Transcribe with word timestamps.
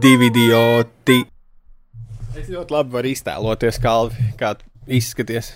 divi 0.00 0.30
idioti. 0.30 1.20
Es 2.38 2.48
ļoti 2.48 2.72
labi 2.72 2.94
varu 2.94 3.10
iztēloties, 3.10 3.78
Kalvi, 3.82 4.30
kā 4.40 4.54
tu 4.58 4.66
izskaties. 4.96 5.52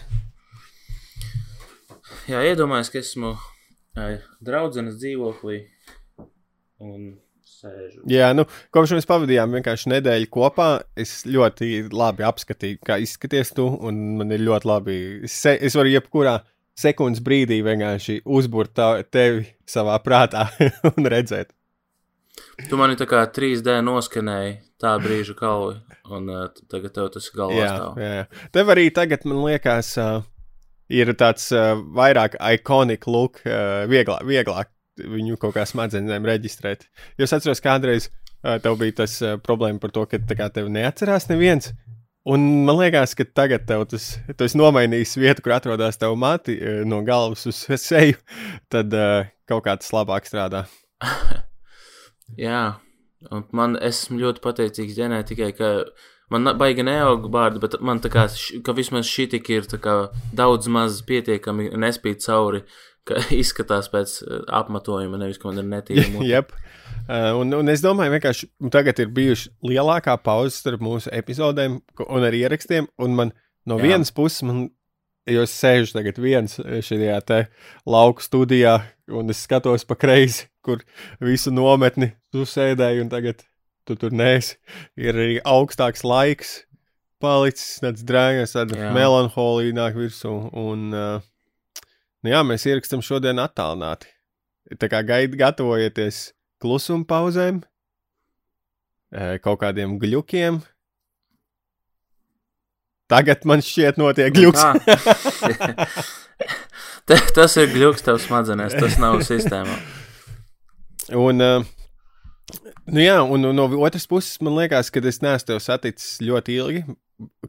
Jā, 2.28 2.40
iedomājieties, 2.50 2.90
ka 2.92 3.00
esmu 3.02 3.34
ā, 4.00 4.08
draudzenes 4.44 4.96
dzīvoklī 5.00 5.58
un 6.84 7.14
sēžu. 7.44 8.02
Jā, 8.10 8.30
nu, 8.36 8.46
kopš 8.74 8.94
mēs 8.96 9.08
pavadījām 9.08 9.56
vienkārši 9.58 9.92
nedēļu 9.94 10.30
kopā, 10.34 10.68
es 11.00 11.22
ļoti 11.28 11.86
labi 11.94 12.26
apskatīju, 12.28 12.80
kā 12.84 12.98
izskaties 13.04 13.52
tu, 13.56 13.68
un 13.68 14.00
man 14.20 14.32
ir 14.34 14.44
ļoti 14.44 14.70
labi. 14.70 14.98
Es, 15.28 15.36
se, 15.44 15.54
es 15.56 15.76
varu 15.78 15.92
jebkurā 15.94 16.38
sekundes 16.80 17.22
brīdī 17.24 17.60
vienkārši 17.64 18.22
uzbūrt 18.24 18.74
tā- 18.76 19.04
tevi 19.14 19.46
savā 19.70 19.96
prātā 20.04 20.48
un 20.94 21.12
redzēt. 21.12 21.52
Tu 22.68 22.78
mani 22.78 22.96
tā 22.98 23.06
kā 23.10 23.22
3D 23.34 23.78
noskanēji 23.86 24.54
tā 24.82 24.94
brīža 25.02 25.34
kalvi, 25.38 25.78
un 26.12 26.28
uh, 26.30 26.46
tagad 26.70 26.94
tev 26.94 27.08
tas 27.14 27.26
galvā 27.34 27.58
Jā, 27.58 27.70
stāv. 27.72 27.98
jā, 28.02 28.10
jā. 28.20 28.48
Tev 28.54 28.72
arī 28.74 28.84
tagad, 28.94 29.24
man 29.30 29.40
liekas, 29.46 29.92
uh, 30.02 30.24
ir 30.92 31.12
tāds 31.18 31.46
uh, 31.54 31.72
vairāk 31.96 32.36
ikonik 32.56 33.06
look, 33.10 33.40
uh, 33.46 33.84
vieglāk, 33.90 34.26
vieglāk 34.28 34.70
viņu 34.98 35.38
kaut 35.42 35.56
kā 35.56 35.64
smadzenēm 35.66 36.26
reģistrēt. 36.28 36.86
Jo 37.18 37.26
es 37.26 37.34
atceros, 37.34 37.62
kādreiz 37.64 38.10
uh, 38.10 38.58
tev 38.62 38.78
bija 38.82 39.00
tas 39.04 39.16
uh, 39.24 39.38
problēma 39.42 39.82
par 39.82 39.94
to, 39.94 40.04
ka 40.10 40.20
kā 40.22 40.50
tev 40.54 40.70
neatcerās 40.74 41.30
neviens. 41.30 41.72
Un 42.24 42.44
man 42.64 42.78
liekas, 42.80 43.12
ka 43.18 43.26
tagad 43.26 43.66
tev 43.68 43.82
tas, 43.90 44.14
tu 44.32 44.46
esi 44.46 44.56
nomainījis 44.56 45.18
vietu, 45.20 45.44
kur 45.44 45.58
atrodas 45.58 45.98
tava 46.00 46.16
mati 46.16 46.56
uh, 46.58 46.82
no 46.88 47.02
galvas 47.06 47.46
uz 47.50 47.64
seju, 47.88 48.20
tad 48.72 48.94
uh, 48.94 49.26
kaut 49.50 49.66
kā 49.66 49.78
tas 49.80 49.90
labāk 49.96 50.30
strādā. 50.30 50.66
Jā, 52.40 52.64
un 53.30 53.44
man 53.56 53.76
esmu 53.80 54.18
ļoti 54.22 54.42
pateicīgs 54.44 54.96
ģenētikai, 54.96 55.50
ka 55.58 55.70
man 56.32 56.54
baigi 56.58 56.84
neaug 56.86 57.28
bārdi, 57.32 57.60
bet 57.62 57.76
man 57.84 58.00
tā 58.04 58.10
kā, 58.12 58.26
ka 58.64 58.74
vismaz 58.76 59.08
šī 59.10 59.28
tik 59.36 59.50
ir 59.52 59.68
tā 59.70 59.80
kā 59.82 59.96
daudz 60.36 60.70
maz 60.72 61.00
pietiekami 61.06 61.70
nespīt 61.80 62.24
cauri, 62.24 62.64
ka 63.08 63.20
izskatās 63.42 63.90
pēc 63.92 64.16
eh, 64.24 64.44
apmetojuma, 64.60 65.20
nevis, 65.20 65.40
ka 65.40 65.50
man 65.50 65.62
ir 65.62 65.68
netīruma. 65.70 66.24
Jep. 66.28 66.54
Uh, 67.04 67.34
un, 67.36 67.52
un 67.52 67.68
es 67.68 67.82
domāju, 67.84 68.14
vienkārši 68.14 68.48
tagad 68.72 69.02
ir 69.02 69.10
bijuši 69.12 69.50
lielākā 69.68 70.14
pauze 70.24 70.56
starp 70.56 70.80
mūsu 70.84 71.12
epizodēm 71.12 71.76
un 72.06 72.24
arī 72.24 72.46
ierakstiem. 72.46 72.88
Un 73.04 73.18
man 73.18 73.34
no 73.68 73.76
Jā. 73.76 73.90
Vienas 73.90 74.12
puses, 74.14 74.40
man, 74.48 74.62
jo 75.28 75.44
es 75.44 75.52
sēžu 75.52 75.98
tagad 75.98 76.20
viens 76.20 76.56
šajā 76.56 77.18
te 77.28 77.42
lauku 77.84 78.24
studijā, 78.24 78.78
un 79.12 79.32
es 79.32 79.44
skatos 79.44 79.84
pa 79.88 79.98
kreisi, 80.00 80.48
kur 80.64 80.84
visu 81.22 81.52
nometni 81.54 82.12
tu 82.32 82.46
sēdēji, 82.48 83.04
un 83.04 83.12
tagad 83.12 83.44
tu 83.88 83.96
tur 84.00 84.14
nēsi. 84.16 84.56
Ir 85.00 85.14
arī 85.14 85.36
augstāks 85.44 86.04
laiks 86.06 86.56
palicis, 87.22 87.78
tāds 87.84 88.04
drēgais, 88.06 88.56
tāda 88.56 88.90
melanholija 88.96 89.76
nāk 89.76 89.96
virsū. 89.98 90.32
Un, 90.60 90.90
uh, 90.92 91.84
nu 92.24 92.34
jā, 92.34 92.42
mēs 92.46 92.66
ierakstām 92.68 93.04
šodien 93.04 93.40
attālināti. 93.42 94.10
Tā 94.80 94.88
kā 94.88 95.02
gaid, 95.04 95.36
gatavojieties 95.36 96.30
klusuma 96.62 97.04
pauzēm, 97.08 97.60
kaut 99.44 99.60
kādiem 99.60 99.98
glukiem. 100.00 100.62
Tagad 103.12 103.44
man 103.44 103.60
šķiet, 103.60 104.00
notiek? 104.00 104.32
Te, 107.04 107.18
tas 107.36 107.52
ir 107.60 107.68
gluks 107.68 108.00
tev 108.04 108.16
smadzenēs, 108.22 108.78
tas 108.80 108.96
nav 108.96 109.20
sistēmā. 109.28 109.76
Un, 111.12 111.40
uh, 111.44 111.64
nu 112.88 113.02
jā, 113.02 113.18
un, 113.20 113.48
no 113.52 113.66
otras 113.84 114.06
puses, 114.08 114.38
man 114.40 114.56
liekas, 114.56 114.92
ka 114.92 115.02
es 115.04 115.20
neesmu 115.24 115.50
tevi 115.50 115.64
saticis 115.64 116.20
ļoti 116.24 116.60
ilgi, 116.60 116.84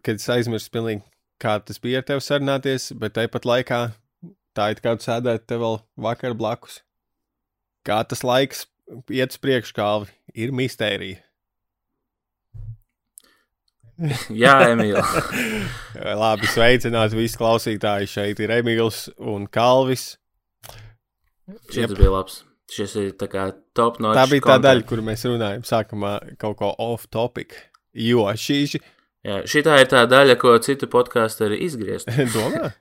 kad 0.03 0.19
es 0.19 0.31
aizmirsu 0.31 0.71
pilnīgi, 0.73 1.05
kā 1.39 1.57
tas 1.63 1.79
bija 1.79 2.01
ar 2.01 2.09
tevi 2.09 2.25
sarunāties, 2.25 2.89
bet 2.99 3.15
tāpat 3.15 3.47
laikā 3.47 3.81
tā 4.55 4.71
it 4.73 4.81
kā 4.83 4.95
tu 4.97 5.07
sēdētu 5.07 5.47
te 5.47 5.59
vēl 5.61 5.79
vakar 6.07 6.35
blakus. 6.37 6.81
Kā 7.85 8.01
tas 8.07 8.23
laiks 8.25 8.65
iet 9.13 9.35
uz 9.35 9.41
priekšu, 9.41 9.75
kā 9.77 9.89
ir 10.33 10.53
mistērija. 10.55 11.21
Jā, 14.43 14.57
Emīl. 14.73 14.97
Labi, 16.23 16.49
sveicināti 16.51 17.15
visi 17.15 17.39
klausītāji. 17.39 18.11
Šeit 18.11 18.41
ir 18.43 18.51
Emīls 18.57 19.05
un 19.19 19.47
Kalvis. 19.47 20.15
Šis 21.71 21.93
bija 21.93 22.11
labs. 22.11 22.41
Šis 22.71 22.95
ir 22.97 23.11
tā 23.19 23.27
kā 23.29 23.49
top 23.77 23.99
no 24.01 24.15
Tā 24.17 24.25
bija 24.29 24.41
tā 24.47 24.57
daļa, 24.63 24.85
kur 24.89 25.03
mēs 25.05 25.25
runājam 25.27 25.65
sākumā 25.67 26.15
kaut 26.41 26.57
ko 26.61 26.71
off-topic. 26.81 27.53
Jo 27.93 28.25
šī 28.33 28.57
ir. 28.65 28.87
Jā, 29.25 29.41
šī 29.49 29.61
tā 29.65 29.77
ir 29.81 29.89
tā 29.89 30.03
daļa, 30.09 30.37
ko 30.41 30.55
citu 30.61 30.89
podkāstu 30.91 31.47
arī 31.47 31.61
izgriezt. 31.65 32.09
Domā? 32.35 32.71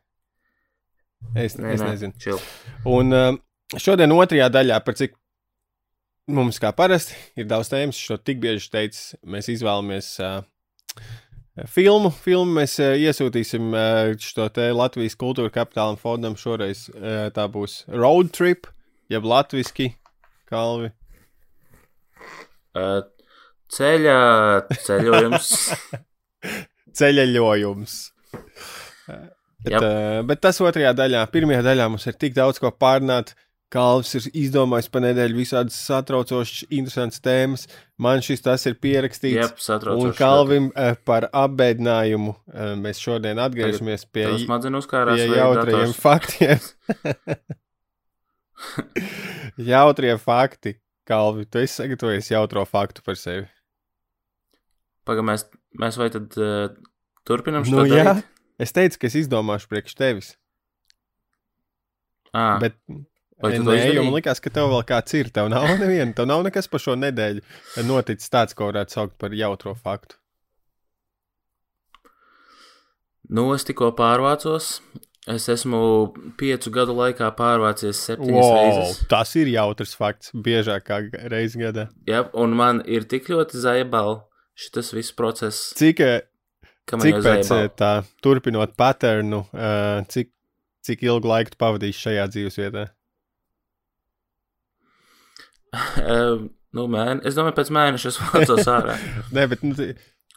Es, 1.33 1.57
Nē, 1.57 1.75
es 1.75 1.81
nē, 1.81 1.91
nezinu. 1.95 2.17
Chill. 2.21 2.41
Un 2.89 3.17
um, 3.17 3.39
šodien 3.81 4.13
otrajā 4.13 4.51
daļā, 4.53 4.81
par 4.85 4.97
cik 4.99 5.15
mums 6.33 6.61
kā 6.61 6.73
parasti 6.77 7.17
ir 7.41 7.49
daudz 7.49 7.73
tēmas, 7.73 8.01
šo 8.01 8.19
tik 8.21 8.41
bieži 8.43 8.71
teicis, 8.73 9.15
mēs 9.25 9.49
izvēlamies 9.53 10.11
uh, 10.25 10.43
filmu. 11.71 12.13
Filmu 12.25 12.59
mēs 12.61 12.77
uh, 12.83 12.93
iesūtīsim 13.01 13.73
uh, 13.73 14.13
šo 14.21 14.49
te 14.53 14.69
Latvijas 14.77 15.17
kultūra 15.21 15.53
kapitālam 15.55 15.97
fondam. 16.01 16.37
Šoreiz 16.41 16.87
uh, 16.93 17.29
tā 17.35 17.49
būs 17.53 17.83
road 17.89 18.33
trip, 18.37 18.69
jeb 19.13 19.27
latviski 19.29 19.91
kalvi. 20.51 20.91
Uh, 22.75 23.05
ceļā 23.71 24.19
ceļojums. 24.83 25.53
Ceļojums. 26.99 27.95
Bet, 29.65 29.79
uh, 29.81 30.21
bet 30.29 30.43
tas 30.45 30.61
otrajā 30.63 30.93
daļā, 30.97 31.25
pirmajā 31.33 31.65
daļā 31.65 31.89
mums 31.91 32.07
ir 32.11 32.19
tik 32.21 32.37
daudz 32.37 32.61
ko 32.63 32.73
pārnāt. 32.75 33.35
Kalvs 33.75 34.13
ir 34.15 34.27
izdomājis 34.39 34.87
pa 34.93 35.01
nedēļu 35.03 35.35
visādas 35.35 35.75
satraucošas, 35.89 36.69
interesantas 36.69 37.23
tēmas. 37.25 37.65
Man 37.99 38.23
šis 38.23 38.45
tas 38.45 38.63
ir 38.71 38.77
pierakstīts. 38.79 39.65
Satraucoši. 39.65 40.13
Un 40.13 40.15
Kalvim 40.19 40.69
uh, 40.71 40.93
par 41.03 41.27
apbēdinājumu 41.33 42.37
uh, 42.37 42.71
mēs 42.79 43.03
šodien 43.03 43.41
atgriežamies 43.43 44.07
pie, 44.07 44.29
pie 44.29 44.47
vai 44.47 45.41
jautriem 45.41 45.91
dators? 45.91 45.99
faktiem. 46.05 46.63
Jautrie 49.71 50.15
fakti. 50.21 50.79
Kalvi, 51.05 51.45
tu 51.45 51.61
esi 51.61 51.75
sagatavojies 51.83 52.31
jautro 52.33 52.63
faktu 52.65 53.03
par 53.05 53.19
sevi. 53.21 53.45
Pagaid, 55.05 55.27
mēs, 55.29 55.43
mēs 55.77 55.99
vai 56.01 56.07
tad 56.15 56.33
uh, 56.41 56.71
turpinam 57.29 57.67
šo 57.67 57.83
Nu, 57.83 57.85
jā, 57.91 58.07
darīt? 58.09 58.31
es 58.65 58.73
teicu, 58.73 59.03
ka 59.03 59.11
es 59.11 59.19
izdomāšu 59.21 59.69
priekš 59.69 59.99
tevis. 59.99 60.31
Ah, 62.33 62.57
Bet, 62.63 62.79
to 62.89 63.51
nē, 63.53 63.77
jo 63.93 64.07
man 64.07 64.17
liekas, 64.17 64.41
ka 64.43 64.51
tev 64.51 64.71
vēl 64.73 64.87
kāds 64.89 65.13
ir. 65.19 65.29
Tev 65.35 65.51
nav 65.53 65.69
neviena, 65.83 66.09
tev 66.17 66.27
nav 66.31 66.41
nekas 66.47 66.71
par 66.73 66.81
šo 66.83 66.97
nedēļu 66.97 67.45
noticis 67.85 68.33
tāds, 68.33 68.57
ko 68.57 68.71
varētu 68.73 68.97
saukt 68.97 69.19
par 69.21 69.37
jautro 69.37 69.77
faktu. 69.77 70.17
nu, 73.29 73.47
es 73.55 73.65
tikko 73.65 73.93
pārvācos. 73.97 74.79
Es 75.31 75.47
esmu 75.49 75.79
piecu 76.37 76.69
gadu 76.75 76.93
laikā 76.99 77.31
pārvācies 77.39 77.97
septiņas 78.11 78.45
Wow, 78.45 78.57
reizes. 78.59 78.99
tas 79.09 79.31
ir 79.41 79.49
jautrs 79.49 79.95
fakts. 79.97 80.31
Biežāk 80.37 80.85
kā 80.85 80.99
reizes 81.33 81.57
gadā. 81.57 81.87
Jā, 82.07 82.27
un 82.37 82.53
man 82.59 82.83
ir 82.85 83.07
tik 83.09 83.31
ļoti 83.33 83.57
zaibali 83.63 84.19
šis 84.55 84.93
viss 84.93 85.15
process, 85.17 85.73
Cik, 85.79 86.01
eh, 86.05 86.21
cik 86.93 87.23
pēc 87.25 87.41
eh, 87.41 87.47
zaibali. 87.49 87.73
tā 87.81 87.93
turpinot 88.23 88.77
paternu, 88.77 89.47
uh, 89.57 90.05
cik, 90.13 90.29
cik 90.85 91.03
ilgu 91.09 91.27
laiku 91.33 91.55
tu 91.57 91.59
pavadīsi 91.65 92.05
šajā 92.05 92.29
dzīvesvietā? 92.35 92.85
Uh, 96.05 96.45
nu, 96.77 96.85
mēne, 96.91 97.23
es 97.27 97.35
domāju, 97.39 97.57
pēc 97.59 97.73
mēneša 97.75 98.13
es 98.13 98.21
vācos 98.21 98.69
ārā. 98.71 98.99
Nē, 99.35 99.49
bet 99.55 99.65
nu, 99.67 99.93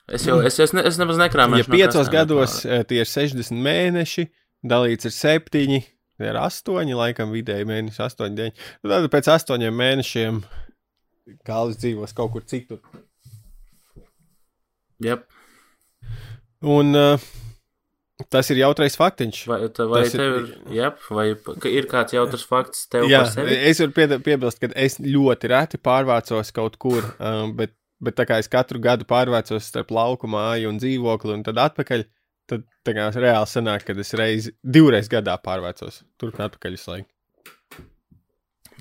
Es 0.07 0.23
jau, 0.23 0.37
es, 0.39 0.55
es, 0.63 0.71
ne, 0.71 0.85
es 0.87 0.95
nemaz 0.95 1.17
nekrāmēju. 1.19 1.65
ja 1.65 1.67
piecos 1.73 2.07
gados 2.07 2.61
eh, 2.63 2.79
tie 2.87 3.01
ir 3.03 3.09
60 3.11 3.51
mēneši, 3.59 4.23
dalīts 4.71 5.07
ar 5.09 5.13
7, 5.15 5.81
ir 6.27 6.39
8, 6.41 6.93
laikam 6.97 7.31
vidēji 7.35 7.67
mēneši, 7.69 8.01
8, 8.07 8.35
9. 8.37 8.63
Tad 8.87 9.09
pēc 9.13 9.31
8 9.37 9.67
mēnešiem 9.81 10.43
Kālis 11.43 11.75
dzīvos 11.81 12.13
kaut 12.15 12.31
kur 12.31 12.43
citur. 12.47 12.79
Yep. 15.03 15.25
Un 16.65 16.95
uh, 16.97 17.19
tas 18.33 18.47
ir 18.53 18.61
jautrais 18.63 18.95
faktiņš. 18.97 19.41
Vai, 19.51 19.59
tā, 19.75 19.85
vai 19.91 20.03
Tas 20.05 20.15
ir- 20.15 20.21
tev 20.23 20.37
ir, 20.39 20.47
yep, 20.77 21.01
vai 21.13 21.27
ka 21.61 21.69
ir 21.69 21.85
kāds 21.91 22.15
jautrs 22.15 22.45
fakts 22.47 22.87
tev 22.89 23.05
Jā, 23.11 23.25
par 23.25 23.33
sevi? 23.35 23.57
es 23.69 23.81
varu 23.83 23.93
pied- 23.99 24.15
piebilst, 24.25 24.59
ka 24.63 24.71
es 24.75 24.97
ļoti 25.03 25.51
reti 25.53 25.77
pārvācos 25.83 26.53
kaut 26.55 26.79
kur, 26.81 27.03
um, 27.19 27.51
bet, 27.59 27.75
bet 28.01 28.15
tā 28.17 28.25
kā 28.25 28.39
es 28.41 28.47
katru 28.49 28.79
gadu 28.81 29.05
pārvācos 29.05 29.67
starp 29.69 29.91
lauku 29.91 30.27
māju 30.31 30.71
un 30.71 30.79
dzīvokli 30.81 31.35
un 31.35 31.43
tad 31.45 31.59
atpakaļ, 31.61 32.07
tad 32.49 32.65
tā 32.87 32.95
kā 32.95 33.09
reāli 33.15 33.51
sanāk, 33.51 33.85
ka 33.87 33.95
es 33.99 34.15
reizi, 34.17 34.55
divreiz 34.63 35.11
gadā 35.11 35.37
pārvācos 35.43 36.03
turp 36.19 36.39
un 36.39 36.47
atpakaļ 36.47 36.77
visu 36.77 36.93
laiku. 36.93 37.11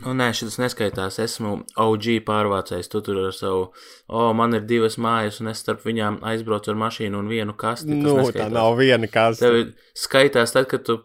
Nu, 0.04 0.12
nē, 0.12 0.28
šis 0.36 0.58
neskaitās. 0.60 1.16
Esmu 1.24 1.52
OG 1.80 2.08
pārvācējs. 2.26 2.90
Tu 2.92 3.00
tur 3.04 3.22
ar 3.22 3.32
savu, 3.32 3.62
o, 3.70 4.18
oh, 4.20 4.32
man 4.36 4.52
ir 4.58 4.66
divas 4.68 4.98
mājas, 5.00 5.40
un 5.40 5.48
es 5.52 5.62
starp 5.64 5.86
viņām 5.88 6.18
aizbraucu 6.32 6.72
ar 6.72 6.80
mašīnu 6.82 7.22
un 7.22 7.30
vienu 7.32 7.56
kasti. 7.56 7.94
Nu, 7.94 8.12
tā 8.12 8.26
neskaitās. 8.26 8.52
nav 8.52 8.76
viena 8.76 9.08
kaste. 9.08 9.48
Tev 9.48 9.96
skaitās 9.96 10.52
tad, 10.52 10.68
kad 10.68 10.84
tu 10.84 10.98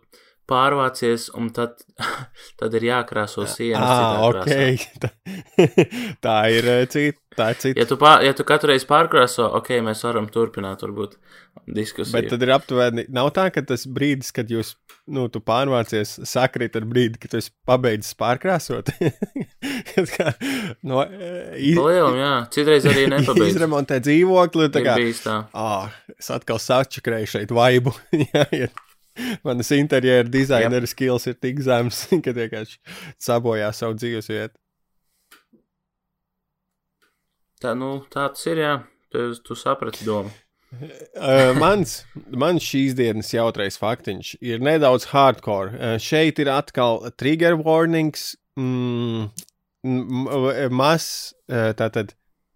pārvācies, 0.52 1.30
un 1.40 1.50
tad, 1.56 1.86
tad 2.60 2.76
ir 2.76 2.90
jākrāso 2.90 3.46
sienas. 3.48 3.88
Ah, 3.88 4.26
ok. 4.28 4.84
Tā, 5.00 5.12
tā 6.26 6.38
ir 6.52 6.68
eh, 6.74 6.84
cita. 6.92 7.20
Tā 7.38 7.52
ir 7.54 7.62
cita. 7.64 7.80
Ja 7.80 7.88
tu, 7.88 7.96
pār, 8.02 8.26
ja 8.28 8.36
tu 8.36 8.44
katru 8.48 8.74
reizi 8.74 8.90
pārkrāso, 8.90 9.48
ok, 9.62 9.78
mēs 9.86 10.04
varam 10.04 10.28
turpināt, 10.34 10.84
varbūt, 10.84 11.16
diskusiju. 11.68 12.14
Bet 12.16 12.30
tad 12.32 12.44
ir 12.46 12.52
aptuveni, 12.56 13.06
nav 13.14 13.32
tā, 13.36 13.48
ka 13.54 13.64
tas 13.66 13.86
brīdis, 13.90 14.32
kad 14.36 14.52
jūs, 14.52 14.74
nu, 15.12 15.28
tu 15.32 15.42
pārvācies, 15.44 16.18
sakrīt 16.30 16.78
ar 16.80 16.86
brīdi, 16.90 17.20
kad 17.22 17.34
tu 17.34 17.40
esi 17.42 17.54
pabeidzis 17.68 18.16
pārkrāsot. 18.20 18.94
Kā, 20.16 20.32
no, 20.88 21.04
iz, 21.58 21.76
Palielam, 21.78 22.16
jā, 22.20 22.32
citreiz 22.54 22.88
arī 22.90 23.08
nepabeidz. 23.14 23.56
izremontē 23.56 24.00
dzīvokli, 24.04 24.70
tā 24.74 24.86
kā, 24.86 24.96
tā. 25.24 25.36
ah, 25.58 25.92
es 26.16 26.32
atkal 26.34 26.62
sačakrēju 26.62 27.36
šeit 27.36 27.54
vaibu. 27.56 27.94
Jā, 28.32 28.46
ja 28.56 28.72
Manas 29.44 29.68
interjera 29.76 30.24
dizainera 30.24 30.88
skills 30.88 31.28
ir 31.28 31.36
tik 31.44 31.60
zems, 31.66 32.06
ka 32.24 32.32
vienkārši 32.36 32.78
sabojā 33.20 33.68
savu 33.76 33.98
dzīves 34.00 34.32
vietu. 34.32 34.56
Tā, 37.62 37.76
nu, 37.78 38.00
tā 38.10 38.26
tas 38.34 38.48
ir, 38.50 38.64
jā. 38.64 38.78
Tu, 39.12 39.28
tu 39.44 39.58
saprati 39.60 40.08
domu. 40.08 40.32
Mans, 41.62 41.98
mans 42.32 42.64
šīs 42.64 42.94
dienas 42.96 43.32
jautrais 43.34 43.76
faktiņš 43.82 44.36
ir 44.40 44.62
nedaudz 44.64 45.10
hardcore. 45.12 45.98
Šeit 46.00 46.40
ir 46.40 46.52
atkal 46.54 47.02
trigger 47.20 47.58
warnings, 47.60 48.36
mm, 48.60 49.26
m- 49.84 50.72
maz, 50.72 51.34
uh, 51.52 51.74
tātad 51.78 52.14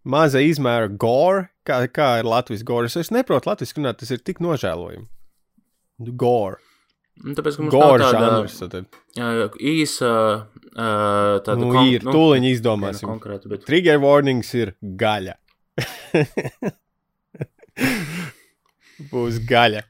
maza 0.07 0.39
izmēra 0.39 0.87
gore, 1.01 1.49
kā, 1.67 1.81
kā 1.91 2.09
ir 2.21 2.29
Latvijas 2.29 2.63
gore. 2.63 2.87
Es 2.87 3.11
neprotu 3.11 3.51
latviešu 3.51 3.81
runāt, 3.81 3.99
tas 3.99 4.13
ir 4.15 4.23
tik 4.23 4.39
nožēlojami. 4.43 5.07
Gore. 6.15 6.61
Nu, 7.23 7.31
tāpēc, 7.35 7.55
ka 7.55 7.63
mums 7.63 7.71
Gore 7.75 7.99
nav 7.99 8.15
tāda 8.15 8.23
žanrs. 8.43 8.87
Jā, 9.15 9.27
īsa, 9.63 10.09
tāda 10.75 11.55
Nu, 11.61 11.69
kon- 11.71 11.87
ir, 11.87 12.03
tūliņ 12.03 12.47
izdomāsim. 12.49 13.07
Konkrēta, 13.07 13.51
bet 13.51 13.63
Trigger 13.67 13.99
warnings 14.03 14.51
ir 14.59 14.73
gaļa. 15.03 15.37
Būs 19.11 19.41
gaļa. 19.49 19.83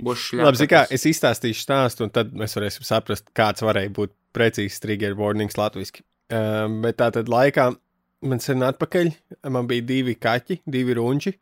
būs 0.00 0.24
šļāpa. 0.30 0.46
Labi, 0.48 0.70
kā, 0.70 0.84
es 0.90 1.06
izstāstīšu 1.10 1.62
stāstu, 1.66 2.06
un 2.06 2.14
tad 2.14 2.32
mēs 2.36 2.56
varēsim 2.56 2.86
saprast, 2.86 3.28
kāds 3.36 3.62
varēja 3.64 3.92
būt 3.96 4.14
precīzs 4.34 4.80
trigger 4.82 5.14
warnings 5.18 5.58
latviešu. 5.60 6.04
Um, 6.30 6.80
bet 6.84 7.00
tā 7.00 7.10
tad 7.14 7.30
laikā 7.30 7.70
man 8.26 8.42
sen 8.42 8.62
atpakaļ, 8.66 9.10
man 9.50 9.68
bija 9.70 9.86
divi 9.86 10.14
kaķi, 10.18 10.60
divi 10.70 10.94
runči, 10.98 11.32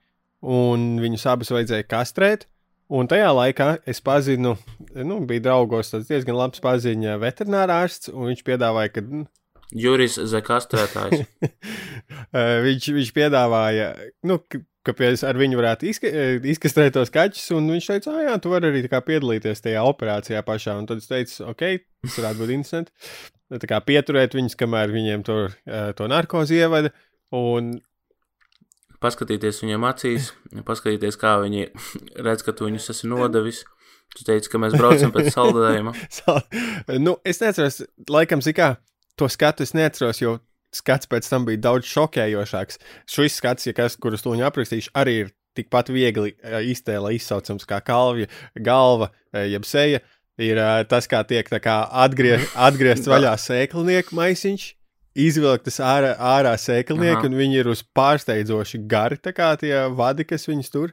un 0.46 0.94
viņus 1.02 1.26
abus 1.32 1.52
vajadzēja 1.54 1.88
kastrēt. 1.90 2.46
Un 2.88 3.08
tajā 3.10 3.28
laikā 3.36 3.66
es 3.90 3.98
pazinu, 4.00 4.54
nu, 4.96 5.18
bija 5.28 5.44
draugos 5.44 5.92
tāds 5.92 6.08
diezgan 6.08 6.38
labs 6.38 6.62
paziņa 6.64 7.18
veterinārārsts, 7.20 8.08
un 8.14 8.30
viņš 8.30 8.46
piedāvāja, 8.46 8.94
ka 8.94 9.04
Juris 9.74 10.18
Zekastrētājs. 10.18 11.24
Eh, 12.28 12.58
viņš, 12.60 12.86
viņš 12.92 13.10
piedāvāja, 13.16 13.86
nu, 14.28 14.36
ka, 14.44 14.58
ar 15.24 15.38
viņu 15.40 15.56
varētu 15.56 15.86
izka, 15.88 16.10
eh, 16.12 16.44
izkastrēt 16.52 16.92
tos 16.92 17.08
kaķus, 17.12 17.46
un 17.56 17.70
viņš 17.72 17.86
teica, 17.88 18.12
ah, 18.12 18.18
jā, 18.26 18.34
tu 18.44 18.52
vari 18.52 18.68
arī 18.68 18.82
piedalīties 18.84 19.64
tajā 19.64 19.80
operācijā 19.88 20.42
pašā. 20.44 20.74
Un 20.76 20.88
tad 20.90 21.00
es 21.00 21.08
teicu, 21.08 21.46
ok, 21.48 21.64
tas 22.04 22.18
varētu 22.20 22.42
būt 22.42 22.52
interesanti. 22.52 22.92
Tā 23.48 23.70
kā 23.70 23.80
pieturēt 23.80 24.36
viņus, 24.36 24.58
kamēr 24.60 24.92
viņiem 24.92 25.24
tur 25.24 25.48
eh, 25.48 25.92
to 25.96 26.08
narkozi 26.12 26.60
ievada. 26.60 26.92
Un 27.32 27.78
paskatīties 29.00 29.62
viņiem 29.64 29.88
acīs, 29.88 30.32
paskatīties, 30.68 31.16
kā 31.20 31.38
viņi 31.44 31.70
redz, 32.26 32.44
ka 32.44 32.52
tu 32.56 32.68
viņus 32.68 32.92
esi 32.92 33.08
nodevis. 33.08 33.64
Tu 34.16 34.24
teici, 34.24 34.48
ka 34.52 34.60
mēs 34.60 34.76
braucam 34.76 35.12
pēc 35.16 35.32
saldējuma. 35.36 35.96
Sa- 36.12 36.42
nu, 37.00 37.16
es 37.28 37.40
neatceros, 37.40 37.82
laikam, 38.08 38.44
zikā, 38.44 38.74
to 39.18 39.28
skatu 39.28 39.66
es 39.66 39.74
neatceros, 39.76 40.22
jo 40.22 40.38
skats 40.74 41.08
pēc 41.10 41.28
tam 41.30 41.46
bija 41.48 41.62
daudz 41.68 41.88
šokējošāks. 41.90 42.80
Šis 43.08 43.40
skats, 43.40 43.68
ja 43.68 43.74
kas, 43.76 43.96
kurus 44.00 44.24
to 44.24 44.36
aprakstīšu, 44.36 44.92
arī 44.98 45.18
ir 45.24 45.34
tikpat 45.58 45.90
viegli 45.92 46.34
eh, 46.36 46.60
iztēle 46.70 47.14
izsaucams 47.16 47.66
kā 47.68 47.80
kalvja, 47.84 48.28
galva, 48.54 49.10
eh, 49.32 49.48
jeb 49.54 49.66
seja. 49.68 50.02
Ir 50.38 50.60
eh, 50.62 50.82
tas, 50.90 51.08
kā 51.10 51.24
tiek 51.26 51.48
kā 51.48 51.78
atgrie, 52.04 52.38
atgriezts 52.68 53.10
vaļā 53.10 53.34
sēklinieka 53.42 54.14
maisiņš. 54.18 54.74
Izvilktas 55.18 55.80
ārā, 55.82 56.12
ārā 56.22 56.52
sēklinieki, 56.60 57.26
un 57.26 57.34
viņi 57.34 57.56
ir 57.58 57.70
uz 57.72 57.80
pārsteidzoši 57.96 58.84
gari, 58.86 59.16
tā 59.18 59.32
kā 59.34 59.48
tie 59.58 59.72
vadi, 59.90 60.22
kas 60.28 60.46
viņus 60.46 60.70
tur. 60.70 60.92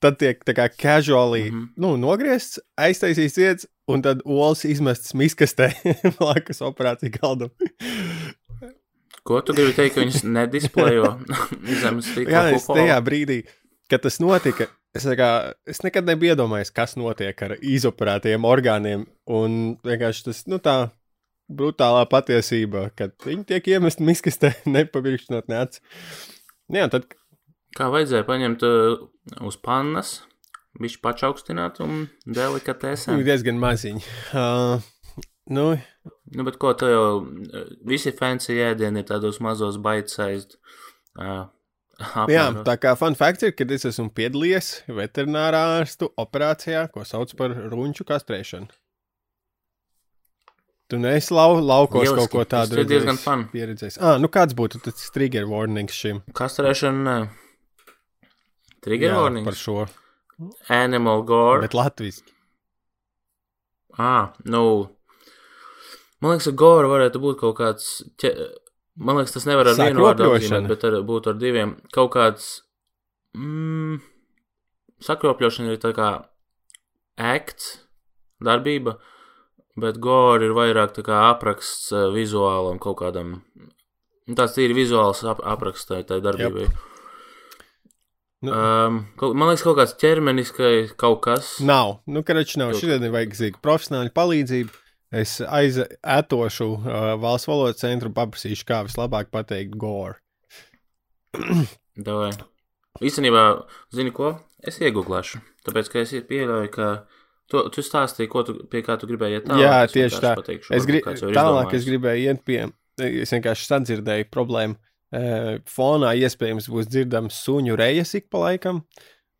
Tad 0.00 0.16
tiek 0.20 0.40
tā 0.44 0.54
kā 0.56 0.68
casually, 0.72 1.50
mm. 1.50 1.58
-hmm. 1.58 1.68
nu, 1.84 1.96
nogriezts, 2.00 2.60
aiztaisīts 2.80 3.66
un 3.90 4.02
tad 4.04 4.22
olas 4.24 4.64
izmests 4.68 5.14
miskastē 5.16 5.70
blakus 6.18 6.62
operāciju 6.64 7.14
galdam. 7.18 7.52
Ko 9.26 9.40
tu 9.42 9.56
gribi 9.56 9.74
teikt, 9.74 9.96
ka 9.96 10.04
viņus 10.04 10.22
nedisplejo 10.30 11.14
zem 11.82 11.98
Jā, 11.98 12.10
stikla 12.10 12.44
es 12.54 12.68
tajā 12.70 12.98
brīdī, 13.06 13.40
kad 13.90 14.04
tas 14.04 14.20
notika, 14.22 14.68
es, 14.94 15.06
kā, 15.18 15.30
es 15.66 15.82
nekad 15.82 16.06
nebiju 16.06 16.36
iedomājies, 16.36 16.70
kas 16.74 16.94
notiek 16.98 17.42
ar 17.42 17.56
izoperētajiem 17.58 18.46
orgāniem. 18.46 19.06
Un 19.26 19.76
vienkārši 19.86 20.28
tas, 20.28 20.44
nu 20.50 20.60
tā 20.62 20.76
brutālā 21.50 22.06
patiesība, 22.10 22.88
kad 22.98 23.14
viņi 23.26 23.46
tiek 23.50 23.74
iemesti 23.74 24.06
miskastē, 24.06 24.54
nepabirkšķinot 24.76 25.50
nec. 25.52 25.80
Jā, 26.74 26.88
tad 26.90 27.10
Kā 27.76 27.90
vajadzēja 27.92 28.24
paņemt 28.24 28.62
uh, 28.64 28.94
uz 29.44 29.58
pannas, 29.60 30.22
viņš 30.82 30.98
pačaukstināt 31.04 31.80
un 31.84 32.06
delikatēsēm. 32.26 33.20
ir 33.20 33.28
diezgan 33.30 33.60
maziņi. 33.62 34.04
Uh, 34.32 34.80
nu, 35.56 35.68
Nu, 36.34 36.42
bet 36.46 36.56
ko 36.62 36.72
tu 36.78 36.86
jau, 36.86 37.20
uh, 37.22 37.66
visi 37.86 38.12
fancy 38.14 38.54
ēdieni 38.62 39.02
ir 39.02 39.06
tādos 39.08 39.40
mazos 39.42 39.78
bite-sized. 39.82 40.56
Uh, 41.18 41.46
Jā, 41.96 42.24
apmēros. 42.26 42.64
tā 42.66 42.74
kā 42.78 42.92
fun 42.98 43.14
fact 43.16 43.42
ir, 43.46 43.54
ka 43.56 43.64
es 43.72 43.86
esmu 43.88 44.10
piedalījies 44.14 44.84
veterinārā 44.92 45.62
ārstu 45.80 46.10
operācijā, 46.20 46.86
ko 46.92 47.06
sauc 47.08 47.32
par 47.38 47.54
runču 47.72 48.04
kastrēšanu. 48.04 48.68
Tu 50.86 50.98
neesi 51.02 51.34
lau, 51.34 51.56
laukos 51.58 52.04
Lieliski, 52.04 52.20
kaut 52.20 52.30
ko 52.30 52.44
tādu 52.46 52.76
tas 52.76 52.78
ir 52.84 52.86
diezgan 52.86 53.16
redzējis, 53.16 53.24
fun. 53.24 53.40
pieredzējis. 53.50 53.96
Ah, 53.98 54.20
nu 54.22 54.28
kāds 54.30 54.54
būtu 54.54 54.78
tas 54.84 55.08
trigger 55.14 55.48
warnings 55.50 55.96
šim? 55.98 56.20
Kastrēšana. 56.36 57.16
Trigger 58.86 59.10
Jā, 59.10 59.16
warnings. 59.18 59.48
Par 59.48 59.58
šo. 59.58 59.86
Animal 60.68 61.22
gore. 61.22 61.60
Bet 61.64 61.74
Latvijas. 61.74 62.22
Ah, 63.96 64.32
nu. 64.44 64.88
Man 66.20 66.34
liekas, 66.34 66.50
ka 66.50 66.56
gore 66.60 66.90
varētu 66.90 67.20
būt 67.22 67.40
kaut 67.40 67.56
kāds. 67.60 67.88
Ķe... 68.20 68.32
Man 68.96 69.18
liekas, 69.20 69.34
tas 69.36 69.48
nevar 69.48 69.68
ar 69.68 69.78
vienu 69.78 70.04
vārdu 70.04 70.30
apzīmēt, 70.30 70.68
bet 70.70 70.84
ar, 70.88 70.98
būtu 71.04 71.32
ar 71.32 71.40
diviem. 71.40 71.76
Kaut 71.92 72.12
kāds. 72.16 72.48
Mm, 73.36 74.00
sakropļošana 75.04 75.74
ir 75.74 75.80
tā 75.82 75.92
kā 75.96 76.10
akts, 77.20 77.74
darbība, 78.44 78.96
bet 79.80 80.00
gore 80.00 80.48
ir 80.48 80.56
vairāk 80.56 80.96
tā 80.96 81.04
kā 81.04 81.26
apraksts 81.30 81.92
uh, 81.92 82.08
vizuālam 82.14 82.80
kaut 82.80 83.00
kādam. 83.02 83.40
Nu, 84.26 84.36
Tāds 84.36 84.56
ir 84.60 84.72
vizuāls 84.76 85.20
ap 85.28 85.42
apraksts 85.44 85.88
tai, 85.88 86.02
darbībai. 86.08 86.68
Nu. 88.46 88.54
Um, 88.54 88.98
man 89.34 89.50
liekas, 89.50 89.64
kaut 89.66 89.78
kāds 89.80 89.94
ķermeniskai 90.00 90.72
kaut 91.00 91.22
kas. 91.26 91.56
Nav, 91.66 91.98
nu, 92.06 92.22
karači 92.26 92.60
nav. 92.62 92.74
Šodien 92.78 93.04
ir 93.06 93.14
vajadzīga 93.14 93.62
profesionāla 93.64 94.12
palīdzība. 94.14 94.74
Es 95.16 95.36
aizētošu 95.40 96.66
uh, 96.76 97.10
valsts 97.22 97.48
valodas 97.48 97.80
centru 97.82 98.10
un 98.10 98.16
paprasīšu, 98.16 98.66
kā 98.68 98.80
vislabāk 98.88 99.30
pateikt 99.34 99.76
gore. 99.80 100.18
Davai. 102.06 102.32
Īstenībā, 103.04 103.44
zini 103.94 104.12
ko? 104.14 104.34
Es 104.66 104.80
iegūlēšu. 104.82 105.42
Tāpēc, 105.66 105.90
ka 105.92 106.02
es 106.02 106.14
pieļauju, 106.28 106.70
ka 106.74 106.88
tu, 107.50 107.62
tu 107.72 107.84
stāstīji, 107.84 108.30
ko 108.32 108.42
tu, 108.46 108.56
pie 108.70 108.82
kā 108.86 108.96
tu 109.00 109.08
gribēji 109.10 109.40
iet 109.40 109.48
tālāk. 109.48 109.62
Jā, 109.62 109.78
tieši 109.92 110.22
tā. 110.22 110.32
Pateikšu, 110.40 110.74
Es 110.76 110.88
ir 110.88 111.00
tālāk, 111.04 111.28
izdomājis. 111.30 111.78
es 111.78 111.88
gribēju 111.90 112.26
iet 112.30 112.42
pie. 112.46 112.60
Es 112.96 113.34
vienkārši 113.34 113.68
sadzirdēju 113.68 114.30
problēmu. 114.32 114.78
Uh, 115.14 115.60
fonā 115.70 116.16
iespējams 116.18 116.66
būs 116.66 116.88
dzirdams 116.90 117.36
suņu 117.44 117.76
rejas 117.78 118.16
ik 118.18 118.26
pa 118.32 118.40
laikam, 118.42 118.80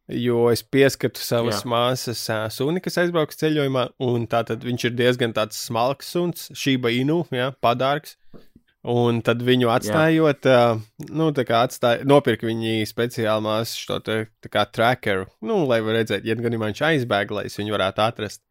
jo 0.06 0.44
es 0.52 0.62
pieskatu 0.62 1.18
savas 1.18 1.64
Jā. 1.64 1.70
māsas 1.72 2.20
uh, 2.30 2.44
suni, 2.54 2.82
kas 2.84 3.00
aizbrauks 3.02 3.40
ceļojumā, 3.40 3.88
un 4.06 4.28
tātad 4.30 4.62
viņš 4.62 4.86
ir 4.86 4.94
diezgan 4.94 5.34
tāds 5.34 5.58
smalks 5.66 6.12
suns, 6.14 6.46
šība 6.54 6.94
inu, 6.94 7.24
jā, 7.34 7.50
padārgs. 7.62 8.14
Un 8.86 9.18
tad 9.26 9.40
viņu 9.42 9.66
atstājot, 9.74 10.46
uh, 10.46 10.78
nu, 11.10 11.32
tā 11.34 11.42
kā 11.48 11.64
atstāja, 11.66 12.06
nopirka 12.06 12.46
viņi 12.46 12.86
speciāli 12.86 13.42
māsu 13.42 13.80
šo 13.82 13.98
te, 14.06 14.20
tā 14.38 14.52
kā 14.52 14.62
trackeru, 14.70 15.26
nu, 15.42 15.64
lai 15.66 15.80
var 15.82 15.98
redzēt, 15.98 16.22
ja 16.22 16.38
gadījumā 16.38 16.70
viņš 16.70 16.84
aizbēg, 16.92 17.34
lai 17.34 17.48
es 17.50 17.58
viņu 17.58 17.74
varētu 17.74 18.04
atrast. 18.06 18.44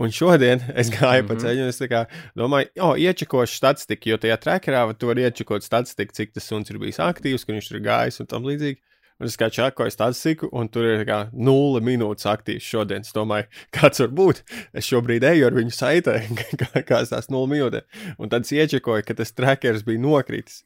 Un 0.00 0.08
šodien 0.08 0.62
es 0.74 0.88
gāju 0.88 1.22
mm 1.22 1.26
-hmm. 1.26 1.28
pa 1.28 1.34
Mhm. 1.34 1.42
ceļu, 1.42 1.62
un 1.62 1.68
es 1.68 1.80
kā 1.80 2.06
domāju, 2.36 2.68
o, 2.80 2.94
iečakošu 2.96 3.56
statistiku, 3.56 4.08
jo 4.08 4.16
tajā 4.16 4.38
trackerā 4.38 4.86
va 4.86 4.92
tu 4.94 5.06
vari 5.06 5.22
iečakot 5.22 5.62
statistiku, 5.62 6.12
cik 6.14 6.32
tas 6.32 6.44
suns 6.44 6.70
ir 6.70 6.78
bijis 6.78 6.98
aktīvs, 6.98 7.44
ka 7.44 7.52
viņš 7.52 7.74
ir 7.74 7.80
gājis 7.80 8.20
un 8.20 8.26
tam 8.26 8.42
līdzīgi. 8.44 8.78
Un 9.20 9.26
es 9.26 9.36
kā 9.36 9.50
čakoju 9.50 9.90
statistiku, 9.90 10.48
un 10.52 10.68
tur 10.68 10.84
ir 10.84 11.04
kā 11.04 11.28
nulle 11.32 11.80
minūtes 11.80 12.26
aktīvs 12.26 12.64
šodien. 12.66 13.00
Es 13.00 13.12
domāju, 13.12 13.44
kāds 13.70 14.00
var 14.00 14.08
būt. 14.08 14.42
Es 14.74 14.84
šobrīd 14.84 15.22
eju 15.22 15.46
ar 15.46 15.52
viņu 15.52 15.70
saitē, 15.70 16.22
kā, 16.60 16.82
kā 16.82 17.04
tās 17.06 17.30
nulle 17.30 17.46
minūtes. 17.54 17.82
Un 18.18 18.28
tad 18.28 18.42
es 18.42 18.50
iečakoju, 18.50 19.04
ka 19.06 19.14
tas 19.14 19.32
trackers 19.32 19.84
bija 19.84 20.00
nokritis. 20.00 20.64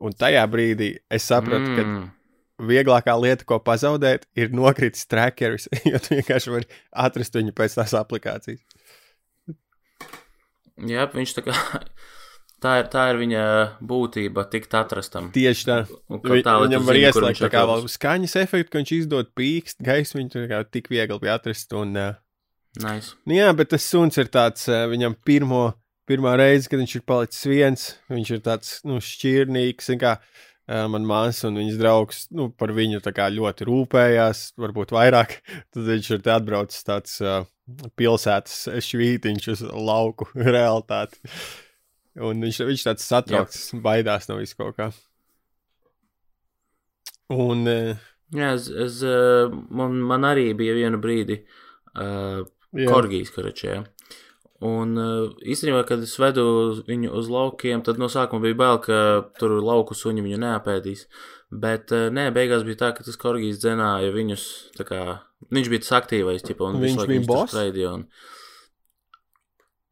Un 0.00 0.12
tajā 0.12 0.46
brīdī 0.46 0.98
es 1.10 1.24
sapratu, 1.24 1.68
mm. 1.68 1.76
ka. 1.76 2.17
Vieglākā 2.58 3.14
lieta, 3.20 3.46
ko 3.48 3.58
pazaudēt, 3.62 4.26
ir 4.38 4.52
nokritis 4.54 5.06
trackeris, 5.10 5.68
jo 5.90 6.00
tu 6.02 6.16
vienkārši 6.16 6.54
vari 6.54 6.68
atrast 7.06 7.38
viņu 7.38 7.54
pēc 7.56 7.78
tās 7.78 7.94
aplikācijas. 7.98 8.62
Jā, 10.88 11.08
viņš 11.14 11.36
tā 11.38 11.48
kā. 11.48 11.56
Tā 12.58 12.72
ir, 12.80 12.88
tā 12.90 13.04
ir 13.12 13.20
viņa 13.20 13.42
būtība, 13.86 14.42
tikt 14.50 14.72
atrastam. 14.74 15.28
Tieši 15.30 15.66
tā. 15.68 15.74
Un 16.10 16.18
Vi, 16.18 16.40
tālāk 16.42 16.64
viņam 16.64 16.88
var 16.88 16.96
ieslēgt 16.98 17.42
tā 17.44 17.50
kā 17.52 17.60
vēl 17.70 17.84
skaņas 17.86 18.34
efektu, 18.40 18.72
ka 18.72 18.80
viņš 18.80 18.92
izdod 18.96 19.28
pīkst, 19.38 19.76
gaismu 19.86 20.18
viņu 20.18 20.32
tur 20.32 20.48
kā 20.50 20.58
tik 20.66 20.90
viegli 20.90 21.20
bija 21.22 21.36
atrast. 21.38 21.70
Un, 21.78 21.94
Nice. 22.82 23.14
nu 23.30 23.38
jā, 23.38 23.52
bet 23.54 23.70
tas 23.70 23.86
suns 23.86 24.18
ir 24.18 24.26
tāds, 24.34 24.66
viņam 24.66 25.14
pirmo, 25.22 25.68
pirmā 26.10 26.34
reize, 26.42 26.66
kad 26.66 26.82
viņš 26.82 26.96
ir 26.98 27.06
palicis 27.06 27.46
viens, 27.46 27.86
viņš 28.10 28.34
ir 28.34 28.42
tāds, 28.50 28.74
nu, 28.90 28.98
šķirnīgs, 29.06 29.92
kā 30.02 30.16
uh, 30.18 30.47
man 30.68 31.06
māsa 31.08 31.48
un 31.48 31.60
viņas 31.60 31.78
draugs, 31.80 32.24
nu, 32.36 32.50
par 32.52 32.74
viņu 32.76 33.00
ļoti 33.00 33.68
rūpējās, 33.68 34.42
varbūt 34.60 34.92
vairāk, 34.96 35.38
tad 35.72 35.88
viņš 35.88 36.10
ir 36.16 36.28
atbraucis 36.34 36.84
tāds 36.84 37.16
uh, 37.24 37.46
pilsētas 37.96 38.68
švītiņš 38.84 39.48
uz 39.54 39.64
lauku 39.72 40.28
realitāti. 40.56 41.20
Un 42.18 42.42
viņš, 42.42 42.64
viņš 42.66 42.84
tāds 42.88 43.06
satraukts, 43.06 43.70
baidās 43.78 44.26
no 44.28 44.40
visu 44.40 44.58
kaut 44.58 44.78
kā. 44.78 44.90
Un, 47.28 47.66
uh, 47.68 48.06
Jā, 48.36 48.52
es, 48.58 48.68
es, 48.68 49.00
eh, 49.08 49.48
man, 49.72 49.96
man 50.04 50.26
arī 50.28 50.50
bija 50.56 50.74
viena 50.76 50.98
brīdi 51.00 51.38
uh, 51.40 52.42
jā, 52.76 52.88
korgijas 52.90 53.32
karačē. 53.32 53.78
Un 54.58 54.96
uh, 54.98 55.28
īstenībā, 55.46 55.84
kad 55.86 56.00
es 56.02 56.16
vedu 56.18 56.44
viņu 56.86 57.12
uz 57.14 57.28
laukiem, 57.30 57.82
tad 57.86 58.00
no 58.02 58.08
sākuma 58.10 58.42
bija 58.42 58.56
bail, 58.58 58.80
ka 58.82 58.96
tur 59.38 59.54
lauku 59.62 59.94
suņi 59.94 60.24
viņu 60.24 60.40
neapēdīs. 60.42 61.04
Bet 61.48 61.94
uh, 61.94 62.08
nē, 62.10 62.28
beigās 62.34 62.64
bija 62.66 62.80
tā, 62.80 62.88
ka 62.96 63.06
tas 63.06 63.20
korgijas 63.20 63.60
dzenāja 63.62 64.10
viņus. 64.16 64.48
Kā, 64.82 65.20
viņš 65.54 65.70
bija 65.70 65.84
tas 65.84 65.94
aktīvais, 66.00 66.42
ķipa, 66.42 66.72
un 66.72 66.82
Viņš 66.82 67.06
bija 67.06 67.24
boss? 67.28 67.54
Un... 67.54 68.04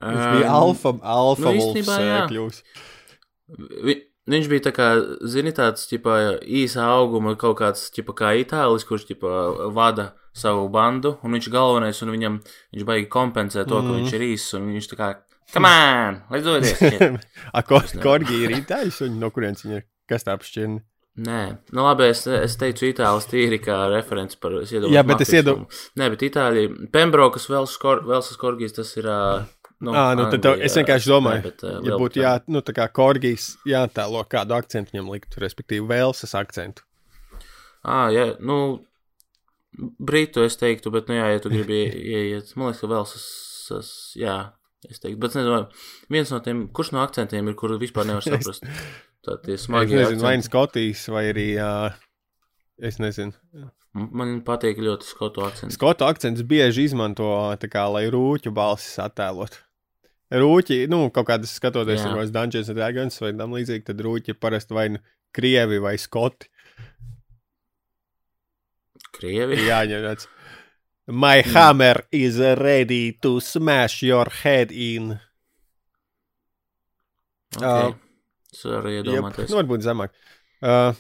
viņš 0.03 0.27
bija 0.35 0.51
alfa, 0.59 0.97
alfa 1.15 1.47
nu, 1.47 1.55
īstenībā 1.63 2.27
kļūs. 2.33 2.61
Vi, 3.87 3.99
viņš 4.35 4.51
bija 4.51 4.67
tā 4.67 4.75
kā, 4.75 4.91
zini, 5.31 5.55
tāds 5.55 5.87
ķipa, 5.87 6.19
īsa 6.43 6.91
auguma, 6.91 7.39
kaut 7.39 7.61
kāds 7.63 7.87
ķipa, 7.95 8.19
kā 8.19 8.35
itālis, 8.43 8.85
kurš 8.89 9.07
ķipa, 9.13 9.39
vada 9.79 10.11
savu 10.37 10.67
bandu, 10.73 11.15
un 11.25 11.33
viņš 11.37 11.47
ir 11.49 11.55
galvenais, 11.55 12.03
un 12.05 12.11
viņam 12.13 12.35
viņš 12.75 12.85
baigi 12.89 13.09
kompensē 13.13 13.65
to, 13.67 13.81
ka 13.81 13.87
Mhm. 13.89 13.97
viņš 14.03 14.13
ir 14.19 14.25
īss, 14.33 14.55
un 14.59 14.67
viņš 14.75 14.89
tā 14.93 14.97
kā, 15.01 15.09
come 15.53 15.69
on, 15.71 16.21
let's 16.31 16.45
do 16.45 16.59
this! 16.61 16.77
shit." 16.79 17.25
A, 17.55 17.63
ko, 17.63 17.77
Es 17.81 17.95
nezinu. 17.95 18.03
korgi 18.05 18.43
ir 18.45 18.51
itāļus, 18.61 19.01
un 19.09 19.19
no 19.21 19.31
kurienes 19.31 19.65
viņi 19.65 19.81
ir? 19.81 19.85
Kas 20.09 20.23
tā 20.27 20.37
apšķirni? 20.37 20.83
Nē, 21.17 21.41
nu 21.73 21.81
labi, 21.87 22.11
es, 22.13 22.27
es 22.29 22.57
teicu 22.61 22.85
itālis 22.93 23.25
tīri 23.27 23.57
kā 23.65 23.89
referents 23.89 24.37
par, 24.37 24.53
es 24.61 24.71
iedomājos. 24.71 24.93
Jā, 24.93 25.03
bet 25.09 25.21
es 25.25 25.29
mafijas 25.31 25.39
iedom- 25.41 25.63
filmu. 25.65 25.93
Nē, 25.97 26.11
bet 26.13 26.25
itāļi, 26.29 26.65
Pembrokas, 26.93 27.47
Velsas 27.49 27.79
Velsas 28.05 28.37
Korgijas, 28.37 28.75
tas 28.77 28.91
ir, 28.99 29.05
ā, 29.09 29.47
nu, 29.81 29.95
Ah, 29.97 30.15
nu, 30.15 30.27
tad 30.31 30.43
tev, 30.43 30.53
Anglijā. 30.59 30.65
es 30.69 30.77
vienkārši 30.77 31.09
domāju, 31.15 31.41
Nē, 31.41 31.43
bet, 31.49 31.65
ā, 31.65 31.73
ja 31.89 31.97
būtu 31.97 32.21
jā, 32.21 32.35
nu, 32.49 32.61
tā 32.61 32.75
kā 32.77 32.87
korgijas 32.93 33.57
jātēlo 33.67 34.21
kādu 34.29 34.53
akcentu 34.61 34.93
viņam 34.93 35.09
likt, 35.15 35.39
respektīvi 35.41 35.89
Velsas 35.89 36.35
akcentu. 36.37 36.83
Ah, 37.83 38.09
jā, 38.11 38.37
nu, 38.41 38.85
Britu 39.77 40.43
es 40.47 40.57
teiktu, 40.57 40.91
bet, 40.95 41.09
nu, 41.11 41.17
jā, 41.19 41.27
ja 41.35 41.41
tu 41.43 41.51
gribi 41.53 41.83
ie- 41.85 42.15
ieiet, 42.17 42.53
man 42.57 42.71
liekas, 42.71 42.81
ka 42.81 42.89
vēl 42.93 43.07
sas, 43.11 43.91
jā, 44.17 44.37
es 44.89 45.03
teiktu, 45.03 45.19
bet, 45.21 45.35
es 45.35 45.41
nezinu, 45.41 45.59
viens 46.13 46.33
no 46.33 46.41
tiem, 46.45 46.63
kurš 46.73 46.93
no 46.97 47.03
akcentiem 47.05 47.51
ir, 47.51 47.57
kuru 47.61 47.77
vispār 47.83 48.09
nevar 48.09 48.25
saprast. 48.25 48.65
Tā 49.27 49.37
tie 49.43 49.57
Es 49.59 49.67
smagi 49.67 49.99
nezinu, 49.99 50.23
vai. 50.23 50.37
Skotijas, 50.47 51.03
vai 51.13 51.25
arī, 51.33 51.49
uh, 51.61 51.93
es 52.79 53.01
nezinu. 53.03 53.35
Man 53.97 54.43
patīk 54.45 54.77
ļoti 54.81 55.09
skotu 55.09 55.43
akcents. 55.45 55.75
Skotu 55.79 56.05
akcents 56.07 56.45
bieži 56.47 56.85
izmanto, 56.91 57.27
tā 57.61 57.69
kā, 57.73 57.87
lai 57.91 58.05
rūķu 58.13 58.53
balsis 58.55 58.99
attēlot. 59.01 59.57
Rūķi, 60.37 60.83
nu, 60.91 61.07
kaut 61.15 61.29
kādas 61.29 61.53
skatoties, 61.57 62.03
vai 62.13 62.27
Dungeons 62.35 62.69
and 62.73 62.77
Dragons 62.81 63.21
vai 63.23 63.33
tam 63.39 63.53
līdzīgi, 63.57 63.85
tad 63.87 64.01
rūķi 64.03 64.35
parasti 64.43 64.75
vai 64.77 64.89
nu 64.97 65.01
krievi 65.37 65.79
vai 65.83 65.95
skoti. 66.03 66.49
Krievi. 69.17 69.61
Jāņem 69.67 70.05
tāds. 70.07 70.29
My 71.07 71.41
hammer 71.55 72.03
is 72.11 72.39
ready 72.39 73.13
to 73.23 73.39
smash 73.41 74.03
your 74.03 74.27
head 74.43 74.73
in. 74.73 75.21
Okay. 77.57 77.95
Es 78.53 78.65
varu 78.67 78.91
iedomāties. 78.91 79.53
nu, 79.53 79.61
varbūt 79.61 79.85
zemāk. 79.87 80.17
Uh, 80.65 80.97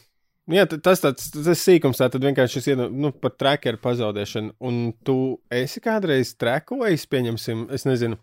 jā, 0.52 0.62
tas 0.70 1.02
tāds 1.02 1.30
tas 1.34 1.64
sīkums, 1.64 1.98
tā 1.98 2.06
tad 2.12 2.22
vienkārši 2.22 2.60
šis 2.60 2.70
iedod, 2.70 2.94
nu, 2.94 3.10
par 3.10 3.34
trackeru 3.34 3.80
pazaudēšanu. 3.82 4.54
Un 4.68 4.80
tu 5.04 5.18
esi 5.50 5.82
kādreiz 5.82 6.36
trekojis, 6.38 7.08
pieņemsim, 7.10 7.66
es 7.74 7.88
nezinu. 7.88 8.20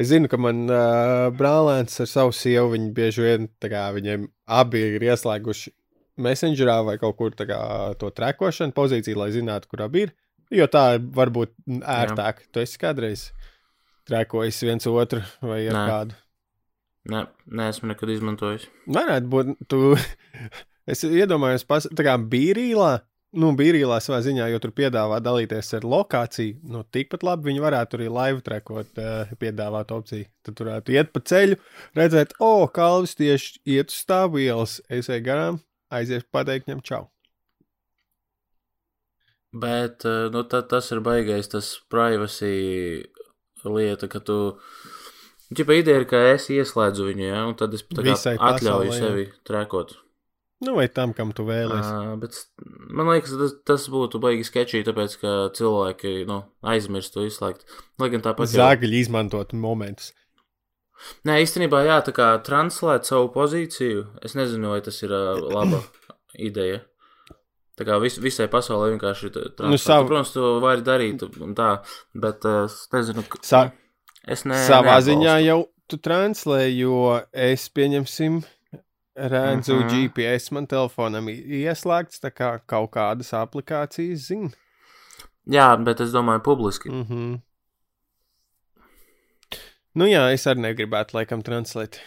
Es 0.00 0.10
zinu, 0.10 0.30
ka 0.32 0.40
man 0.40 0.64
uh, 0.66 1.28
brālēns 1.36 2.02
ar 2.02 2.10
savu 2.10 2.34
sievu, 2.34 2.72
viņi 2.74 2.90
bieži 2.96 3.26
vien, 3.26 3.50
tā 3.62 3.70
kā 3.70 3.86
viņiem 3.94 4.26
abi 4.60 4.82
ir 4.96 5.06
ieslēguši 5.12 5.76
messengerā 6.18 6.80
vai 6.86 6.96
kaut 7.02 7.18
kur 7.18 7.36
kā 7.36 7.60
to 8.00 8.10
trekošanu 8.14 8.74
pozīciju, 8.76 9.18
lai 9.20 9.30
zinātu, 9.34 9.70
kur 9.70 9.84
abi 9.86 10.06
ir. 10.06 10.16
Jo 10.50 10.66
tā 10.66 10.98
var 11.14 11.30
būt 11.30 11.54
ērtāk. 11.86 12.42
Tu 12.50 12.64
esi 12.64 12.80
kādreiz 12.80 13.28
trekojis 14.10 14.58
viens 14.66 14.88
otru 14.90 15.22
vai 15.44 15.62
ar 15.68 15.76
Nē. 15.76 15.84
kādu. 15.92 16.18
Nē, 17.10 17.22
neesmu 17.60 17.92
nekad 17.92 18.10
izmantojis. 18.12 18.66
Varētu 18.90 19.30
būt, 19.30 19.54
tu. 19.70 19.94
Es 20.90 21.04
iedomājos, 21.06 21.62
pas, 21.68 21.84
tā 21.94 22.02
kā 22.02 22.16
bīrīlā, 22.18 22.88
nu, 23.38 23.50
bīrīlā 23.54 24.00
savā 24.02 24.16
ziņā, 24.24 24.48
jo 24.50 24.58
tur 24.64 24.72
piedāvā 24.74 25.20
dalīties 25.22 25.68
ar 25.76 25.84
lokāciju. 25.86 26.56
Nu, 26.66 26.80
tikpat 26.82 27.22
labi 27.22 27.46
viņi 27.46 27.62
varētu 27.62 27.98
arī 27.98 28.08
live 28.10 28.42
trekot, 28.42 28.98
uh, 28.98 29.30
piedāvāt 29.38 29.92
opciju. 29.94 30.26
Tad 30.48 30.64
varētu 30.64 30.96
iet 30.96 31.12
pa 31.14 31.22
ceļu, 31.30 31.60
redzēt, 32.00 32.34
o, 32.40 32.48
oh, 32.64 32.64
kalvis 32.74 33.14
tieši 33.20 33.60
iet 33.76 33.92
uz 33.92 34.00
stāvu 34.00 34.40
ielas, 34.42 34.80
es 34.90 35.12
eju 35.12 35.22
garām, 35.28 35.60
aizies 35.90 36.24
pateikt 36.30 36.68
viņam 36.70 36.82
čau. 36.86 37.02
Bet 39.52 40.04
eh, 40.06 40.28
nu, 40.30 40.44
ta, 40.46 40.62
tas 40.62 40.90
ir 40.94 41.00
baigais, 41.02 41.48
tas 41.50 41.72
privacy 41.90 43.02
lieta, 43.66 44.06
ka 44.10 44.20
tu. 44.22 44.36
Čipa 45.50 45.74
ideja 45.74 45.98
ir, 45.98 46.06
ka 46.06 46.20
es 46.36 46.46
ieslēdzu 46.54 47.08
viņu, 47.08 47.24
ja, 47.26 47.40
un 47.50 47.56
tad 47.58 47.74
es 47.74 47.82
tā 47.82 47.98
kā 48.04 48.12
Visai 48.12 48.36
atļauju 48.38 48.86
pasaulē, 48.86 49.00
sevi 49.00 49.24
trekot. 49.48 49.96
Nu, 50.62 50.76
vai 50.76 50.84
tam, 50.92 51.10
kam 51.16 51.32
tu 51.34 51.42
vēlēsies. 51.48 52.36
S- 52.36 52.44
man 52.94 53.08
liekas, 53.10 53.32
tas, 53.40 53.54
tas 53.66 53.86
būtu 53.90 54.20
baigi 54.22 54.44
sketčīgi, 54.46 54.86
tāpēc, 54.86 55.16
ka 55.22 55.32
cilvēki 55.56 56.12
nu, 56.28 56.36
aizmirst 56.70 57.16
to 57.16 57.24
izslēgt. 57.26 57.64
Lai 57.98 58.10
gan 58.12 58.22
tāpat 58.22 58.52
jau- 58.52 58.60
Zāģi 58.60 58.92
izmantot 59.00 59.56
momentus. 59.56 60.12
Nē, 61.24 61.40
īstenībā, 61.44 61.82
jā, 61.86 61.98
tā 62.04 62.12
kā 62.16 62.28
translēt 62.44 63.08
savu 63.08 63.28
pozīciju, 63.34 64.06
es 64.24 64.34
nezinu, 64.34 64.70
vai 64.74 64.80
tas 64.84 65.02
ir 65.02 65.12
uh, 65.12 65.40
laba 65.52 65.82
ideja. 66.38 66.80
Tā 67.80 67.86
kā 67.88 67.96
vis, 68.02 68.18
visai 68.20 68.48
pasaulē 68.52 68.90
vienkārši 68.92 69.26
ir 69.30 69.32
translēt. 69.56 69.70
Nu, 69.72 69.78
savu- 69.80 70.08
Protams, 70.08 70.32
to 70.34 70.60
vari 70.60 70.82
darīt, 70.84 71.22
tā, 71.56 71.70
bet 72.14 72.44
uh, 72.44 72.64
es 72.68 72.88
nezinu, 72.92 73.24
ka, 73.28 73.38
Sa 73.42 73.62
es 74.28 74.44
ne, 74.44 74.54
savā 74.54 74.82
neatbalstu. 74.84 75.10
ziņā 75.10 75.36
jau 75.46 75.60
tu 75.88 75.96
translē, 75.98 76.64
jo 76.76 77.20
es 77.32 77.68
pieņemsim. 77.68 78.42
Redzu, 79.20 79.74
uh 79.74 79.82
-huh. 79.84 79.90
GPS 80.08 80.50
man 80.52 80.66
telefonam 80.66 81.26
ieslēgts, 81.28 82.20
tā 82.22 82.30
kā 82.30 82.60
kaut 82.66 82.90
kādas 82.90 83.32
aplikācijas 83.34 84.28
zina. 84.28 84.50
Jā, 85.50 85.76
bet 85.84 86.00
es 86.00 86.12
domāju, 86.12 86.42
publiski. 86.44 86.88
Mm 86.90 87.04
-hmm. 87.04 87.40
Nu 89.98 90.06
jā, 90.06 90.22
es 90.30 90.46
arī 90.46 90.62
negribētu 90.68 91.16
laikam 91.16 91.42
translēt. 91.42 91.98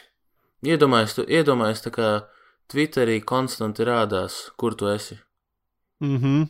Iedomājies, 0.63 1.17
tu, 1.17 1.25
iedomājies, 1.27 1.83
tā 1.83 1.91
kā 1.91 2.09
Twitterī 2.71 3.17
konstanti 3.27 3.83
rādās, 3.83 4.53
kur 4.55 4.75
tu 4.79 4.87
esi. 4.87 5.17
Mm 5.99 6.17
-hmm. 6.17 6.47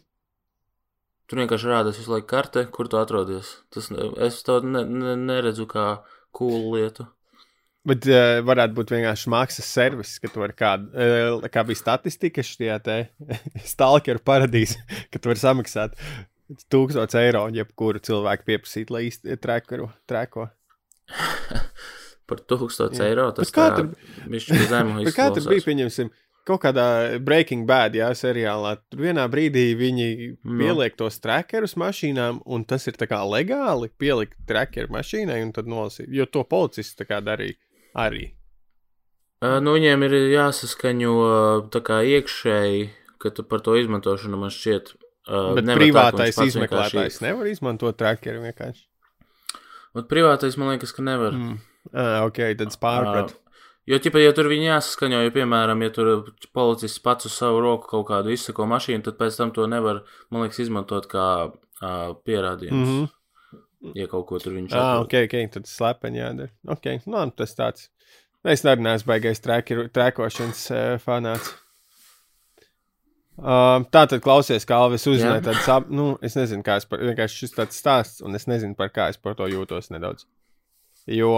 Tur 1.27 1.39
vienkārši 1.39 1.67
rādās 1.71 1.97
visu 1.97 2.11
laiku 2.11 2.27
karte, 2.27 2.65
kur 2.65 2.87
tu 2.87 2.97
atrodies. 2.97 3.63
Tas, 3.69 3.89
es 4.27 4.43
to 4.43 4.59
ne, 4.59 4.83
ne, 4.85 5.15
neredzu 5.15 5.65
kā 5.65 6.03
cool 6.31 6.73
lietu. 6.75 7.07
Bet 7.83 8.05
uh, 8.07 8.39
varētu 8.45 8.73
būt 8.73 8.91
vienkārši 8.91 9.29
maksas 9.29 9.65
servis, 9.65 10.19
ka 10.19 10.27
tu 10.27 10.39
vari 10.39 10.53
kādu, 10.53 10.87
uh, 10.93 11.49
kā 11.51 11.63
bija 11.67 11.75
statistika 11.75 12.41
šajā 12.41 12.79
te 12.83 13.09
stalkeru 13.73 14.19
paradīzē, 14.19 14.79
ka 15.11 15.19
tu 15.19 15.29
vari 15.29 15.39
samaksāt 15.39 15.97
1000 16.69 17.19
eiro, 17.19 17.49
jebkuru 17.49 17.99
cilvēku 17.99 18.43
pieprasīt, 18.43 18.89
lai 18.93 19.07
īsti 19.09 19.37
treko. 20.07 20.47
Par 22.27 22.39
1000 22.39 23.01
eiro 23.03 23.31
tas 23.35 23.51
kā 23.51 23.69
tā 23.69 23.75
tur- 23.81 23.95
Bet 25.05 25.15
kā 25.17 25.29
tur 25.35 25.49
bija, 25.51 25.65
pieņemsim, 25.65 26.09
kaut 26.47 26.61
kādā 26.63 26.85
Breaking 27.23 27.65
Bad, 27.67 27.95
jā, 27.99 28.07
seriālā. 28.15 28.77
Tur 28.91 29.03
vienā 29.05 29.25
brīdī 29.31 29.65
viņi 29.79 30.07
Nu. 30.43 30.57
pieliek 30.61 30.95
tos 30.99 31.19
trackerus 31.23 31.75
mašīnām, 31.79 32.41
un 32.45 32.63
tas 32.65 32.87
ir 32.87 32.93
tā 32.99 33.07
kā 33.11 33.19
legāli 33.27 33.89
pielikt 33.99 34.39
trackeru 34.47 34.91
mašīnai, 34.95 35.41
un 35.43 35.51
tad 35.55 35.67
nolasīt. 35.67 36.07
Jo 36.11 36.25
to 36.25 36.43
policists 36.47 36.95
tā 36.99 37.05
kā 37.09 37.19
darīja 37.23 37.55
arī. 37.95 38.31
Ā, 39.43 39.59
Nu, 39.61 39.73
viņiem 39.75 40.03
ir 40.07 40.13
jāsaskaņo 40.37 41.13
tā 41.71 41.81
kā 41.83 41.99
iekšēji, 42.07 42.89
ka 43.19 43.29
tu 43.35 43.43
par 43.43 43.59
to 43.59 43.75
izmantošanu 43.79 44.39
man 44.39 44.49
šķiet. 44.51 44.93
ā, 45.27 45.55
Bet 45.55 45.65
nevar 45.67 45.79
tā, 45.79 45.83
privātais 45.83 46.35
pats 46.35 46.47
izmeklētājs 46.55 46.95
vienkārši- 46.95 47.21
nevar 47.27 47.47
izmantot 47.51 47.97
trackeru 47.99 48.41
vienkārši. 48.47 48.83
Bet 49.93 50.07
privātais 50.09 50.57
man 50.57 50.69
liekas, 50.73 50.91
ka 50.95 51.01
nevar. 51.05 51.31
Mm. 51.37 51.57
Ah, 51.93 52.23
ok, 52.25 52.39
tad 52.57 52.75
pārprat. 52.81 53.31
Ā, 53.31 53.39
Jo, 53.85 53.97
ķipa, 53.99 54.15
ja 54.23 54.31
tur 54.31 54.47
viņi 54.47 54.69
jāsaskaņo, 54.69 55.17
ja, 55.25 55.31
piemēram, 55.35 55.81
ja 55.83 55.89
tur 55.91 56.07
policists 56.55 57.01
pats 57.03 57.25
uz 57.27 57.33
savu 57.35 57.57
roku 57.59 57.89
kaut 57.91 58.05
kādu 58.07 58.31
izsako 58.31 58.63
mašīnu, 58.71 59.03
tad 59.03 59.17
pēc 59.19 59.35
tam 59.35 59.51
to 59.51 59.65
nevar, 59.67 60.05
man 60.31 60.45
liekas, 60.45 60.61
izmantot 60.63 61.09
kā 61.11 61.25
uh, 61.51 62.13
pierādījumus. 62.23 62.87
Mm 62.87 62.93
Mhm. 62.93 63.03
-hmm. 63.83 63.91
Ja 63.99 64.07
kaut 64.07 64.25
ko 64.27 64.39
tur 64.39 64.53
viņš 64.53 64.71
Ah, 64.71 64.93
atrod. 65.03 65.05
ok, 65.05 65.13
ok, 65.27 65.51
tad 65.51 65.65
slepeni 65.67 66.19
jādara. 66.19 66.49
Ok, 66.67 66.85
nu, 67.05 67.31
tas 67.35 67.55
tāds. 67.55 67.89
Es 68.45 68.63
arī 68.63 68.79
neesmu 68.79 69.07
baigais 69.07 69.41
trekošanas 69.91 70.71
uh, 70.71 70.97
fanāts. 71.05 71.53
Uh, 73.33 73.81
tā 73.89 74.03
tad 74.05 74.21
klausies, 74.21 74.65
kā 74.69 74.77
Alvis 74.77 75.07
uzzināja 75.09 75.41
tādu 75.47 75.63
sap... 75.65 75.89
Nu, 75.89 76.11
es 76.21 76.37
nezinu, 76.37 76.61
kā 76.65 76.77
es 76.81 76.85
par... 76.85 77.01
Vienkārši 77.01 77.43
šis 77.43 77.55
tāds 77.55 77.79
stāsts, 77.81 78.21
un 78.21 78.37
es 78.37 78.45
nezinu, 78.49 78.77
par 78.77 78.91
kā 78.93 79.09
es 79.09 79.17
par 79.17 79.33
to 79.39 79.47
jūtos 79.49 79.89
nedaudz. 79.93 80.27
Jo 81.09 81.33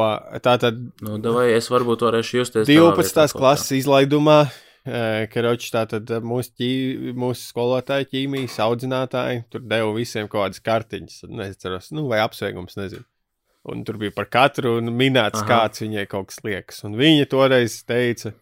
tā 0.45 0.57
tad 0.61 0.77
Nu, 1.01 1.15
davai, 1.23 1.47
es 1.55 1.71
varbūt 1.71 2.03
varēšu 2.05 2.41
justies. 2.41 2.67
tavā 2.67 2.91
12. 2.91 2.99
vietā 2.99 3.23
kaut 3.23 3.31
kā. 3.31 3.39
klases 3.39 3.71
izlaidumā, 3.79 4.39
Karoči, 4.85 5.71
tātad 5.73 6.11
mūsu, 6.21 6.51
ķī, 6.59 6.69
mūsu 7.17 7.47
skolotāji, 7.49 8.05
ķīmijas 8.11 8.59
audzinātāji, 8.67 9.41
tur 9.49 9.63
deva 9.65 9.89
visiem 9.95 10.29
kaut 10.29 10.43
kādas 10.43 10.61
kartiņas, 10.61 11.23
nezinu, 11.25 11.79
nu, 11.97 12.05
vai 12.11 12.21
apsveikums, 12.21 12.77
nezinu. 12.77 13.07
Un 13.65 13.81
tur 13.81 13.97
bija 13.97 14.13
par 14.13 14.27
katru 14.29 14.77
minēts. 14.85 15.41
Aha. 15.41 15.47
kāds 15.49 15.81
viņai 15.81 16.05
kaut 16.11 16.29
kas 16.29 16.43
liekas. 16.45 16.83
Un 16.85 16.99
viņa 16.99 17.25
toreiz 17.31 17.79
teica, 17.89 18.35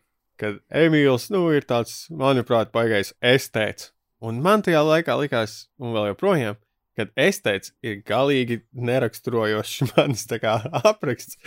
ka 0.43 0.53
Emīls, 0.83 1.29
nu, 1.33 1.45
ir 1.55 1.65
tāds, 1.69 2.03
manuprāt, 2.11 2.73
baigais 2.75 3.13
estēts. 3.23 3.91
Un 4.23 4.39
man 4.43 4.63
tajā 4.63 4.83
laikā 4.85 5.15
likās, 5.19 5.65
un 5.81 5.95
vēl 5.95 6.11
joprojām, 6.13 6.59
kad 6.97 7.09
estēts 7.19 7.73
ir 7.85 8.01
galīgi 8.07 8.61
neraksturojošs 8.75 9.79
manis 9.93 10.27
tā 10.29 10.39
kā 10.43 10.57
apraksts, 10.83 11.39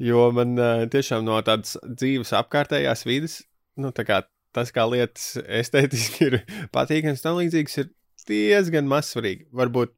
jo 0.00 0.28
man 0.36 0.54
uh, 0.60 0.84
tiešām 0.92 1.26
no 1.26 1.40
tādas 1.44 1.74
dzīves 1.82 2.32
apkārtējās 2.38 3.06
vidas, 3.08 3.40
nu, 3.80 3.90
tā 3.94 4.06
kā 4.08 4.22
tas, 4.54 4.72
kā 4.74 4.86
lietas 4.88 5.34
estētiski 5.62 6.30
ir 6.30 6.38
patīkams, 6.74 7.24
tam 7.24 7.40
līdzīgs 7.40 7.82
ir 7.82 7.90
diezgan 8.28 8.86
mazsvarīgi. 8.90 9.48
Varbūt 9.56 9.96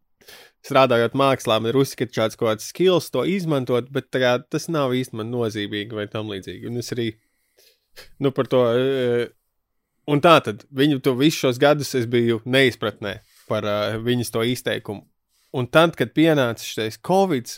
strādājot 0.65 1.17
mākslā, 1.19 1.59
man 1.61 1.75
ir 1.75 1.81
uzskatīts 1.83 2.39
kaut 2.39 2.55
kāds 2.55 2.71
skills 2.73 3.11
to 3.13 3.27
izmantot, 3.29 3.91
bet 3.93 4.09
kā, 4.15 4.39
tas 4.49 4.71
nav 4.73 4.95
īsti 4.97 5.21
man 5.21 5.29
nozīmīgi 5.35 5.99
vai 5.99 6.07
tam 6.11 6.33
līdzīgi. 6.33 6.71
Un 6.71 6.81
es 6.81 6.93
arī 6.97 7.11
nu, 8.19 8.33
par 8.35 8.49
to. 8.51 8.63
Uh, 8.75 9.27
un 10.11 10.21
tā 10.25 10.37
tad 10.45 10.65
viņu 10.75 11.01
to 11.05 11.15
visus 11.19 11.41
šos 11.41 11.61
gadus 11.61 11.95
es 11.97 12.09
biju 12.11 12.43
neizpratnē 12.45 13.19
par 13.49 13.67
uh, 13.69 13.99
viņas 14.03 14.33
to 14.35 14.45
izteikumu. 14.47 15.05
Un 15.55 15.69
tad, 15.71 15.95
kad 15.95 16.11
pienāca 16.17 16.65
šis 16.67 16.99
Covid, 17.07 17.53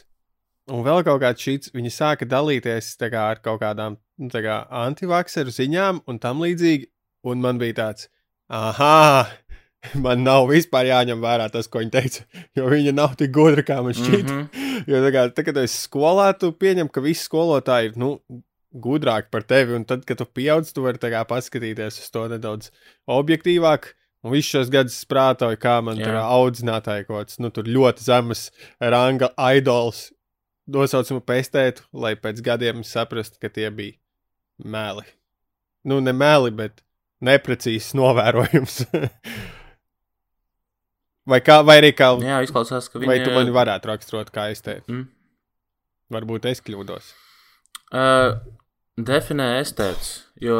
un 0.75 0.82
vēl 0.84 1.00
kaut 1.06 1.22
kāds 1.22 1.46
šīs, 1.46 1.72
viņi 1.72 1.92
sāka 1.94 2.28
dalīties 2.28 2.92
kā, 3.00 3.22
ar 3.22 3.40
kaut 3.40 3.62
kādām 3.62 3.96
nu, 4.20 4.28
kā, 4.28 4.60
antivakseru 4.84 5.54
ziņām 5.54 6.02
un 6.06 6.20
tam 6.20 6.44
līdzīgi. 6.44 6.90
Un 7.26 7.40
man 7.42 7.58
bija 7.58 7.78
tāds, 7.80 8.10
ah, 8.52 9.30
man 10.04 10.22
nav 10.26 10.46
vispār 10.50 10.90
jāņem 10.90 11.22
vērā 11.25 11.49
tas, 11.52 11.70
ko 11.70 11.80
viņa 11.82 11.94
teica, 11.94 12.26
jo 12.58 12.68
viņa 12.70 12.92
nav 12.94 13.16
tik 13.18 13.32
gudra, 13.34 13.64
kā 13.66 13.80
man 13.82 13.96
šķiet. 13.96 14.26
Mm. 14.28 14.44
-hmm. 14.44 14.84
Jo 14.86 15.00
tā 15.02 15.12
kā, 15.14 15.25
tā, 15.32 15.46
kad 15.46 15.56
esi 15.62 15.80
skolā, 15.88 16.28
tu 16.38 16.52
pieņem, 16.52 16.92
ka 16.92 17.00
visi 17.00 17.25
skolotāji 17.25 17.90
ir 17.90 17.96
nu, 17.96 18.18
gudrāki 18.74 19.30
par 19.32 19.44
tevi, 19.46 19.76
un 19.76 19.84
tad, 19.88 20.04
kad 20.08 20.18
tu 20.20 20.26
pieaug, 20.26 20.66
tu 20.66 20.84
vari 20.84 20.98
paskatīties 20.98 22.00
uz 22.02 22.10
to 22.10 22.26
nedaudz 22.32 22.72
objektīvāk. 23.06 23.94
Un 24.26 24.32
visus 24.32 24.50
šos 24.50 24.70
gadus 24.72 24.96
prātoju, 25.06 25.58
kā 25.62 25.76
man 25.84 26.00
Jā. 26.00 26.08
tur 26.08 26.16
audzinātāji 26.18 27.06
kaut 27.06 27.20
kāds, 27.20 27.38
nu, 27.38 27.50
tur 27.54 27.68
ļoti 27.70 28.02
zemes 28.02 28.48
ranga 28.80 29.28
idols 29.54 30.08
nosaucumu 30.66 31.22
pestēt, 31.22 31.84
lai 31.94 32.16
pēc 32.18 32.42
gadiem 32.42 32.82
saprastu, 32.82 33.38
ka 33.38 33.52
tie 33.52 33.70
bija 33.70 33.94
meli. 34.58 35.06
Nu, 35.86 36.00
ne 36.02 36.10
meli, 36.16 36.50
bet 36.50 36.82
neprecīzs 37.22 37.92
novērojums. 37.94 38.80
vai, 41.30 41.38
kā, 41.46 41.60
vai 41.62 41.78
arī 41.84 41.92
kā, 41.94 42.10
Jā, 42.24 42.40
izklausās, 42.48 42.90
ka 42.90 42.98
viņa... 42.98 43.12
vai 43.12 43.20
tu 43.22 43.36
man 43.36 43.52
varētu 43.54 43.92
raksturot, 43.92 44.34
kā 44.34 44.48
es 44.56 44.64
teicu? 44.66 44.90
Mm. 44.90 45.06
Varbūt 46.16 46.50
es 46.50 46.64
kļūdos. 46.66 47.14
Uh, 47.94 48.38
definē 48.99 49.56
estēts, 49.60 50.26
jo 50.42 50.58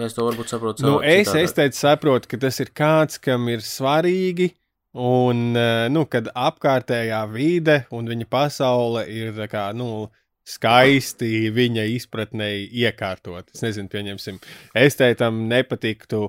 es 0.00 0.16
to 0.16 0.24
varbūt 0.26 0.54
saprotu. 0.54 0.86
Nu, 0.86 0.96
es, 1.04 1.28
citādāk. 1.28 1.44
es 1.44 1.56
teicu, 1.58 1.78
saprotu, 1.78 2.32
ka 2.32 2.40
tas 2.46 2.60
ir 2.62 2.72
kāds, 2.76 3.20
kam 3.22 3.50
ir 3.52 3.64
svarīgi, 3.66 4.52
un 4.92 5.52
nu, 5.92 6.06
kad 6.12 6.28
apkārtējā 6.36 7.20
vide 7.32 7.82
un 7.92 8.08
viņa 8.12 8.28
pasaule 8.30 9.06
ir 9.10 9.38
kā, 9.50 9.70
nu, 9.76 10.08
skaisti 10.48 11.50
viņa 11.54 11.84
izpratnē 11.96 12.48
iekārtot. 12.66 13.52
Es 13.54 13.62
nezinu, 13.62 13.90
pieņemsim, 13.92 14.40
es 14.78 14.98
teiktam, 14.98 15.44
nepatiktu, 15.50 16.28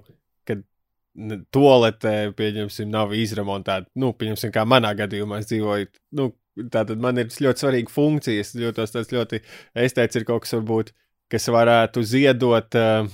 toalete, 1.53 2.33
pieņemsim, 2.37 2.89
nav 2.89 3.13
izremontēta. 3.17 3.89
Nu, 4.01 4.13
pieņemsim, 4.17 4.53
kā 4.53 4.63
manā 4.65 4.93
gadījumā 4.97 5.41
es 5.41 5.49
dzīvoju. 5.51 5.89
Nu, 6.17 6.31
Tātad 6.53 7.01
man 7.01 7.17
ir 7.17 7.31
ļoti 7.31 7.63
svarīga 7.63 7.89
funkcija. 7.89 8.43
Es 8.43 8.53
jūtos 8.57 8.93
tas 8.93 9.09
ļoti, 9.13 9.41
es 9.81 9.95
teicu, 9.97 10.19
ir 10.19 10.27
kaut 10.27 10.45
kas, 10.45 10.53
varbūt, 10.53 10.91
kas 11.33 11.49
varētu 11.49 12.03
ziedot 12.05 12.77
uh, 12.77 13.07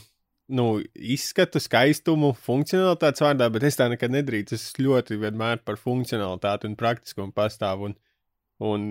nu, 0.50 0.66
izskatu, 0.96 1.62
skaistumu, 1.62 2.34
funkcionalitātes 2.46 3.24
vārdā, 3.24 3.48
bet 3.54 3.66
es 3.70 3.78
tā 3.80 3.88
nekad 3.92 4.14
nedrīkstu. 4.14 4.58
Es 4.58 4.74
ļoti 4.82 5.20
vienmēr 5.22 5.64
par 5.66 5.80
funkcionalitāti 5.80 6.70
un 6.70 6.78
praktiskumu 6.80 7.36
pastāvu 7.36 7.90
un, 7.90 7.96
un 8.72 8.90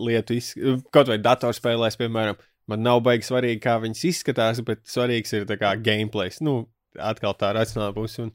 lietu 0.00 0.38
izskatu. 0.38 0.78
Kaut 0.94 1.10
vai 1.12 1.18
datorspēlēs, 1.22 1.98
piemēram, 2.00 2.38
man 2.70 2.86
nav 2.86 3.02
baigi 3.04 3.28
svarīgi, 3.28 3.60
kā 3.64 3.76
viņas 3.82 4.06
izskatās, 4.12 4.62
bet 4.66 4.86
svarīgs 4.88 5.34
ir 5.36 5.48
tā 5.50 5.58
kā 5.60 5.74
gameplay. 5.76 6.32
Nu, 6.44 6.62
atkal 6.96 7.36
tā 7.38 7.52
racionāla 7.56 7.94
puse. 7.96 8.28
Un 8.28 8.32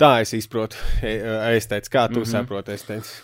tā 0.00 0.18
es 0.26 0.34
izprotu. 0.36 0.80
E- 1.00 1.20
Es 1.56 1.70
teicu, 1.70 1.94
kā 1.94 2.08
tu 2.08 2.20
mm. 2.20 2.24
-hmm. 2.24 2.32
saproti, 2.32 2.72
es 2.72 2.82
teicu. 2.82 3.22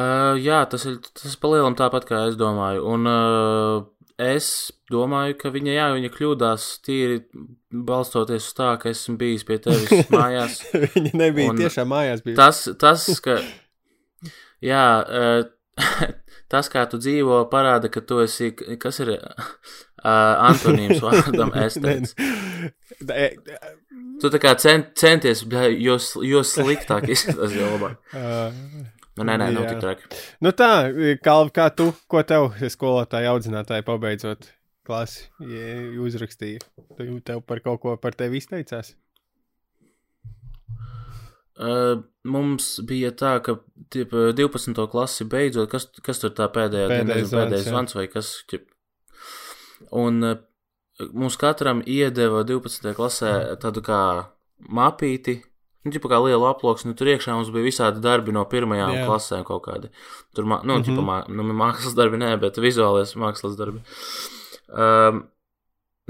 Uh, 0.00 0.36
jā, 0.40 0.62
tas 0.70 0.84
ir 0.88 0.94
tas 1.02 1.34
palielam 1.40 1.74
tāpat, 1.76 2.06
kā 2.08 2.22
es 2.30 2.36
domāju. 2.40 2.84
Un 2.88 3.08
uh, 3.10 3.82
es 4.22 4.46
domāju, 4.92 5.36
ka 5.40 5.50
viņa, 5.52 5.72
jā, 5.74 5.86
viņa 5.96 6.10
kļūdās 6.14 6.66
tīri 6.86 7.18
balstoties 7.90 8.46
uz 8.48 8.54
tā, 8.56 8.70
ka 8.80 8.92
esmu 8.94 9.18
bijis 9.20 9.44
pie 9.48 9.58
tevis 9.64 10.06
mājās. 10.14 10.60
Viņa 10.72 11.12
nebija 11.20 11.52
Un 11.52 11.60
tiešām 11.60 11.90
mājās. 11.92 12.22
Bija. 12.24 12.38
Tas, 12.40 12.62
tas 12.80 13.06
ka. 13.24 13.40
Jā, 14.64 14.84
uh, 15.04 15.42
tas, 16.52 16.70
kā 16.72 16.86
tu 16.90 17.00
dzīvo, 17.02 17.42
parāda, 17.52 17.90
ka 17.92 18.00
tu 18.04 18.22
esi. 18.24 18.52
Kas 18.80 19.02
ir 19.04 19.14
uh, 19.18 19.52
antonīms 20.48 21.02
vārdam 21.04 21.52
estēts? 21.66 22.16
Da- 23.00 23.16
e- 23.16 23.36
Tu 24.20 24.28
tā 24.28 24.36
kā 24.36 24.50
cent, 24.60 24.90
centies, 25.00 25.38
jo, 25.80 25.94
jo 26.28 26.40
sliktāk 26.44 27.06
izskatās, 27.08 27.54
jo 27.56 27.70
labāk. 27.72 27.94
Nu, 29.20 29.26
nē, 29.28 29.36
nē, 29.36 29.50
nav 29.52 29.66
Jā. 29.66 29.74
tik 29.74 29.82
traki. 29.84 30.22
nu 30.40 30.52
tā, 30.56 30.70
Kalv, 31.20 31.52
kā 31.52 31.66
tu, 31.76 31.90
ko 32.08 32.22
tev 32.24 32.54
skolotāji 32.72 33.28
audzinātāji 33.28 33.84
pabeidzot 33.84 34.48
klasi 34.88 35.26
ja 35.44 35.74
uzrakstīja? 36.00 36.64
Tu 36.96 37.08
tev 37.26 37.44
par 37.44 37.60
kaut 37.64 37.82
ko 37.82 37.96
par 38.00 38.16
tevi 38.16 38.40
izteicās? 38.40 38.94
Uh, 41.60 42.00
mums 42.24 42.78
bija 42.88 43.10
tā, 43.12 43.34
ka 43.44 43.58
tip, 43.92 44.14
12. 44.16 44.72
klasi 44.88 45.26
beidzot, 45.28 45.68
kas, 45.68 45.90
kas 46.00 46.22
tur 46.22 46.32
tā 46.32 46.46
pēdējā 46.48 46.88
Pēdējais 46.88 47.28
zvans, 47.28 47.36
pēdējais 47.36 47.68
zvans 47.68 47.96
vai 47.98 48.06
kas. 48.08 48.30
Tip. 48.48 48.70
Un 50.00 50.24
uh, 50.24 50.38
mums 51.12 51.36
katram 51.40 51.84
iedeva 51.84 52.40
12. 52.48 52.94
klasē 52.96 53.34
tādu 53.60 53.84
kā 53.84 54.00
mapīti. 54.72 55.42
Nu, 55.84 55.90
ģipa 55.94 56.10
kā 56.12 56.18
liela 56.24 56.50
aploksne, 56.52 56.92
tur 56.94 57.08
iekšā 57.08 57.32
mums 57.38 57.48
bija 57.54 57.64
visādi 57.64 58.02
darbi 58.04 58.32
no 58.36 58.44
pirmajām 58.44 58.90
Jā. 58.92 58.96
yeah. 59.00 59.08
klasēm 59.08 59.44
kaut 59.48 59.62
kādi. 59.64 59.88
Tur, 60.34 60.44
nu, 60.44 60.56
mm 60.56 60.62
Mhm. 60.62 60.70
-hmm. 60.76 60.84
ģipa, 60.88 61.02
mā, 61.08 61.18
nu, 61.28 61.42
mākslas 61.56 61.94
darbi, 61.96 62.16
nē, 62.20 62.34
bet 62.40 62.56
vizuālais 62.60 63.16
mākslas 63.16 63.56
darbi. 63.56 63.80
Um, 64.68 65.28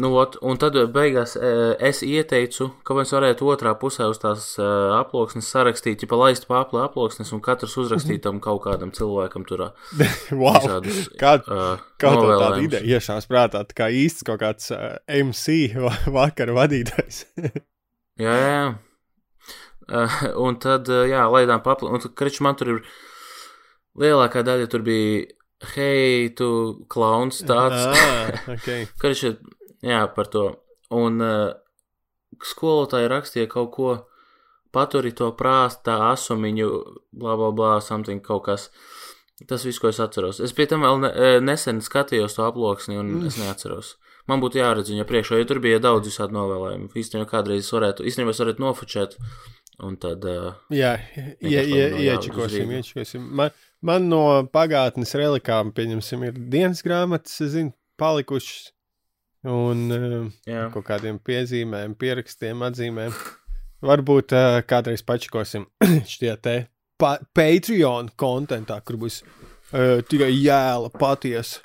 Nu, 0.01 0.15
ot, 0.17 0.37
un 0.41 0.57
tad 0.57 0.73
beigās 0.95 1.35
eh, 1.37 1.77
es 1.89 1.99
ieteicu, 2.03 2.71
ka 2.89 2.95
mēs 2.95 3.11
varētu 3.13 3.45
otrā 3.53 3.75
pusē 3.77 4.07
uz 4.09 4.17
tās 4.23 4.47
uh, 4.59 4.95
aploksnes 4.97 5.45
sarakstīt, 5.53 6.01
ja 6.03 6.09
pa 6.09 6.17
laist 6.17 6.47
pāri 6.49 6.81
aploksnes, 6.81 7.33
un 7.37 7.41
katrs 7.45 7.77
uzrakstītam 7.77 8.41
kaut 8.41 8.63
kādam 8.65 8.95
cilvēkam 8.97 9.45
tur 9.45 9.59
wow. 10.41 10.57
visādus 10.57 11.09
Kā, 11.21 11.35
uh, 11.45 11.77
kā 12.01 12.15
tāda 12.17 12.63
ideja 12.65 12.97
iešās 12.97 13.29
prātā? 13.29 13.61
Tā 13.69 13.77
kā 13.77 13.91
īsts 13.93 14.25
kaut 14.25 14.41
kāds 14.41 14.71
uh, 14.73 14.97
MC 15.07 15.75
va- 15.77 15.99
vakara 16.17 16.53
vadītājs. 16.57 17.27
Jā, 18.17 18.33
jā. 18.33 18.75
Uh, 19.91 20.17
un 20.47 20.59
tad, 20.63 20.89
uh, 20.89 21.05
jā, 21.11 21.27
laidām 21.33 21.63
paplu, 21.67 21.91
un 21.91 22.03
tad, 22.03 22.15
krič, 22.19 22.41
man 22.45 22.59
tur 22.59 22.77
ir 22.77 22.83
lielākā 24.01 24.45
daļa 24.47 24.71
tur 24.71 24.85
bija 24.87 25.27
hei, 25.75 26.31
tu 26.37 26.51
klauns 26.89 27.43
tāds. 27.45 27.83
ah, 27.91 28.31
okay. 28.55 28.87
Krič, 29.03 29.27
jā, 29.85 30.05
par 30.15 30.31
to. 30.33 30.47
Un 30.95 31.21
uh, 31.23 31.51
skolotāji 32.47 33.11
rakstīja 33.11 33.51
kaut 33.51 33.75
ko, 33.75 33.91
paturi 34.75 35.13
to 35.17 35.31
prāstā 35.37 35.99
asumiņu, 36.13 36.71
bla, 37.13 37.37
bla, 37.37 37.51
bla, 37.51 37.73
something 37.85 38.23
kaut 38.25 38.47
kas. 38.49 38.71
Tas 39.49 39.65
viss, 39.65 39.81
ko 39.81 39.89
es 39.89 40.01
atceros. 40.03 40.41
Es 40.45 40.53
pie 40.53 40.67
tam 40.69 40.85
vēl 40.85 40.99
ne, 41.01 41.11
eh, 41.17 41.39
nesen 41.41 41.81
skatījos 41.81 42.37
to 42.37 42.45
aploksni, 42.45 42.99
un 43.01 43.25
es 43.31 43.39
neatceros. 43.41 43.95
Man 44.29 44.43
būtu 44.43 44.61
jāredz 44.61 44.93
viņa 44.93 45.07
priekšā, 45.09 45.39
jo 45.41 45.47
tur 45.49 45.63
bija 45.65 45.81
daudz 45.81 46.11
visādi 46.11 46.37
novēlējumu. 46.37 46.91
Īstenībā 46.93 47.25
kādreiz 47.31 47.71
varētu, 47.73 48.05
īstenībā 48.05 48.35
varētu 48.37 48.63
nofočēt, 48.63 49.17
un 49.87 49.97
tad. 50.01 50.25
Uh, 50.29 50.55
Jā, 50.75 50.95
ie, 51.41 51.61
ie, 51.61 51.85
Rīgu. 51.97 52.03
iečakosim. 52.81 53.29
Man, 53.41 53.55
man 53.85 54.09
no 54.11 54.23
pagātnes 54.53 55.15
relikām, 55.19 55.73
pieņemsim, 55.77 56.27
ir 56.29 56.41
dienas 56.53 56.83
grāmatas, 56.87 57.39
zinu, 57.53 57.75
palikušas. 58.01 58.71
Un 59.51 59.87
uh, 59.97 60.67
kaut 60.75 60.85
kādiem 60.85 61.17
piezīmēm, 61.25 61.95
pierakstiem, 62.01 62.61
atzīmēm. 62.67 63.15
Varbūt 63.89 64.35
uh, 64.37 64.59
kādreiz 64.69 65.01
pačakosim 65.07 65.65
šie 66.13 66.35
te 66.45 66.59
pa 67.01 67.15
Patreon 67.33 68.11
kontentā, 68.21 68.77
kur 68.85 68.99
būs 69.01 69.23
uh, 69.25 70.03
tikai 70.05 70.29
jēla 70.35 70.93
patiesa 70.93 71.65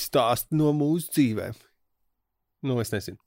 stāsti 0.00 0.56
no 0.56 0.72
mūsu 0.72 1.12
dzīvēm. 1.12 1.58
Nu, 2.66 2.78
es 2.80 2.90
nezinu. 2.94 3.20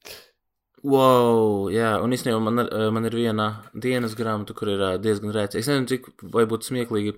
Wow, 0.84 1.68
jā, 1.74 1.98
un 2.04 2.14
īstenībā 2.16 2.40
man, 2.42 2.62
ir- 2.64 2.92
man 2.96 3.06
ir 3.10 3.16
viena 3.18 3.48
dienas 3.76 4.14
grāmata, 4.16 4.54
kur 4.56 4.70
ir 4.72 4.80
ā, 4.80 4.92
diezgan 5.02 5.34
rēcīga. 5.36 5.60
Es 5.60 5.68
nezinu, 5.68 5.88
cik 5.92 6.06
vai 6.32 6.46
būtu 6.48 6.70
smieklīgi 6.70 7.16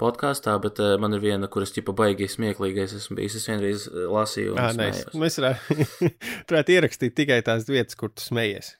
podkāstā, 0.00 0.54
bet 0.60 0.78
uh, 0.80 0.96
man 1.00 1.12
ir 1.16 1.20
viena, 1.20 1.48
kuras 1.52 1.72
tipa 1.72 1.92
baigi 1.96 2.28
smieklīgais 2.28 2.92
esmu 2.96 3.16
bijis. 3.16 3.34
Es 3.40 3.48
vienreiz 3.48 3.86
lasīju, 3.88 4.52
un 4.52 4.60
Ah, 4.60 4.72
smējos. 4.76 5.16
mēs 5.16 5.38
varētu, 6.50 6.76
ierakstīt 6.76 7.16
tikai 7.16 7.40
tās 7.46 7.64
vietas, 7.68 7.96
kur 8.00 8.12
tu 8.12 8.24
smejies. 8.24 8.74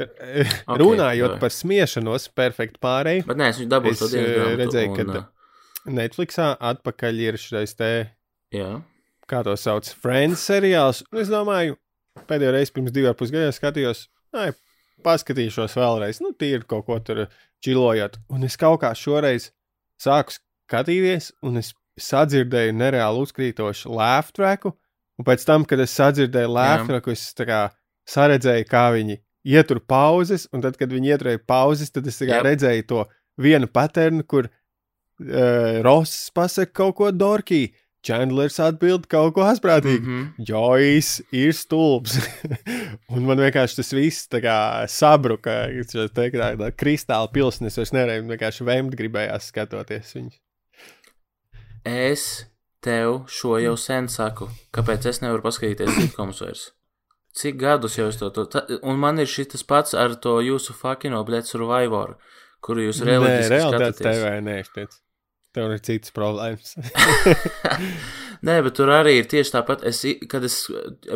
Okay, 0.00 0.46
Runājot 0.80 1.34
jā. 1.34 1.38
par 1.42 1.52
smiešanos, 1.52 2.30
perfekti 2.32 2.80
pārēj. 2.80 3.18
Bet 3.28 3.36
nē, 3.36 3.50
es 3.52 3.58
viņu 3.60 3.68
dabūju 3.74 3.96
Es, 3.98 4.14
eh, 4.14 4.30
grāmatu. 4.30 4.60
redzēju, 4.62 4.90
un, 4.94 5.12
ka 5.12 5.90
Netflixā 6.00 6.46
atpakaļ 6.70 7.20
ir 7.26 7.36
šis 7.40 7.74
te, 7.76 7.90
Jā, 8.56 8.70
kā 9.28 9.42
to 9.44 9.52
sauc, 9.60 9.84
Friends 10.00 10.40
seriāls. 10.48 11.02
Es 11.12 11.28
domāju, 11.32 11.76
pēdējo 12.30 12.54
reizi 12.56 12.74
pirms 12.74 12.94
diviem 12.94 13.16
pusgadiem 13.18 13.52
skatījos, 13.54 14.04
ai, 14.36 14.50
paskatīšos 15.04 15.76
vēlreiz, 15.78 16.20
nu, 16.24 16.32
tīri 16.36 16.66
kaut 16.68 16.86
ko 16.88 16.98
tur 17.04 17.24
čilojot. 17.64 18.18
Un 18.32 18.46
es 18.48 18.56
kaut 18.60 18.82
kā 18.84 18.92
šoreiz 18.96 19.50
sāku 20.00 20.36
skatīties, 20.36 21.32
un 21.46 21.60
es 21.60 21.72
sadzirdēju 22.00 22.76
nereāli 22.76 23.24
uzkrītošu 23.24 23.92
lēftreku. 23.96 24.72
Un 25.20 25.26
pēc 25.26 25.44
tam, 25.44 25.66
kad 25.68 25.82
es 25.82 25.92
sadzirdēju 25.98 26.52
lēftreku, 26.54 27.12
es 27.12 27.26
kā 27.36 27.66
saredzēju, 28.08 28.68
kā 28.70 28.86
viņi 28.94 29.18
ietur 29.50 29.82
pauzes, 29.88 30.46
un 30.54 30.64
tad, 30.64 30.78
kad 30.80 30.92
viņi 30.92 31.12
ieturēja 31.14 31.42
pauzes, 31.48 31.92
tad 31.92 32.08
es 32.08 32.20
kā 32.20 32.40
redzēju 32.44 32.86
to 32.88 33.04
vienu 33.40 33.68
paternu, 33.72 34.24
kur 34.28 34.48
uh, 34.48 35.80
Ross 35.84 36.30
pasaka 36.36 36.72
kaut 36.82 36.96
ko 37.00 37.10
dorkī, 37.12 37.66
Chandlers 38.06 38.56
atbild 38.62 39.04
kaut 39.12 39.34
ko 39.36 39.44
asprātīgi. 39.44 40.00
mm 40.00 40.20
-hmm. 40.20 40.44
Joyce 40.48 41.24
ir 41.32 41.52
stulbs. 41.52 42.16
un 43.14 43.26
man 43.28 43.38
vienkārši 43.38 43.76
tas 43.76 43.92
viss 43.92 44.28
tā 44.28 44.40
kā 44.40 44.86
sabruka. 44.88 45.68
Es 45.68 45.92
teiktu, 45.92 46.38
tā 46.38 46.52
ir 46.54 46.72
kristāla 46.72 47.28
pilsnes. 47.32 47.78
Es 47.78 47.92
nevarēju 47.92 48.28
vienkārši 48.28 48.64
vēmt 48.64 48.96
gribējās 48.96 49.50
skatoties 49.52 50.14
viņus. 50.16 50.40
es 51.84 52.46
tev 52.80 53.24
šo 53.28 53.58
jau 53.60 53.76
sen 53.76 54.08
saku, 54.08 54.48
kāpēc 54.72 55.06
es 55.06 55.20
nevaru 55.20 55.42
paskatīties 55.42 55.96
sitcoms 55.96 56.40
vairs. 56.40 56.72
Cik 57.36 57.60
gadus 57.60 57.98
jau 57.98 58.08
es 58.10 58.16
to. 58.16 58.30
Ta, 58.30 58.64
un 58.82 58.98
man 58.98 59.18
ir 59.18 59.28
šis 59.30 59.62
pats 59.68 59.94
ar 59.94 60.16
to 60.16 60.40
jūsu 60.40 60.74
fucking 60.74 61.14
oblet 61.14 61.46
survivor, 61.46 62.16
kuru 62.60 62.88
jūs 62.88 63.04
reliģiski 63.06 63.54
realitāte 63.54 63.92
skatāties. 64.00 64.42
nē, 64.48 64.56
šķiet. 64.66 64.98
Tev 65.50 65.72
ir 65.74 65.80
citas 65.82 66.12
problēmas. 66.14 66.76
Nē, 68.46 68.60
bet 68.62 68.76
tur 68.78 68.92
arī 68.94 69.16
ir 69.18 69.26
tieši 69.30 69.56
tāpat. 69.56 69.82
Es, 69.88 70.04
kad 70.30 70.44
es 70.46 70.60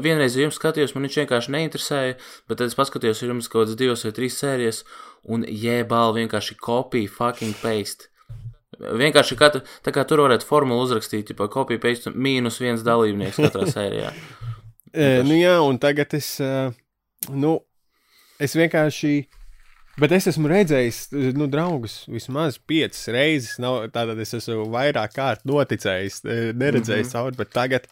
vienreiz 0.03 0.35
jums 0.37 0.59
skatījos, 0.59 0.97
man 0.97 1.07
viņš 1.07 1.19
vienkārši 1.23 1.55
neinteresēja, 1.55 2.17
bet 2.51 2.59
tad 2.59 2.73
es 2.73 2.75
paskatījos 2.79 3.23
jums 3.23 3.49
kaut 3.49 3.63
kādas 3.63 3.79
divas 3.79 4.03
vai 4.05 4.13
trīs 4.17 4.41
sērijas, 4.43 4.83
un 5.31 5.47
jēbāli 5.47 6.25
vienkārši 6.25 6.59
kopija, 6.59 7.13
fucking 7.15 7.55
paste. 7.63 8.11
Vienkārši 8.75 9.39
kā, 9.39 9.53
tā 9.55 9.95
kā 9.95 10.03
tur 10.09 10.25
varētu 10.25 10.49
formulu 10.49 10.83
uzrakstīt, 10.83 11.31
ja 11.31 11.49
kopija 11.55 11.81
paste 11.81 12.11
mīnus 12.11 12.59
viens 12.61 12.83
dalībnieks 12.85 13.39
katrā 13.39 13.71
sērijā. 13.77 14.11
E, 14.91 15.23
nu 15.27 15.39
jā, 15.39 15.55
un 15.63 15.79
tagad 15.83 16.19
es, 16.19 16.35
eh, 16.43 16.75
nu, 17.31 17.57
es 18.43 18.59
vienkārši, 18.59 19.15
bet 20.01 20.13
es 20.17 20.27
esmu 20.33 20.49
redzējis, 20.51 20.99
nu, 21.39 21.47
draugus 21.51 22.01
vismaz 22.11 22.59
piecas 22.59 23.05
reizes, 23.15 23.59
nav 23.63 23.85
tātad 23.95 24.19
es 24.25 24.35
esmu 24.41 24.67
vairāk 24.73 25.15
kārt 25.17 25.45
noticējis, 25.49 26.21
eh, 26.25 26.53
neredzējis 26.53 27.11
Mhm. 27.11 27.13
cauri, 27.13 27.37
bet 27.37 27.51
tagad, 27.55 27.87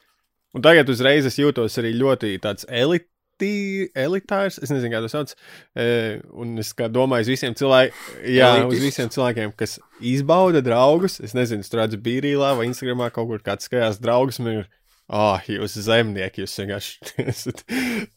un 0.54 0.62
tagad 0.62 0.88
uzreiz 0.88 1.26
es 1.26 1.38
jūtos 1.38 1.78
arī 1.78 1.94
ļoti 1.98 2.38
tāds 2.42 2.66
elitī, 2.68 3.88
elitārs, 3.98 4.60
es 4.62 4.70
nezinu, 4.70 4.92
kā 4.92 5.00
to 5.02 5.08
sauc, 5.10 5.32
e, 5.74 6.20
un 6.32 6.58
es 6.58 6.72
domāju 6.74 7.26
uz 7.26 7.30
visiem 7.32 7.54
cilvēkiem, 7.58 7.94
jā, 8.22 8.50
uz 8.66 8.76
Elitists. 8.76 8.84
visiem 8.86 9.08
cilvēkiem, 9.10 9.56
kas 9.56 9.78
izbauda 10.00 10.62
draugus, 10.62 11.18
es 11.24 11.32
nezinu, 11.34 11.68
tur 11.68 11.80
redzu 11.80 11.98
Bīrīlā 11.98 12.52
vai 12.56 12.68
Instagramā 12.68 13.10
kaut 13.10 13.26
kur 13.26 13.38
kāds 13.40 13.66
skatās 13.66 13.98
draugus, 13.98 14.38
man 14.38 14.60
ir, 14.60 14.68
Ah, 15.12 15.34
oh, 15.36 15.48
jūs 15.48 15.74
zemnieki, 15.84 16.46
jūs 16.46 16.54
vienkārši 16.62 17.10
esat, 17.28 17.58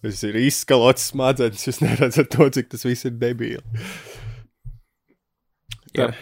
jūs 0.05 0.21
ir 0.29 0.38
izskalots 0.45 1.10
smadzenes, 1.12 1.65
jūs 1.67 1.81
neredzat 1.84 2.29
to, 2.31 2.47
cik 2.55 2.71
tas 2.71 2.88
viss 2.88 3.10
ir 3.10 3.17
debīli. 3.19 3.60
Jā. 5.95 6.13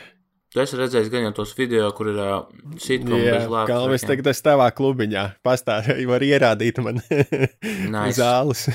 Tu 0.53 0.61
esi 0.61 0.77
redzējis 0.77 1.09
gan 1.09 1.23
jau 1.25 1.31
tos 1.39 1.51
video, 1.57 1.87
kur 1.97 2.11
ir 2.11 2.17
uh, 2.21 2.33
sitcom 2.81 3.15
Jā, 3.17 3.39
bez 3.39 3.47
lāpām. 3.49 3.69
galvenais 3.71 4.03
tagad 4.05 4.27
es 4.29 4.41
tavā 4.45 4.67
klubiņā 4.77 5.23
pastāvēju, 5.45 6.09
var 6.13 6.25
ierādīt 6.25 6.81
man 6.85 7.01
Nice. 7.95 8.19
zāles. 8.19 8.67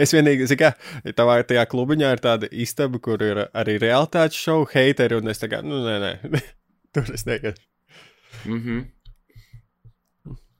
es 0.00 0.16
vienīgi, 0.16 0.48
zinu, 0.48 0.60
kā, 0.62 0.70
tavā 1.16 1.38
tajā 1.44 1.66
klubiņā 1.72 2.14
ir 2.16 2.24
tāda 2.24 2.48
istaba, 2.52 3.00
kur 3.04 3.20
ir 3.24 3.42
arī 3.48 3.76
realitātes 3.82 4.40
šovu 4.40 4.70
heiteri, 4.72 5.20
un 5.20 5.32
es 5.32 5.44
kā, 5.44 5.60
nu, 5.64 5.82
nē, 5.84 5.98
nē, 6.04 6.42
tur 6.96 7.12
es 7.12 7.28
negaidu. 7.28 7.60
Mm 8.46 8.60
-hmm. 8.64 8.88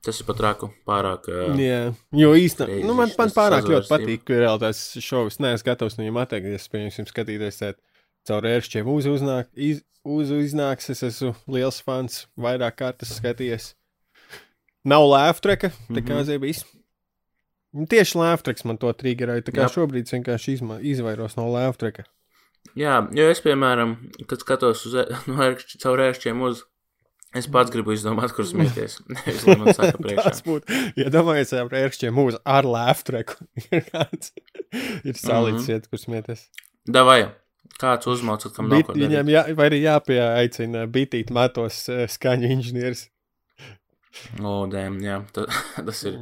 Tas 0.01 0.17
ir 0.17 0.25
pat 0.25 0.39
raku 0.41 0.71
pārāk. 0.89 1.27
Uh, 1.29 1.53
Jā, 1.61 1.93
jo 2.17 2.31
īstenībā, 2.33 2.81
nu, 2.89 2.95
man, 2.97 3.11
man 3.19 3.29
pārāk 3.35 3.67
ļoti 3.69 3.89
patīk, 3.91 4.23
ka 4.25 4.39
realitātes 4.41 4.97
šovs 5.05 5.37
neesmu 5.43 5.67
gatavs 5.67 5.97
no 5.99 6.01
viņiem 6.01 6.17
atteikties. 6.23 6.65
Pieņemsim, 6.73 7.05
skatīties 7.11 7.61
caur 8.27 8.47
ēršķiem 8.49 8.89
uz 8.89 9.05
uznāk, 9.11 9.51
iz, 9.53 9.83
uz 10.01 10.31
iznāks. 10.33 10.89
Es 10.89 11.03
esmu 11.05 11.35
liels 11.53 11.77
fans, 11.85 12.23
vairāk 12.37 12.79
kārtas 12.81 13.13
skatījies. 13.19 13.75
Nav 14.89 15.05
lēftreka, 15.05 15.69
tā 15.93 16.01
kā 16.01 16.17
Mhm. 16.17 16.25
zibīs. 16.31 16.63
Tieši 17.71 18.17
lēftreks 18.19 18.65
man 18.67 18.77
to 18.81 18.89
triggerēja, 18.91 19.45
tā 19.47 19.53
kā 19.55 19.63
Jap. 19.67 19.71
šobrīd 19.77 20.09
vienkārši 20.09 20.57
izma, 20.57 20.79
izvairos 20.81 21.37
no 21.37 21.45
lēftreka. 21.53 22.03
Jā, 22.75 22.97
jo 23.15 23.29
es, 23.31 23.39
piemēram, 23.41 23.93
kad 24.27 24.41
skatos 24.43 24.81
uz 24.89 24.97
no 25.29 25.37
ērkšķi, 25.45 25.79
caur 25.85 26.01
ērkšķiem 26.09 26.41
uz, 26.49 26.65
es 27.35 27.47
pats 27.51 27.71
gribu 27.73 27.93
izdomāt, 27.95 28.33
kur 28.35 28.45
smieties. 28.47 28.99
Man 29.59 29.73
saka 29.73 29.97
priekšā. 30.01 30.23
Tas 30.29 30.41
būtu, 30.45 30.79
ja 30.99 31.11
domājies 31.13 31.53
ar 31.57 31.69
ēršķiem 31.83 32.17
uz 32.25 32.39
ar 32.45 32.67
lēftreku, 32.67 33.37
ir 33.75 33.85
kāds, 33.91 34.33
ir 35.03 35.15
salīdz 35.19 35.61
Mhm. 35.61 35.69
iet, 35.77 35.87
kur 35.91 36.01
smieties. 36.01 36.47
Davai, 36.89 37.19
kāds 37.81 38.07
uzmaucat, 38.09 38.53
kam 38.55 38.67
nav 38.69 38.81
Bit, 38.81 38.91
darīt. 38.91 39.03
viņam 39.07 39.31
jā, 39.31 39.43
vai 39.55 39.69
arī 39.71 39.81
jāpieaicina 39.85 40.85
bitīt 40.91 41.31
matos 41.33 41.83
eh, 41.89 42.07
skaņu 42.11 42.49
inženieris. 42.57 43.07
O, 44.43 44.65
dēm, 44.67 44.97
jā, 45.05 45.21
ta, 45.31 45.45
tas 45.87 46.03
ir. 46.09 46.17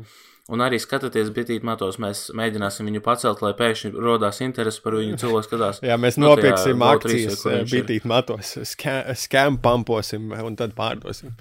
Un 0.49 0.63
arī 0.65 0.79
skatoties 0.81 1.27
bitīt 1.35 1.61
matos, 1.67 1.99
mēs 2.01 2.23
mēģināsim 2.33 2.87
viņu 2.89 3.03
pacelt, 3.05 3.43
lai 3.45 3.51
pēkšņi 3.53 3.91
rodās 4.01 4.39
interesi 4.41 4.81
par 4.81 4.95
viņu 4.97 5.19
cilvēku 5.21 5.45
skatās. 5.45 5.81
Jā, 5.85 5.97
mēs 6.01 6.17
Nu, 6.17 6.31
nopirksim 6.31 6.79
Go3 6.81 6.95
akcijas, 6.95 7.43
bitīt 7.69 8.07
matos, 8.09 8.55
skam 9.21 9.59
pamposim 9.61 10.31
un 10.33 10.57
tad 10.57 10.73
pārdosim. 10.77 11.35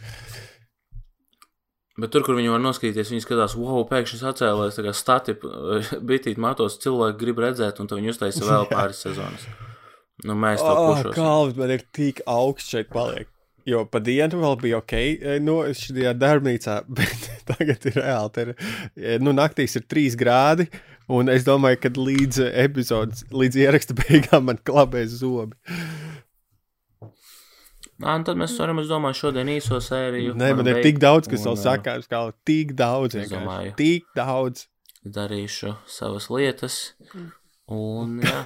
Bet 1.99 2.13
tur, 2.15 2.23
kur 2.23 2.37
viņi 2.39 2.53
var 2.53 2.61
noskatīties, 2.63 3.09
viņi 3.11 3.25
skatās, 3.25 3.57
wow, 3.59 3.81
pēkšņi 3.91 4.21
atcēlās, 4.31 4.77
tā 4.79 4.85
kā 4.87 4.93
stati 4.95 5.35
bitīt 6.13 6.39
matos, 6.39 6.77
cilvēki 6.85 7.19
grib 7.25 7.41
redzēt, 7.43 7.81
un 7.83 7.89
tad 7.91 7.99
viņi 7.99 8.13
uztaisa 8.13 8.45
vēl 8.47 8.69
pāris 8.71 9.01
sezonas. 9.09 9.49
Nu, 10.27 10.35
mēs 10.39 10.61
to 10.63 10.69
Oh, 10.71 10.93
pušosim. 10.93 11.15
kalvs 11.17 11.59
man 11.59 11.73
ir 11.75 11.83
tik 11.95 12.21
augsts 12.27 12.71
šeit 12.75 12.89
paliek. 12.95 13.29
Jo 13.69 13.83
pa 13.91 14.01
dienu 14.01 14.41
vēl 14.41 14.57
bija 14.63 14.79
ok, 14.81 14.95
eh, 14.97 15.39
nu, 15.45 15.59
šajā 15.77 16.15
darbnīcā, 16.17 16.79
bet 16.99 17.29
tagad 17.51 17.85
ir 17.91 17.99
reāli. 18.01 18.33
te 18.33 18.47
Ir, 18.47 18.53
eh, 18.97 19.19
nu, 19.21 19.35
naktīs 19.37 19.77
ir 19.77 19.85
3 19.91 20.17
grādi, 20.21 20.69
un 21.13 21.29
es 21.33 21.45
domāju, 21.45 21.83
ka 21.85 21.93
līdz 21.97 22.47
epizodes, 22.49 23.27
līdz 23.35 23.61
ieraksta 23.67 23.97
beigām 23.99 24.49
man 24.49 24.61
klabēs 24.65 25.19
zobi. 25.21 25.59
Nā, 27.99 28.13
un 28.15 28.23
tad 28.23 28.39
mēs 28.39 28.55
varam, 28.61 28.79
es 28.79 28.87
domāju, 28.87 29.19
šodien 29.25 29.49
īso 29.51 29.81
sēriju. 29.83 30.37
Nē, 30.39 30.53
man 30.55 30.69
ir 30.71 30.79
beigt, 30.79 30.87
tik 30.87 31.01
daudz, 31.03 31.27
kas 31.29 31.43
un, 31.43 31.49
vēl 31.51 31.57
ā, 31.59 31.63
sakāms, 31.65 32.07
kā 32.11 32.21
tik 32.47 32.77
daudz. 32.79 33.19
es 33.19 33.33
domāju. 33.33 33.73
Tik 33.81 34.07
daudz. 34.15 34.69
Darīšu 35.03 35.75
savas 35.91 36.29
lietas, 36.31 36.79
un 37.75 38.21
jā. 38.23 38.45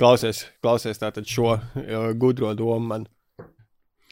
Klausies, 0.00 0.40
klausies 0.58 0.98
tātad 0.98 1.28
šo 1.30 1.52
uh, 1.54 2.08
gudro 2.18 2.50
domu 2.58 2.90
man. 2.90 3.04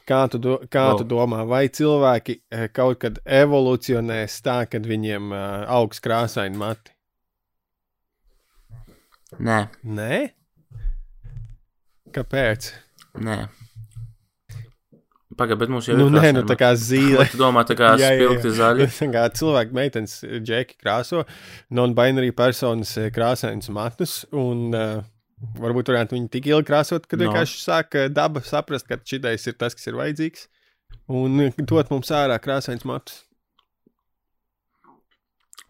Kā 0.09 0.25
tu, 0.31 0.39
do, 0.43 0.57
kā 0.67 0.89
Oh. 0.93 0.99
tu 0.99 1.05
domā, 1.07 1.45
vai 1.47 1.69
cilvēki 1.71 2.41
eh, 2.51 2.69
kaut 2.75 2.99
kad 3.05 3.21
evolucionēs 3.25 4.41
tā, 4.43 4.63
kad 4.71 4.83
viņiem 4.91 5.31
uh, 5.31 5.65
augs 5.71 6.01
krāsaini 6.03 6.59
mati? 6.59 6.91
Nē, 9.39 9.59
Nē? 9.85 10.17
Kāpēc? 12.13 12.73
nē. 13.23 13.37
Pagaid, 15.37 15.57
bet 15.63 15.71
mums 15.73 15.87
jau 15.89 15.95
Nu, 15.97 16.11
ir. 16.11 16.19
nē, 16.19 16.33
nu 16.37 16.43
tā 16.45 16.59
kā 16.61 16.75
zīle. 16.77 17.25
Tu 17.33 17.39
domā, 17.41 17.63
tā 17.65 17.73
kā 17.79 17.95
spilgti 18.01 18.51
zaļi? 18.53 18.87
Kā 19.15 19.23
cilvēki, 19.33 19.73
meitenes, 19.79 20.19
džeki 20.45 20.77
krāso, 20.83 21.23
non-binary 21.73 22.35
personas 22.37 22.93
eh, 23.01 23.09
krāsainus 23.15 23.71
matus, 23.73 24.19
un 24.37 24.67
uh, 24.77 25.01
varbūt 25.59 25.91
varētu 25.93 26.17
viņi 26.17 26.31
tik 26.37 26.47
ilgi 26.53 26.69
krāsot, 26.71 27.07
ka 27.11 27.17
No. 27.19 27.25
vienkārši 27.27 27.61
sāk 27.63 27.95
eh, 27.99 28.09
daba 28.09 28.41
saprast, 28.47 28.87
ka 28.89 28.99
šitais 29.03 29.47
ir 29.51 29.59
tas, 29.59 29.75
kas 29.79 29.87
ir 29.91 29.99
vajadzīgs, 29.99 30.47
un 31.09 31.41
eh, 31.49 31.53
dot 31.59 31.91
mums 31.91 32.11
ārā 32.15 32.39
krāsainus 32.43 32.85
matus. 32.89 33.23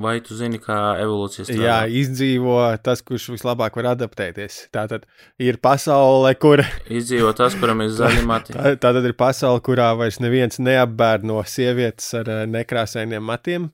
Vai 0.02 0.16
tu 0.24 0.35
zini, 0.35 0.56
kā 0.58 0.76
evolūcija 1.02 1.44
strādā? 1.46 1.62
Jā, 1.62 1.74
izdzīvo 2.00 2.54
tas, 2.82 3.02
kurš 3.06 3.26
vislabāk 3.35 3.76
var 3.78 3.90
adaptēties. 3.92 4.56
Tā 4.74 4.87
tad 4.90 5.04
ir 5.38 5.58
pasaule, 5.62 6.32
kur 6.42 6.62
Izdzīvo 6.90 7.30
tas, 7.38 7.54
kuram 7.61 7.85
ir 7.85 7.92
zaļi 7.94 8.24
mati. 8.32 8.56
tā, 8.56 8.72
tā 8.80 8.90
tad 8.96 9.04
ir 9.06 9.14
pasaule, 9.20 9.61
kurā 9.62 9.90
vairs 10.00 10.18
neviens 10.24 10.58
neapbērno 10.58 11.37
sievietes 11.46 12.08
ar 12.18 12.30
eh, 12.32 12.42
nekrāsainiem 12.50 13.22
matiem. 13.28 13.68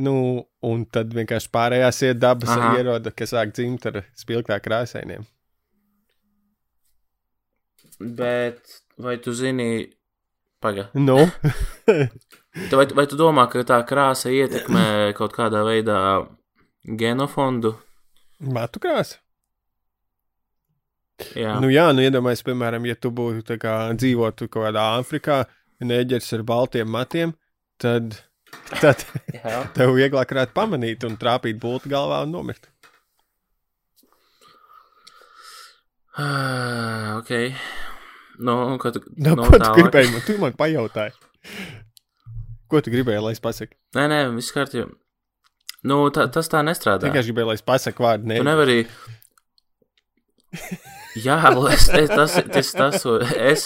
Nu, 0.00 0.14
un 0.64 0.84
tad 0.88 1.12
vienkārši 1.12 1.50
pārējās 1.52 1.98
ir 2.06 2.14
dabas 2.16 2.48
Aha. 2.54 2.70
ieroda, 2.78 3.12
kas 3.12 3.34
sāk 3.34 3.52
dzimt 3.52 3.84
ar 3.90 3.98
spilgtā 4.16 4.56
krāsainiem. 4.64 5.26
Bet 8.00 8.62
vai 8.98 9.18
tu 9.22 9.34
zini, 9.36 9.92
paga, 10.60 10.88
Nu, 10.94 11.18
vai, 12.78 12.86
vai 12.96 13.06
tu 13.06 13.18
domā, 13.20 13.44
ka 13.52 13.62
tā 13.68 13.82
krāsa 13.86 14.32
ietekmē 14.32 14.86
kaut 15.18 15.36
kādā 15.36 15.64
veidā 15.66 15.98
genofondu? 16.98 17.76
matu 18.42 18.80
krāsa. 18.82 19.20
Jā, 21.38 21.60
Nu, 21.62 21.68
jā, 21.70 21.84
nu 21.94 22.02
iedomājieties, 22.02 22.42
piemēram, 22.48 22.86
ja 22.88 22.96
tu 22.98 23.12
būtu 23.14 23.54
dzīvotu 23.60 24.48
kaut 24.48 24.64
kādā 24.66 24.86
Āfrikā, 24.98 25.44
neģers 25.84 26.32
ar 26.34 26.42
baltiem 26.48 26.90
matiem, 26.90 27.34
tad, 27.78 28.16
tad 28.80 29.04
tev 29.76 29.94
vieglāk 29.96 30.32
varētu 30.34 30.56
pamanīt 30.56 31.06
un 31.08 31.18
trāpīt 31.20 31.60
būtu 31.62 31.92
galvā 31.92 32.22
un 32.26 32.34
nomirt. 32.34 32.68
Ah, 36.16 37.16
ok. 37.18 37.30
Nu, 38.42 38.78
ko 38.78 38.90
tu, 38.92 39.00
Nu, 39.16 39.34
nu, 39.36 39.46
ko 39.48 39.56
tu 39.60 39.70
gribēji? 39.78 40.10
Man, 40.12 40.24
tu 40.26 40.36
man 40.40 40.56
pajautāji. 40.56 41.14
Ko 42.68 42.80
tu 42.84 42.92
gribēji, 42.92 43.22
lai 43.24 43.32
es 43.36 43.40
pasaku? 43.44 43.76
Nē, 43.96 44.08
nē, 44.12 44.18
viss 44.36 44.52
kārtībā. 44.52 44.90
Nu, 45.88 46.02
tā, 46.14 46.28
tas 46.32 46.50
tā 46.52 46.60
nestrādā. 46.64 47.08
Tikai 47.08 47.24
gribēju, 47.26 47.48
lai 47.48 47.56
es 47.58 47.64
pasaku 47.66 48.04
vārdu. 48.04 48.28
Tu 48.28 48.32
Ne, 48.32 48.42
nevari. 48.46 48.82
Jā, 51.26 51.38
es, 51.72 51.88
es, 51.88 52.12
tas, 52.12 52.36
tas, 52.52 52.72
tas, 52.76 53.06
es 53.36 53.64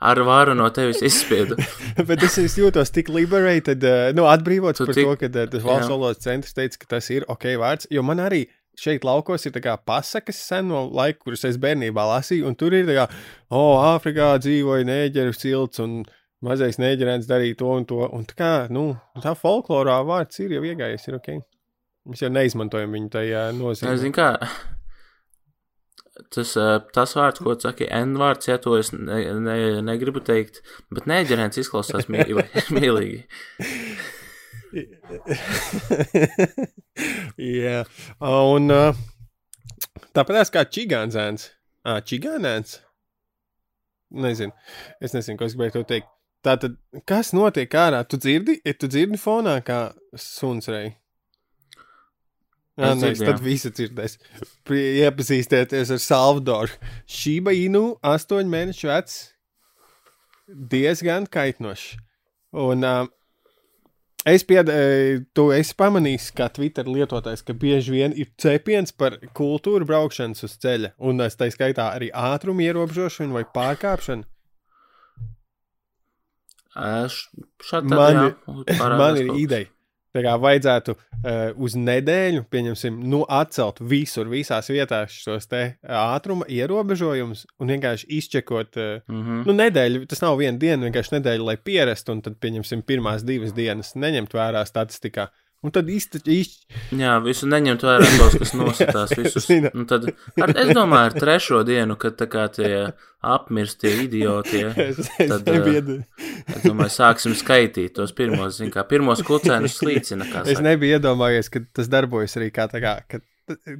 ar 0.00 0.20
varu 0.26 0.54
no 0.58 0.68
tevis 0.74 1.00
izspiedu. 1.04 1.56
Bet 2.08 2.22
es, 2.26 2.36
es 2.42 2.58
jūtos 2.60 2.92
tik 2.94 3.08
liberated, 3.12 3.84
uh, 3.86 4.10
nu, 4.16 4.26
atbrīvots 4.30 4.82
Tu 4.82 4.88
par 4.88 4.98
tik- 4.98 5.08
to, 5.08 5.16
ka 5.22 5.30
uh, 5.32 5.48
tas 5.54 5.64
valsts 5.64 5.92
valodas 5.92 6.22
centrs 6.24 6.56
teica, 6.56 6.82
ka 6.82 6.94
tas 6.96 7.10
ir 7.14 7.26
ok 7.32 7.50
vārds. 7.62 7.88
Jo 7.92 8.04
man 8.06 8.22
arī 8.24 8.44
šeit 8.76 9.06
laukos 9.08 9.46
ir 9.48 9.56
pasakas 9.86 10.36
seno 10.36 10.84
laiku, 10.92 11.24
kuras 11.24 11.46
es 11.48 11.56
bērnībā 11.56 12.04
lasīju, 12.12 12.46
un 12.46 12.54
tur 12.54 12.74
ir 12.76 12.86
tā 12.88 12.98
kā, 12.98 13.08
oh, 13.50 13.80
Āfrikā 13.94 14.36
dzīvoja 14.44 14.84
nēģeru 14.84 15.32
cilts, 15.32 15.80
un 15.80 16.02
mazais 16.44 16.76
nēģerēns 16.82 17.28
darīja 17.28 17.56
to 17.62 17.72
un 17.72 17.88
to. 17.88 18.02
Un 18.12 18.26
tā 18.28 18.36
kā, 18.38 18.52
nu, 18.72 18.90
tā 19.24 19.32
folklorā 19.38 20.02
vārds 20.06 20.44
ir 20.44 20.58
jau 20.58 20.64
iegājies, 20.68 21.08
ir 21.08 21.18
ok. 21.20 21.36
Mēs 22.06 22.22
jau 22.22 22.30
neizmantojam 22.30 22.92
viņu 22.94 23.12
tajā 23.16 23.46
nozīmē. 23.56 23.96
Nezinu, 23.96 24.14
kā. 24.14 24.28
Tas, 26.32 26.52
tas 26.96 27.10
vārds, 27.16 27.42
ko 27.44 27.54
tu 27.56 27.66
saki, 27.66 27.88
N 27.92 28.16
vārds, 28.20 28.48
ja 28.48 28.56
to 28.62 28.76
es 28.78 28.92
ne, 28.94 29.18
ne, 29.42 29.56
negribu 29.84 30.22
teikt, 30.24 30.62
bet 30.94 31.08
nē, 31.10 31.18
ģerēns 31.28 31.60
izklausās 31.60 32.08
mī, 32.12 32.24
mīlīgi. 32.76 33.20
Jā, 37.60 37.78
un 38.20 38.74
tāpat 40.16 40.52
kā 40.54 40.64
čigānzēns. 40.72 41.50
Ah, 41.86 42.00
čigānēns? 42.02 42.80
Nezinu. 44.16 44.52
Es 45.02 45.14
nezinu, 45.14 45.38
ko 45.38 45.46
es 45.46 45.54
gribēju 45.54 45.78
to 45.78 45.88
teikt. 45.92 46.10
Tātad, 46.46 46.76
kas 47.08 47.32
notiek 47.34 47.72
ārā? 47.74 48.04
Tu 48.06 48.20
dzirdi, 48.22 48.60
tu 48.78 48.86
dzirdi 48.90 49.18
fonā, 49.18 49.56
kā 49.66 49.80
suns 50.20 50.68
rei? 50.70 50.92
Jā, 52.76 52.90
Es 52.92 53.00
nē, 53.00 53.10
tad 53.24 53.38
jā. 53.38 53.42
visi 53.44 53.70
dzirdēs. 53.72 54.18
Iepazīstieties 54.68 55.92
ar 55.94 56.00
Salvadoru. 56.04 56.74
Šība 57.08 57.54
Inu, 57.56 57.94
astoņu 58.04 58.52
mēnešu 58.52 58.90
vecs, 58.90 59.14
diezgan 60.46 61.24
kaitnošs. 61.32 61.94
Un 62.56 62.84
uh, 62.84 63.06
es 64.28 64.44
piedāvāju, 64.44 65.24
tu 65.36 65.48
esi 65.56 65.72
pamanījis, 65.80 66.28
kā 66.36 66.50
Twitter 66.52 66.84
lietotājs, 66.88 67.42
ka 67.48 67.56
bieži 67.56 67.94
vien 67.96 68.12
ir 68.16 68.28
cepiens 68.40 68.92
par 68.92 69.16
kultūru 69.36 69.88
braukšanas 69.88 70.44
uz 70.44 70.58
ceļa, 70.60 70.92
un 71.00 71.24
es 71.24 71.36
tā 71.40 71.48
skaitā 71.52 71.88
arī 71.96 72.10
ātrumu 72.12 72.64
ierobežošanu 72.68 73.38
vai 73.40 73.44
pārkāpšanu. 73.56 74.28
Šādi 76.76 77.88
Man 77.88 78.16
ir- 78.26 78.88
Man 78.98 79.16
ir 79.16 79.30
ideja. 79.40 79.66
Tā 80.16 80.22
kā 80.24 80.34
vajadzētu 80.40 80.94
uh, 80.96 81.50
uz 81.60 81.74
nedēļu, 81.76 82.46
pieņemsim, 82.52 82.96
nu, 83.12 83.20
atcelt 83.28 83.82
visur, 83.84 84.30
visās 84.32 84.70
vietās 84.72 85.12
šos 85.12 85.50
te 85.50 85.62
ā, 85.84 86.00
ātruma 86.16 86.48
ierobežojumus 86.48 87.44
un 87.60 87.74
vienkārši 87.74 88.08
izčekot. 88.18 88.76
Uh, 88.76 88.84
Mm 89.06 89.22
-hmm. 89.22 89.42
nu, 89.46 89.52
nedēļu, 89.52 90.06
tas 90.08 90.20
nav 90.22 90.36
viena 90.38 90.58
diena, 90.58 90.86
vienkārši 90.86 91.14
nedēļa, 91.16 91.44
lai 91.44 91.56
pierastu, 91.56 92.12
un 92.12 92.22
tad, 92.22 92.38
pieņemsim, 92.40 92.82
pirmās 92.82 93.24
divas 93.24 93.52
dienas 93.52 93.94
neņemt 93.94 94.34
vērā 94.34 94.64
statistikā. 94.66 95.28
Un 95.64 95.72
tad 95.72 95.88
īsti. 95.88 96.20
Jā, 97.00 97.16
visu 97.24 97.48
neņemt 97.48 97.84
vērā 97.86 98.08
tos, 98.18 98.36
kas 98.38 98.52
nositās. 98.60 99.14
Un 99.72 99.86
tad, 99.88 100.10
ar, 100.42 100.52
es 100.52 100.72
domāju, 100.76 101.10
ar 101.10 101.16
trešo 101.16 101.62
dienu, 101.66 101.96
kad 102.00 102.20
kā 102.30 102.46
tie 102.54 102.72
apmirst 103.26 103.80
tie 103.82 103.94
idioti, 104.04 104.62
Es, 104.86 105.00
es 105.18 105.30
Tad, 105.30 105.48
nebiju, 105.48 105.96
es 106.52 106.66
domāju, 106.66 106.92
sāksim 106.94 107.34
skaitīt 107.38 107.96
tos 107.96 108.12
pirmos, 108.16 108.60
zin 108.60 108.70
kā, 108.74 108.84
pirmos 108.88 109.24
klucēnus 109.26 109.78
slīcina, 109.80 110.28
es 110.46 110.60
nebiju 110.62 111.00
iedomājies, 111.00 111.50
ka 111.50 111.64
tas 111.74 111.90
darbojas 111.92 112.36
arī 112.38 112.52
kā 112.54 112.68
tā 112.72 112.82
kā. 112.84 113.00
Ka, 113.10 113.22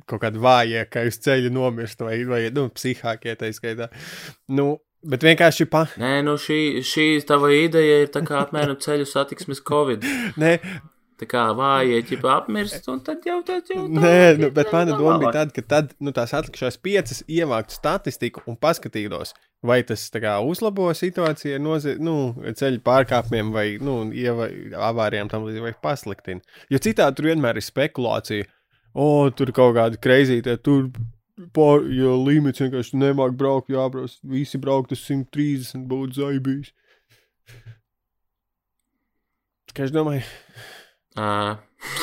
Kaut 0.06 0.20
kāda 0.22 0.38
vājā, 0.38 0.84
ka 0.86 1.02
uz 1.08 1.16
ceļa 1.24 1.48
nomirst, 1.50 1.98
vai, 2.06 2.20
vai 2.22 2.44
nu, 2.54 2.68
psihākie 2.70 3.32
tā 3.34 3.48
skaitā. 3.50 3.88
Nu, 4.54 4.76
bet 5.02 5.26
vienkārši 5.26 5.66
pa. 5.72 5.80
Nē, 5.98 6.20
nu 6.22 6.36
šī, 6.38 6.84
šī 6.86 7.06
tava 7.26 7.50
ideja 7.50 8.04
ir 8.04 8.12
tā 8.14 8.22
kā 8.22 8.44
apmēram 8.44 8.78
ceļu 8.78 9.08
satiksmes 9.10 9.64
covid. 9.66 10.06
Nē, 10.42 10.52
Tā 11.16 11.24
kā 11.24 11.42
vājie 11.56 12.02
ķipa 12.10 12.32
apmirst, 12.42 12.84
un 12.92 12.98
tad 13.00 13.24
jau 13.24 13.38
tad 13.46 13.64
jau. 13.72 13.86
tā- 13.88 14.02
Nē, 14.04 14.38
nu, 14.38 14.50
bet 14.52 14.68
mana 14.72 14.92
tā 14.92 14.98
doma 15.00 15.14
bija 15.22 15.30
tāda, 15.38 15.54
ka 15.56 15.62
tad 15.64 15.94
nu, 15.98 16.12
tās 16.12 16.34
atlikušās 16.36 16.76
piecas 16.84 17.22
ievāktu 17.24 17.72
statistiku 17.72 18.42
un 18.46 18.58
paskatītos, 18.60 19.32
vai 19.64 19.78
tas 19.82 20.04
kā, 20.12 20.34
uzlabo 20.44 20.90
situāciju 20.92 21.54
ar 21.56 21.62
nozie, 21.64 21.96
nu, 21.98 22.34
ceļu 22.60 22.82
pārkāpumiem 22.84 23.50
vai 23.54 23.66
nu, 23.80 23.96
ieva, 24.12 24.50
avārijām, 24.90 25.30
tam 25.32 25.48
līdzīgi, 25.48 25.64
vai 25.70 25.72
pasliktina. 25.88 26.44
Jo 26.68 26.78
citādi 26.84 27.16
tur 27.16 27.30
vienmēr 27.32 27.56
ir 27.56 27.64
spekulācija. 27.64 28.44
O, 28.92 29.30
tur 29.30 29.52
kaut 29.56 29.74
kāda 29.76 29.96
kreizīte, 29.96 30.58
tur. 30.62 30.90
Pār, 31.52 31.82
jo 31.92 32.14
līmenis 32.24 32.60
vienkārši 32.62 32.96
nemāk 32.96 33.34
braukt, 33.36 33.68
jābrauc. 33.68 34.14
Visi 34.24 34.56
braukt 34.56 34.92
uz 34.96 35.02
130, 35.04 35.82
būtu 35.88 36.16
zaibījis. 36.16 36.70
Kā 39.76 39.84
es 39.84 39.92
domāju? 39.92 40.22
Uh, 41.16 41.56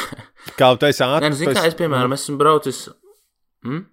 Kā 0.60 0.74
esi 0.90 1.04
Nē, 1.04 1.10
ātrs? 1.10 1.30
nu, 1.30 1.40
zini, 1.40 1.56
kā 1.56 1.66
es, 1.70 1.76
piemēram, 1.80 2.14
esmu 2.16 2.38
braucis. 2.40 2.86
Mm? 3.66 3.86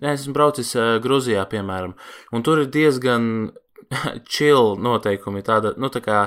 Nē, 0.00 0.14
es 0.14 0.24
esmu 0.24 0.34
braucis 0.36 0.72
uh, 0.78 0.94
Grūzijā, 1.02 1.42
piemēram, 1.50 1.92
un 2.32 2.46
tur 2.46 2.62
ir 2.62 2.70
diezgan 2.72 3.50
chill 4.32 4.76
noteikumi, 4.80 5.44
tāda, 5.46 5.74
nu, 5.80 5.90
tā 5.92 6.02
kā 6.04 6.22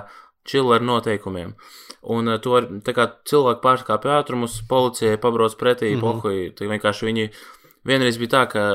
chill 0.47 0.71
ar 0.75 0.83
noteikumiem. 0.85 1.55
Un 2.13 2.35
uh, 2.35 2.39
to 2.43 2.59
kā 2.95 3.09
cilvēki 3.29 3.63
pārkāpja 3.63 4.19
ātrumus, 4.21 4.59
policijai 4.69 5.19
pabrauc 5.21 5.55
pretī, 5.59 5.93
mm 5.93 6.01
-hmm. 6.01 6.01
pohuji, 6.01 6.55
tā 6.59 6.69
vienkārši 6.69 7.09
viņi, 7.09 7.29
vienreiz 7.87 8.19
bija 8.21 8.35
tā, 8.37 8.47
ka 8.51 8.65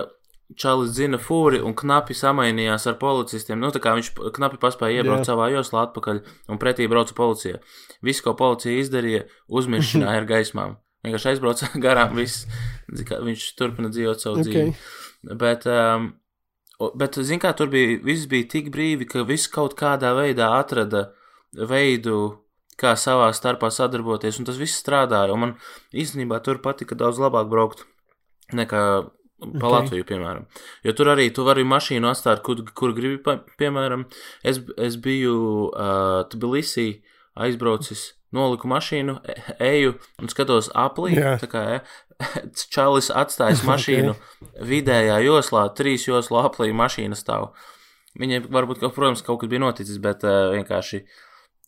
Čalis 0.56 0.94
zina 0.96 1.18
fūri 1.20 1.58
un 1.60 1.74
knapi 1.76 2.14
samainījās 2.16 2.86
ar 2.88 2.94
policistiem. 2.94 3.60
Nu, 3.60 3.68
tā 3.68 3.82
kā 3.84 3.92
viņš 3.92 4.14
knapi 4.32 4.56
paspēja 4.56 5.02
iebraukt 5.02 5.26
Jā. 5.26 5.34
savā 5.34 5.50
joslā 5.52 5.82
atpakaļ 5.84 6.22
un 6.48 6.58
pretī 6.58 6.88
brauca 6.88 7.12
policija. 7.14 7.58
Viss, 8.04 8.22
ko 8.22 8.34
policija 8.38 8.78
izdarīja, 8.82 9.24
uzmiršanā 9.48 10.12
ar 10.20 10.26
gaismām. 10.28 10.76
Vienkārši 11.06 11.32
aizbrauca 11.32 11.70
garām, 11.84 12.16
viss, 12.18 12.46
viņš 12.90 13.46
turpina 13.58 13.90
dzīvot 13.94 14.22
savu 14.22 14.40
Ok. 14.40 14.48
dzīvi. 14.48 14.74
Bet, 15.38 15.66
um, 15.66 16.12
bet 16.98 17.18
zin 17.26 17.42
kā, 17.42 17.52
tur 17.58 17.70
bija, 17.72 17.98
viss 18.04 18.28
bija 18.30 18.48
tik 18.54 18.70
brīvi, 18.74 19.08
ka 19.08 19.26
viss 19.26 19.50
kaut 19.50 19.74
kādā 19.78 20.14
veidā 20.18 20.52
atrada 20.58 21.08
veidu, 21.52 22.38
kā 22.78 22.94
savā 22.94 23.32
starpā 23.34 23.72
sadarboties, 23.74 24.38
un 24.38 24.46
tas 24.46 24.58
viss 24.60 24.78
strādāja. 24.78 25.34
Un 25.34 25.42
man 25.42 25.54
īstenībā 25.90 26.38
tur 26.46 26.62
patika 26.62 26.94
daudz 26.98 27.18
labāk 27.18 27.50
braukt 27.50 27.86
nekā 28.54 28.82
pa 29.06 29.14
Ok. 29.38 29.54
okay. 29.54 29.70
Latviju, 29.70 30.04
piemēram. 30.04 30.46
Jo 30.82 30.92
tur 30.98 31.12
arī 31.12 31.28
tu 31.30 31.44
vari 31.46 31.62
mašīnu 31.62 32.08
atstāt, 32.10 32.40
kur, 32.42 32.58
kur 32.74 32.90
gribi, 32.96 33.20
piemēram. 33.60 34.08
Es, 34.42 34.58
es 34.74 34.96
biju 34.98 35.34
uh, 35.70 36.24
Tbilisī 36.26 36.88
aizbraucis, 37.44 38.04
noliku 38.34 38.68
mašīnu, 38.70 39.18
e- 39.24 39.56
eju 39.70 39.94
un 40.20 40.30
skatos 40.32 40.70
aplī. 40.76 41.16
Tā 41.40 41.48
kā 41.50 41.64
e, 41.76 41.80
Čalis 42.74 43.12
atstājis 43.14 43.64
mašīnu 43.70 44.14
okay. 44.14 44.52
vidējā 44.72 45.20
joslā, 45.26 45.68
trīs 45.78 46.08
joslu 46.08 46.40
aplī 46.42 46.70
mašīna 46.76 47.18
stāv. 47.18 47.52
Viņai 48.18 48.42
varbūt, 48.50 48.80
ka, 48.82 48.90
protams, 48.90 49.22
kaut 49.22 49.42
kas 49.42 49.50
bija 49.50 49.62
noticis, 49.62 50.00
bet 50.02 50.24
uh, 50.26 50.50
vienkārši 50.56 51.04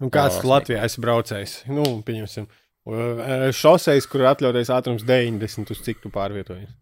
Un 0.01 0.09
kāds 0.09 0.39
Jā, 0.39 0.41
tu 0.41 0.49
Latvijā 0.49 0.85
esi 0.89 1.03
braucējis? 1.05 1.55
Nu, 1.69 1.85
pieņemsim, 2.07 2.47
uh, 2.89 3.51
šoseis, 3.53 4.07
kur 4.09 4.25
ir 4.25 4.31
atļautais 4.31 4.73
ātrums 4.73 5.05
90, 5.05 5.75
uz 5.75 5.83
cik 5.85 6.01
tu 6.01 6.13
pārvietojies? 6.15 6.73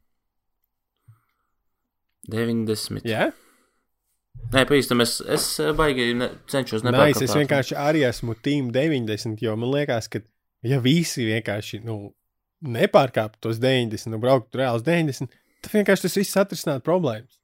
90. 2.31 3.03
Jā, 3.09 3.31
Nē, 4.49 4.65
paīstam, 4.69 5.03
es, 5.05 5.19
es 5.29 5.47
eh, 5.61 5.73
baigi 5.77 6.13
ne, 6.17 6.31
cenšos 6.49 6.85
nepārkāpt. 6.87 7.25
es 7.27 7.37
vienkārši 7.37 7.77
arī 7.79 8.05
esmu 8.09 8.37
Team 8.45 8.71
90, 8.75 9.43
jo 9.45 9.57
man 9.61 9.75
liekas, 9.75 10.09
ka 10.13 10.23
ja 10.67 10.81
visi 10.85 11.27
vienkārši 11.29 11.83
nu, 11.85 11.99
nepārkāptu 12.65 13.43
tos 13.45 13.61
90 13.63 14.17
un 14.17 14.23
brauktu 14.23 14.63
reāli 14.63 14.81
uz 14.81 14.87
90, 14.87 15.37
tad 15.63 15.77
vienkārši 15.77 16.07
tas 16.07 16.19
viss 16.21 16.41
atrisinātu 16.41 16.87
problēmas. 16.87 17.37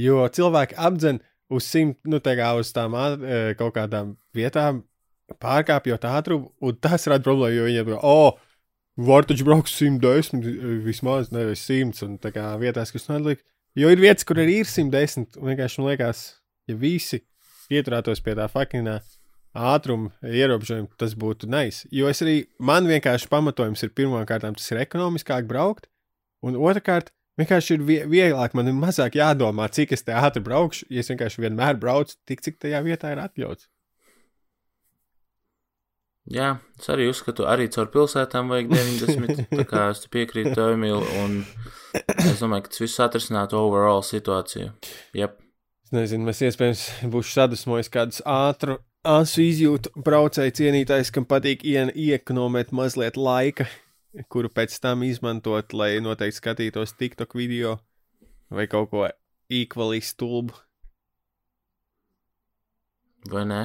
Jo 0.00 0.24
cilvēki 0.32 0.78
apdzen 0.80 1.22
uz 1.50 1.66
simt, 1.66 1.98
nu, 2.08 2.20
tā 2.22 2.36
kā 2.38 2.50
uz 2.58 2.70
tām 2.74 2.94
kaut 3.58 3.74
kādām 3.76 4.14
vietām, 4.36 4.84
pārkāpjot 5.38 6.06
ātrumu, 6.10 6.50
un 6.64 6.78
tas 6.82 7.06
rada 7.10 7.22
problēmu, 7.26 7.56
jo 7.58 7.66
viņiem 7.68 7.92
ir, 7.92 7.98
oh, 8.02 8.38
var 9.00 9.26
taču 9.28 9.46
braukt 9.46 9.70
110, 9.72 10.42
e, 10.42 10.76
vismaz 10.86 11.30
nevis 11.34 11.62
100, 11.68 12.02
un 12.06 12.18
tā 12.22 12.32
kā 12.34 12.50
vietās, 12.60 12.92
kas 12.94 13.08
neliek. 13.10 13.42
Jo 13.78 13.90
ir 13.92 14.00
vietas, 14.02 14.26
kur 14.26 14.40
arī 14.42 14.60
ir 14.64 14.68
110, 14.68 15.38
un 15.38 15.52
vienkārši 15.52 15.80
man 15.80 15.92
liekas, 15.92 16.22
ja 16.66 16.74
visi 16.78 17.20
ieturētos 17.70 18.22
pie 18.24 18.34
tā 18.34 18.48
fakinā 18.50 18.98
ātruma 19.54 20.10
ierobežojuma, 20.26 20.90
tas 20.98 21.14
būtu 21.18 21.48
nice. 21.50 21.86
Jo 21.94 22.10
es 22.10 22.22
arī, 22.22 22.44
man 22.58 22.86
vienkārši 22.90 23.30
pamatojums 23.30 23.82
ir 23.86 23.94
pirmkārt, 23.94 24.46
tas 24.46 24.70
ir 24.74 24.82
ekonomiskāk 24.82 25.46
braukt, 25.50 25.86
un 26.42 26.58
otrkārt, 26.58 27.10
vienkārši 27.40 27.76
ir 27.78 27.84
vie- 27.86 28.04
vieglāk, 28.10 28.54
man 28.54 28.68
ir 28.70 28.74
mazāk 28.78 29.18
jādomā, 29.18 29.70
cik 29.70 29.92
es 29.92 30.02
te 30.02 30.12
ātri 30.12 30.42
braukšu, 30.42 30.86
ja 30.90 31.00
es 31.00 31.10
vienkārši 31.10 31.46
vienmēr 31.46 31.78
braucu 31.78 32.16
tik, 32.26 32.42
cik 32.42 32.58
tajā 32.58 32.82
vietā 32.86 33.14
ir 33.14 33.22
atļauts. 33.22 33.68
Jā, 36.30 36.50
es 36.78 36.86
arī 36.92 37.08
uzskatu, 37.10 37.42
arī 37.50 37.66
caur 37.74 37.88
pilsētām 37.90 38.52
vajag 38.52 38.68
90. 38.70 39.40
tā 39.58 39.64
kā 39.66 39.88
es 39.90 40.04
piekrītu 40.12 40.54
tev, 40.54 40.76
Emīl, 40.76 41.02
un 41.24 41.40
es 42.22 42.38
domāju, 42.38 42.68
ka 42.68 42.70
tas 42.70 42.82
viss 42.84 43.02
atrisinātu 43.02 43.58
overall 43.58 44.04
situāciju. 44.06 44.70
Jep. 45.18 45.40
Es 45.88 45.94
nezinu, 45.96 46.28
mēs 46.28 46.44
iespējams 46.46 46.84
būšu 47.10 47.34
sadusmojis 47.34 47.90
kādus 47.90 48.22
ātru, 48.22 48.78
asu 49.02 49.42
izjūtu 49.42 49.90
braucēju 50.06 50.54
cienītājs, 50.60 51.10
kam 51.10 51.26
patīk 51.26 51.66
ien, 51.66 51.90
iekonomēt 51.90 52.70
mazliet 52.78 53.18
laika, 53.18 53.66
kuru 54.30 54.52
pēc 54.54 54.78
tam 54.84 55.02
izmantot, 55.06 55.74
lai 55.74 55.96
noteikti 56.04 56.38
skatītos 56.38 56.94
TikTok 56.94 57.34
video 57.34 57.80
vai 58.54 58.70
kaut 58.70 58.90
ko 58.94 59.08
equally 59.50 59.98
stulbu. 59.98 60.54
Vai 63.30 63.44
ne? 63.50 63.62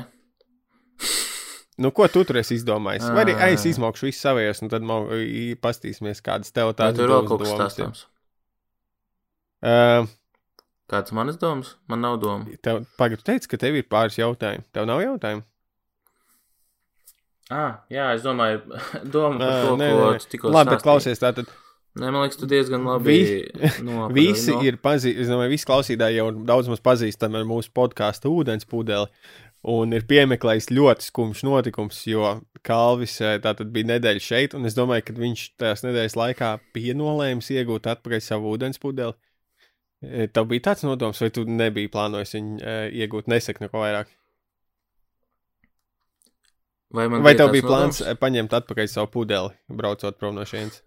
Nu, 1.77 1.89
ko 1.91 2.07
tu 2.07 2.23
tur 2.23 2.37
esi 2.39 2.55
izdomājis? 2.55 3.09
Vai 3.11 3.25
arī 3.25 3.33
es 3.51 3.65
izmokšu 3.67 4.07
visu 4.07 4.21
savējos, 4.23 4.61
un 4.63 4.69
tad 4.71 4.81
mau- 4.87 5.09
i- 5.11 5.55
pastīsimies, 5.59 6.21
kādas 6.23 6.53
tev 6.55 6.71
Tā 6.71 6.85
tādas 6.85 6.95
tur 7.01 7.09
vēl 7.11 7.27
kaut 7.27 7.41
kas 7.43 7.49
ir. 7.51 7.57
stāstāms. 7.59 8.05
Uh, 9.65 10.07
Kāds 10.87 11.11
manas 11.11 11.35
domas? 11.41 11.73
Man 11.89 11.99
nav 12.01 12.19
doma. 12.21 12.45
tev, 12.61 12.85
pagaidu, 12.97 13.17
tu 13.23 13.31
teici, 13.31 13.47
ka 13.49 13.57
tev 13.57 13.75
ir 13.75 13.83
pāris 13.89 14.15
jautājumu. 14.21 14.63
Tev 14.71 14.85
nav 14.85 15.01
jautājumu? 15.01 15.43
Ah, 17.51 17.83
jā, 17.93 18.07
es 18.15 18.23
domāju, 18.25 18.61
doma 19.13 19.37
par 19.37 19.65
to, 19.67 19.75
nē, 19.77 19.89
ko 19.93 20.05
nē, 20.13 20.19
tu 20.23 20.29
tikko 20.33 20.49
Labi, 20.53 20.71
stāstīji. 20.75 20.83
klausies, 20.87 21.21
tātad 21.21 21.51
Nē, 21.95 22.09
man 22.11 22.25
liekas, 22.25 22.35
tu 22.41 22.47
diezgan 22.51 22.83
labi 22.83 23.05
Vi- 23.15 23.83
no, 23.87 24.09
Visi 24.11 24.51
no. 24.51 24.61
ir 24.67 24.75
pazīstami, 24.83 25.21
es 25.23 25.29
domāju, 25.31 25.51
visi 25.53 25.67
klausītāji 25.69 26.17
jau 26.17 26.25
daudz 26.45 26.67
maz 26.67 26.81
pazīstami 26.83 27.39
ar 27.39 27.45
mūsu 27.47 27.69
podkāstu 27.71 28.33
ūdens 28.35 28.67
pudeli. 28.67 29.07
Un 29.65 29.95
ir 29.97 30.03
piemeklējis 30.05 30.67
ļoti 30.77 31.07
skumjš 31.07 31.39
notikums, 31.47 32.03
jo 32.05 32.35
Kalvis 32.65 33.15
eh, 33.25 33.39
tātad 33.41 33.71
bija 33.73 33.87
nedēļa 33.95 34.21
šeit, 34.21 34.53
un 34.57 34.67
es 34.69 34.75
domāju, 34.77 35.07
ka 35.07 35.15
viņš 35.17 35.45
tajās 35.57 35.81
nedēļas 35.87 36.17
laikā 36.21 36.49
bija 36.75 36.93
nolēmis 36.99 37.49
iegūt 37.55 37.89
atpakaļ 37.95 38.21
savu 38.21 38.51
ūdens 38.53 38.77
pudeli. 38.83 39.15
Eh, 40.05 40.27
Tev 40.29 40.45
bija 40.51 40.67
tāds 40.69 40.85
nodoms, 40.85 41.21
vai 41.23 41.31
tu 41.33 41.47
nebija 41.49 41.89
plānojis 41.95 42.35
viņu 42.37 42.59
uh, 42.61 42.75
iegūt, 42.93 43.31
nesaka 43.31 43.65
neko 43.65 43.81
vairāk? 43.81 44.11
Vai, 46.95 47.07
Vai 47.09 47.33
bija 47.33 47.39
tev 47.41 47.49
bija 47.55 47.65
plāns 47.65 47.99
nodoms? 47.99 48.05
eh, 48.05 48.19
paņemt 48.21 48.53
atpakaļ 48.59 48.91
savu 48.91 49.09
pudeli, 49.17 49.55
braucot 49.81 50.19
prom 50.21 50.37
no 50.37 50.45
šejienes? 50.47 50.83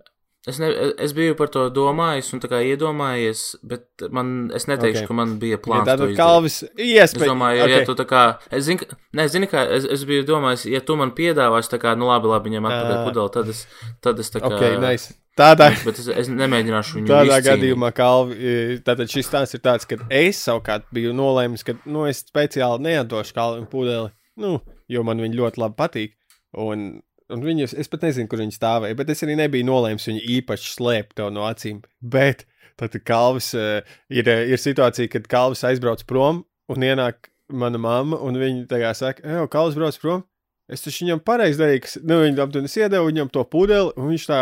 Es, 0.48 0.58
ne, 0.62 0.68
es 1.04 1.12
biju 1.16 1.34
par 1.36 1.50
to 1.52 1.66
domājis 1.74 2.30
un 2.32 2.40
iedomājies, 2.40 3.42
bet 3.68 4.04
man, 4.14 4.50
es 4.56 4.64
neteikšu, 4.70 5.02
Ok. 5.04 5.04
okay. 5.04 5.08
ka 5.10 5.16
man 5.18 5.34
bija 5.42 5.58
Ja 5.58 5.62
plāns. 5.64 5.84
tātad 5.88 6.04
izdarīt. 6.08 6.16
Kalvis 6.16 6.56
Es 6.62 6.70
iespēja. 6.88 7.28
domāju, 7.32 7.62
okay. 7.66 7.74
ja 7.74 7.84
tu 7.84 7.94
tā 7.98 8.06
kā, 8.08 8.22
es 8.50 8.64
zinu, 8.64 8.86
ne, 9.12 9.28
zini, 9.28 9.46
kā, 9.50 9.64
es, 9.76 9.84
es 9.98 10.04
biju 10.08 10.24
domājis, 10.28 10.64
ja 10.72 10.80
tu 10.80 10.96
man 10.96 11.12
piedāvāsi, 11.16 11.70
tā 11.74 11.78
kā, 11.82 11.92
nu 11.98 12.08
labi, 12.08 12.30
labi, 12.32 12.50
ņem 12.56 12.68
atpakaļ 12.70 12.96
Ā. 12.96 13.04
pudeli, 13.08 13.32
tad 13.36 13.48
es, 13.52 13.64
tad 14.00 14.18
es 14.24 14.30
tā 14.34 14.40
kā, 14.44 14.52
Ok, 14.54 14.78
nice. 14.82 15.14
Tādā, 15.38 15.68
bet 15.86 15.98
es, 16.02 16.08
es 16.10 16.28
nemēģināšu 16.34 16.96
viņu 16.96 17.06
Tādā 17.12 17.36
izcīnīt. 17.36 17.46
gadījumā, 17.46 17.92
Kalvi, 17.94 18.80
tātad 18.82 19.06
šis 19.12 19.28
stāsts 19.28 19.54
ir 19.54 19.60
tāds, 19.62 19.86
ka 19.86 20.00
es 20.10 20.40
savukārt 20.48 20.88
biju 20.90 21.12
nolēmis, 21.14 21.62
ka 21.62 21.76
nu, 21.86 22.06
es 22.10 22.24
speciāli 22.26 22.82
neatdošu 22.88 23.36
Kalvim 23.36 23.66
pudeli, 23.70 24.08
nu, 24.42 24.56
jo 24.90 25.04
man 25.06 25.20
viņa 25.22 25.38
ļoti 25.38 25.62
labi 25.62 25.78
patīk. 25.78 26.14
Un, 26.58 26.88
un 27.32 27.42
viņus, 27.44 27.74
es 27.78 27.90
pat 27.90 28.04
nezinu, 28.06 28.28
kur 28.30 28.42
viņi 28.42 28.56
stāvēja, 28.56 28.96
bet 28.98 29.10
es 29.12 29.24
arī 29.24 29.36
nebiju 29.38 29.66
nolēmis 29.68 30.08
viņu 30.08 30.22
īpaši 30.38 30.74
slēpt 30.76 31.22
no 31.34 31.46
acīm. 31.48 31.82
Bet 32.00 32.46
tad 32.78 32.94
Kalvis 33.04 33.50
uh, 33.58 33.80
ir, 34.10 34.28
eh, 34.28 34.46
ir 34.52 34.62
situācija, 34.62 35.10
kad 35.12 35.28
Kalvis 35.30 35.64
aizbrauc 35.66 36.04
prom 36.08 36.44
un 36.70 36.84
ienāk 36.84 37.30
mana 37.48 37.80
mamma, 37.80 38.18
un 38.22 38.38
viņa 38.38 38.66
tajā 38.70 38.94
saka, 38.96 39.24
ej, 39.24 39.46
Kalvis 39.52 39.78
brauc 39.78 39.98
prom. 40.02 40.24
Es 40.68 40.84
taču 40.84 41.06
viņam 41.06 41.22
pareizi 41.24 41.62
darīju, 41.62 42.02
nu, 42.04 42.20
viņa 42.26 42.44
aptuveni 42.44 42.70
iedevu 42.76 43.08
viņam 43.08 43.30
to 43.32 43.44
pudeli, 43.48 43.92
un 43.96 44.10
viņš 44.12 44.26
tā, 44.28 44.40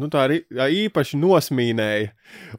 nu, 0.00 0.08
tā 0.12 0.22
arī 0.24 0.38
tā 0.48 0.70
īpaši 0.72 1.20
nosmīnēja. 1.20 2.14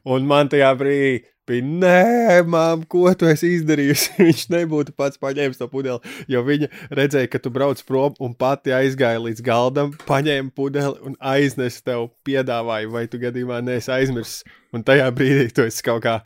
Un 0.06 0.28
man 0.30 0.50
tajā 0.52 0.70
brīdī 0.78 1.24
bija, 1.48 1.64
nē, 1.64 2.42
mām, 2.48 2.84
ko 2.90 3.08
tu 3.18 3.28
esi 3.30 3.54
izdarījusi? 3.56 4.14
Viņš 4.26 4.44
nebūtu 4.52 4.94
pats 4.98 5.20
paņēmis 5.22 5.60
to 5.60 5.68
pudeli, 5.72 6.14
jo 6.30 6.42
viņa 6.46 6.68
redzēja, 6.94 7.30
ka 7.32 7.40
tu 7.42 7.52
brauc 7.54 7.80
prom 7.88 8.16
un 8.22 8.36
pati 8.38 8.74
aizgāja 8.76 9.22
līdz 9.24 9.44
galdam, 9.46 9.94
paņēma 10.08 10.54
pudeli 10.56 10.94
un 11.08 11.16
aiznesa 11.18 11.82
tev 11.90 12.10
piedāvāju, 12.28 12.92
vai 12.94 13.06
tu 13.10 13.20
gadījumā 13.22 13.62
neesi 13.64 13.92
aizmirsis. 13.94 14.44
Un 14.76 14.84
tajā 14.84 15.08
brīdī 15.16 15.48
tu 15.56 15.64
esi 15.64 15.82
kaut 15.84 16.04
kā, 16.04 16.18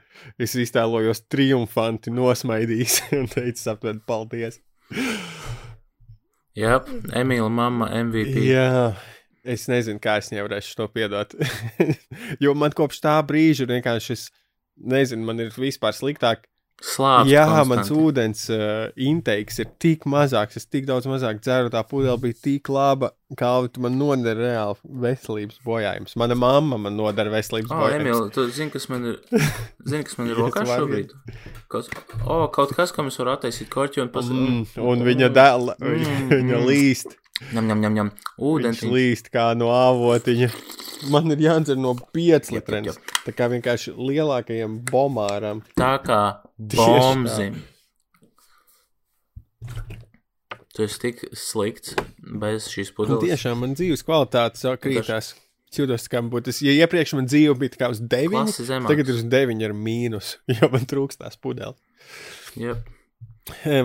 es 0.43 0.57
iztēlojos 0.59 1.25
triumfanti 1.31 2.11
nosmaidījis 2.14 3.01
un 3.20 3.31
teicis 3.31 3.70
aptuveni 3.70 4.03
paldies. 4.07 4.59
Jā, 6.59 6.83
Emīla 7.16 7.49
mamma 7.49 7.89
MVP. 8.03 8.43
Jā, 8.51 8.93
es 9.41 9.64
nezinu, 9.70 10.03
kā 10.03 10.18
es 10.20 10.29
viņai 10.29 10.45
varēšu 10.49 10.75
to 10.77 10.89
piedot. 10.93 11.33
jo 12.45 12.53
man 12.59 12.75
kopš 12.77 13.01
tā 13.07 13.14
brīža 13.25 13.64
ir 13.64 13.77
vienkārši 13.79 14.11
šis, 14.11 14.27
nezinu, 14.83 15.26
man 15.28 15.43
ir 15.45 15.55
vispār 15.57 15.97
sliktāk. 15.97 16.49
Slāpes. 16.83 17.30
Jā, 17.30 17.45
konstanti. 17.47 17.70
mans 17.70 17.91
ūdens 17.95 18.41
uh, 18.51 18.89
inteiks 18.99 19.61
ir 19.62 19.68
tik 19.78 20.03
mazāks, 20.11 20.57
es 20.59 20.66
tik 20.66 20.89
daudz 20.89 21.07
mazāk 21.07 21.39
dzeru, 21.39 21.70
tā 21.70 21.85
pudele 21.87 22.16
bija 22.18 22.35
tik 22.43 22.66
laba, 22.74 23.12
kā 23.39 23.51
tu 23.70 23.85
man 23.85 23.95
nodara 24.01 24.35
reāli 24.41 24.99
veselības 25.05 25.61
bojājums. 25.62 26.16
Mana 26.18 26.35
mamma 26.35 26.80
man 26.83 26.99
nodara 26.99 27.30
veselības 27.30 27.70
O, 27.70 27.78
bojājums. 27.85 28.03
Emīl, 28.03 28.26
tu 28.35 28.49
zini, 28.51 28.74
kas 28.74 28.89
man 28.91 29.07
ir, 29.12 29.20
zini, 29.87 30.03
kas 30.09 30.18
man 30.18 30.33
ir 30.33 30.41
rokā 30.43 30.66
šobrīd? 30.72 31.14
Kaut, 31.70 31.95
o, 32.26 32.41
kaut 32.57 32.74
kas, 32.74 32.95
kam 32.97 33.12
es 33.12 33.20
varu 33.22 33.37
attaisīt 33.37 33.70
korķi 33.70 34.03
un 34.03 34.11
pasakāt. 34.16 34.43
Mm, 34.43 34.87
un 34.91 35.07
viņa 35.07 35.30
dēla, 35.39 35.78
viņa, 35.87 36.18
viņa 36.35 36.62
līst, 36.66 37.14
Ņem, 37.53 37.66
ņem, 37.68 37.80
ņem, 37.84 37.97
ņem. 37.99 38.11
viņš 38.12 38.47
Ūdens. 38.53 38.82
līst 38.95 39.30
kā 39.34 39.51
no 39.59 39.72
avotiņa. 39.74 40.49
Man 41.11 41.34
ir 41.34 41.43
jādzer 41.43 41.76
no 41.80 41.97
5 42.14 42.53
litriem. 42.55 42.88
Tā 43.26 43.34
kā 43.34 43.49
vienkārši 43.51 43.93
lielākajam 43.99 44.78
bomāram. 44.88 45.64
Tā 45.78 45.97
kā 46.07 46.20
bombzim. 46.59 47.59
Tu 50.72 50.86
esi 50.86 51.01
tik 51.03 51.24
slikts 51.36 51.97
bez 52.40 52.70
šīs 52.72 52.93
pudeles. 52.97 53.20
tiešām 53.26 53.59
man 53.61 53.74
dzīves 53.76 54.05
kvalitāte 54.07 54.61
sāk 54.62 54.80
krītās. 54.86 55.34
Jūtos, 55.72 56.05
kā 56.12 56.20
būtu. 56.20 56.53
Ja 56.64 56.72
iepriekš 56.84 57.14
man 57.16 57.28
dzīve 57.28 57.55
bija 57.61 57.76
kā 57.80 57.88
uz 57.93 58.01
9, 58.01 58.32
Klasi 58.32 58.64
zemāks. 58.68 58.90
tagad 58.93 59.09
ir 59.09 59.16
uz 59.16 59.24
9 59.24 59.62
ar 59.64 59.72
mīnus, 59.76 60.34
jo 60.53 60.68
man 60.72 60.84
trūkst 60.88 61.20
tās 61.24 61.36
pudeles. 61.40 61.76
Yep. 62.61 62.90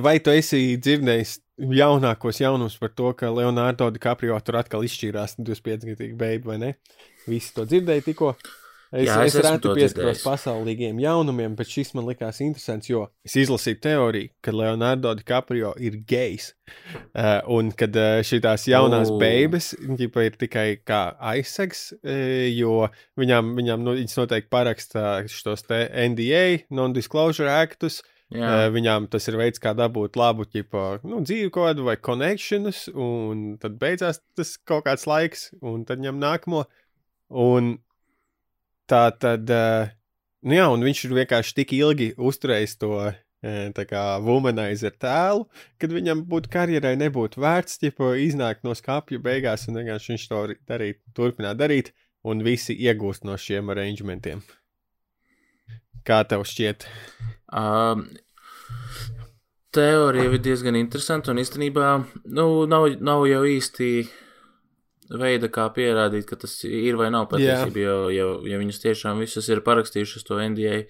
Vai 0.04 0.18
tu 0.24 0.32
esi 0.36 0.76
dzirdējis 0.84 1.38
jaunākos 1.58 2.42
jaunumus 2.42 2.78
par 2.82 2.94
to, 2.94 3.12
ka 3.18 3.32
Leonardo 3.34 3.90
DiCaprio 3.94 4.38
tur 4.46 4.60
atkal 4.62 4.86
izšķīrās 4.88 5.38
25-gadīgi 5.42 6.16
beigās, 6.18 6.48
vai 6.48 6.62
ne? 6.62 6.72
Visi 7.28 7.54
to 7.56 7.66
dzirdēja 7.68 8.06
tikko. 8.06 8.36
Es, 8.88 9.04
Jā, 9.04 9.18
es 9.28 9.34
es, 9.36 9.48
to 9.60 9.74
pieskaros 9.76 10.22
pasaulīgiem 10.24 11.02
jaunumiem, 11.04 11.58
bet 11.60 11.68
šis 11.68 11.90
man 11.98 12.06
likās 12.08 12.38
interesants, 12.40 12.88
jo 12.88 13.02
es 13.28 13.34
izlasīju 13.42 13.82
teoriju, 13.84 14.30
ka 14.40 14.54
Leonardo 14.56 15.12
DiCaprio 15.18 15.74
ir 15.84 15.98
gejs. 16.08 16.54
Uh, 17.12 17.42
un 17.52 17.74
kad 17.76 17.96
uh, 18.00 18.22
šīs 18.24 18.70
jaunās 18.72 19.12
O. 19.12 19.18
oh. 19.18 19.20
beigas 19.20 19.74
ir 19.76 20.40
tikai 20.40 20.80
kā 20.88 21.02
aizsegs, 21.34 21.90
uh, 22.00 22.48
jo 22.48 22.88
viņām, 23.20 23.52
viņām 23.60 23.84
nu, 23.84 23.98
viņas 24.00 24.22
noteikti 24.22 24.52
paraksta 24.56 25.18
šos 25.28 25.68
NDA, 25.68 26.46
non-disclosure 26.72 27.52
actus. 27.52 28.00
Jā, 28.34 28.48
Uh, 28.48 28.66
viņām 28.76 29.06
tas 29.08 29.24
ir 29.30 29.38
veids, 29.40 29.62
kā 29.64 29.72
dabūt 29.72 30.18
labu 30.20 30.44
ķipa, 30.44 31.00
nu, 31.08 31.22
dzīvi 31.24 31.52
kodu 31.56 31.86
vai 31.88 31.96
connections, 31.96 32.90
un 32.92 33.54
tad 33.62 33.78
beidzās 33.80 34.20
tas 34.36 34.58
kaut 34.68 34.84
kāds 34.84 35.08
laiks, 35.08 35.46
un 35.64 35.86
tad 35.88 36.04
ņem 36.04 36.20
nākamo. 36.20 36.66
Un 37.32 37.78
tā 38.92 39.06
tad, 39.16 39.48
uh, 39.48 39.88
nu 40.44 40.60
jā, 40.60 40.68
un 40.74 40.84
viņš 40.84 41.06
ir 41.08 41.16
vienkārši 41.22 41.56
tik 41.62 41.72
ilgi 41.78 42.10
uzturējis 42.20 42.76
to 42.84 42.92
eh, 43.08 43.72
tā 43.78 43.88
kā 43.88 44.04
womanizer 44.24 44.96
tēlu, 45.00 45.48
kad 45.80 45.96
viņam 45.96 46.28
būtu 46.28 46.52
karjerai 46.52 46.98
nebūtu 47.00 47.40
vērts, 47.44 47.80
ķipa, 47.84 48.12
iznākt 48.28 48.68
no 48.68 48.76
skāpja 48.76 49.24
beigās, 49.24 49.70
un 49.72 49.80
vienkārši 49.80 50.16
viņš 50.16 50.30
to 50.34 50.46
darīt, 50.68 51.00
turpināt 51.16 51.64
darīt, 51.64 51.94
un 52.28 52.44
visi 52.44 52.76
iegūst 52.76 53.28
no 53.28 53.40
šiem 53.40 53.72
arrangementiem. 53.72 54.44
Kā 56.08 56.22
tev 56.28 56.46
šķiet? 56.48 56.88
Um, 57.52 58.06
teorija 59.76 60.32
ir 60.32 60.40
diezgan 60.44 60.78
interesanta 60.80 61.34
un 61.34 61.42
īstenībā 61.44 61.92
nu, 62.32 62.48
nav, 62.70 62.88
nav 63.04 63.26
jau 63.28 63.44
īsti 63.48 63.92
veida, 65.08 65.50
kā 65.52 65.68
pierādīt, 65.76 66.28
ka 66.28 66.40
tas 66.40 66.58
ir 66.68 66.98
vai 67.00 67.12
nav 67.14 67.30
patiesība. 67.32 67.84
Jo, 67.84 68.00
jo, 68.14 68.32
ja 68.48 68.60
viņas 68.60 68.82
tiešām 68.84 69.22
visas 69.24 69.48
ir 69.52 69.64
parakstījušas 69.66 70.28
to 70.28 70.40
NDA, 70.44 70.82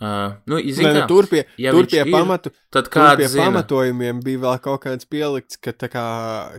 uh, 0.00 0.36
nu, 0.48 0.58
Nē, 0.58 0.72
zin, 0.74 0.88
nu, 0.88 1.02
kā, 1.02 1.06
tur 1.10 1.28
pie, 1.30 1.44
ja 1.60 1.74
tur 1.76 1.88
pie 1.90 2.00
ir, 2.02 2.12
pamatu, 2.12 2.52
tad 2.72 2.88
Tur 2.92 3.20
pie 3.20 3.28
zina? 3.30 3.46
pamatojumiem 3.46 4.22
bija 4.24 4.40
vēl 4.42 4.62
kaut 4.64 4.84
kāds 4.86 5.08
pielikts, 5.10 5.60
ka 5.60 5.74
kā, 5.84 6.06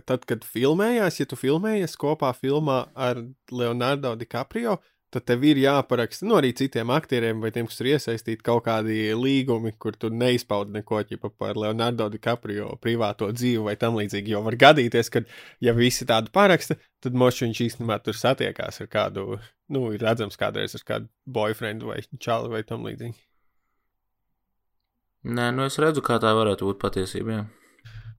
tad, 0.08 0.26
kad 0.28 0.46
filmējās, 0.46 1.20
ja 1.20 1.28
tu 1.28 1.38
filmējies 1.38 1.98
kopā 2.00 2.30
filmā 2.38 2.84
ar 2.94 3.20
Leonardo 3.52 4.14
DiCaprio, 4.18 4.78
tad 5.16 5.24
tev 5.30 5.44
ir 5.48 5.58
jāparaksta, 5.62 6.26
nu 6.28 6.36
arī 6.38 6.52
citiem 6.56 6.92
aktieriem 6.94 7.40
vai 7.42 7.50
tiem, 7.54 7.68
kas 7.70 7.80
ir 7.82 7.90
iesaistīti 7.94 8.44
kaut 8.46 8.66
kādi 8.68 9.10
līgumi, 9.16 9.72
kur 9.80 9.96
tu 9.98 10.10
neizpaudi 10.12 10.76
neko 10.76 11.02
ķipa, 11.08 11.32
par 11.40 11.58
Leonardo 11.60 12.08
DiCaprio 12.12 12.74
privāto 12.82 13.30
dzīvi 13.32 13.64
vai 13.66 13.76
tam 13.80 13.98
līdzīgi. 13.98 14.34
Jo 14.36 14.42
var 14.46 14.58
gadīties, 14.60 15.10
ka, 15.12 15.24
ja 15.64 15.74
visi 15.76 16.08
tādu 16.08 16.32
paraksta, 16.34 16.78
tad 17.04 17.16
moši 17.18 17.46
viņš 17.46 17.62
īstenībā 17.68 18.00
tur 18.04 18.18
satiekās 18.18 18.82
ar 18.84 18.90
kādu, 18.92 19.38
nu, 19.72 19.86
ir 19.96 20.04
redzams 20.04 20.38
kādreiz 20.40 20.76
ar 20.78 20.84
kādu 20.86 21.10
boyfriendu 21.26 21.92
vai 21.92 22.02
čalu 22.20 22.52
vai 22.52 22.64
tam 22.68 22.84
līdzīgi. 22.86 23.16
Nē, 25.26 25.48
nu 25.56 25.64
es 25.66 25.80
redzu, 25.82 26.04
kā 26.06 26.20
tā 26.22 26.30
varētu 26.38 26.68
būt 26.68 26.82
patiesībā. 26.84 27.40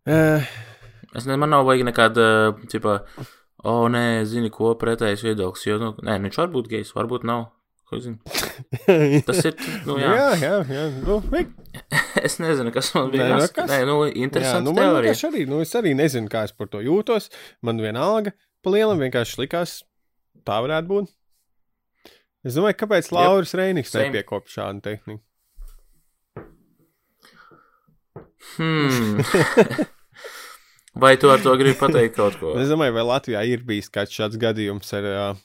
Uh, 0.07 0.43
Es 1.15 1.25
ne, 1.25 1.37
man 1.39 1.53
nav 1.53 1.65
vajag 1.67 1.87
nekāda, 1.87 2.23
tipā, 2.71 2.99
o, 3.67 3.73
oh, 3.73 3.85
nē, 3.91 4.23
zini, 4.29 4.49
ko 4.53 4.71
pretējs 4.79 5.25
viedoklis. 5.27 5.67
Jo, 5.67 5.77
nu, 5.81 5.91
nē, 6.07 6.17
viņš 6.23 6.39
var 6.39 6.51
būt 6.53 6.71
gejs, 6.71 6.95
varbūt 6.95 7.27
nav. 7.27 7.49
Tas 9.27 9.45
ir, 9.47 9.53
nu, 9.87 9.95
jā. 9.95 10.11
jā, 10.11 10.31
jā, 10.41 10.55
jā. 10.67 10.87
Nu, 11.05 11.21
Es 12.27 12.39
nezinu, 12.41 12.71
kas 12.75 12.89
man 12.95 13.11
bija. 13.13 13.27
Nē, 13.29 13.37
nu, 13.39 13.49
kas? 13.55 13.69
nē 13.71 13.77
nu, 13.87 13.97
jā, 14.07 14.13
interesanti 14.25 14.67
nu, 14.67 14.73
man 14.75 14.97
arī, 14.99 15.13
nu, 15.47 15.61
es 15.63 15.71
arī 15.77 15.93
nezinu, 15.95 16.27
kā 16.31 16.43
es 16.47 16.55
par 16.55 16.71
to 16.73 16.81
jūtos. 16.83 17.29
Man 17.63 17.79
vienalga, 17.79 18.33
pa 18.65 18.73
lielam 18.73 18.99
vienkārši 19.03 19.43
likās, 19.43 19.77
tā 20.47 20.59
varētu 20.65 20.91
būt. 20.91 21.13
Es 22.47 22.57
domāju, 22.57 22.79
kāpēc 22.81 23.11
Lauris 23.15 23.55
Reinigs 23.57 23.93
same. 23.93 24.09
nepiekopja 24.11 24.57
šādu 24.57 24.83
tehniku. 24.87 25.23
Hmm. 28.57 29.87
Vai 30.99 31.17
tu 31.21 31.29
ar 31.29 31.41
to 31.43 31.53
gribi 31.59 31.77
pateikt 31.77 32.15
kaut 32.17 32.39
ko? 32.41 32.55
Es 32.61 32.71
domāju, 32.71 32.95
vai 32.95 33.05
Latvijā 33.05 33.43
ir 33.45 33.65
bijis 33.67 33.91
kāds 33.93 34.15
šāds 34.15 34.39
gadījums 34.41 34.89
ar. 34.97 35.11
Uh... 35.11 35.43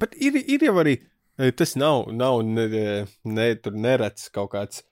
Bet 0.00 0.16
ir, 0.16 0.38
ir 0.40 0.64
jau 0.64 0.78
arī. 0.80 0.98
Tas 1.58 1.74
nav, 1.76 2.08
nav 2.14 2.40
ne, 2.46 2.66
ne, 3.26 3.46
tur 3.58 3.76
neredzams 3.76 4.30
kaut 4.34 4.52
kāds. 4.54 4.84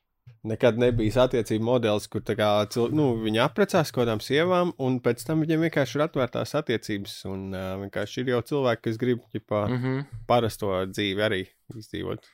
Nekad 0.46 0.78
nebijis 0.78 1.14
attiecību 1.22 1.62
modelis, 1.62 2.08
kur 2.10 2.22
tā 2.26 2.34
kā, 2.38 2.48
cil, 2.74 2.88
nu, 2.98 3.12
viņi 3.22 3.38
apprecās 3.44 3.92
kaut 3.94 4.02
kādām 4.02 4.18
sievām, 4.22 4.72
un 4.82 4.96
pēc 5.02 5.22
tam 5.26 5.44
viņiem 5.44 5.68
vienkārši 5.68 5.98
ir 5.98 6.04
atvērtās 6.08 6.56
attiecības. 6.58 7.16
Un 7.30 7.44
uh, 7.54 7.72
vienkārši 7.84 8.24
ir 8.24 8.32
jau 8.34 8.40
cilvēki, 8.50 8.82
kas 8.88 8.98
grib 8.98 9.22
ģipā, 9.34 9.64
Mm 9.70 9.82
-hmm. 9.82 10.22
parasto 10.26 10.72
dzīvi 10.90 11.28
arī 11.28 11.42
izdzīvot. 11.78 12.26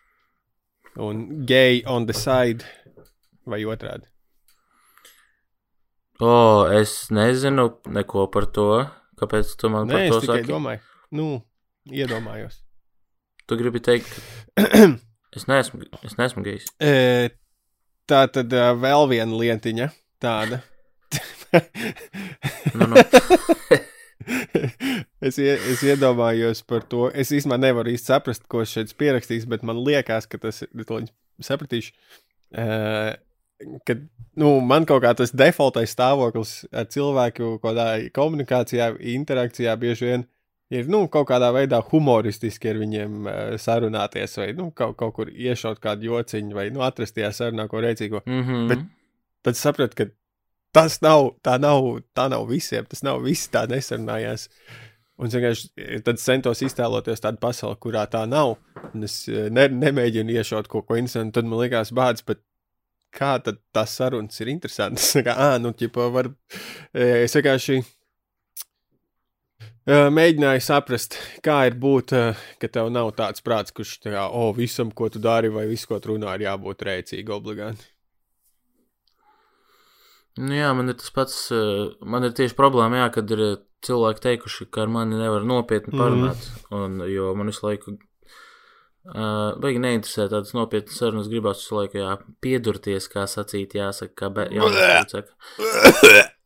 Un 1.05 1.47
gay 1.47 1.83
on 1.87 2.07
the 2.07 2.17
side 2.17 2.65
vai 3.47 3.61
otrādi. 3.65 4.09
O, 6.19 6.67
es 6.75 7.13
nezinu 7.15 7.69
neko 7.95 8.27
par 8.35 8.49
to. 8.51 8.65
Kāpēc 9.19 9.53
tu 9.59 9.69
man 9.71 9.87
Nē, 9.87 9.95
par 9.95 10.05
es 10.05 10.11
to 10.11 10.21
tikai 10.25 10.39
saki? 10.41 10.51
domāju. 10.51 10.81
Nu, 11.15 11.27
iedomājos. 11.91 12.57
Tu 13.49 13.53
gribi 13.59 13.81
teikt, 13.83 14.11
ka 14.59 14.65
es 15.39 15.47
neesmu, 15.51 15.87
es 16.07 16.17
neesmu 16.19 16.43
gejs. 16.47 16.67
E, 16.83 17.31
tā 18.11 18.25
tad 18.35 18.49
uh, 18.55 18.73
vēl 18.79 19.07
viena 19.15 19.39
lietiņa 19.41 19.89
tāda. 20.23 20.61
Nu, 22.75 22.85
nu. 22.91 22.99
es, 25.25 25.39
ie, 25.39 25.55
es 25.55 25.81
iedomājos 25.87 26.61
par 26.69 26.83
to. 26.91 27.07
Es 27.15 27.31
īstenībā 27.33 27.57
nevaru 27.63 27.95
īsti 27.95 28.13
saprast, 28.13 28.45
ko 28.51 28.57
es 28.65 28.75
šeit 28.75 28.93
pierakstīju, 29.01 29.47
bet 29.55 29.63
man 29.67 29.81
liekas, 29.87 30.27
ka 30.29 30.37
tas 30.43 30.57
ir. 30.67 30.71
es 30.75 31.47
Sapratīšu. 31.49 31.95
Uh, 32.53 33.15
kad 33.87 34.03
nu, 34.39 34.61
man 34.61 34.87
kaut 34.87 35.03
kā 35.03 35.15
tas 35.19 35.33
defaultais 35.35 35.91
stāvoklis 35.95 36.65
ar 36.73 36.87
cilvēku 36.93 37.57
komunikācijā, 38.15 38.93
interakcijā 39.15 39.77
bieži 39.81 40.11
vien 40.13 40.27
ir 40.71 40.89
nu, 40.93 41.07
kaut 41.09 41.29
kādā 41.31 41.49
veidā 41.55 41.81
humoristiski 41.91 42.69
ar 42.71 42.79
viņiem 42.83 43.19
uh, 43.25 43.39
sarunāties, 43.61 44.37
vai 44.41 44.53
nu, 44.53 44.71
kaut, 44.77 44.97
kaut 45.01 45.15
kur 45.17 45.31
iešaut 45.33 45.81
kādu 45.81 46.11
jociņu, 46.11 46.55
vai 46.55 46.69
nu, 46.75 46.83
atrast 46.85 47.17
tajā 47.17 47.33
sarunā 47.33 47.69
ko 47.69 47.81
rēcīgo. 47.85 48.23
Mm 48.27 48.43
-hmm. 48.45 48.69
Bet- 48.69 48.87
Tad 49.43 49.55
sapratu, 49.57 49.95
ka 49.95 50.05
tas 50.75 51.01
nav, 51.01 51.31
tā 51.47 51.61
nav, 51.61 52.03
tā 52.13 52.29
nav 52.29 52.47
visiem, 52.49 52.85
tas 52.85 53.03
nav 53.03 53.23
visi 53.23 53.49
tā 53.51 53.69
nesarunājās. 53.71 54.49
Un 55.19 55.27
es 55.27 55.35
vienkārši 55.35 56.03
tad 56.05 56.19
centos 56.19 56.61
iztēloties 56.63 57.21
tādu 57.21 57.39
pasauli, 57.41 57.77
kurā 57.81 58.07
tā 58.11 58.27
nav. 58.29 58.57
Un 58.95 59.05
es 59.05 59.29
eh, 59.29 59.49
ne, 59.51 59.69
nemēģinu 59.69 60.31
iešaut 60.31 60.69
kaut 60.69 60.87
ko 60.87 60.97
interesantu, 60.97 61.33
tad 61.39 61.45
man 61.45 61.59
likās 61.59 61.93
bāds, 61.95 62.25
bet 62.27 62.39
kā 63.15 63.37
tad 63.43 63.59
tas 63.75 63.95
sarunas 63.99 64.41
ir 64.41 64.49
interesantas? 64.53 65.13
kā, 65.27 65.35
ā, 65.35 65.59
nu, 65.63 65.73
ķipa, 65.77 66.09
var, 66.15 66.29
eh, 66.95 67.25
es 67.25 67.35
vienkārši 67.39 67.79
eh, 69.89 70.09
mēģināju 70.13 70.63
saprast, 70.65 71.17
kā 71.45 71.61
ir 71.71 71.79
būt, 71.81 72.13
eh, 72.17 72.43
ka 72.61 72.71
tev 72.79 72.91
nav 72.95 73.13
tāds 73.19 73.45
prāts, 73.45 73.73
kurš 73.75 73.99
tā 74.05 74.13
kā, 74.15 74.27
o, 74.31 74.51
visam, 74.57 74.91
ko 74.93 75.09
tu 75.13 75.19
dari, 75.23 75.49
vai 75.53 75.67
visu, 75.71 75.89
ko 75.91 76.01
tu 76.01 76.13
runā, 76.15 76.35
ir 76.39 76.47
jābūt 76.49 76.85
rēcīgi 76.91 77.35
obligāti. 77.35 77.89
Nu, 80.39 80.53
jā, 80.55 80.69
man 80.77 80.93
ir 80.93 80.95
tas 81.01 81.11
pats. 81.11 81.39
Man 82.07 82.23
ir 82.29 82.31
tieši 82.39 82.55
problēma, 82.55 83.01
jā, 83.01 83.09
kad 83.17 83.33
ir 83.35 83.41
cilvēki 83.83 84.23
teikuši, 84.23 84.67
ka 84.71 84.85
ar 84.85 84.93
mani 84.95 85.19
nevar 85.19 85.43
nopietni 85.47 85.91
Mhm. 85.91 85.99
parunāt. 85.99 86.45
Un, 86.71 87.01
jo 87.11 87.33
man 87.35 87.51
visu 87.51 87.67
laiku 87.67 87.97
Uh, 89.09 89.55
Baigi 89.63 89.81
neinteresē 89.81 90.27
tādas 90.29 90.53
nopietnas 90.53 90.99
sarunas, 91.01 91.31
gribās 91.33 91.63
visu 91.63 91.79
laiku 91.79 91.97
jā, 92.03 92.11
piedurties, 92.45 93.07
kā 93.09 93.25
sacīt, 93.31 93.73
jāsaka, 93.79 94.13
kā 94.21 94.29
be, 94.37 94.45
jaunas 94.53 95.15
saka. 95.15 96.39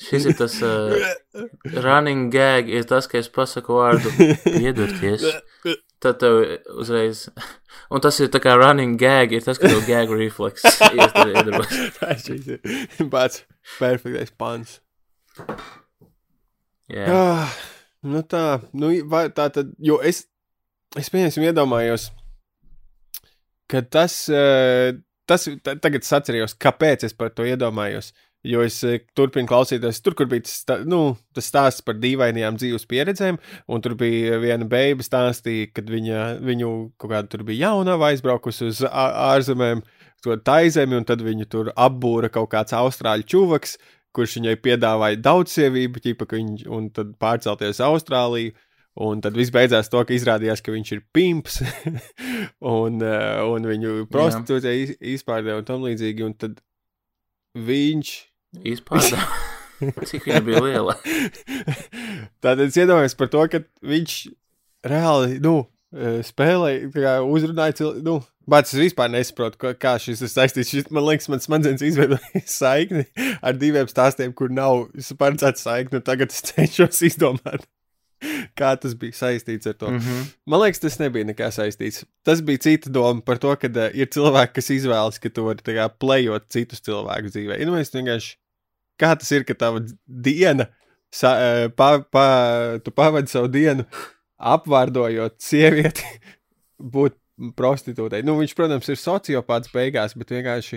Šis 0.00 0.24
ir 0.30 0.36
tas 0.38 0.54
uh, 0.64 0.94
running 1.84 2.30
gag, 2.32 2.70
ir 2.72 2.86
tas, 2.88 3.06
ka 3.10 3.18
es 3.20 3.28
pasaku 3.32 3.76
vārdu 3.78 4.12
piedurties. 4.46 5.26
Tad 6.04 6.18
tev 6.20 6.40
uzreiz, 6.80 7.26
un 7.92 8.02
tas 8.04 8.18
ir 8.20 8.30
tā 8.32 8.40
kā 8.44 8.56
running 8.60 8.96
gag, 9.00 9.32
ir 9.36 9.44
tas, 9.44 9.60
ka 9.60 9.68
tev 9.70 9.84
gag 9.88 10.10
refleks 10.12 10.64
iedarbojas. 10.90 11.76
Tas 12.00 12.26
ir 12.32 13.08
pats 13.12 13.44
perfektais 13.78 14.32
pants. 14.40 14.80
Jā, 16.92 17.06
Ah, 17.08 17.54
nu 18.04 18.20
tā, 18.28 18.44
nu, 18.76 18.90
vai 19.10 19.26
tā 19.34 19.48
tad, 19.54 19.72
jo 19.82 19.98
es, 20.04 20.24
es 21.00 21.08
pieņemsim, 21.12 21.46
iedomājos, 21.50 22.10
ka 23.70 23.80
tas, 23.82 24.28
eh, 24.28 24.92
tas 25.26 25.48
ta- 25.64 25.76
tagad 25.80 26.04
es 26.04 26.12
atcerējos, 26.12 26.56
kāpēc 26.60 27.04
es 27.08 27.16
par 27.16 27.30
to 27.34 27.46
iedomājos. 27.48 28.12
Jo 28.44 28.60
es 28.60 28.76
eh, 28.84 28.98
turpinu 29.16 29.48
klausīties, 29.48 30.02
tur, 30.04 30.12
kur 30.14 30.26
bija 30.28 30.44
tas, 30.44 30.84
nu, 30.84 31.16
tas 31.32 31.46
stāsts 31.48 31.80
par 31.84 31.96
dīvainajām 31.96 32.58
dzīves 32.60 32.84
pieredzēm, 32.90 33.38
un 33.72 33.80
tur 33.80 33.94
bija 33.96 34.36
viena 34.42 34.68
beiga 34.68 35.00
stāstīja, 35.06 35.70
kad 35.72 35.88
viņa, 35.88 36.26
viņu 36.44 36.72
kaut 37.00 37.10
kāda 37.14 37.30
tur 37.32 37.42
bija 37.48 37.70
jaunava 37.70 38.10
aizbraukusi 38.12 38.68
uz 38.68 38.82
ārzemēm, 38.84 39.80
to 40.24 40.36
taizemi, 40.44 40.96
un 41.00 41.04
tad 41.08 41.24
viņu 41.24 41.48
tur 41.48 41.72
apbūra 41.72 42.28
kaut 42.32 42.50
kāds 42.52 42.76
austrāļu 42.76 43.24
čuvaks, 43.32 43.78
kurš 44.14 44.38
viņai 44.40 44.54
piedāvāja 44.64 45.18
daudz-sievību, 45.24 46.02
ķipa, 46.04 46.28
ka 46.30 46.38
viņš, 46.38 46.66
un 46.72 46.88
tad 46.94 47.16
pārcelties 47.22 47.76
uz 47.78 47.82
Austrāliju. 47.88 48.54
Un 49.04 49.18
tad 49.18 49.34
viss 49.34 49.50
beidzās 49.50 49.88
to, 49.90 49.98
ka 50.06 50.14
izrādījās, 50.14 50.60
ka 50.62 50.70
viņš 50.70 50.90
ir 50.94 51.00
pimps, 51.10 51.56
un, 52.76 53.00
eh, 53.02 53.40
un 53.42 53.66
viņu 53.66 54.04
prostitūcijai 54.06 54.76
iz- 54.84 54.92
izpārdeva 55.16 55.58
un 55.58 55.66
tam 55.66 55.82
līdzīgi. 55.82 56.22
Un 56.28 56.36
tad 56.38 56.60
viņš. 57.58 58.12
izpārdā. 58.70 59.18
Cik 60.08 60.28
viņa 60.30 60.42
bija 60.46 60.62
liela? 60.62 60.94
Tātad 62.44 62.62
es 62.68 62.78
iedomājos 62.78 63.16
par 63.18 63.32
to, 63.32 63.42
ka 63.50 63.60
viņš 63.82 64.14
reāli, 64.86 65.40
nu, 65.42 65.56
eh, 65.96 66.20
spēlēja, 66.26 67.16
uzrunāja 67.26 67.74
cilvēku. 67.80 68.04
Nu, 68.06 68.20
Bācis 68.50 68.76
es 68.76 68.82
vispār 68.90 69.08
nesaprotu, 69.08 69.56
kā- 69.60 69.74
kā 69.80 69.94
šis 70.02 70.20
ir 70.20 70.28
saistīts. 70.28 70.72
Šis, 70.74 70.90
man 70.92 71.06
liekas, 71.06 71.30
man 71.32 71.40
smadzenes 71.40 71.84
izveidoja 71.86 72.42
saikni 72.60 73.06
ar 73.40 73.56
diviem 73.56 73.88
stāstiem, 73.88 74.34
kur 74.36 74.52
nav 74.52 74.88
paredzēta 75.20 75.62
saikne. 75.62 76.02
Tagad 76.04 76.34
es 76.34 76.42
cenšos 76.50 77.00
izdomāt, 77.08 77.64
kā 78.60 78.74
tas 78.80 78.92
bija 79.00 79.16
saistīts 79.16 79.70
ar 79.70 79.78
to. 79.80 79.90
Mm 79.94 79.98
-hmm. 80.04 80.28
Man 80.46 80.60
liekas, 80.60 80.82
tas 80.84 80.98
nebija 81.00 81.24
nekā 81.24 81.48
saistīts. 81.56 82.04
Tas 82.24 82.42
bija 82.44 82.58
cita 82.68 82.90
doma 82.90 83.20
par 83.24 83.38
to, 83.38 83.56
ka 83.56 83.66
uh, 83.72 83.88
ir 83.96 84.06
cilvēki, 84.12 84.52
kas 84.60 84.70
izvēlas, 84.70 85.18
ka 85.18 85.28
tā 85.28 85.74
kā 85.80 85.88
plējot 85.88 86.48
citus 86.48 86.80
cilvēkus 86.84 87.32
dzīvē. 87.32 87.60
Ir 87.60 87.68
mēs 87.72 87.94
vienkārši, 87.96 88.36
kā 89.00 89.16
tas 89.18 89.30
ir, 89.32 89.44
ka 89.44 89.54
tava 89.54 89.80
diena, 90.06 90.66
sa, 91.12 91.32
uh, 91.38 91.72
pa, 91.72 91.98
pa, 92.00 92.78
tu 92.84 92.90
pavadi 92.90 93.26
savu 93.28 93.48
dienu 93.48 93.84
apvārdojot 94.38 95.40
sievieti, 95.40 96.04
būt 96.94 97.16
prostitūtei. 97.58 98.22
Nu, 98.26 98.36
viņš, 98.40 98.54
protams, 98.58 98.88
ir 98.90 98.98
sociopāts 99.00 99.72
beigās, 99.74 100.14
bet 100.18 100.30
vienkārši, 100.34 100.76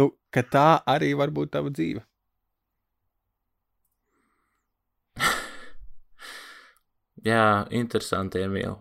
nu, 0.00 0.04
ka 0.34 0.42
tā 0.46 0.82
arī 0.88 1.10
var 1.18 1.30
būt 1.34 1.48
tava 1.56 1.70
dzīve. 1.74 2.02
Jā, 7.28 7.66
interesanti, 7.74 8.38
Emīl. 8.46 8.74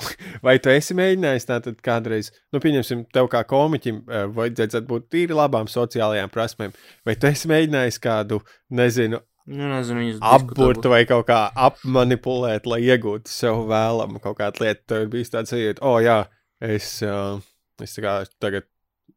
Vai 0.46 0.56
tu 0.62 0.70
esi 0.72 0.94
mēģinājis 0.96 1.48
tātad 1.48 1.76
kādreiz, 1.84 2.30
nu, 2.54 2.60
pieņemsim, 2.62 2.98
tev 3.14 3.26
kā 3.32 3.40
komiķim, 3.48 3.96
eh, 4.06 4.26
vajadzētu 4.36 4.86
būt 4.88 5.10
tīri 5.12 5.34
labām 5.36 5.66
sociālajām 5.68 6.30
prasmēm, 6.32 6.72
vai 7.06 7.14
tu 7.20 7.28
esi 7.28 7.50
mēģinājis 7.50 7.98
kādu, 8.02 8.36
nezinu, 8.72 9.20
Nu, 9.50 9.66
nezinu, 9.66 9.98
viņas 9.98 10.18
apburtu 10.30 10.90
vai 10.92 11.00
kaut 11.08 11.24
kā 11.26 11.38
apmanipulēt, 11.58 12.68
lai 12.70 12.82
iegūtu 12.86 13.32
sev 13.32 13.64
vēlamu 13.70 14.20
kaut 14.22 14.36
kādu 14.38 14.62
lietu. 14.62 14.84
Tev 14.86 15.06
ir 15.06 15.08
bijis 15.10 15.32
tāds 15.32 15.50
sajūta, 15.50 15.82
o, 15.82 15.94
oh, 15.96 15.98
jā, 16.04 16.18
es, 16.60 16.92
uh, 17.06 17.40
es 17.82 17.96
kā 18.00 18.20
tagad, 18.42 18.68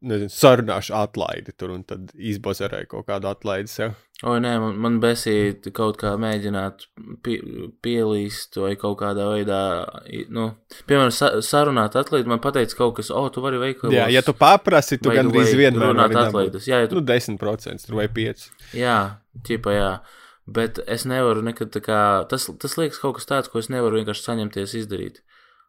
nezinu, 0.04 0.32
sarunāšu 0.34 0.96
atlaidi 0.98 1.54
tur 1.56 1.74
un 1.76 1.84
tad 1.88 2.12
izbozerēju 2.16 2.90
kaut 2.92 3.08
kādu 3.08 3.30
atlaidi 3.32 3.72
sev. 3.72 3.94
O, 4.24 4.38
nē, 4.40 4.54
man, 4.62 4.76
man 4.80 4.98
besīja 5.04 5.72
kaut 5.76 5.98
kā 6.00 6.14
mēģināt 6.22 6.86
pie, 7.26 7.38
pielīst 7.84 8.56
vai 8.62 8.74
kaut 8.80 8.96
kādā 9.02 9.26
veidā, 9.34 9.60
nu, 10.32 10.46
piemēram, 10.88 11.12
sa, 11.12 11.34
sarunāt 11.44 11.98
atlīdzi. 12.00 12.32
Man 12.32 12.40
pateica 12.44 12.78
kaut 12.80 12.96
kas, 13.02 13.12
o, 13.12 13.26
tu 13.34 13.44
vari 13.44 13.60
veikalos. 13.60 13.96
Jā, 13.96 14.08
ja 14.14 14.24
tu 14.24 14.36
paprasi, 14.38 15.00
tu 15.04 15.12
gandrīz 15.12 15.52
vienmēr 15.60 15.92
runāt 15.92 16.16
atlaidus. 16.26 16.70
Jā, 16.72 16.84
ja 16.86 16.92
tu 16.92 17.02
Nu, 17.02 17.08
10% 17.10 17.88
tur 17.88 18.00
vai 18.00 18.08
5%. 18.08 18.54
Jā, 18.80 18.98
ķipa, 19.48 19.76
jā. 19.76 19.92
Bet 20.56 20.80
es 20.92 21.04
nevaru 21.08 21.44
nekad 21.44 21.72
tā 21.76 21.84
kā. 21.84 22.00
Tas, 22.32 22.48
tas 22.60 22.80
liekas 22.80 23.00
kaut 23.04 23.18
kas 23.20 23.28
tāds, 23.28 23.52
ko 23.52 23.60
es 23.64 23.72
nevaru 23.72 24.00
vienkārši 24.00 24.28
saņemties 24.28 24.76
izdarīt. 24.84 25.20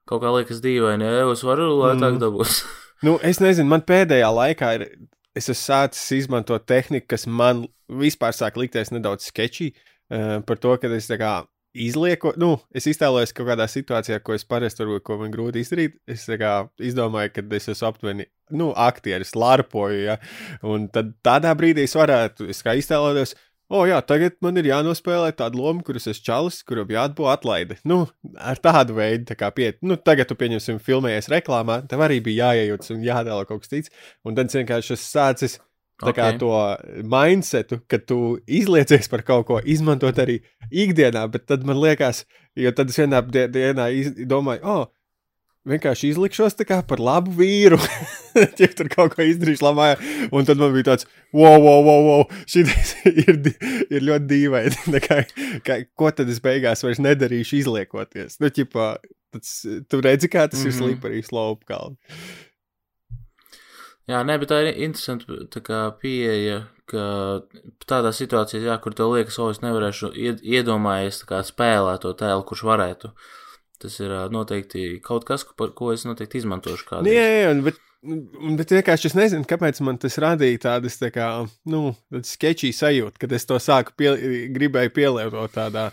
Kaut 0.08 0.22
kā 0.22 0.32
liekas 0.34 0.60
dīvaini, 0.64 1.06
ja 1.08 1.26
es 1.32 1.44
varu 1.46 1.70
lētāk 1.80 2.16
Mm. 2.16 2.22
dabūt. 2.22 2.58
Nu, 3.04 3.18
es 3.20 3.36
nezinu, 3.42 3.68
man 3.68 3.82
pēdējā 3.84 4.28
laikā 4.32 4.68
ir. 4.78 4.84
Es 5.36 5.50
esmu 5.50 5.58
sācis 5.58 6.22
izmantot 6.22 6.62
tehniku, 6.64 7.08
kas 7.10 7.26
man 7.26 7.66
vispār 7.90 8.32
sāk 8.32 8.56
likties 8.56 8.92
nedaudz 8.94 9.26
sketčī. 9.28 9.72
Uh, 10.08 10.38
par 10.46 10.56
to, 10.62 10.76
ka 10.80 10.88
es 10.94 11.10
kā 11.10 11.32
izlieku, 11.74 12.32
nu, 12.40 12.54
es 12.72 12.86
iztēlojos 12.86 13.34
kaut 13.34 13.48
kādā 13.50 13.66
situācijā, 13.68 14.20
ko 14.24 14.36
es 14.36 14.46
parasti 14.46 14.84
varu, 14.84 15.00
ko 15.04 15.18
man 15.20 15.34
grūti 15.34 15.60
izdarīt. 15.64 15.98
Es 16.06 16.24
kā 16.30 16.52
izdomāju, 16.78 17.32
ka 17.34 17.44
es 17.58 17.68
esmu 17.74 17.88
aptuveni, 17.90 18.28
nu, 18.54 18.70
aktieris, 18.72 19.34
larpoju, 19.36 20.00
ja. 20.06 20.16
Un 20.62 20.86
tad 20.94 21.16
tādā 21.26 21.52
brīdī 21.58 21.84
es 21.88 21.96
varētu, 21.98 22.46
es 22.54 22.62
kā 22.64 22.76
iztēlojos, 22.78 23.34
o, 23.70 23.84
jā, 23.88 23.98
tagad 24.06 24.36
man 24.44 24.56
ir 24.60 24.68
jānospēlē 24.70 25.32
tāda 25.36 25.58
loma, 25.58 25.82
kuras 25.82 26.06
es 26.10 26.20
čalis, 26.20 26.62
kuram 26.66 26.88
jāatbo 26.88 27.28
atlaide. 27.32 27.78
Nu, 27.84 28.04
ar 28.38 28.60
tādu 28.62 28.96
veidu, 28.98 29.24
tā 29.30 29.36
kā 29.40 29.50
pie, 29.54 29.72
nu, 29.82 29.96
tagad 29.96 30.28
tu 30.28 30.36
pieņemsim 30.40 30.80
filmējies 30.84 31.30
reklāmā, 31.32 31.82
tev 31.88 32.04
arī 32.06 32.20
bija 32.24 32.52
jāiejūtas 32.52 32.94
un 32.94 33.04
jādala 33.06 33.46
kaut 33.48 33.64
kas 33.64 33.72
cits. 33.72 33.94
Un 34.24 34.34
tad 34.34 34.46
es 34.52 34.58
vienkārši 34.60 34.94
esmu 34.96 35.08
sācis 35.10 35.58
tā 36.02 36.10
kā 36.16 36.32
Ok. 36.34 36.38
to 36.42 36.50
mindsetu, 37.06 37.80
ka 37.88 37.98
tu 38.02 38.38
izliecies 38.46 39.08
par 39.10 39.22
kaut 39.26 39.46
ko, 39.46 39.60
izmantot 39.62 40.18
arī 40.18 40.40
ikdienā, 40.72 41.26
bet 41.30 41.46
tad 41.46 41.64
man 41.66 41.78
liekas, 41.78 42.24
jo 42.58 42.72
tad 42.74 42.90
es 42.90 42.98
vienā 42.98 43.22
die- 43.30 43.48
dienā 43.48 43.86
iz, 43.94 44.10
domāju, 44.26 44.60
o, 44.64 44.74
oh, 44.82 44.86
vienkārši 45.68 46.10
izlikšos 46.12 46.56
par 46.88 47.00
labu 47.00 47.32
vīru. 47.38 47.78
ja 48.60 48.68
tur 48.76 48.90
kaut 48.92 49.16
ko 49.16 49.24
izdarīšu 49.24 49.64
labā, 49.64 49.94
un 50.32 50.46
tad 50.48 50.60
man 50.60 50.72
bija 50.74 50.90
tāds, 50.92 51.08
wow, 51.32 51.56
wow, 51.58 51.80
wow, 51.86 52.06
wow 52.08 52.24
šis 52.46 52.94
ir, 53.24 53.40
ir 53.90 54.06
ļoti 54.08 54.28
dīvaini. 54.30 55.00
Kā, 55.08 55.22
kā, 55.64 55.80
ko 55.96 56.10
tad 56.10 56.30
es 56.32 56.40
beigās 56.44 56.84
vairs 56.84 57.02
nedarīšu, 57.02 57.62
izliekoties? 57.62 58.40
Nu, 58.40 58.52
ķipā, 58.52 58.94
tas, 59.34 59.54
tu 59.88 60.00
redzi, 60.04 60.30
kā 60.30 60.48
tas 60.48 60.60
mm 60.60 60.64
-hmm. 60.64 60.68
ir 60.68 60.74
Mhm. 60.74 60.82
slīpari 60.82 61.24
slopu 61.24 61.64
kalnu. 61.66 61.96
Jā, 64.04 64.20
nē, 64.20 64.36
bet 64.38 64.50
tā 64.50 64.60
ir 64.60 64.82
interesanta 64.84 65.24
tā 65.48 65.62
kā 65.64 65.78
pieeja, 66.00 66.66
ka 66.90 67.40
tādā 67.88 68.12
situācijā, 68.12 68.60
jā, 68.60 68.74
kur 68.84 68.92
tev 68.92 69.14
liekas, 69.14 69.38
o, 69.38 69.48
es 69.50 69.62
nevarēšu 69.64 70.12
ied, 70.12 70.42
iedomājies 70.44 71.22
spēlēt 71.24 72.04
to 72.04 72.12
tēlu, 72.12 72.44
kurš 72.44 72.66
varētu. 72.68 73.14
Tas 73.84 73.98
ir 74.00 74.12
noteikti 74.32 74.86
kaut 75.04 75.26
kas, 75.28 75.44
par 75.60 75.74
ko 75.76 75.90
es 75.92 76.06
noteikti 76.08 76.40
izmantošu 76.40 76.86
Nu, 76.86 76.90
kādu. 76.90 77.12
jā, 77.12 77.24
jā, 77.44 77.50
bet, 77.66 77.80
bet 78.56 78.70
vienkārši 78.78 79.10
es 79.10 79.16
nezinu, 79.18 79.44
kāpēc 79.50 79.80
man 79.84 79.98
tas 80.00 80.16
radīja 80.24 80.62
tādas, 80.62 80.96
tā 81.02 81.10
kā, 81.12 81.26
nu, 81.68 81.82
sketčī 82.24 82.70
sajūta, 82.72 83.20
kad 83.20 83.34
es 83.36 83.44
to 83.50 83.58
sāku 83.60 83.92
pie, 83.98 84.14
gribēju 84.56 84.94
pielietot 84.96 85.52
tādā, 85.52 85.90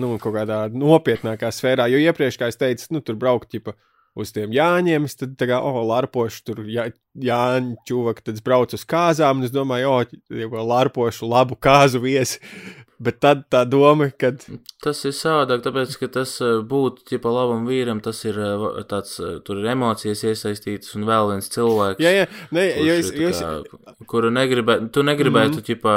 nu, 0.00 0.16
kaut 0.18 0.34
kādā 0.40 0.64
nopietnākā 0.74 1.52
sfērā, 1.54 1.86
jo 1.92 2.00
iepriekš, 2.02 2.40
kā 2.42 2.50
es 2.50 2.58
teicu, 2.58 2.88
nu, 2.96 3.04
tur 3.06 3.14
braukt, 3.22 3.52
ķipa, 3.54 3.76
uz 4.16 4.32
tiem 4.34 4.54
Jāņiem, 4.54 5.06
es 5.08 5.18
tad, 5.18 5.36
kā, 5.38 5.60
oh, 5.60 5.82
larpošu 5.86 6.42
tur 6.48 6.64
jā, 6.70 6.88
Jāņu 7.20 7.76
čuvak, 7.88 8.22
tad 8.24 8.38
es 8.38 8.44
braucu 8.44 8.78
uz 8.78 8.84
kāzām, 8.88 9.40
un 9.40 9.48
es 9.48 9.54
domāju, 9.54 9.92
oh, 9.92 10.18
jau 10.32 10.66
larpošu 10.72 11.28
labu 11.28 11.58
kāzu 11.60 12.00
viesi, 12.04 12.40
bet 13.04 13.20
tad 13.20 13.44
tā 13.52 13.64
doma, 13.68 14.08
kad, 14.16 14.44
Tas 14.84 15.02
ir 15.08 15.14
savādāk, 15.16 15.64
tāpēc, 15.64 15.96
ka 16.00 16.08
tas 16.18 16.36
ā, 16.44 16.52
būt 16.66 17.04
ķipa 17.10 17.32
labam 17.32 17.64
vīram, 17.68 18.00
tas 18.04 18.22
ir 18.28 18.38
va- 18.40 18.84
tāds, 18.88 19.18
ā, 19.20 19.36
tur 19.44 19.60
ir 19.62 19.72
emocijas 19.72 20.24
iesaistītas 20.32 20.96
un 20.96 21.08
vēl 21.08 21.34
viens 21.34 21.50
cilvēks. 21.52 22.00
jā, 22.04 22.12
jā, 22.22 22.28
ne, 22.56 22.68
jo 22.86 23.00
es, 23.00 23.10
ir 23.12 23.28
es, 23.30 23.42
kā, 23.42 24.06
kuru 24.08 24.32
negribētu, 24.32 24.92
tu 24.92 25.04
negribētu, 25.04 25.58
mm 25.58 25.60
-hmm. 25.60 25.68
ķipā, 25.70 25.96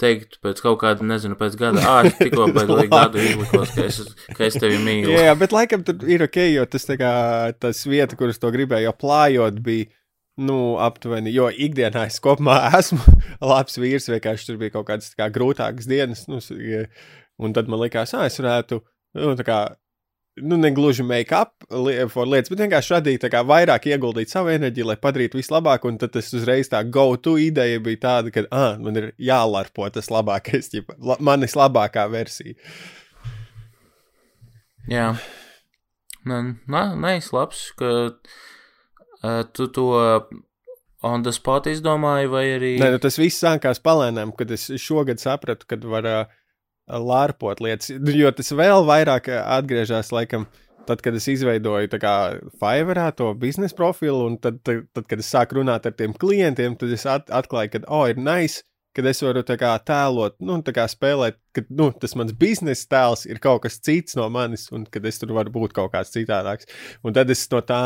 teikt 0.00 0.38
pēc 0.44 0.62
kaut 0.64 0.80
kāda, 0.82 1.04
nezinu, 1.06 1.36
pēc 1.38 1.56
gada, 1.60 1.84
ah, 1.86 2.08
es 2.08 2.16
tikko 2.18 2.48
pēc 2.56 2.72
gadu 2.90 3.22
izlikos, 3.22 3.72
ka 3.76 3.86
es, 3.86 4.00
ka 4.36 4.46
es 4.48 4.58
tevi 4.60 4.80
mīlu. 4.82 5.12
Jā, 5.14 5.30
jā, 5.30 5.36
bet 5.40 5.54
laikam 5.56 5.84
tur 5.86 6.04
ir 6.08 6.24
ok, 6.26 6.38
jo 6.54 6.66
tas, 6.72 6.86
tā 6.88 6.96
kā, 7.00 7.12
tas 7.60 7.82
vieta, 7.88 8.18
kuras 8.18 8.40
to 8.42 8.52
gribēju, 8.54 8.94
plājot, 9.00 9.64
bija. 9.64 9.90
Nu, 10.40 10.78
aptuveni, 10.80 11.28
jo 11.34 11.50
ikdienā 11.52 12.06
es 12.08 12.16
kopumā 12.24 12.54
esmu 12.78 13.02
labs 13.44 13.76
vīrs, 13.76 14.06
vienkārši 14.08 14.46
tur 14.48 14.60
bija 14.62 14.72
kaut 14.78 14.86
kādas 14.88 15.10
kā, 15.18 15.26
grūtākas 15.34 15.88
dienas. 15.90 16.22
Nu, 16.30 16.38
un 17.40 17.56
tad 17.56 17.68
man 17.68 17.82
likās, 17.82 18.14
ah, 18.16 18.24
es 18.30 18.38
varētu 18.40 18.78
nu, 19.18 19.34
kā, 19.44 19.58
nu, 20.42 20.58
negluži 20.60 21.04
make-up 21.06 21.66
li 21.86 21.94
for 22.12 22.28
lietas, 22.28 22.50
bet 22.52 22.62
vienkārši 22.64 22.94
radīt 22.96 23.26
vairāk 23.48 23.88
ieguldīt 23.90 24.32
savu 24.32 24.52
enerģiju, 24.52 24.88
lai 24.90 24.96
padarītu 25.00 25.40
visu 25.40 25.54
labāk, 25.54 25.86
un 25.88 25.98
tad 26.00 26.14
tas 26.16 26.30
uzreiz 26.36 26.70
tā 26.72 26.82
go-to 26.84 27.36
ideja 27.40 27.80
bija 27.82 28.02
tāda, 28.06 28.32
ka, 28.34 28.44
ah, 28.50 28.78
man 28.80 29.00
ir 29.00 29.10
jālarpo 29.20 29.88
tas 29.92 30.10
labākais, 30.12 30.70
ģipa, 30.74 30.98
la 30.98 31.18
manis 31.20 31.56
labākā 31.58 32.06
versija. 32.12 32.56
Jā. 34.90 35.12
Nē, 36.28 36.40
nē, 36.68 37.14
labs, 37.32 37.70
ka 37.78 37.90
uh, 38.10 39.42
tu 39.54 39.68
to 39.72 39.86
on 41.02 41.22
the 41.22 41.32
spot 41.32 41.68
izdomāji, 41.70 42.28
vai 42.28 42.44
arī. 42.56 42.74
Nē, 42.80 42.90
nu, 42.94 43.00
tas 43.02 43.16
viss 43.20 43.40
sākās 43.40 43.80
palēnām, 43.84 44.34
kad 44.36 44.50
es 44.52 44.68
šogad 44.80 45.22
sapratu, 45.22 45.68
kad 45.70 45.84
var 45.88 46.08
uh, 46.08 46.39
lārpot 46.88 47.60
lietas, 47.62 47.90
jo 47.90 48.32
tas 48.34 48.52
vēl 48.56 48.86
vairāk 48.88 49.30
atgriežas 49.42 50.12
laikam. 50.14 50.48
Tad, 50.88 51.02
kad 51.04 51.14
es 51.14 51.26
izveidoju 51.28 51.90
Fiverrā 52.58 53.10
to 53.14 53.28
biznesa 53.38 53.76
profilu, 53.76 54.24
un 54.26 54.38
tad, 54.42 54.56
tad, 54.66 54.86
tad, 54.96 55.04
kad 55.06 55.20
es 55.22 55.28
sāku 55.30 55.60
runāt 55.60 55.84
ar 55.86 55.92
tiem 55.94 56.16
klientiem, 56.16 56.74
tad 56.80 56.90
es 56.96 57.04
at, 57.06 57.28
atklāju, 57.30 57.74
ka, 57.74 57.80
oh, 57.92 58.08
ir 58.10 58.18
nice, 58.18 58.64
kad 58.96 59.06
es 59.06 59.22
varu 59.22 59.44
kā, 59.44 59.74
tēlot, 59.86 60.38
nu, 60.42 60.58
kā 60.74 60.86
spēlēt, 60.90 61.38
ka 61.54 61.62
nu, 61.68 61.90
tas 62.02 62.16
mans 62.18 62.34
biznesa 62.36 62.88
tēls 62.90 63.26
ir 63.28 63.38
kaut 63.42 63.62
kas 63.66 63.78
cits 63.78 64.16
no 64.18 64.26
manis, 64.32 64.66
un 64.74 64.86
kad 64.90 65.06
es 65.06 65.20
tur 65.20 65.34
varu 65.36 65.52
būt 65.54 65.76
kaut 65.76 65.92
kāds 65.94 66.10
citādāks. 66.16 66.66
Un 67.04 67.14
tad 67.16 67.30
es 67.30 67.46
no 67.52 67.62
tā. 67.62 67.84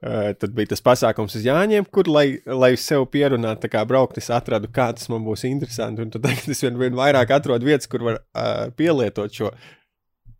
Uh, 0.00 0.30
tad 0.40 0.54
bija 0.56 0.70
tas 0.70 0.80
pasākums 0.80 1.34
uz 1.36 1.42
Jāņiem, 1.44 1.84
kur, 1.92 2.08
lai, 2.08 2.38
lai 2.48 2.70
sev 2.80 3.04
pierunātu, 3.12 3.68
kā 3.68 3.82
braukt, 3.84 4.16
es 4.16 4.30
atradu, 4.32 4.70
kā 4.72 4.86
tas 4.96 5.10
man 5.12 5.26
būs 5.26 5.44
interesanti. 5.44 6.06
Un 6.06 6.14
tad 6.14 6.24
es 6.30 6.64
vien, 6.64 6.78
vien 6.80 6.96
vairāk 6.96 7.34
atrodu 7.36 7.68
vietas, 7.68 7.90
kur 7.90 8.06
var 8.06 8.22
uh, 8.22 8.70
pielietot 8.78 9.36
šo 9.36 9.52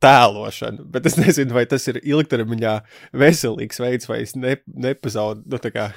tēlošanu. 0.00 0.86
Bet 0.92 1.08
es 1.10 1.18
nezinu, 1.20 1.52
vai 1.56 1.66
tas 1.68 1.84
ir 1.92 2.00
ilgtermiņā 2.00 2.76
veselīgs 3.20 3.82
veids, 3.82 4.08
vai 4.08 4.22
es 4.24 4.32
ne, 4.38 4.56
nepazaudu. 4.72 5.44
Nu, 5.52 5.60
kā, 5.74 5.90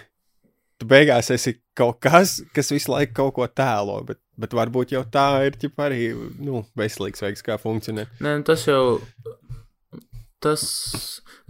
tu 0.80 0.89
beigās 0.89 1.32
esi 1.34 1.55
kaut 1.78 2.01
kas, 2.03 2.41
kas 2.55 2.72
visu 2.74 2.91
laiku 2.91 3.16
kaut 3.22 3.36
ko 3.38 3.47
tēlo, 3.47 4.01
bet, 4.07 4.20
bet 4.39 4.55
varbūt 4.57 4.91
jau 4.95 5.05
tā 5.07 5.28
ir 5.47 5.57
arī 5.86 6.11
nu, 6.43 6.66
veselīgs 6.80 7.24
veids, 7.24 7.45
kā 7.45 7.57
funkcionē. 7.61 8.09
Nē, 8.20 8.38
nu, 8.41 8.47
tas 8.47 8.68
jau. 8.68 8.99
Tas, 10.44 10.64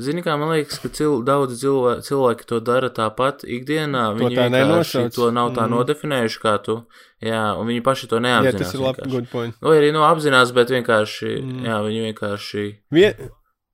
zini, 0.02 0.24
kā 0.26 0.36
man 0.38 0.52
liekas, 0.54 0.80
ka 0.84 0.92
cil, 0.94 1.20
daudz 1.26 1.58
cilvē, 1.62 1.96
cilvēki 2.06 2.50
to 2.50 2.60
dara 2.66 2.92
tāpat 2.94 3.46
ikdienā. 3.46 4.10
To 4.14 4.22
viņi 4.22 4.42
vienkārši 4.42 5.06
to 5.16 5.30
nav 5.36 5.54
tā 5.58 5.66
mm. 5.66 5.76
nodefinējuši 5.78 6.44
kā 6.44 6.58
tu. 6.66 6.82
Jā, 7.24 7.46
un 7.58 7.70
viņi 7.72 7.86
paši 7.86 8.10
to 8.12 8.20
neapzinās. 8.24 8.54
Jā, 8.54 8.66
tas 8.66 8.76
ir 8.76 8.84
labi, 8.84 9.08
good 9.12 9.32
point. 9.32 9.56
Vai 9.64 9.78
arī, 9.80 9.94
nu, 9.96 10.04
apzinās, 10.06 10.52
bet 10.56 10.74
vienkārši, 10.76 11.32
mm. 11.40 11.64
jā, 11.70 11.80
viņi 11.88 12.04
vienkārši. 12.10 12.68
Vien... 12.94 13.32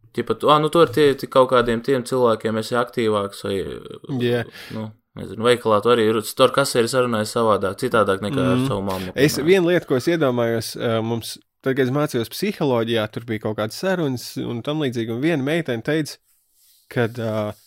Ķipa, 0.10 0.40
ah, 0.50 0.58
nu, 0.58 0.72
tur 0.74 0.90
tie, 0.90 1.12
tie 1.14 1.28
kaut 1.30 1.52
kādiem 1.52 1.84
tiem 1.86 2.02
cilvēkiem 2.02 2.58
esi 2.64 2.74
aktīvāks 2.80 3.44
vai. 3.46 3.60
Yeah. 4.18 4.48
Nu, 4.74 4.88
Nezinu, 5.20 5.44
veikalā 5.44 5.80
tu 5.84 5.92
arī 5.92 6.06
tur 6.38 6.54
kas 6.56 6.72
ir 6.78 6.88
sarunājis 6.90 7.34
savādāk, 7.36 7.78
citādāk 7.82 8.22
nekā 8.24 8.40
mm. 8.40 8.50
ar 8.54 8.66
savu 8.70 8.84
mammu. 8.88 9.14
Es 9.20 9.38
vienu 9.42 9.72
lietu, 9.72 9.90
ko 9.90 9.98
es 9.98 10.08
iedomājos, 10.10 10.76
mums, 11.06 11.36
tad, 11.64 11.76
kad 11.76 11.86
es 11.86 11.94
mācījos 11.96 12.32
psiholoģijā, 12.34 13.06
tur 13.14 13.26
bija 13.30 13.46
kaut 13.48 13.58
kādas 13.60 13.80
sarunas 13.82 14.32
un 14.42 14.62
tam 14.66 14.84
līdzīgi, 14.84 15.16
un 15.16 15.24
viena 15.24 15.44
meitene 15.44 15.86
teica, 15.86 16.18
ka, 16.92 17.08
uh, 17.20 17.66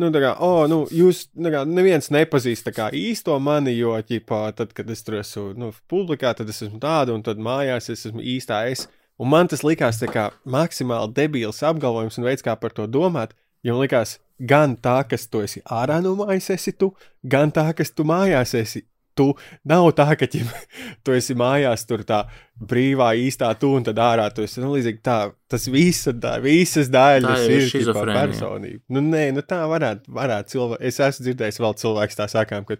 nu, 0.00 0.10
tā 0.14 0.22
kā, 0.24 0.34
oh, 0.44 0.64
nu, 0.70 0.82
jūs, 0.94 1.26
tā 1.34 1.52
kā, 1.54 1.62
neviens 1.68 2.10
nepazīst 2.14 2.70
kā 2.76 2.90
īsto 2.96 3.36
mani, 3.42 3.74
jo, 3.76 3.94
ķipā, 4.08 4.42
tad, 4.58 4.74
kad 4.76 4.90
es 4.90 5.04
tur 5.06 5.20
esmu, 5.20 5.46
nu, 5.60 5.70
publikā, 5.90 6.34
tad 6.36 6.50
es 6.52 6.62
esmu 6.66 6.80
tāda, 6.82 7.14
un 7.16 7.24
tad 7.26 7.40
mājās 7.42 7.90
es 7.94 8.06
esmu 8.10 8.24
īstā 8.34 8.64
es. 8.72 8.88
Un 9.14 9.30
man 9.30 9.46
tas 9.46 9.62
likās 9.62 10.00
kā 10.10 10.32
maksimāli 10.50 11.14
debīls 11.14 11.62
apgalvojums 11.62 12.18
un 12.18 12.26
veids, 12.26 12.42
kā 12.42 12.56
par 12.58 12.74
to 12.74 12.88
domāt, 12.90 13.36
jo 13.62 13.76
man 13.76 13.84
likās, 13.84 14.16
gan 14.38 14.74
tā, 14.76 15.04
kas 15.06 15.28
tu 15.30 15.44
esi 15.44 15.62
ārā 15.70 16.00
no 16.02 16.16
mājas, 16.18 16.50
esi 16.50 16.74
tu, 16.74 16.90
gan 17.22 17.52
tā, 17.54 17.68
kas 17.78 17.94
tu 17.94 18.06
mājās 18.08 18.56
esi. 18.58 18.82
Tu 19.14 19.28
nav 19.70 19.88
tā, 19.94 20.08
ka 20.18 20.26
ķim, 20.30 20.48
tu 21.06 21.14
esi 21.14 21.36
mājās, 21.38 21.86
tur 21.86 22.04
tā 22.06 22.24
brīvā, 22.54 23.12
īstā 23.18 23.50
tu, 23.58 23.72
un 23.78 23.86
tad 23.86 23.98
ārā 24.02 24.28
tu 24.34 24.44
esi. 24.46 24.60
Nu, 24.62 24.72
līdzīgi 24.74 25.02
tā, 25.06 25.18
tas 25.50 25.66
visa, 25.70 26.14
tā, 26.18 26.36
visas 26.42 26.90
daļas 26.92 27.44
tā 27.44 27.50
ir, 27.50 27.68
ir 27.82 27.92
personība. 28.10 28.82
Nu, 28.94 29.02
nē, 29.04 29.26
nu 29.36 29.44
tā 29.46 29.64
varētu, 29.70 30.14
varētu 30.14 30.54
cilvēki. 30.54 30.86
Es 30.90 31.02
esmu 31.02 31.28
dzirdējis 31.28 31.60
vēl 31.64 31.76
cilvēks 31.82 32.20
tā 32.20 32.30
sakām, 32.30 32.66
ka, 32.68 32.78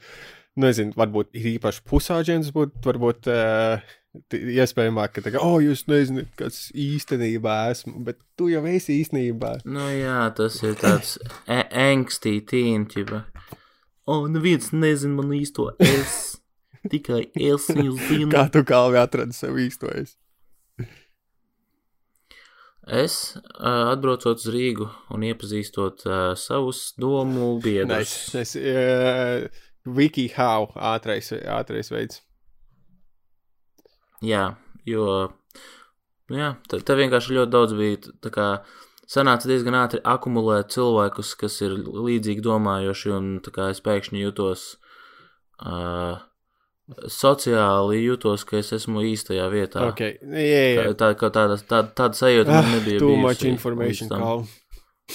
nu, 0.55 0.69
nezinu, 0.69 0.95
varbūt 0.99 1.35
ir 1.39 1.55
īpaši 1.57 1.85
pusauģents, 1.91 2.55
būt, 2.55 2.81
varbūt. 2.87 3.31
Uh, 3.31 4.01
Iespējams, 4.31 5.11
ka 5.11 5.23
tā 5.25 5.33
kā, 5.35 5.41
oh, 5.43 5.57
jūs 5.59 5.89
nezināt, 5.91 6.29
kas 6.39 6.69
īstenībā 6.71 7.57
esmu, 7.73 7.97
bet 8.07 8.21
tu 8.39 8.47
jau 8.47 8.61
esi 8.71 9.01
īstenībā. 9.03 9.57
Nu, 9.67 9.89
jā, 9.91 10.21
tas 10.39 10.61
ir 10.63 10.77
tāds 10.79 11.17
angstī 11.51 12.37
tīņķiba. 12.47 13.25
O, 14.05 14.19
oh, 14.19 14.27
neviens 14.29 14.69
nezina 14.77 15.17
man 15.23 15.33
īsto 15.33 15.71
es. 15.81 16.37
Tikai 16.93 17.23
es 17.33 17.71
viņu 17.73 17.95
zinu. 17.97 18.29
Kā 18.35 18.45
tu 18.53 18.61
kalvi 18.69 19.01
atradi 19.01 19.37
sev 19.37 19.57
īsto 19.63 19.89
es? 19.97 20.19
Es, 22.85 23.15
uh, 23.57 23.95
atbraucot 23.95 24.37
uz 24.37 24.51
Rīgu 24.53 24.91
un 25.17 25.23
iepazīstot 25.25 26.05
uh, 26.05 26.19
savus 26.37 26.91
domu 27.01 27.55
biedrus. 27.65 28.13
Nice. 28.37 28.61
Uh, 28.61 29.49
WikiHow 29.89 30.69
ātrais, 30.93 31.33
ātrais 31.33 31.89
veids. 31.93 32.21
Jā, 34.25 34.51
jo 34.89 35.07
nu 36.33 36.41
jā, 36.41 36.51
te, 36.69 36.81
te 36.81 36.97
vienkārši 37.01 37.39
ļoti 37.39 37.53
daudz 37.53 37.77
bija. 37.77 38.13
Tā 38.25 38.33
kā 38.33 38.49
sanāca 39.15 39.49
diezgan 39.51 39.77
ātri 39.79 40.01
akumulēt 40.05 40.75
cilvēkus, 40.75 41.35
kas 41.41 41.61
ir 41.65 41.71
līdzīgi 41.79 42.43
domājoši, 42.45 43.09
un 43.15 43.41
es 43.71 43.81
pēkšņi 43.85 44.19
jutos. 44.27 44.61
Uh, 45.63 46.15
sociāli 47.09 48.03
jūtos, 48.03 48.45
ka 48.45 48.59
es 48.61 48.73
esmu 48.77 49.01
īstajā 49.09 49.49
vietā. 49.53 49.81
Okay. 49.93 50.13
Yeah, 50.21 50.45
yeah. 50.45 50.93
Tā, 50.99 51.15
tā, 51.17 51.29
tāda, 51.33 51.57
tāda, 51.57 51.89
tāda 51.97 52.15
sajūta 52.19 52.51
man 52.51 52.65
ah, 52.65 52.69
nebija. 52.75 52.99
Too 53.01 53.17
much 53.17 53.45
information, 53.49 54.09
Carl. 54.13 54.45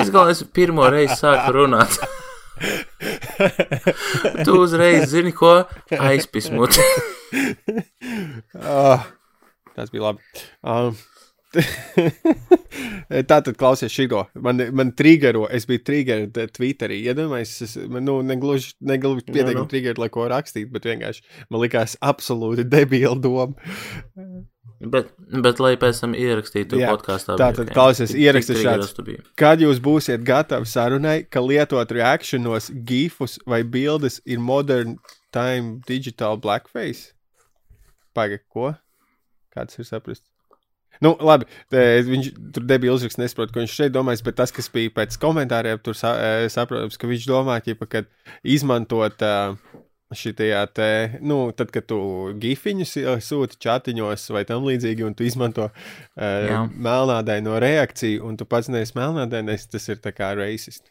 es 0.00 0.08
galvenais 0.08 0.44
pirmo 0.52 0.88
reizi 0.92 1.16
sāku 1.20 1.52
runāt. 1.56 1.92
tu 4.44 4.52
uzreiz 4.60 5.08
zini, 5.12 5.32
ko 5.32 5.64
aizpismot. 5.96 6.72
oh, 8.60 9.00
tas 9.76 9.88
bija 9.92 10.10
labi. 10.10 10.20
Um, 10.60 10.96
Tā 13.30 13.40
tad 13.42 13.56
klausies 13.58 13.90
šito. 13.92 14.22
Man, 14.38 14.62
man 14.76 14.92
triggero, 14.96 15.46
es 15.50 15.66
biju 15.66 15.82
triggerot 15.86 16.38
Twitterī. 16.54 17.00
Iedomājieties, 17.10 17.58
ja 17.60 17.66
es 17.66 17.90
man, 17.90 18.06
nu, 18.06 18.20
negluži, 18.26 18.76
negluži 18.86 19.26
pietiekami 19.26 19.64
no. 19.64 19.66
triggerot, 19.70 20.00
lai 20.02 20.10
ko 20.14 20.28
rakstīt, 20.30 20.70
bet 20.70 20.86
vienkārši 20.86 21.24
man 21.50 21.64
likās 21.64 21.96
absolūti 21.98 22.66
debila 22.70 23.18
doma. 23.18 23.56
Bet, 24.80 25.10
bet, 25.44 25.58
lai 25.60 25.74
pēc 25.76 25.98
tam 26.00 26.14
ierakstītu 26.16 26.78
Jā, 26.80 26.94
podkāstā, 26.94 27.34
tā 27.36 27.50
tad 27.52 27.68
klausies, 27.74 28.14
ieraksti 28.16 28.62
šāds. 28.62 28.94
Kad 29.36 29.60
jūs 29.60 29.82
būsiet 29.84 30.24
gatavi 30.24 30.70
sarunai, 30.70 31.18
ka 31.28 31.42
lietot 31.44 31.92
reakcionos, 31.92 32.70
gifus 32.88 33.36
vai 33.44 33.60
bildes 33.60 34.22
ir 34.24 34.40
modern 34.40 34.96
time 35.36 35.82
digital 35.88 36.40
blackface? 36.40 37.10
Pagaid, 38.16 38.46
ko? 38.48 38.72
Kāds 39.52 39.76
ir 39.76 39.84
saprast? 39.90 40.29
Nu, 41.00 41.14
labi, 41.24 41.46
viņš 41.72 42.26
tur 42.52 42.66
nebija 42.68 42.92
uzraksts, 42.92 43.20
nesaprotu, 43.20 43.54
ko 43.54 43.62
viņš 43.62 43.76
šeit 43.76 43.94
domājis, 43.94 44.24
bet 44.26 44.36
tas, 44.36 44.52
kas 44.52 44.68
bija 44.72 44.92
pēc 44.98 45.16
komentāriem, 45.20 45.80
tur 45.80 45.96
saprotams, 45.96 46.98
ka 47.00 47.08
viņš 47.08 47.28
domā, 47.30 47.56
ka 47.64 48.02
izmantot 48.44 49.24
uh, 49.24 49.56
šitajā 50.12 50.60
te, 50.74 50.90
nu, 51.22 51.38
tad, 51.56 51.70
kad 51.74 51.86
tu 51.88 51.98
gifiņus 52.42 52.96
sūti 53.24 53.58
chatiņos 53.62 54.26
vai 54.34 54.42
tam 54.48 54.66
līdzīgi, 54.66 55.06
un 55.06 55.14
tu 55.14 55.24
izmanto 55.26 55.68
uh, 55.70 56.68
melnādaino 56.74 57.58
reakciju, 57.62 58.24
un 58.26 58.38
tu 58.40 58.46
pats 58.48 58.70
neesi 58.72 58.96
melnādainais, 58.98 59.68
tas 59.70 59.86
ir 59.88 60.02
tā 60.02 60.12
kā 60.16 60.32
racist. 60.38 60.90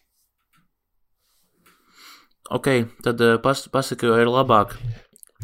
Ok, 2.50 2.72
tad 3.06 3.22
uh, 3.22 3.38
pas, 3.44 3.68
pasaka, 3.70 4.08
jo 4.10 4.18
ir 4.18 4.32
labāk. 4.32 4.74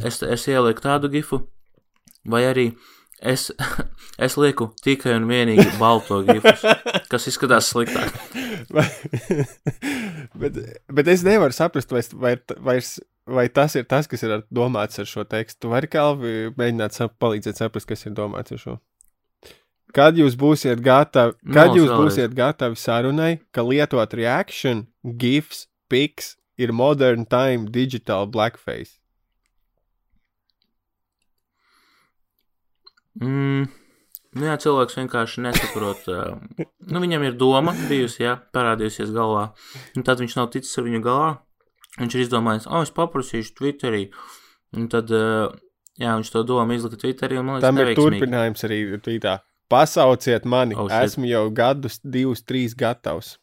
Es, 0.01 0.23
es 0.23 0.47
ielieku 0.49 0.83
tādu 0.83 1.11
gifu, 1.11 1.43
vai 2.25 2.47
arī 2.49 2.69
es, 3.25 3.49
es 4.27 4.37
lieku 4.39 4.69
tikai 4.85 5.17
un 5.17 5.27
vienīgi 5.29 5.67
balto 5.81 6.21
gifus, 6.27 6.63
kas 7.11 7.27
izskatās 7.31 7.71
sliktāk. 7.73 8.13
bet, 10.41 10.61
bet 10.91 11.11
es 11.11 11.25
nevaru 11.27 11.55
saprast, 11.55 11.91
vai, 11.91 12.05
vai, 12.15 12.37
vai 12.61 12.79
vai 13.25 13.49
tas 13.49 13.75
ir 13.75 13.85
tas, 13.89 14.07
kas 14.07 14.23
ir 14.23 14.43
domāts 14.53 14.99
ar 15.01 15.07
šo 15.09 15.25
tekstu? 15.27 15.65
Tu 15.65 15.71
vari 15.71 15.89
Kalvi 15.89 16.33
mēģināt 16.57 16.97
sap, 16.97 17.15
palīdzēt 17.21 17.61
saprast, 17.61 17.89
kas 17.89 18.05
ir 18.05 18.13
domāts 18.17 18.53
ar 18.53 18.61
šo. 18.61 18.75
Kad 19.95 20.17
jūs 20.19 20.35
būsiet 20.35 20.81
gatavi, 20.83 21.37
kad 21.53 21.71
no, 21.71 21.77
jūs 21.79 21.87
vēlreiz. 21.87 22.01
būsiet 22.03 22.35
gatavi 22.35 22.79
sarunai, 22.79 23.31
ka 23.55 23.63
lietot 23.63 24.13
reaction, 24.17 24.85
gifs, 25.01 25.65
pics 25.89 26.35
ir 26.59 26.73
modern 26.75 27.25
time 27.25 27.71
digital 27.71 28.27
blackface? 28.27 28.99
Mm, 33.21 33.67
Nu, 34.35 34.43
jā, 34.49 34.57
cilvēks 34.59 34.97
vienkārši 34.99 35.41
nesaprot. 35.45 36.07
Nu, 36.91 36.99
viņam 36.99 37.23
ir 37.23 37.37
doma 37.39 37.71
bijusi, 37.87 38.25
jā, 38.25 38.33
parādījusies 38.51 39.13
galvā. 39.15 39.45
Un 39.95 40.03
tad 40.03 40.19
viņš 40.19 40.35
nav 40.35 40.49
ticis 40.51 40.75
ar 40.81 40.83
viņu 40.89 40.99
galā. 41.05 41.29
Viņš 42.01 42.17
ir 42.17 42.23
izdomājis, 42.25 42.65
oh, 42.67 42.83
es 42.83 42.91
paprasīšu 42.91 43.53
Twitterī. 43.55 44.01
Un 44.75 44.89
tad, 44.91 45.07
jā, 45.15 46.17
viņš 46.19 46.33
to 46.33 46.43
domu 46.51 46.75
izlika 46.75 46.99
Twitterī. 46.99 47.39
Liekas, 47.39 47.63
Tam 47.63 47.79
ir 47.79 47.85
neveiksmīgi. 47.85 48.19
turpinājums 48.19 48.67
arī 48.67 48.81
tvītā. 49.07 49.37
Pasauciet 49.71 50.43
mani, 50.51 50.75
oh, 50.75 50.91
shit. 50.91 51.07
esmu 51.13 51.31
jau 51.31 51.45
gadus, 51.55 52.01
divus, 52.03 52.43
trīs 52.43 52.75
gatavs. 52.75 53.37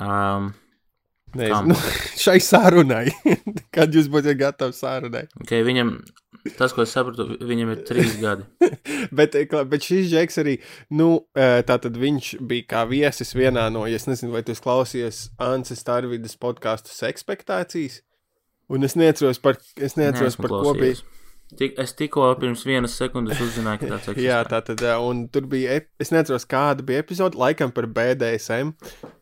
Um, 0.00 0.54
Kam? 1.34 1.68
nu, 1.68 1.74
šai 2.24 2.38
sarunai. 2.40 3.08
Kad 3.74 3.94
jūs 3.94 4.08
būsiet 4.12 4.38
gatavi 4.40 4.76
sarunai? 4.76 5.24
okay, 5.42 5.64
viņam, 5.66 5.96
tas, 6.56 6.72
ko 6.72 6.84
es 6.86 6.94
sapratu, 6.94 7.26
viņam 7.44 7.72
ir 7.74 7.82
trīs 7.88 8.16
gadi. 8.24 8.46
bet, 9.16 9.36
eh, 9.38 9.58
bet 9.68 9.86
šis 9.86 10.08
džeks 10.12 10.40
arī, 10.42 10.56
nu, 10.96 11.10
eh, 11.36 11.60
tā 11.66 11.78
tad 11.82 11.98
viņš 12.00 12.36
bija 12.46 12.68
kā 12.72 12.86
viesis 12.90 13.34
vienā 13.36 13.68
no, 13.74 13.84
es 13.86 14.08
nezinu, 14.08 14.32
vai 14.36 14.44
tu 14.46 14.54
esi 14.54 14.64
klausījies 14.64 15.22
Anses 15.42 15.84
Tarvidas 15.86 16.38
podkāstu 16.40 16.94
Sekspektācijas. 16.94 18.02
Un 18.72 18.82
es 18.82 18.96
neatceros 18.98 19.38
par, 19.38 19.60
es 19.78 19.94
neatceros 19.94 20.34
Neesmu 20.34 20.48
par 20.48 20.56
ko 20.64 20.72
bija. 20.78 20.98
Tik, 21.54 21.76
es 21.78 21.92
tikko 21.94 22.26
pirms 22.40 22.64
vienas 22.66 22.96
sekundes 22.98 23.38
uzzināju, 23.38 23.78
ka 23.84 23.90
tāds 23.92 24.08
eksistē. 24.10 24.24
Jā, 24.24 24.40
tā 24.50 24.58
tad, 24.66 24.80
eh, 24.82 24.96
un 24.98 25.28
tur 25.30 25.44
bija, 25.46 25.76
es 26.02 26.10
neatceros, 26.10 26.42
kāda 26.50 26.82
bija 26.86 27.04
epizode, 27.04 27.38
laikam 27.38 27.70
par 27.74 27.86
BDSM, 27.86 28.72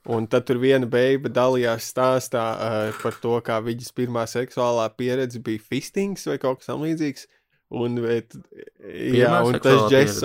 un 0.09 0.29
tad 0.33 0.47
tur 0.49 0.57
viena 0.63 0.89
beiba 0.89 1.29
dalījās 1.29 1.91
stāstā 1.93 2.47
uh, 2.55 2.97
par 3.03 3.21
to, 3.21 3.37
kā 3.45 3.61
viņas 3.67 3.93
pirmā 3.93 4.25
seksuālā 4.31 4.89
pieredze 4.97 5.43
bija 5.45 5.61
fistings 5.61 6.25
vai 6.31 6.39
kaut 6.41 6.63
kas 6.63 6.73
tam 6.73 6.87
līdzīgs. 6.87 7.29
Un, 7.75 8.01
bet, 8.01 8.37
jā, 8.81 9.29
Pirmā 9.29 9.45
un 9.45 9.61
tas 9.61 9.87
džeks, 9.93 10.19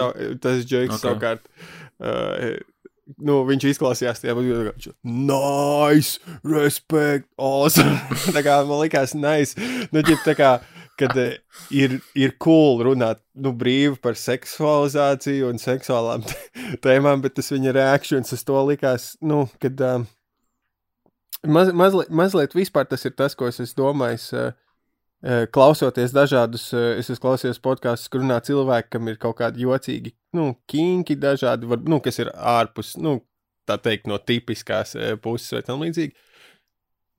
tas 0.43 0.63
džeks 0.63 0.95
Ok. 0.95 0.95
okay. 0.95 1.03
savukārt, 1.03 1.47
uh, 1.99 2.59
nu, 3.17 3.39
viņš 3.47 3.69
izklausījās 3.73 4.21
tajā, 4.23 4.35
viņš 4.37 4.89
nice, 5.03 6.19
respect, 6.45 7.27
awesome. 7.35 7.97
tā 8.35 8.43
kā 8.45 8.59
man 8.69 8.83
likās 8.83 9.15
nice, 9.17 9.57
nu, 9.91 10.03
ģip, 10.05 10.21
tā 10.27 10.35
kā, 10.39 10.51
kad 10.99 11.15
eh, 11.19 11.39
ir, 11.71 11.97
ir 12.17 12.35
cool 12.43 12.83
runāt 12.85 13.21
nu, 13.39 13.53
brīvi 13.55 13.97
par 14.03 14.17
seksualizāciju 14.19 15.49
un 15.49 15.61
seksuālām 15.61 16.25
tēmām, 16.85 17.23
bet 17.23 17.37
tas 17.39 17.51
viņa 17.53 17.75
reakcijas 17.75 18.35
uz 18.35 18.45
to 18.47 18.63
likās, 18.67 19.11
nu, 19.25 19.45
kad 19.63 19.79
um, 19.87 20.07
maz, 21.47 21.71
mazliet, 21.71 22.11
mazliet 22.11 22.57
vispār 22.57 22.89
tas 22.89 23.05
ir 23.07 23.15
tas, 23.17 23.37
ko 23.37 23.49
es 23.49 23.61
esmu 23.63 23.83
domājis. 23.83 24.29
Uh, 24.35 24.51
uh, 25.23 25.45
Klausoties 25.55 26.15
dažādus, 26.15 26.69
uh, 26.75 26.93
es 26.99 27.09
esmu 27.09 27.29
klausījies 27.29 27.61
podkāstus, 27.63 28.11
kur 28.11 28.23
runā 28.23 28.41
cilvēki, 28.45 28.91
kam 28.95 29.11
ir 29.11 29.19
kaut 29.21 29.39
kādi 29.41 29.65
jocīgi, 29.67 30.15
nu, 30.37 30.51
kinki, 30.69 31.19
dažādi, 31.19 31.69
var, 31.69 31.83
nu, 31.87 32.01
kas 32.03 32.19
ir 32.21 32.33
ārpus, 32.35 32.95
nu, 33.01 33.19
tā 33.69 33.79
teikt, 33.81 34.09
no 34.09 34.19
tipiskās 34.19 34.95
uh, 34.97 35.13
puses 35.21 35.55
vai 35.55 35.63
tam 35.65 35.85
līdzīgi. 35.85 36.17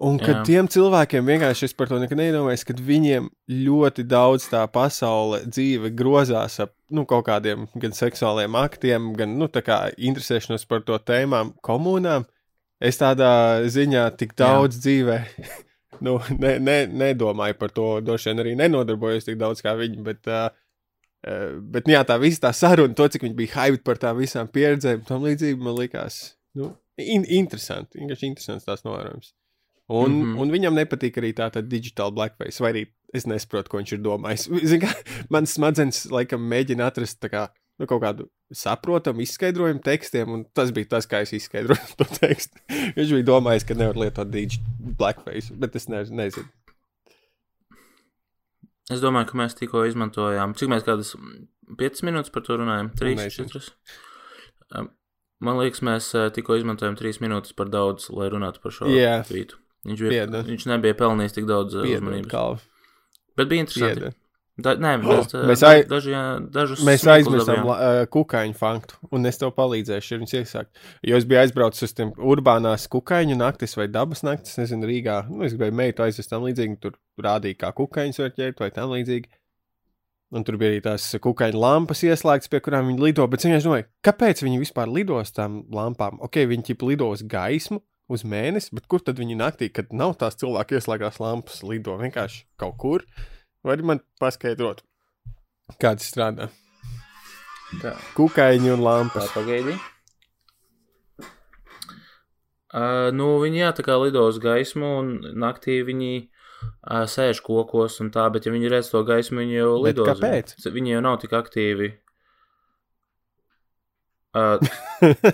Un 0.00 0.16
kad 0.16 0.38
Jā. 0.38 0.42
tiem 0.48 0.68
cilvēkiem 0.72 1.26
vienkārši 1.28 1.66
es 1.68 1.74
par 1.76 1.90
to 1.90 1.98
nekad 2.00 2.16
nedomāju, 2.16 2.62
kad 2.70 2.78
viņiem 2.80 3.26
ļoti 3.52 4.06
daudz 4.08 4.46
tā 4.48 4.62
pasaule, 4.72 5.42
dzīve 5.44 5.90
grozās 5.92 6.56
ap 6.64 6.72
nu, 6.88 7.04
kaut 7.08 7.26
kādiem 7.26 7.66
gan 7.82 7.92
seksuāliem 7.92 8.56
aktiem, 8.56 9.10
gan 9.18 9.36
nu, 9.36 9.48
interesēšanos 9.50 10.64
par 10.70 10.86
to 10.88 10.96
tēmām, 10.96 11.52
komunām. 11.60 12.24
Es 12.80 12.96
tādā 12.96 13.60
ziņā 13.68 14.06
tik 14.16 14.32
daudz 14.40 14.78
Jā. 14.78 14.86
dzīvē 14.86 15.18
nu, 16.06 16.16
ne, 16.38 16.54
ne, 16.64 16.78
nedomāju 16.88 17.58
par 17.60 17.74
to. 17.76 17.88
Droši 18.04 18.30
vien 18.30 18.42
arī 18.44 18.54
nenodarbojos 18.56 19.28
tik 19.28 19.36
daudz 19.40 19.60
kā 19.64 19.74
viņi. 19.78 20.00
Bet, 20.06 20.24
uh, 20.32 20.48
bet 21.60 21.88
nu, 21.88 21.94
jā, 21.98 22.04
tā 22.08 22.16
visa 22.22 22.46
tā 22.46 22.54
saruna, 22.56 22.96
to 22.96 23.08
cik 23.12 23.26
viņi 23.28 23.36
bija 23.36 23.56
hyped 23.58 23.84
par 23.84 24.00
tām 24.00 24.16
visām 24.20 24.48
pieredzēm, 24.48 25.04
tam 25.08 25.28
līdzīgi 25.28 25.60
man 25.60 25.76
likās 25.76 26.22
nu, 26.56 26.72
in, 26.96 27.28
interesanti. 27.28 28.00
Vienkārši 28.00 28.32
interesants 28.32 28.68
tās 28.68 28.88
novērojums. 28.88 29.34
Un, 29.90 30.12
mm. 30.12 30.22
-hmm. 30.22 30.40
un 30.40 30.52
viņam 30.54 30.76
nepatīk 30.78 31.16
arī 31.18 31.32
tā 31.34 31.48
tāda 31.50 31.66
digital 31.66 32.12
blackface, 32.14 32.62
vai 32.62 32.68
arī 32.72 32.82
es 33.14 33.24
nesaprotu, 33.26 33.72
ko 33.72 33.80
viņš 33.80 33.92
ir 33.96 34.02
domājis. 34.04 34.44
Zin, 34.70 34.84
kā, 34.84 34.92
man 35.34 35.48
smadzenes 35.50 36.04
laikam 36.14 36.44
mēģina 36.52 36.86
atrast 36.86 37.26
kā, 37.26 37.48
nu, 37.80 37.88
kaut 37.90 38.02
kādu 38.04 38.28
saprotamu 38.54 39.24
izskaidrojumu 39.24 39.82
tekstiem, 39.82 40.30
un 40.30 40.44
tas 40.54 40.70
bija 40.70 40.92
tas, 40.94 41.08
kā 41.10 41.24
es 41.24 41.32
izskaidroju 41.34 41.90
to 41.98 42.06
tekstu. 42.20 42.62
Viņš 42.70 43.14
bija 43.16 43.26
domājis, 43.32 43.66
ka 43.66 43.74
nevar 43.74 43.98
lietot 43.98 44.30
digital 44.30 44.94
blackface, 45.00 45.50
bet 45.58 45.74
es 45.74 45.88
ne, 45.90 46.04
nezinu. 46.22 46.46
Es 48.90 49.02
domāju, 49.02 49.26
ka 49.32 49.38
mēs 49.42 49.58
tikko 49.58 49.82
izmantojām, 49.86 50.54
cik 50.58 50.70
mēs 50.70 50.86
kādas 50.86 51.16
5 51.82 52.04
minūtes 52.06 52.30
par 52.34 52.46
to 52.46 52.60
runājam? 52.62 52.92
3, 52.98 53.16
nezinu. 53.18 53.50
4. 53.58 54.86
Man 55.40 55.58
liekas, 55.58 55.82
mēs 55.82 56.12
eh, 56.14 56.28
tikko 56.36 56.58
izmantojam 56.60 56.94
3 56.98 57.22
minūtes 57.24 57.58
par 57.58 57.70
daudz, 57.72 58.06
lai 58.14 58.28
runātu 58.30 58.62
par 58.62 58.74
šo 58.76 58.90
Jā. 58.92 59.20
tvītu. 59.26 59.58
Viņš, 59.88 60.00
bija, 60.04 60.24
Piedod. 60.26 60.48
viņš 60.50 60.66
nebija 60.74 60.96
pelnījis 60.98 61.36
tik 61.38 61.46
daudz 61.48 61.76
eh, 61.78 61.86
Piedod, 61.86 62.02
uzmanības. 62.04 62.30
Kalvi, 62.32 62.60
Bet 63.40 63.48
bija 63.48 63.64
interesanti. 63.64 64.00
piedod. 64.00 64.16
Da, 64.60 64.74
nē, 64.76 64.90
mēs, 65.00 65.30
eh, 65.32 65.44
Mēs 65.50 65.62
ai- 65.64 65.84
daži, 65.88 66.12
dažus 66.52 66.82
Mēs 66.84 67.06
aizmirsām 67.08 67.64
uh, 67.64 68.02
kukaiņu 68.12 68.56
faktu, 68.58 68.98
un 69.16 69.24
es 69.30 69.40
tev 69.40 69.54
palīdzēšu, 69.56 70.12
ja 70.12 70.18
viņš 70.20 70.34
iesākt. 70.42 70.82
Jo 71.06 71.16
es 71.16 71.24
biju 71.24 71.40
aizbraucis 71.40 71.86
uz 71.88 71.94
tiem 71.96 72.12
urbānās 72.18 72.84
kukaiņu 72.92 73.38
naktis 73.40 73.72
vai 73.78 73.88
dabas 73.88 74.20
naktis, 74.26 74.58
nezinu, 74.60 74.84
Rīgā. 74.90 75.22
Nu, 75.30 75.46
es 75.48 75.54
gribēju 75.56 75.78
meitu 75.80 76.04
aizvest 76.04 76.28
tam 76.34 76.44
līdzīgi, 76.44 76.76
tur 76.82 76.98
rādīja, 77.24 77.62
kā 77.64 77.72
kukaiņus 77.80 78.20
var 78.20 78.34
ķert 78.36 78.60
vai 78.60 78.70
tam 78.76 78.92
līdzīgi. 78.92 79.32
Un 80.30 80.44
tur 80.46 80.60
bija 80.60 80.70
arī 80.70 80.82
tās 80.84 81.08
kukaiņu 81.24 81.58
lampas 81.58 82.04
ieslēgtas, 82.06 82.50
pie 82.52 82.60
kurām 82.62 82.86
viņi 82.92 83.02
lido. 83.02 83.24
Bet 83.26 83.42
es 83.48 83.64
domāju, 83.64 83.88
kāpēc 84.06 84.44
viņi 84.44 84.60
vispār 84.60 84.92
lido 84.92 85.16
uz 85.18 85.32
tām 85.34 85.64
lampām? 85.74 86.20
Ok, 86.22 86.44
viņi 86.52 86.68
ķip 86.68 86.84
lido 86.86 87.08
uz 87.10 87.24
gaismu, 87.26 87.80
uz 88.10 88.24
mēnesi, 88.26 88.72
bet 88.74 88.86
kur 88.90 89.02
tad 89.06 89.20
viņi 89.22 89.36
naktī, 89.38 89.68
kad 89.72 89.92
nav 89.94 90.16
tās 90.20 90.34
cilvēku 90.40 90.76
ieslēgtās 90.78 91.20
lampas, 91.22 91.60
lido 91.66 91.94
vienkārši 92.00 92.44
kaut 92.60 92.76
kur? 92.82 93.04
Vai 93.66 93.76
man 93.84 94.00
paskaidrot, 94.20 94.82
kā 95.78 95.92
tas 95.94 96.08
strādā? 96.10 96.48
Tā, 97.80 97.92
Kukaiņi 98.16 98.72
un 98.74 98.80
tā 98.80 98.86
lampas. 98.88 99.28
pagaidi. 99.34 99.76
Uh, 102.70 103.08
nu, 103.14 103.26
viņi 103.42 103.64
jā, 103.64 103.70
tā 103.74 103.82
kā 103.82 103.96
lido 103.98 104.22
uz 104.30 104.36
gaismu, 104.42 104.86
un 105.00 105.08
naktī 105.42 105.80
viņi 105.86 106.10
uh, 106.22 107.02
sēž 107.10 107.40
kokos 107.42 107.96
un 108.04 108.12
tā, 108.14 108.28
bet 108.30 108.46
ja 108.46 108.52
viņi 108.54 108.70
redz 108.70 108.90
to 108.92 109.00
gaismu, 109.08 109.40
viņi 109.42 109.56
jau 109.58 109.72
Bet 109.82 109.88
lido. 109.88 110.04
uz- 110.06 110.12
kāpēc? 110.20 110.52
Viņi 110.76 110.92
jau 110.94 111.00
nav 111.02 111.16
tik 111.22 111.34
aktīvi. 111.34 111.88
Uh, 114.38 114.62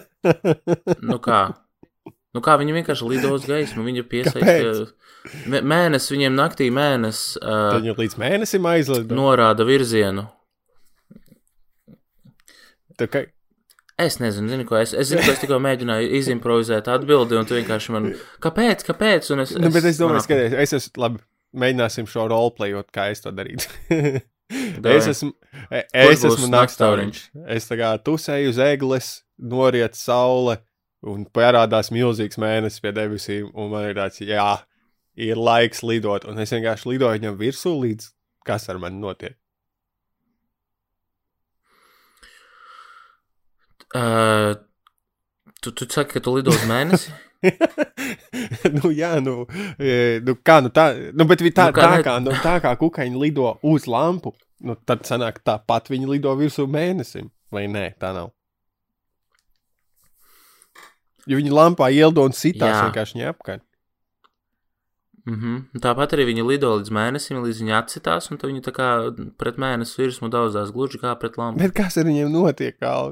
nu 1.10 1.18
kā? 1.20 1.42
Nu 2.36 2.42
kā 2.44 2.54
viņi 2.60 2.74
vienkārši 2.76 3.08
lido 3.10 3.32
uz 3.34 3.46
gaismu, 3.48 3.84
viņi 3.88 4.04
piesaista. 4.12 4.86
Mē- 5.50 5.62
Mēnesis 5.66 6.12
viņiem 6.12 6.36
naktī 6.38 6.68
mēnesis 6.70 7.38
uh, 7.40 7.80
jau 7.82 7.96
līdz 7.98 8.18
mēnesim 8.22 8.68
aizlido. 8.70 9.16
norāda 9.18 9.64
virzienu. 9.66 10.28
Tā 13.00 13.08
kā 13.12 13.24
Es 13.96 14.18
nezinu, 14.20 14.50
zinu, 14.52 14.64
ko 14.68 14.76
es, 14.76 14.90
es 14.92 15.08
zinu, 15.08 15.22
ka 15.24 15.32
es 15.32 15.38
tikko 15.40 15.56
mēģināju 15.64 16.10
izimprovizēt 16.18 16.88
atbildi, 16.92 17.38
un 17.40 17.46
tu 17.48 17.54
vienkārši 17.56 17.94
man, 17.94 18.10
kāpēc, 18.44 18.82
kāpēc, 18.84 19.30
un 19.32 19.40
es. 19.40 19.54
Nu, 19.56 19.70
bet 19.72 19.86
es 19.88 19.96
domāju, 19.96 20.26
ka 20.28 20.36
es 20.66 20.74
esmu 20.76 21.00
labi. 21.00 21.22
Mēģināsim 21.56 22.04
šo 22.12 22.26
roleplayot, 22.28 22.90
kā 22.92 23.06
es 23.14 23.24
to 23.24 23.32
darītu. 23.32 23.64
Es 24.86 25.08
esmu, 25.10 25.32
e- 25.74 25.80
es 25.96 26.20
būs 26.22 26.36
esmu 26.36 26.48
naktauriņš. 26.52 27.16
Es 27.56 27.64
tā 27.66 27.78
kā 27.80 27.88
tusēju 28.06 28.52
uz 28.52 28.60
egles, 28.62 29.08
noriet 29.42 29.96
saule, 29.98 30.58
un 31.04 31.26
parādās 31.34 31.92
milzīgs 31.94 32.38
mēnesis 32.40 32.82
pie 32.82 32.92
debesīm, 32.96 33.50
un 33.54 33.72
man 33.72 33.88
ir 33.90 33.98
tāds, 33.98 34.22
jā, 34.24 34.48
ir 35.16 35.40
laiks 35.40 35.82
lidot, 35.86 36.26
un 36.28 36.38
es 36.42 36.54
vienkārši 36.54 36.92
lidoju 36.92 37.18
viņam 37.18 37.40
virsū, 37.40 37.74
līdz 37.82 38.12
kas 38.46 38.68
ar 38.70 38.80
mani 38.82 39.00
notiek. 39.02 39.36
Uh, 43.96 44.56
tu, 45.62 45.72
tu 45.72 45.86
saki, 45.88 46.16
ka 46.16 46.20
tu 46.20 46.34
lido 46.36 46.52
uz 46.52 46.64
mēnesi? 46.68 47.14
nu, 48.76 48.90
jā, 48.94 49.16
nu, 49.22 49.44
e, 49.78 50.18
nu, 50.26 50.36
kā, 50.44 50.58
nu, 50.64 50.72
tā, 50.74 50.88
nu, 51.14 51.26
bet 51.28 51.44
tā, 51.54 51.68
Nu, 51.70 51.76
kā 51.76 51.86
tā, 51.86 52.00
kā, 52.04 52.16
nu, 52.24 52.34
tā 52.42 52.56
kā 52.64 52.74
kukaiņi 52.80 53.20
lido 53.20 53.54
uz 53.66 53.86
lampu, 53.90 54.34
nu, 54.66 54.76
tad 54.88 55.06
sanāk 55.08 55.40
tāpat 55.46 55.92
viņi 55.92 56.10
lido 56.16 56.34
virsū 56.38 56.66
mēnesim, 56.70 57.30
vai 57.52 57.66
nē, 57.70 57.88
tā 58.00 58.12
nav. 58.16 58.35
Jo 61.26 61.38
viņi 61.40 61.50
lampā 61.54 61.90
ieldo 61.94 62.22
un 62.26 62.32
sitās 62.36 62.70
Jā. 62.74 62.82
vienkārši 62.86 63.18
viņa 63.18 63.30
apkārt. 63.34 63.62
Mm 65.26 65.34
-hmm. 65.40 65.80
Tāpat 65.82 66.12
arī 66.14 66.24
viņi 66.30 66.44
lido 66.46 66.68
līdz 66.78 66.90
mēnesim, 66.94 67.40
līdz 67.42 67.62
viņi 67.62 67.72
atsitās, 67.82 68.30
un 68.30 68.38
viņi 68.38 68.60
tā 68.62 68.72
kā 68.72 68.90
pret 69.38 69.56
mēnesi 69.58 69.98
virsmu 69.98 70.30
daudzās 70.30 70.70
gluži 70.70 70.98
kā 71.02 71.16
pret 71.18 71.36
lampu. 71.36 71.58
Bet 71.58 71.72
kas 71.74 71.96
ar 71.98 72.04
viņiem 72.04 72.30
notiek? 72.30 72.78
Kā? 72.78 73.10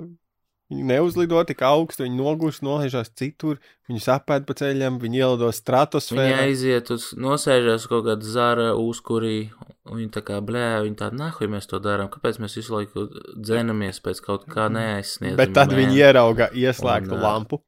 Viņi 0.71 0.85
neuzlido 0.89 1.43
tik 1.45 1.61
augstu, 1.63 2.05
viņi 2.05 2.17
nogūst, 2.17 2.63
nolaižās 2.63 3.11
citur, 3.19 3.59
viņus 3.89 4.07
apēd 4.15 4.47
pa 4.47 4.55
ceļam, 4.55 4.97
viņi 5.03 5.19
ielido 5.19 5.51
Viņi 5.51 5.59
stratosfērā. 5.61 6.39
aiziet 6.47 6.91
uz, 6.91 7.13
nosēžas 7.19 7.83
uz 7.83 7.87
kaut 7.87 8.05
kāda 8.07 8.23
zara 8.23 8.73
uzkurī, 8.73 9.51
un 9.85 9.99
viņi 9.99 10.11
tā 10.11 10.23
kā 10.23 10.41
blē, 10.41 10.83
viņi 10.87 10.97
tā, 10.97 11.11
nahuj 11.13 11.49
mēs 11.49 11.67
to 11.67 11.79
darām, 11.79 12.09
kāpēc 12.09 12.39
mēs 12.39 12.57
visu 12.57 12.73
laiku 12.75 13.09
dzenamies 13.37 14.01
pēc 14.01 14.23
kaut 14.25 14.47
kā 14.47 14.71
neaizsniedzam. 14.73 15.37
Bet 15.37 15.53
tad 15.53 15.69
viņi 15.75 15.95
ierauga 16.01 16.49
ieslēgtu 16.55 17.13
Un, 17.13 17.21
lampu. 17.21 17.61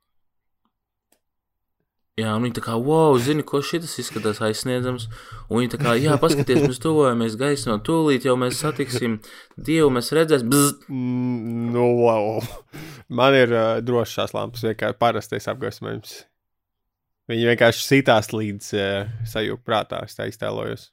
Jā, 2.16 2.30
un 2.32 2.46
viņi 2.46 2.54
tā 2.56 2.62
kā, 2.64 2.74
wow, 2.80 3.18
zini, 3.20 3.42
ko 3.44 3.58
šis 3.60 3.98
izskatās 4.00 4.38
aizsniedzams. 4.40 5.02
Un 5.50 5.58
viņi 5.60 5.74
tā 5.74 5.80
kā, 5.82 5.90
jā, 6.00 6.14
paskatieties, 6.20 6.64
mēs 6.70 6.78
tuvojamies 6.80 7.34
gaismā, 7.36 7.76
tūlīt 7.84 8.24
jau 8.24 8.38
mēs 8.40 8.56
satiksim 8.62 9.18
Dievu, 9.66 9.90
mēs 9.92 10.08
redzēsim, 10.16 10.48
bzz, 10.48 10.86
Mm, 10.88 11.68
Nu, 11.74 11.84
wow. 12.00 12.40
Man 13.12 13.36
ir 13.36 13.52
uh, 13.52 13.66
drošās 13.84 14.32
lampas, 14.32 14.64
vienkārši 14.64 14.96
parastais 14.96 15.50
apgaismojums. 15.52 16.16
Viņi 17.28 17.50
vienkārši 17.50 17.84
sitās 17.84 18.32
līdz 18.32 18.72
uh, 18.80 19.12
sajūta 19.28 19.66
prātā, 19.68 20.00
es 20.08 20.16
tā 20.16 20.30
iztēlojos. 20.32 20.88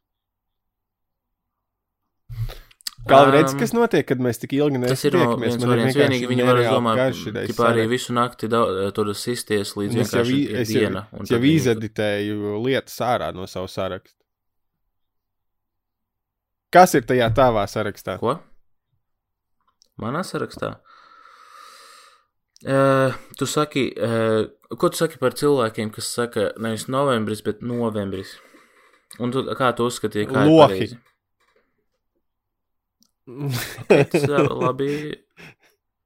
Kā 3.04 3.18
Ām, 3.26 3.34
redz, 3.36 3.52
kas 3.60 3.74
notiek, 3.76 4.06
kad 4.08 4.22
mēs 4.24 4.40
tik 4.40 4.54
ilgi 4.56 4.80
Tas 4.86 5.02
ir 5.04 5.18
viens 5.20 5.58
variants. 5.60 5.98
Vienīgi 5.98 6.28
viņi 6.30 6.46
var, 6.48 6.62
šitais 7.18 7.50
tipā 7.52 7.66
arī 7.74 7.84
visu 7.92 8.16
nakti 8.16 8.48
da, 8.48 8.62
tur 8.96 9.12
sisties 9.12 9.74
līdz 9.76 9.98
Es 10.06 10.14
jau, 10.14 10.22
vienkārši 10.24 10.38
ir 10.40 10.62
es 10.62 10.72
jau, 10.72 10.84
diena. 10.86 11.04
un 11.12 11.28
es 11.28 11.34
jau 11.34 11.42
izeditēju 11.50 12.62
lietas 12.64 12.96
ārā 13.04 13.34
no 13.36 13.50
savu 13.50 13.68
sarakstu. 13.68 14.16
Kas 16.74 16.96
ir 16.96 17.04
tajā 17.10 17.28
tavā 17.36 17.68
sarakstā? 17.68 18.16
Ko? 18.24 18.38
Manā 20.00 20.24
sarakstā. 20.26 20.78
Uh, 22.64 23.12
tu 23.36 23.44
saki, 23.46 23.90
uh, 24.00 24.48
ko 24.80 24.90
tu 24.90 25.04
saki 25.04 25.20
par 25.20 25.36
cilvēkiem, 25.36 25.92
kas 25.92 26.08
saka 26.08 26.54
nevis 26.64 26.88
novembris, 26.88 27.44
bet 27.44 27.60
novembris? 27.60 28.38
Un 29.20 29.36
tu, 29.36 29.44
kā 29.60 29.76
tu 29.76 29.92
uzskatīji, 29.92 30.32
kā 30.32 30.48
Lohi. 30.48 30.94
Uh, 33.28 34.54
labi, 34.64 34.90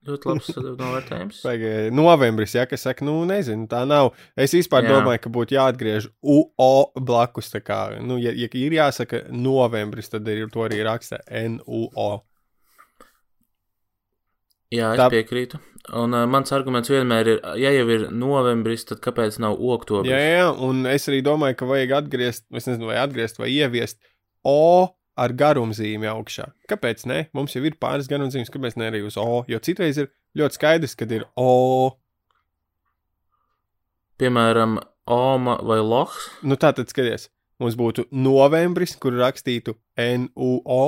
ļoti 0.07 0.29
labs 0.29 0.51
uh, 0.53 0.69
novērtējums. 0.79 1.41
Vajag 1.47 1.65
eh, 1.67 1.89
novembris, 1.93 2.55
ja 2.57 2.67
kas 2.69 2.85
saka, 2.87 3.05
nu, 3.07 3.19
nezinu, 3.29 3.67
tā 3.71 3.83
nav. 3.89 4.13
Es 4.39 4.55
vispār 4.55 4.87
Jā. 4.87 4.97
Domāju, 4.97 5.23
ka 5.25 5.33
būtu 5.37 5.57
jāatgriež 5.57 6.09
UO 6.21 6.71
blakus. 6.95 7.51
Kā, 7.65 7.81
nu, 8.03 8.19
ja, 8.21 8.33
ja 8.35 8.49
ir 8.51 8.77
jāsaka 8.77 9.25
novembris, 9.33 10.11
tad 10.13 10.27
ir 10.31 10.49
to 10.53 10.65
arī 10.67 10.83
raksta 10.87 11.21
NUO. 11.27 12.11
Jā, 14.73 14.91
es 14.91 14.99
Tā... 14.99 15.07
piekrītu. 15.11 15.61
Un 15.95 16.11
uh, 16.11 16.25
mans 16.27 16.51
arguments 16.51 16.91
vienmēr 16.91 17.29
ir, 17.31 17.37
ja 17.55 17.69
jau 17.71 17.85
ir 17.93 18.09
novembris, 18.11 18.83
tad 18.89 18.99
kāpēc 18.99 19.37
nav 19.39 19.55
oktobris? 19.55 20.11
Jā, 20.11 20.19
jā, 20.19 20.49
un 20.67 20.83
es 20.91 21.07
arī 21.07 21.21
domāju, 21.23 21.55
ka 21.61 21.69
vajag 21.69 21.93
atgriezt, 22.01 22.43
es 22.51 22.67
nezinu, 22.67 22.89
vai 22.89 22.97
atgriezt 22.99 23.39
vai 23.39 23.53
ieviest 23.53 24.01
O 24.47 24.96
ar 25.17 25.33
garumzīmi 25.37 26.09
augšā. 26.11 26.49
Kāpēc 26.69 27.05
ne? 27.09 27.23
Mums 27.37 27.55
jau 27.55 27.63
ir 27.65 27.77
pāris 27.81 28.09
garumzīmes, 28.11 28.51
kāpēc 28.53 28.77
ne 28.79 28.91
arī 28.91 29.03
uz 29.07 29.17
O? 29.21 29.43
Jo 29.49 29.59
citreiz 29.63 29.99
ir 30.01 30.11
ļoti 30.37 30.59
skaidrs, 30.59 30.95
kad 30.99 31.11
ir 31.11 31.25
O. 31.35 31.97
Piemēram, 34.21 34.77
Oma 35.07 35.57
vai 35.63 35.79
Lohs. 35.79 36.27
Nu, 36.43 36.57
tā 36.59 36.73
tad 36.75 36.91
skaties, 36.91 37.29
mums 37.63 37.77
būtu 37.79 38.07
novembris, 38.11 38.97
kur 38.99 39.15
rakstītu 39.15 39.77
NUO, 39.97 40.83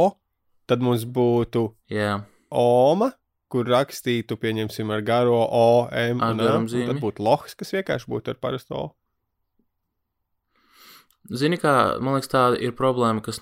tad 0.69 0.83
mums 0.85 1.05
būtu 1.07 1.69
Jā, 1.93 2.19
Oma, 2.51 3.13
kur 3.49 3.69
rakstītu, 3.69 4.37
pieņemsim, 4.37 4.91
ar 4.93 5.05
garo 5.05 5.39
O, 5.41 5.87
M, 5.89 6.21
Ar 6.21 6.35
un 6.35 6.43
A, 6.45 6.55
un 6.59 6.89
tad 6.91 7.01
būtu 7.01 7.25
lohs, 7.25 7.55
kas 7.57 7.73
vienkārši 7.77 8.11
būtu 8.11 8.33
ar 8.33 8.41
parasto 8.41 8.77
O. 8.77 8.87
Zini, 11.29 11.59
kā 11.61 11.73
man 12.01 12.17
liekas, 12.17 12.31
tā 12.31 12.43
ir 12.57 12.73
problēma, 12.77 13.21
kas 13.21 13.41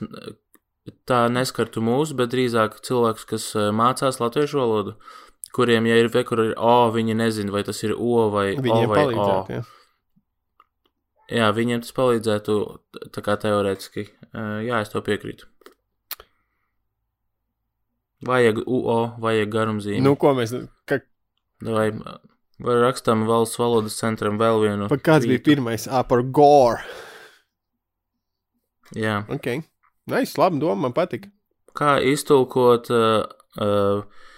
tā 1.10 1.26
neskartu 1.32 1.82
mūs, 1.84 2.14
bet 2.18 2.32
drīzāk 2.34 2.80
cilvēkus, 2.86 3.26
kas 3.30 3.48
eh, 3.56 3.70
mācās 3.76 4.20
latviešu 4.22 4.60
valodu, 4.62 4.96
kuriem, 5.56 5.88
ja 5.90 5.98
ir 6.02 6.10
vekur 6.14 6.44
ir 6.50 6.54
O, 6.60 6.76
viņi 6.94 7.16
nezina, 7.18 7.52
vai 7.56 7.64
tas 7.68 7.82
ir 7.84 7.96
O 7.98 8.30
vai 8.34 8.54
O 8.58 8.80
vai 8.92 9.06
O. 9.16 9.28
jā. 9.50 9.64
Jā, 11.28 11.50
viņiem 11.52 11.82
tas 11.84 11.92
palīdzētu 11.92 12.54
tā 13.12 13.22
kā 13.26 13.34
teorētiski. 13.42 14.06
Eh, 14.32 14.60
Jā, 14.70 14.80
es 14.86 14.94
to 14.94 15.02
piekrītu. 15.04 15.50
Vajag 18.28 18.64
UO, 18.66 18.96
vajag 19.22 19.52
garumzīmi. 19.54 20.02
Nu, 20.02 20.16
ko 20.18 20.32
mēs, 20.38 20.56
ka, 20.90 21.02
Vai, 21.62 21.90
vai 22.62 22.76
rakstām 22.82 23.26
valsts 23.30 23.58
valodas 23.60 23.98
centram 24.00 24.38
vēl 24.42 24.62
vienu? 24.64 24.88
pa 24.90 24.98
kāds 24.98 25.26
bija 25.28 25.38
tvītu? 25.42 25.50
pirmais? 25.52 25.86
Ā, 25.90 26.04
par 26.08 26.22
gore. 26.24 26.82
Jā. 28.96 29.20
Ok. 29.34 29.50
Nais, 30.08 30.38
labi 30.40 30.62
doma, 30.62 30.88
man 30.88 30.96
patika. 30.96 31.30
Kā 31.78 31.98
iztulkot 32.02 32.88
uh, 32.96 33.26
uh, 33.62 34.30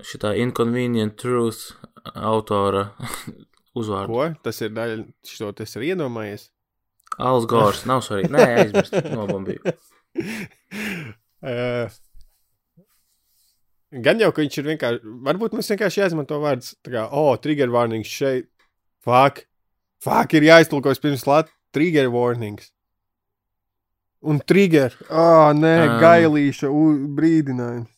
šitā 0.00 0.32
inconvenient 0.40 1.18
truth 1.20 1.74
autora 2.14 2.86
uzvārdu? 3.78 4.14
Ko? 4.16 4.28
Tas 4.46 4.62
ir 4.64 4.72
daļa, 4.76 5.04
šo 5.28 5.52
tas 5.56 5.76
ir 5.76 5.90
iedomājies. 5.92 6.48
Alans 7.18 7.46
Gors, 7.50 7.84
nav 7.90 8.04
svarīgi. 8.06 8.32
Nē, 8.32 8.46
aizmirst, 8.62 8.96
nobombīju. 9.18 9.74
uh, 11.44 12.00
gan 14.08 14.24
jau, 14.24 14.32
ka 14.32 14.44
viņš 14.44 14.58
ir 14.62 14.68
vienkārši, 14.72 15.14
varbūt 15.28 15.56
mums 15.58 15.70
vienkārši 15.74 16.04
jāizmanto 16.04 16.40
vārds, 16.42 16.74
tā 16.86 16.94
kā, 16.96 17.06
oh, 17.12 17.34
trigger 17.42 17.72
warnings 17.74 18.10
šeit. 18.10 18.48
Fuck. 19.04 19.44
Fuck, 20.00 20.32
ir 20.38 20.48
jāiztulkojas 20.48 21.02
pirms 21.02 21.26
lāt 21.28 21.50
trigger 21.76 22.08
warnings. 22.12 22.70
Un 24.22 24.40
trigger. 24.44 24.92
Ah, 25.08 25.52
nē, 25.56 25.74
Um. 25.88 26.00
gailīša 26.02 26.68
brīdinājums. 27.16 27.88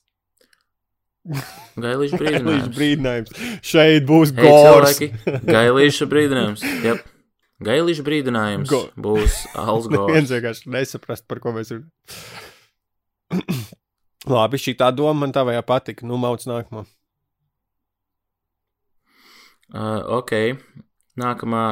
Gailīša 1.83 2.19
brīdinājums. 2.23 2.69
brīdinājums. 2.77 3.33
Šeit 3.63 4.07
būs 4.07 4.31
Hei, 4.37 4.45
gors. 4.47 4.99
cilvēki, 4.99 5.43
gailīšu 5.51 6.07
brīdinājums. 6.11 6.63
Yep. 6.87 7.09
Gailīšu 7.63 8.03
brīdinājums 8.07 8.71
Go- 8.71 8.89
būs 8.99 9.35
Gors. 9.55 9.87
Viens 10.11 10.31
vienkārši 10.35 10.71
nesaprast, 10.75 11.27
par 11.31 11.39
ko 11.43 11.53
mēs 11.55 11.71
runājam. 11.75 11.91
Labi, 14.37 14.59
šī 14.63 14.77
tā 14.79 14.91
doma 14.95 15.15
man 15.25 15.33
tavajā 15.35 15.63
patika. 15.67 16.07
Nu, 16.07 16.19
mauc 16.23 16.43
nākamo. 16.47 16.85
Uh, 19.73 20.03
ok, 20.19 20.33
nākamā. 21.19 21.63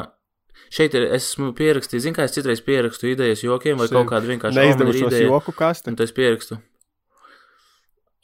Šeit 0.71 0.95
ir, 0.95 1.09
esmu 1.17 1.51
pierakstījis, 1.59 2.05
zinu, 2.07 2.17
kā 2.21 2.29
es 2.29 2.35
citreiz 2.37 2.61
pierakstu 2.63 3.11
idejas 3.11 3.43
jokiem 3.43 3.81
vai 3.81 3.89
kaut 3.91 4.07
kādu 4.13 4.31
vienkārši 4.31 4.61
Neizdevušos 4.61 5.17
joku 5.19 5.55
kastu. 5.59 5.91
Un 5.91 5.99
tas 5.99 6.15
pierakstu. 6.15 6.61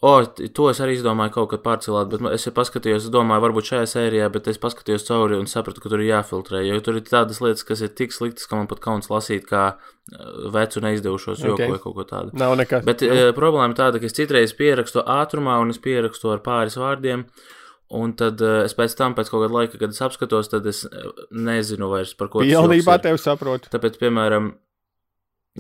O, 0.05 0.13
to 0.53 0.67
es 0.69 0.79
arī 0.85 0.93
izdomāju 0.99 1.33
kaut 1.39 1.49
kad 1.55 1.63
pārcelt, 1.65 2.11
bet 2.13 2.25
es 2.37 2.45
jau 2.45 2.53
paskatījos, 2.55 3.07
es 3.09 3.13
domāju, 3.13 3.41
varbūt 3.47 3.71
šajā 3.71 3.87
sērijā, 3.95 4.27
bet 4.35 4.51
es 4.53 4.61
paskatījos 4.61 5.07
cauri 5.09 5.39
un 5.41 5.49
sapratu, 5.49 5.81
ka 5.81 5.89
tur 5.89 6.03
ir 6.05 6.11
jāfiltrē. 6.11 6.61
Jo 6.69 6.83
tur 6.85 6.99
ir 7.01 7.07
tādas 7.09 7.41
lietas, 7.41 7.65
kas 7.65 7.81
ir 7.81 7.95
tik 7.97 8.13
sliktas, 8.13 8.45
ka 8.47 8.59
man 8.61 8.69
pat 8.69 8.83
kauns 8.85 9.09
lasīt, 9.09 9.47
kā 9.49 9.65
uh, 9.73 10.27
vecu 10.53 10.85
neizdevušos 10.85 11.41
joku 11.41 11.65
Ok. 11.65 11.73
vai 11.73 11.81
kaut 11.81 11.97
ko 11.97 12.07
tādu. 12.13 12.37
Nav 12.37 12.59
nekas. 12.61 12.85
Bet 12.85 13.07
uh, 13.09 13.31
problēma 13.37 13.73
tāda, 13.79 14.03
ka 14.03 14.11
es 14.11 14.19
citreiz 14.19 14.53
pierakstu 14.59 15.01
ātrumā, 15.01 15.57
un 15.65 15.73
es 15.73 15.81
pierakstu 15.81 16.35
ar 16.35 16.45
pāris 16.45 16.77
vārdiem. 16.77 17.25
Un 17.95 18.17
tad 18.19 18.41
uh, 18.43 18.65
es 18.67 18.75
pēc 18.75 18.97
tam, 18.99 19.15
pēc 19.15 19.29
kaut 19.31 19.45
kāda 19.45 19.55
laika, 19.55 19.79
kad 19.79 19.93
es 19.95 20.03
apskatos, 20.03 20.49
tad 20.51 20.67
es 20.67 20.83
uh, 20.89 21.11
nezinu 21.31 21.87
vairs 21.93 22.17
par 22.19 22.33
ko 22.33 22.43
Pilnībā 22.43 22.97
tevi 23.05 23.21
saprotu. 23.23 23.71
Tāpēc, 23.71 24.01
piemēram, 24.01 24.51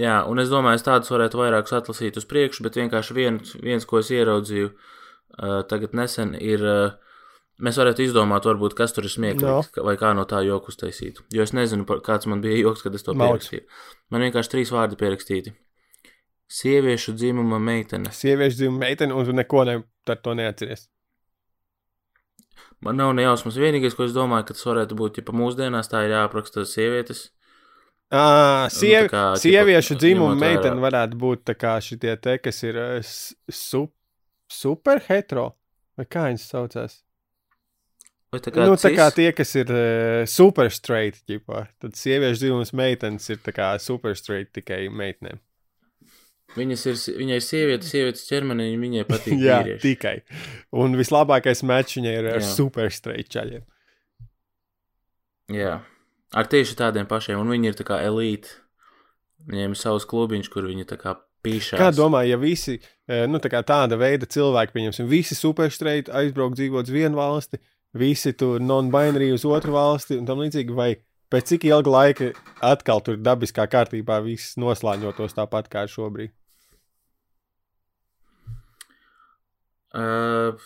jā, 0.03 0.17
un 0.27 0.43
es 0.43 0.51
domāju, 0.51 0.81
es 0.81 0.87
tādus 0.87 1.13
varētu 1.15 1.39
vairākus 1.39 1.77
atlasīt 1.79 2.19
uz 2.19 2.27
priekšu, 2.27 2.67
bet 2.67 2.81
vienkārši 2.83 3.15
viens, 3.15 3.55
viens 3.63 3.87
ko 3.87 4.03
es 4.03 4.11
ieraudzīju 4.11 4.73
uh, 4.73 5.61
tagad 5.71 5.95
nesen, 5.99 6.35
ir. 6.39 6.63
Uh, 6.67 7.03
Mēs 7.57 7.79
varētu 7.81 8.03
izdomāt, 8.05 8.45
varbūt, 8.45 8.75
kas 8.77 8.93
tur 8.93 9.07
ir 9.09 9.13
smieklīgs, 9.15 9.71
no. 9.73 9.85
vai 9.87 9.95
kā 9.97 10.11
no 10.13 10.27
tā 10.29 10.43
joku 10.45 10.69
uztaisīt. 10.69 11.23
Jo 11.33 11.41
es 11.47 11.55
nezinu, 11.57 11.87
par- 11.89 12.03
kāds 12.05 12.29
man 12.29 12.43
bija 12.45 12.59
joks, 12.59 12.83
kad 12.85 12.93
es 12.99 13.07
to 13.07 13.15
Malks. 13.17 13.49
pierakstīju. 13.49 13.65
Man 14.13 14.27
vienkārši 14.27 14.53
trīs 14.53 14.73
vārdi 14.75 14.99
pierakstīti. 15.01 15.55
Sieviešu 16.53 17.15
dzimuma 17.17 17.57
meitene. 17.57 18.13
Sieviešu 18.13 18.61
dzimuma 18.61 18.85
meitene, 18.85 19.17
un 19.17 19.25
tu 19.25 19.33
neko 19.33 19.65
ne, 19.65 19.79
par 20.05 20.21
to 20.21 20.37
neatceries. 20.37 20.85
Man 22.85 22.99
nav 23.01 23.15
nejausmas. 23.17 23.57
Vienīgais, 23.61 23.97
ko 23.97 24.05
es 24.07 24.15
domāju, 24.17 24.49
ka 24.49 24.57
tas 24.57 24.67
varētu 24.69 24.99
būt, 24.99 25.21
ja 25.21 25.27
pa 25.27 25.35
mūsdienās 25.37 25.89
tā 25.93 26.05
ir 26.07 26.15
jāapraksta 26.17 26.67
sievietes. 26.69 27.31
À, 28.13 28.69
siev, 28.71 29.09
tā 29.09 29.15
kā, 29.15 29.23
sieviešu 29.43 29.97
dzimuma 29.99 30.37
meitene 30.39 30.79
varētu 30.79 31.19
būt 31.19 31.43
tā 31.49 31.57
kā 31.59 31.73
šitie 31.83 32.13
te, 32.23 32.37
kas 32.39 32.63
ir 32.63 32.79
su, 33.03 33.87
super 34.53 35.03
hetero. 35.09 35.49
Vai 35.99 36.07
kā 36.07 36.29
viņas 36.29 36.45
saucās? 36.53 37.01
Vai 38.31 38.43
tā 38.45 38.53
kā, 38.53 38.69
Nu, 38.69 38.77
tā 38.79 38.93
kā 38.95 39.09
tie, 39.17 39.31
kas 39.35 39.57
ir 39.59 39.73
uh, 39.73 40.29
super 40.31 40.71
straight, 40.71 41.25
ģipā. 41.27 41.65
tad 41.83 41.99
sieviešu 41.99 42.45
dzimums 42.45 42.73
meitenes 42.77 43.27
ir 43.33 43.41
super 43.81 44.15
straight 44.15 44.53
tikai 44.53 44.87
meitenēm. 44.93 45.41
Viņas 46.57 46.85
ir, 46.87 46.99
viņai 47.19 47.37
ir 47.37 47.45
sieviete, 47.45 47.89
sievietes 47.89 48.29
ķermenī, 48.29 48.69
viņai 48.81 49.05
patīk. 49.09 49.41
Jā, 49.49 49.59
vīrieši. 49.65 49.83
tikai. 49.83 50.15
Un 50.77 50.97
vislabākais 50.97 51.65
mečs 51.67 51.99
viņai 51.99 52.15
ir 52.21 52.31
ar 52.37 52.41
Jā. 52.41 52.53
super 52.55 52.93
straight 52.95 53.33
čaļiem. 53.35 53.65
Jā, 55.57 55.75
ar 56.35 56.49
tieši 56.51 56.79
tādiem 56.79 57.07
pašiem, 57.11 57.39
un 57.43 57.53
viņi 57.55 57.71
ir 57.71 57.77
tā 57.79 57.87
kā 57.87 58.01
elīti. 58.07 58.55
Viņiem 59.47 59.77
ir 59.77 59.79
savs 59.79 60.07
klubiņš, 60.11 60.49
kur 60.51 60.67
viņi 60.67 60.87
tā 60.91 60.97
kā 60.99 61.13
pīšās. 61.47 61.79
Kā 61.79 61.91
domā, 61.95 62.25
ja 62.27 62.39
visi 62.41 62.79
eh, 62.81 63.27
nu, 63.31 63.39
tā 63.43 63.63
tāda 63.63 63.99
veida 64.01 64.27
cilvēki, 64.27 64.75
pieņemsim, 64.75 65.11
visi 65.11 65.37
super 65.39 65.71
straight 65.75 66.11
aizbraukt 66.11 66.59
dzīvot 66.59 66.89
uz 66.89 66.95
vienu 66.95 67.21
valsti, 67.21 67.61
visi 67.97 68.33
tur 68.39 68.63
non-binary 68.63 69.31
uz 69.35 69.47
otru 69.49 69.77
valsti 69.77 70.19
un 70.19 70.27
tam 70.29 70.43
līdzīgi, 70.43 70.75
vai 70.77 70.95
pēc 71.33 71.53
cik 71.53 71.67
ilga 71.69 71.93
laika 71.93 72.31
atkal 72.65 73.03
tur 73.05 73.19
dabiskā 73.21 73.67
kārtībā 73.71 74.21
viss 74.25 74.57
noslēņotos 74.61 75.37
tāpat 75.37 75.71
kā 75.73 75.87
šobrīd? 75.91 76.35
Uh, 79.97 80.59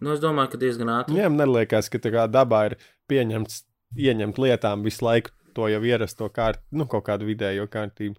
nu, 0.00 0.14
es 0.14 0.22
domāju, 0.22 0.54
ka 0.54 0.60
diezgan 0.62 0.92
ātri. 0.94 1.18
Viņiem 1.18 1.36
neliekas, 1.36 1.90
ka 1.92 2.00
tā 2.00 2.12
kā 2.14 2.24
dabā 2.32 2.62
ir 2.70 2.78
pieņemts, 3.10 3.62
ieņemt 4.00 4.40
lietām 4.40 4.86
visu 4.86 5.04
laiku 5.04 5.34
to 5.54 5.68
jau 5.68 5.82
ierasto 5.84 6.30
kārt, 6.32 6.62
nu, 6.72 6.86
kaut 6.88 7.04
kādu 7.10 7.28
vidējo 7.28 7.66
kārtību. 7.70 8.16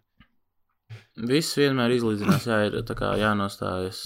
Viss 1.28 1.55
vienmēr 1.57 1.93
izlīdzinās, 1.95 2.47
jā, 2.47 2.57
ir 2.68 2.82
tā 2.88 2.95
kā 2.99 3.14
jānostājas. 3.20 4.01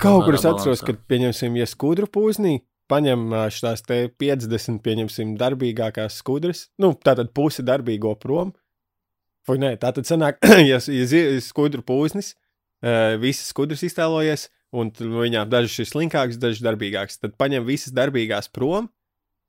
Kaut 0.00 0.24
kur 0.26 0.36
es 0.38 0.46
atceros, 0.48 0.82
ka, 0.84 0.96
pieņemsim, 1.10 1.56
ja 1.60 1.66
skudru 1.68 2.08
pūznī, 2.10 2.58
paņem 2.90 3.32
šīs 3.54 3.84
50, 4.20 4.80
pieņemsim, 4.84 5.34
darbīgākās 5.40 6.20
skudras, 6.20 6.68
nu, 6.82 6.92
tātad 6.94 7.32
pusi 7.36 7.64
darbīgo 7.66 8.14
prom. 8.20 8.52
Vai 9.48 9.58
nē, 9.60 9.74
tā 9.80 9.92
tad 9.92 10.08
sanāk, 10.08 10.40
ja, 10.70 10.80
ja 10.80 11.22
skudru 11.44 11.84
pūznis, 11.84 12.32
visas 13.20 13.52
skudras 13.52 13.84
iztēlojies, 13.84 14.48
un 14.74 14.90
viņām 14.90 15.50
dažas 15.52 15.78
ir 15.82 15.88
slinkākas, 15.90 16.40
dažas 16.40 16.64
darbīgākas, 16.64 17.20
tad 17.22 17.38
paņem 17.40 17.66
visas 17.68 17.94
darbīgās 17.94 18.50
prom. 18.52 18.90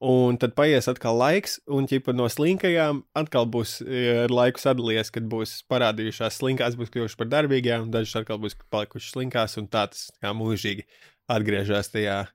Un 0.05 0.35
tad 0.35 0.51
paies 0.57 0.89
atkal 0.91 1.15
laiks, 1.15 1.53
un 1.71 1.85
ķipa 1.87 2.11
no 2.13 2.25
slinkajām 2.29 2.99
atkal 3.15 3.47
būs 3.47 3.77
ar 4.25 4.33
laiku 4.33 4.59
sadalījies, 4.59 5.09
kad 5.15 5.29
būs 5.31 5.53
parādījušās 5.71 6.35
slinkās, 6.41 6.75
būs 6.75 6.91
kļuvušas 6.91 7.15
par 7.21 7.29
darbīgām, 7.31 7.87
un 7.87 7.93
dažas 7.93 8.19
atkal 8.19 8.41
būs 8.43 8.57
palikušas 8.75 9.15
slinkās, 9.15 9.55
un 9.61 9.69
tā 9.71 9.85
tas 9.93 10.09
kā 10.19 10.35
mūžīgi 10.35 10.83
atgriežas 11.31 11.93
tajā 11.95 12.25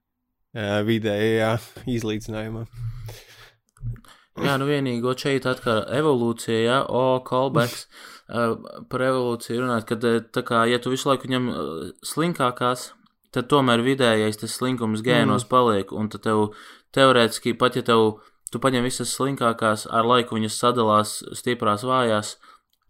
vidējā 0.54 1.54
izlīdzinājumā. 1.96 2.64
Jā, 4.40 4.54
nu 4.60 4.68
vienīgo 4.68 5.12
šeit 5.18 5.46
atkal 5.48 5.82
evolūcija, 5.92 6.60
jā, 6.62 6.78
o, 6.86 7.20
callbacks 7.26 7.84
uh, 7.84 8.56
par 8.90 9.04
evolūciju 9.04 9.64
runāt, 9.64 9.86
kad 9.88 10.04
eh, 10.06 10.20
tā 10.32 10.44
kā, 10.46 10.62
ja 10.70 10.78
tu 10.80 10.92
visu 10.92 11.10
laiku 11.10 11.28
ņem 11.30 11.48
slinkākās, 12.06 12.90
tad 13.34 13.50
tomēr 13.50 13.82
vidējais 13.84 14.40
tas 14.40 14.54
slinkums 14.58 15.04
gēnos 15.06 15.44
mm. 15.44 15.50
paliek, 15.50 15.92
un 15.92 16.10
tad 16.12 16.24
tev 16.26 16.44
teorētiski, 16.96 17.56
pat 17.58 17.78
ja 17.78 17.84
tev, 17.86 18.22
tu 18.50 18.62
paņem 18.62 18.86
visas 18.86 19.12
slinkākās, 19.18 19.86
ar 19.90 20.08
laiku 20.08 20.38
viņas 20.38 20.60
sadalās 20.62 21.18
stiprās 21.38 21.84
vājās, 21.86 22.36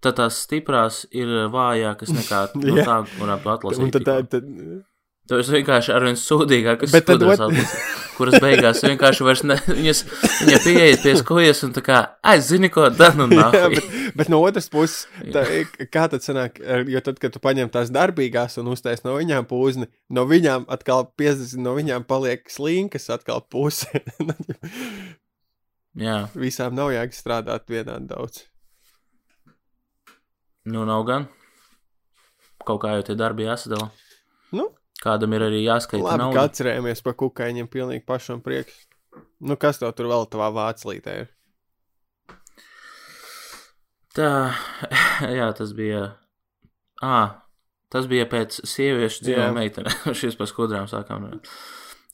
tad 0.04 0.20
tās 0.20 0.38
stiprās 0.46 1.02
ir 1.12 1.32
vājākas 1.52 2.14
nekā 2.16 2.44
no 2.60 2.78
Jā. 2.78 2.86
tā, 2.86 3.00
kurām 3.16 3.42
tu 3.42 3.54
atlasīji. 3.56 3.88
Un 3.88 3.96
tad, 3.96 4.06
tā, 4.08 4.16
tad, 4.36 4.48
Tev 5.30 5.40
ir 5.44 5.48
vienkārši 5.60 5.92
arvien 5.94 6.16
sūdīgākas 6.18 6.90
Bet 6.90 7.04
tad 7.06 7.20
skudras 7.22 7.38
ot- 7.38 7.52
atlasīt, 7.52 7.98
kuras 8.16 8.36
beigās 8.42 8.80
vienkārši 8.82 9.26
vairs 9.28 9.42
ne, 9.46 9.56
viņas, 9.68 10.00
viņa 10.42 10.56
pieiet 10.64 11.04
pie 11.04 11.12
skojas 11.20 11.60
un 11.68 11.74
tā 11.76 11.84
kā, 11.86 12.00
ai, 12.26 12.34
zini 12.42 12.66
ko, 12.74 12.88
dan 12.90 13.22
un 13.22 13.30
Jā, 13.36 13.44
nāc. 13.52 13.76
bet, 13.76 13.86
bet 14.18 14.32
no 14.34 14.40
otras 14.42 14.66
puses, 14.72 15.04
tā, 15.30 15.44
kā 15.94 16.08
tad 16.10 16.26
sanāk, 16.26 16.58
jo 16.90 17.02
tad, 17.06 17.20
kad 17.22 17.30
tu 17.36 17.42
paņem 17.44 17.70
tās 17.70 17.92
darbīgās 17.94 18.58
un 18.58 18.72
uztais 18.74 19.04
no 19.06 19.14
viņām 19.20 19.46
pūzni, 19.50 19.86
no 20.10 20.26
viņām 20.26 20.66
atkal 20.74 21.06
50, 21.20 21.62
no 21.62 21.76
viņām 21.78 22.04
paliek 22.10 22.42
slinkas, 22.50 23.06
atkal 23.14 23.40
puse. 23.46 23.86
Jā, 26.00 26.18
Visām 26.38 26.74
nav 26.78 26.92
jēga 26.94 27.14
strādāt 27.16 27.70
vienādi 27.70 28.06
daudz. 28.10 28.44
nu 30.70 30.84
nav 30.86 31.02
gan. 31.08 31.24
Kaut 32.66 32.82
kā 32.82 32.92
jau 32.98 33.02
tie 33.08 33.16
darbi 33.18 33.46
jāsadala. 33.48 33.88
Nu, 34.54 34.68
Kādam 35.00 35.32
ir 35.32 35.46
arī 35.46 35.62
jāskaita 35.64 36.04
labi, 36.04 36.18
nauda. 36.20 36.36
ka 36.36 36.48
atcerējamies 36.50 37.00
par 37.06 37.14
kukaiņiem 37.22 37.68
pilnīgi 37.72 38.04
pašam 38.04 38.42
prieks. 38.44 38.74
Nu, 39.40 39.56
kas 39.56 39.78
tev 39.80 39.94
tur 39.96 40.10
vēl 40.10 40.26
tavā 40.28 40.50
vāclītē 40.52 41.14
ir? 41.22 41.30
Tā, 44.16 44.30
jā, 45.38 45.50
tas 45.56 45.72
bija. 45.76 46.02
Ā, 47.00 47.20
tas 47.92 48.08
bija 48.10 48.26
pēc 48.28 48.58
sieviešu 48.68 49.24
dzīvo 49.24 49.44
Jā. 49.46 49.52
meitene. 49.56 49.92
Šis 50.20 50.36
par 50.38 50.50
skudrām 50.50 50.88
sākām. 50.90 51.30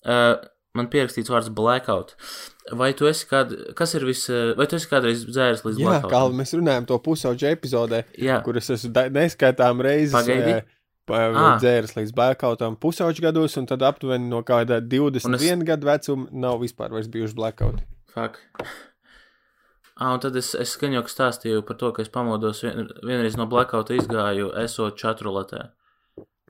Uh, 0.06 0.36
man 0.76 0.90
pierakstīts 0.92 1.32
vārds 1.32 1.50
blackout. 1.56 2.14
Vai 2.76 2.92
tu 2.98 3.08
esi 3.10 3.26
kād, 3.30 3.52
kas 3.78 3.94
ir 3.98 4.04
vis, 4.06 4.24
vai 4.58 4.66
tu 4.70 4.76
esi 4.78 4.88
kādreiz 4.90 5.24
dzēris 5.26 5.64
līdz 5.66 5.80
Jā, 5.82 5.88
blackoutam? 5.88 6.14
kā 6.14 6.38
mēs 6.42 6.54
runājam 6.58 6.86
to 6.90 6.98
pusauģu 7.02 7.48
epizodē, 7.54 8.04
Jā, 8.22 8.40
kuras 8.46 8.70
esmu 8.74 8.90
da- 8.94 9.08
neskaitām 9.14 9.82
reizes 9.86 10.14
Pagaidi. 10.14 10.56
Ā. 11.08 11.58
dzēris 11.62 11.94
līdz 11.96 12.12
blackoutam 12.14 12.76
pusauģu 12.76 13.20
gados, 13.22 13.56
un 13.56 13.66
tad 13.66 13.80
aptuveni 13.82 14.28
no 14.28 14.42
kāda 14.42 14.80
21 14.80 15.26
Un 15.26 15.34
es- 15.34 15.64
gadu 15.68 15.86
vecuma 15.86 16.26
nav 16.32 16.58
vispār 16.60 16.88
bijuši 16.90 17.34
blackouti. 17.34 17.82
fuck. 18.12 18.38
Ah, 19.98 20.12
un 20.12 20.20
tad 20.20 20.36
es, 20.36 20.54
es 20.54 20.76
skaņoku 20.76 21.08
stāstīju 21.08 21.62
par 21.66 21.76
to, 21.76 21.92
ka 21.92 22.02
es 22.02 22.08
pamodos 22.08 22.60
vien, 22.62 22.88
vienreiz 23.02 23.36
no 23.36 23.46
blackouta 23.46 23.94
izgāju, 23.96 24.52
esot 24.64 24.96
čatruletē. 24.98 25.68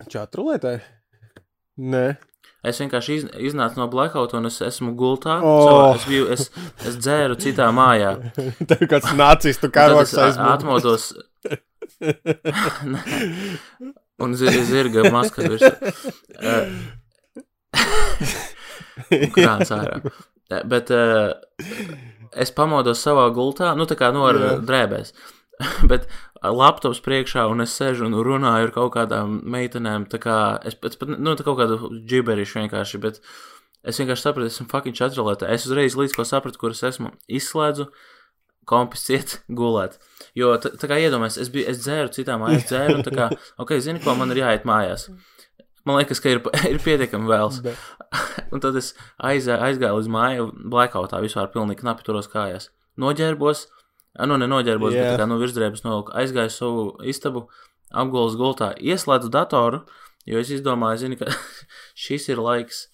Čatru 0.08 0.44
lietai? 0.50 0.80
Nē, 1.78 2.16
Es 2.66 2.80
vienkārši 2.80 3.10
iz, 3.14 3.24
iznācu 3.52 3.76
no 3.76 3.86
blackouta 3.86 4.36
un 4.38 4.46
es 4.46 4.58
esmu 4.60 4.96
gultā. 4.96 5.40
Oh. 5.40 5.68
savā- 5.68 5.94
Es, 5.94 6.04
biju, 6.08 6.28
es, 6.32 6.50
es 6.84 6.96
dzēru 6.96 7.36
citā 7.38 7.70
mājā. 7.70 8.32
tā 8.66 8.80
ir 8.82 8.88
kāds 8.88 9.12
nacistu 9.14 9.64
Un 9.68 9.70
Tad 9.70 9.72
karoks 9.72 10.12
es 10.12 10.18
a- 10.18 10.26
aizmūžs. 10.26 10.54
atmodos. 10.56 11.12
Un 14.22 14.34
zi- 14.38 14.64
zirga 14.64 15.10
maska 15.12 15.44
virs. 15.48 15.66
Uh, 16.36 16.68
krāns 19.34 19.70
ārā. 19.74 20.00
Bet 20.68 20.90
uh, 20.94 21.32
es 22.38 22.52
pamodos 22.54 23.02
savā 23.02 23.26
gultā, 23.34 23.72
nu 23.78 23.86
tā 23.88 23.96
kā 23.98 24.12
no 24.14 24.26
Jā. 24.30 24.56
drēbēs. 24.66 25.12
Bet 25.90 26.06
laptops 26.44 27.00
priekšā, 27.04 27.46
un 27.50 27.64
es 27.64 27.74
sēžu 27.76 28.06
un 28.08 28.16
runāju 28.26 28.68
ar 28.68 28.72
kaut 28.74 28.92
kādām 28.96 29.38
meitenēm. 29.52 30.04
Tā 30.12 30.20
kā 30.22 30.36
es 30.68 30.76
pat, 30.78 30.98
nu, 31.08 31.34
tā 31.38 31.46
kaut 31.46 31.58
kādu 31.62 31.90
džiberišu 32.06 32.60
vienkārši, 32.60 33.00
bet 33.02 33.22
es 33.86 33.98
vienkārši 34.00 34.26
sapratu, 34.26 34.50
esmu 34.52 34.68
fucking 34.70 34.96
čatrolētā. 34.98 35.48
Es 35.54 35.64
uzreiz 35.68 35.96
līdz 35.98 36.16
ko 36.18 36.26
sapratu, 36.28 36.60
kur 36.60 36.76
es 36.76 36.84
esmu, 36.86 37.14
izslēdzu, 37.40 37.88
kompis 38.68 39.06
ciet, 39.06 39.38
gulēt. 39.48 39.96
Jo, 40.36 40.54
tā, 40.60 40.72
tā 40.80 40.90
kā 40.90 40.98
iedomājies, 41.00 41.38
es, 41.44 41.50
biju, 41.54 41.68
es 41.70 41.80
dzēru 41.84 42.12
citām 42.14 42.42
mājās, 42.44 42.66
dzēru, 42.68 42.98
un 42.98 43.06
tā 43.06 43.14
kā, 43.14 43.28
ok, 43.62 43.76
zini, 43.82 44.02
ko 44.04 44.16
man 44.18 44.34
ir 44.34 44.42
jāiet 44.42 44.66
mājās. 44.68 45.08
Man 45.86 46.00
liekas, 46.00 46.20
ka 46.22 46.32
ir, 46.34 46.42
ir 46.72 46.80
pietiekami 46.82 47.30
vēls. 47.30 47.62
Un 48.54 48.62
tad 48.62 48.76
es 48.78 48.92
aizgāju, 49.18 49.58
aizgāju 49.66 49.98
līdz 49.98 50.10
māju, 50.14 50.44
blackoutā 50.70 51.18
vispār 51.22 51.48
pilnīgi 51.54 51.82
knapi 51.82 52.06
turos 52.06 52.28
kājās. 52.30 52.68
Noģērbos, 53.02 53.64
nu 54.30 54.38
ne 54.38 54.46
noģērbos, 54.50 54.94
yeah. 54.94 55.10
Bet 55.10 55.16
tā 55.16 55.22
kā 55.24 55.28
nu 55.30 55.38
virsdrēbes 55.40 55.82
noliku. 55.84 56.14
Aizgāju 56.16 56.52
uz 56.52 56.58
savu 56.58 56.84
istabu, 57.06 57.44
apgulis 57.90 58.38
gultā, 58.38 58.70
ieslēdzu 58.78 59.30
datoru, 59.34 59.82
jo 60.30 60.42
es 60.42 60.52
izdomāju, 60.54 61.02
zini, 61.02 61.18
ka 61.18 61.30
šis 62.06 62.30
ir 62.30 62.42
laiks 62.42 62.84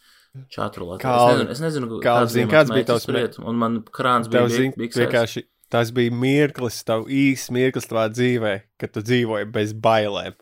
čatrulēt. 0.53 1.01
Es 1.01 1.05
Kalvi, 1.05 1.33
nezinu, 1.37 1.53
es 1.53 1.63
nezinu 1.65 1.91
Kalvi, 1.93 2.05
kāds 2.09 2.37
bija 2.37 2.51
kāds 2.51 2.73
bija 2.73 2.81
mērķis 2.81 3.07
tavs 3.07 3.21
iet, 3.21 3.41
un 3.45 3.61
man 3.61 3.81
krāns 3.93 4.33
bija 4.33 4.47
Tev 4.49 4.57
size. 4.57 5.05
vienkārši 5.05 5.45
tas 5.73 5.91
bija 5.97 6.13
mirklis, 6.13 6.83
tev 6.87 7.07
īsts 7.09 7.51
mirklis 7.55 7.89
tavā 7.89 8.07
dzīvē, 8.13 8.55
kad 8.81 8.93
tu 8.95 9.03
dzīvoji 9.09 9.49
bez 9.55 9.73
bailēm. 9.73 10.37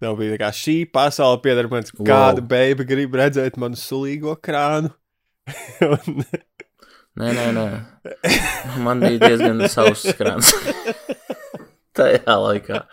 Tev 0.00 0.14
bija 0.16 0.36
tā 0.36 0.38
kā 0.44 0.50
šī 0.56 0.76
pasaule 0.94 1.40
pieder 1.44 1.66
man, 1.72 1.84
Wow. 1.98 2.06
kāda 2.08 2.44
beiga 2.46 2.86
grib 2.88 3.12
redzēt 3.18 3.58
manu 3.60 3.76
sulīgo 3.76 4.36
krānu. 4.40 4.92
Un- 5.90 6.24
Nē, 7.20 7.32
nē, 7.34 7.44
nē. 7.52 7.64
Man 8.86 9.00
bija 9.02 9.18
diezgan 9.26 9.58
savs 9.68 10.04
krāns. 10.16 10.52
Tajā 11.98 12.36
laikā. 12.38 12.84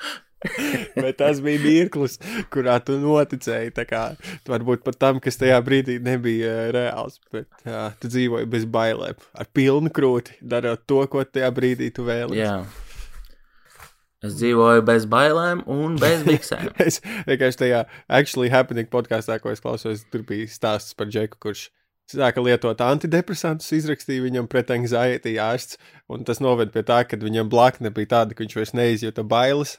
Bet 1.02 1.18
tas 1.20 1.40
bija 1.44 1.62
mirklis, 1.64 2.18
kurā 2.54 2.78
tu 2.86 2.98
noticēji. 3.02 3.74
Kā, 3.90 4.04
tu 4.46 4.54
varbūt 4.54 4.84
pat 4.86 5.00
tam, 5.02 5.22
kas 5.24 5.40
tajā 5.42 5.58
brīdī 5.66 5.98
nebija 6.04 6.52
uh, 6.52 6.66
reāls, 6.76 7.22
bet 7.34 7.48
jā, 7.66 7.88
tu 8.02 8.12
dzīvoji 8.12 8.50
bez 8.52 8.68
bailēm, 8.70 9.22
ar 9.38 9.50
pilnu 9.56 9.92
krūti, 9.94 10.38
darot 10.42 10.84
to, 10.90 11.02
ko 11.12 11.24
tajā 11.26 11.50
brīdī 11.56 11.90
tu 11.96 12.06
vēlies. 12.08 12.42
Jā. 12.42 12.60
Es 14.26 14.34
dzīvoju 14.40 14.82
bez 14.86 15.06
bailēm 15.10 15.64
un 15.70 15.98
bez 16.02 16.24
biksēm. 16.26 16.72
Es 16.88 17.00
vienkārši 17.30 17.62
tajā 17.64 17.82
actually 18.10 18.50
happening 18.54 18.90
podkāstā, 18.90 19.38
ko 19.42 19.54
es 19.54 19.62
klausos, 19.62 20.06
tur 20.12 20.26
bija 20.28 20.50
stāsts 20.50 20.98
par 20.98 21.10
Džeku, 21.12 21.38
kurš 21.44 21.68
sāka 22.10 22.42
lietot 22.42 22.82
antidepresantus, 22.82 23.70
izrakstīja 23.76 24.24
viņam 24.24 24.48
pret 24.50 24.72
anxiety 24.74 25.36
ārsts, 25.44 25.78
un 26.10 26.24
tas 26.28 26.42
noved 26.42 26.72
pie 26.74 26.84
tā, 26.88 27.04
ka 27.06 27.20
viņam 27.20 27.52
blakne 27.52 27.92
bija 27.94 28.16
tāda, 28.16 28.34
ka 28.34 28.46
viņš 28.46 28.58
vairs 28.58 28.74
neizjūta 28.78 29.26
bailes, 29.28 29.78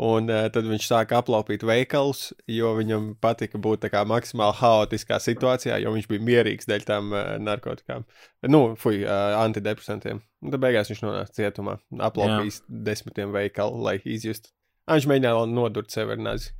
Un 0.00 0.30
uh, 0.30 0.46
tad 0.52 0.68
viņš 0.68 0.86
sāka 0.86 1.18
aplaupīt 1.20 1.64
veikalus, 1.66 2.30
jo 2.50 2.72
viņam 2.78 3.10
patika 3.20 3.60
būt 3.60 3.84
tā 3.84 3.90
kā 3.92 4.02
maksimāli 4.08 4.56
haotiskā 4.60 5.18
situācijā, 5.22 5.78
jo 5.82 5.92
viņš 5.94 6.08
bija 6.10 6.26
mierīgs 6.28 6.68
dēļ 6.70 6.86
tām 6.88 7.12
uh, 7.14 7.34
narkotikām. 7.42 8.06
Nu, 8.48 8.62
fuj, 8.80 9.02
uh, 9.04 9.36
antidepresantiem. 9.40 10.22
Un 10.40 10.54
tad 10.54 10.62
beigās 10.62 10.92
viņš 10.92 11.04
nonāca 11.04 11.36
cietumā, 11.36 11.76
aplaupījis 12.08 12.62
Jā. 12.62 12.80
desmitiem 12.90 13.34
veikalu, 13.34 13.82
lai 13.84 13.98
izjustu. 14.04 14.52
Viņš 14.90 15.08
mēģināja 15.10 15.48
nodurt 15.52 15.92
sevi 15.92 16.16
ar 16.16 16.22
nazi. 16.22 16.54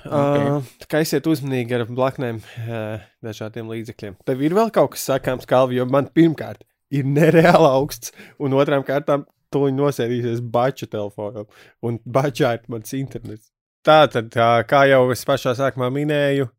Okay. 0.00 0.44
Uh, 0.48 0.68
kā 0.88 1.02
esiet 1.04 1.26
uzmanīgi 1.28 1.76
ar 1.76 1.84
blaknēm, 1.88 2.38
uh, 2.40 3.02
dažādiem 3.24 3.68
līdzekļiem. 3.68 4.16
Tev 4.28 4.44
ir 4.44 4.56
vēl 4.56 4.72
kaut 4.72 4.94
kas 4.94 5.04
sakāms, 5.10 5.48
Kalvi, 5.48 5.76
jo 5.76 5.84
man 5.90 6.08
pirmkārt 6.16 6.64
ir 6.94 7.04
nereāli 7.08 7.68
augsts, 7.68 8.14
un 8.40 8.56
otrām 8.56 8.84
kārtām 8.86 9.26
to 9.54 9.66
nosēdīsies 9.74 10.42
baču 10.54 10.88
telefonam, 10.90 11.48
un 11.82 11.98
bačā 12.04 12.54
ir 12.58 12.66
mans 12.72 12.94
internets. 12.96 13.50
Tā 13.86 14.04
tad, 14.12 14.34
kā 14.68 14.82
jau 14.90 15.06
es 15.12 15.24
pašā 15.24 15.54
sākumā 15.56 15.88
minēju, 15.94 16.50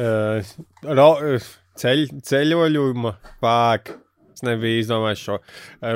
uh, 0.00 0.56
ro, 0.98 1.10
ceļ, 1.78 2.06
ceļojuma 2.26 3.14
pāk, 3.42 3.92
es 4.34 4.42
nebiju 4.46 4.82
izdomājis 4.82 5.22
šo 5.28 5.38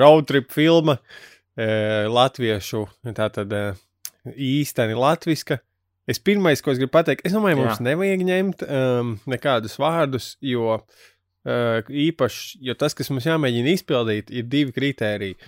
road 0.01 0.29
trip 0.31 0.53
filmu, 0.55 0.95
uh, 0.95 2.07
latviešu, 2.13 2.85
tā 3.17 3.29
tad 3.35 3.57
uh, 3.57 3.83
īsteni 4.37 4.97
latviska. 4.99 5.61
Es 6.11 6.19
pirmais, 6.19 6.63
ko 6.63 6.73
es 6.73 6.81
gribu 6.81 6.95
pateikt, 6.97 7.23
es 7.27 7.35
domāju, 7.37 7.61
mums 7.61 7.79
Jā. 7.79 7.87
nevajag 7.91 8.23
ņemt 8.27 8.63
um, 8.67 9.15
nekādus 9.31 9.77
vārdus, 9.79 10.33
jo 10.43 10.79
uh, 10.81 11.91
īpaši, 12.07 12.59
jo 12.67 12.75
tas, 12.79 12.97
kas 12.99 13.13
mums 13.13 13.29
jāmēģina 13.29 13.75
izpildīt, 13.77 14.33
ir 14.35 14.49
divi 14.51 14.75
kritēriji. 14.75 15.39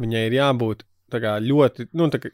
Viņai 0.00 0.22
ir 0.28 0.38
jābūt 0.38 0.86
kā, 1.10 1.34
ļoti, 1.42 1.90
nu, 1.98 2.08
tā 2.12 2.20
kā 2.22 2.30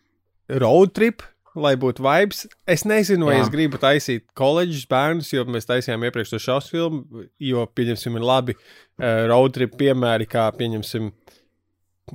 road 0.63 0.93
trip, 0.97 1.25
lai 1.57 1.73
būtu 1.81 2.05
vibes. 2.05 2.45
Es 2.69 2.85
nezinu, 2.89 3.31
vai 3.31 3.39
Jā. 3.39 3.47
es 3.47 3.53
gribu 3.53 3.81
taisīt 3.81 4.27
koledžas 4.37 4.85
bērnus, 4.91 5.33
jo 5.33 5.47
mēs 5.49 5.69
taisījām 5.69 6.05
iepriekš 6.07 6.35
to 6.35 6.43
šausmu 6.43 6.75
filmu, 6.75 7.23
jo, 7.43 7.65
pieņemsim, 7.79 8.19
ir 8.19 8.27
labi 8.27 8.57
uh, 8.57 9.25
road 9.31 9.57
trip 9.57 9.79
piemēri, 9.81 10.29
kā, 10.29 10.49
pieņemsim, 10.59 11.09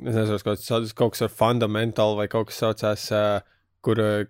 nezinu, 0.06 0.38
kaut 0.45 0.93
kaut 0.97 1.16
kas 1.16 1.26
ar 1.26 1.34
fundamentālu 1.34 2.20
vai 2.22 2.30
kaut 2.32 2.52
kas 2.52 2.62
saucās, 2.66 3.08
uh, 3.16 3.41
kur. 3.86 4.06
Uh, 4.06 4.30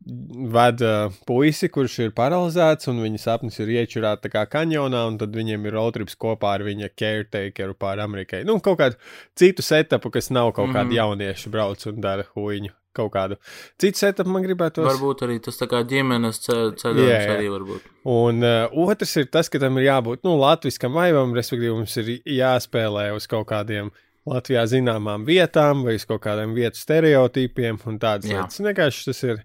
veda 0.00 1.10
puisi, 1.28 1.68
kurš 1.72 1.98
ir 2.06 2.12
paralizēts, 2.16 2.88
un 2.88 3.02
viņa 3.04 3.20
sapnis 3.20 3.58
ir 3.60 3.72
iečurāt 3.74 4.22
tā 4.24 4.30
kā 4.32 4.46
kanjonā, 4.48 5.04
un 5.10 5.18
tad 5.20 5.36
viņiem 5.36 5.66
ir 5.68 5.76
roadtrips 5.76 6.16
kopā 6.20 6.54
ar 6.56 6.64
viņa 6.64 6.88
caretakeru 6.96 7.76
pāri 7.78 8.04
Amerikai. 8.04 8.42
Nu, 8.48 8.56
kaut 8.64 8.80
kādu 8.80 8.96
citu 9.38 9.64
setupu, 9.64 10.12
kas 10.14 10.30
nav 10.30 10.54
kaut 10.54 10.68
mm 10.68 10.72
-hmm. 10.72 10.76
kādi 10.76 10.86
mhm. 10.86 10.96
jaunieši 10.96 11.50
brauc 11.50 11.86
un 11.86 12.00
dara 12.00 12.24
huīņu. 12.34 12.72
Kaut 12.92 13.12
kādu 13.12 13.36
citu 13.78 13.98
setupu 13.98 14.30
man 14.30 14.42
gribētu. 14.42 14.82
Varbūt 14.82 15.22
arī 15.22 15.38
tas 15.38 15.60
tā 15.60 15.68
kā 15.70 15.84
ģimenes 15.86 16.40
ceļojums 16.42 17.06
yeah. 17.06 17.36
arī 17.36 17.46
varbūt. 17.52 17.82
Un 18.04 18.42
uh, 18.42 18.66
otrs 18.72 19.16
ir 19.16 19.26
tas, 19.26 19.48
ka 19.48 19.58
tam 19.58 19.78
ir 19.78 19.84
jābūt, 19.84 20.24
nu, 20.24 20.34
latviskam 20.40 20.92
vaibam, 20.92 21.34
respektīvi 21.34 21.76
mums 21.76 21.96
ir 21.96 22.18
jāspēlē 22.26 23.12
uz 23.14 23.26
kaut 23.26 23.46
kādiem 23.46 23.92
Latvijā 24.26 24.66
zināmām 24.66 25.24
vietām 25.24 25.84
vai 25.84 25.94
uz 25.94 26.04
kaut 26.04 26.22
kādiem 26.22 26.52
vietu 26.54 26.76
stereotipiem 26.78 27.78
un 27.86 27.98
tādas 27.98 28.26
lietas. 28.26 28.60
Vienkārši 28.60 29.04
tas 29.04 29.22
ir 29.22 29.44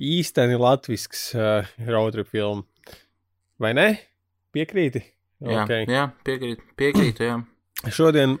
īsteni 0.00 0.58
latvisks 0.60 1.30
uh, 1.36 1.68
roadtrip 1.88 2.30
filmu. 2.32 2.64
Vai 3.62 3.72
ne? 3.78 3.88
Piekrīti? 4.52 5.02
Jā, 5.42 5.64
okay. 5.64 5.86
jā 5.90 6.06
piekrītu, 6.26 6.68
piekrītu, 6.78 7.26
jā. 7.26 7.38
Šodien, 7.92 8.36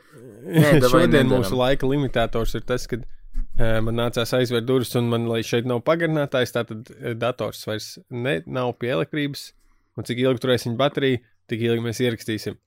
Nē, 0.46 0.76
šodien 0.92 1.28
mūsu 1.30 1.58
laika 1.58 1.88
limitētors 1.88 2.54
ir 2.58 2.64
tas, 2.66 2.86
ka 2.90 3.00
uh, 3.00 3.80
man 3.84 3.98
nācās 3.98 4.34
aizvērt 4.38 4.68
durvis, 4.68 4.94
un 4.98 5.10
man, 5.10 5.26
lai 5.30 5.42
šeit 5.46 5.68
nav 5.68 5.82
pagarinātājs, 5.86 6.54
tātad 6.54 6.92
dators 7.18 7.64
vairs 7.68 7.92
ne, 8.10 8.40
nav 8.46 8.74
pie 8.78 8.92
elektrības, 8.94 9.50
un 9.98 10.08
cik 10.08 10.22
ilgi 10.24 10.44
turēs 10.44 10.66
viņa 10.68 10.80
baterija, 10.80 11.22
tik 11.50 11.64
ilgi 11.66 11.84
mēs 11.84 12.02
ierakstīsim. 12.04 12.58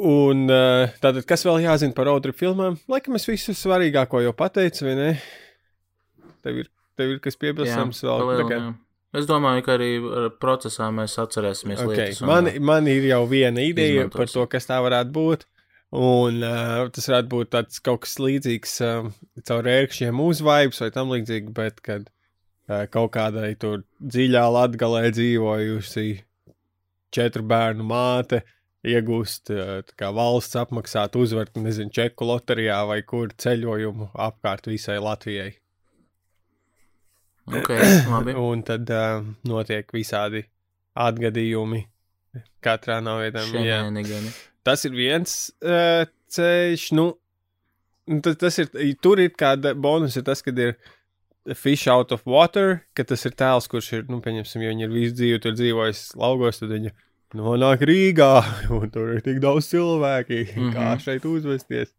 Un 0.00 0.46
uh, 0.48 0.88
tātad, 1.02 1.26
kas 1.28 1.44
vēl 1.44 1.60
jāzina 1.66 1.92
par 1.96 2.08
roadtrip 2.08 2.38
filmām? 2.40 2.78
Laikam 2.88 3.18
es 3.18 3.28
visu 3.28 3.52
svarīgāko 3.56 4.22
jau 4.24 4.32
pateicu, 4.36 4.86
vai 4.88 4.94
ne? 4.96 5.08
Tev 6.40 6.62
ir 6.62 6.70
Tev 7.00 7.16
ir 7.16 7.20
kas 7.24 7.40
piebilstams 7.40 8.04
vēl? 8.04 8.24
Palielu, 8.28 8.48
kā... 8.50 8.60
Es 9.20 9.26
domāju, 9.26 9.64
ka 9.66 9.74
arī 9.74 9.90
procesā 10.42 10.86
mēs 10.94 11.16
atcerēsimies 11.18 11.80
okay. 11.82 11.96
lietas. 11.96 12.20
Man, 12.26 12.46
un... 12.46 12.66
man 12.68 12.90
ir 12.90 13.08
jau 13.08 13.24
viena 13.30 13.64
ideja 13.66 14.04
izmantosim. 14.04 14.18
par 14.20 14.34
to, 14.34 14.44
kas 14.52 14.70
tā 14.70 14.78
varētu 14.84 15.14
būt. 15.16 15.48
Un 15.90 16.38
uh, 16.46 16.84
tas 16.94 17.08
varētu 17.10 17.30
būt 17.32 17.50
tāds 17.50 17.82
kaut 17.82 18.04
kas 18.04 18.14
līdzīgs 18.22 18.76
uh, 18.86 19.08
caur 19.48 19.66
ērkšķiem 19.66 20.20
uzvaibs 20.22 20.78
vai 20.84 20.90
tam 20.94 21.10
līdzīgi, 21.10 21.50
bet 21.56 21.82
kad 21.82 22.04
uh, 22.06 22.84
kaut 22.94 23.10
kādai 23.16 23.56
tur 23.58 23.82
dziļā 23.98 24.44
latgalē 24.54 25.08
dzīvojusi 25.16 26.06
četru 27.10 27.42
bērnu 27.50 27.88
māte 27.90 28.44
iegūst 28.86 29.50
uh, 29.50 29.72
kā 29.98 30.12
valsts 30.14 30.60
apmaksāt 30.62 31.18
uzvaru, 31.18 31.64
nezinu, 31.64 31.90
čeku 31.90 32.30
loterijā 32.30 32.78
vai 32.86 33.00
kur 33.02 33.34
ceļojumu 33.34 34.12
apkārt 34.14 34.70
visai 34.70 35.00
Latvijai. 35.02 35.56
Okay, 37.48 37.80
labi. 38.12 38.34
un 38.36 38.62
tad 38.66 38.90
uh, 38.94 39.24
notiek 39.48 39.88
visādi 39.94 40.44
atgadījumi 41.00 41.84
katrā 42.62 43.00
no 43.02 43.18
vietām. 43.20 43.50
Tas 44.66 44.84
ir 44.84 44.94
viens 44.94 45.34
uh, 45.64 46.04
ceļš, 46.30 46.86
nu, 46.98 47.06
tas, 48.22 48.36
tas 48.40 48.58
ir, 48.62 48.72
tur 49.02 49.22
ir 49.22 49.32
kāda 49.38 49.74
bonus, 49.74 50.18
ir 50.20 50.26
tas, 50.26 50.44
kad 50.44 50.58
ir 50.60 50.76
fish 51.56 51.88
out 51.88 52.12
of 52.12 52.26
water, 52.28 52.82
ka 52.94 53.06
tas 53.08 53.24
ir 53.26 53.34
tēls, 53.38 53.68
kurš 53.70 53.92
ir, 53.96 54.04
nu, 54.12 54.20
pieņemsim, 54.22 54.62
ja 54.62 54.74
viņi 54.74 54.86
ir 54.86 54.92
visu 54.92 55.16
dzīvi 55.16 55.40
tur 55.42 55.56
dzīvojis 55.56 56.02
laugos, 56.20 56.60
tad 56.60 56.74
viņi 56.76 56.92
nonāk 57.38 57.86
Rīgā, 57.88 58.32
un 58.76 58.92
tur 58.92 59.16
ir 59.16 59.24
tik 59.26 59.40
daudz 59.42 59.70
cilvēki, 59.72 60.44
mm 60.44 60.60
-hmm. 60.60 60.72
kā 60.76 60.94
šeit 61.02 61.26
uzvesties. 61.26 61.94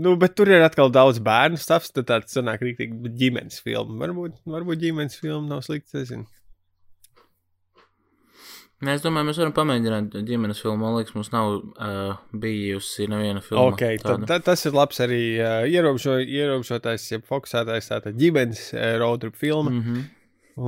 Nu, 0.00 0.14
bet 0.16 0.36
tur 0.38 0.48
ir 0.48 0.62
atkal 0.64 0.88
daudz 0.92 1.18
bērnu 1.20 1.58
stāvs, 1.60 1.90
tad 1.92 2.08
tāds 2.08 2.32
sanāk 2.32 2.62
rīktīgi 2.64 3.12
ģimenes 3.18 3.60
filma. 3.60 3.98
Varbūt, 4.06 4.38
varbūt 4.48 4.80
ģimenes 4.80 5.18
filma 5.20 5.44
nav 5.50 5.66
slikta, 5.66 5.98
nezinu. 6.00 6.24
Es 8.82 9.02
domāju, 9.04 9.28
mēs 9.28 9.38
varam 9.38 9.52
pamēģināt 9.54 10.16
ģimenes 10.26 10.58
filmu. 10.58 10.80
Man 10.80 10.96
liekas, 10.96 11.14
mums 11.14 11.28
nav 11.30 11.52
uh, 11.54 12.16
bijusi 12.34 13.06
neviena 13.06 13.42
filma. 13.44 13.68
Ok, 13.70 13.84
tad, 14.02 14.24
tad 14.26 14.46
tas 14.48 14.64
ir 14.66 14.74
labs 14.74 14.98
arī 15.04 15.20
uh, 15.36 15.60
ierobežo, 15.70 16.16
ierobežotais, 16.24 17.04
ja 17.12 17.20
fokusētais 17.28 17.92
tātad 17.92 18.18
ģimenes 18.18 18.64
uh, 18.74 18.96
roadtrip 18.98 19.36
filma. 19.38 19.70
Mm 19.70 19.84
-hmm. 19.84 20.08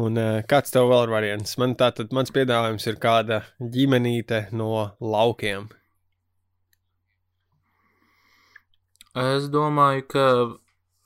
Un 0.04 0.20
uh, 0.20 0.42
kāds 0.48 0.70
tev 0.72 0.86
vēl 0.92 1.08
ir 1.08 1.14
variants? 1.16 1.58
Man 1.58 1.74
tātad, 1.80 2.12
mans 2.12 2.30
piedāvājums 2.30 2.86
ir 2.86 3.00
kāda 3.02 3.42
ģimenīte 3.58 4.46
no 4.52 4.94
laukiem. 5.00 5.66
Es 9.14 9.46
domāju, 9.46 10.02
ka 10.10 10.26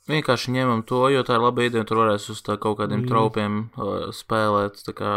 vienkārši 0.09 0.53
ņemam 0.55 0.81
to, 0.89 1.03
jo 1.13 1.21
tā 1.25 1.37
ir 1.37 1.43
laba 1.45 1.65
ideja. 1.67 1.85
Tur 1.87 2.01
varēs 2.01 2.25
uz 2.33 2.41
tā 2.45 2.57
kaut 2.61 2.79
kādiem 2.79 3.03
mm. 3.03 3.09
traupiem 3.11 3.59
uh, 3.77 4.09
spēlēt, 4.15 4.81
kā 4.97 5.13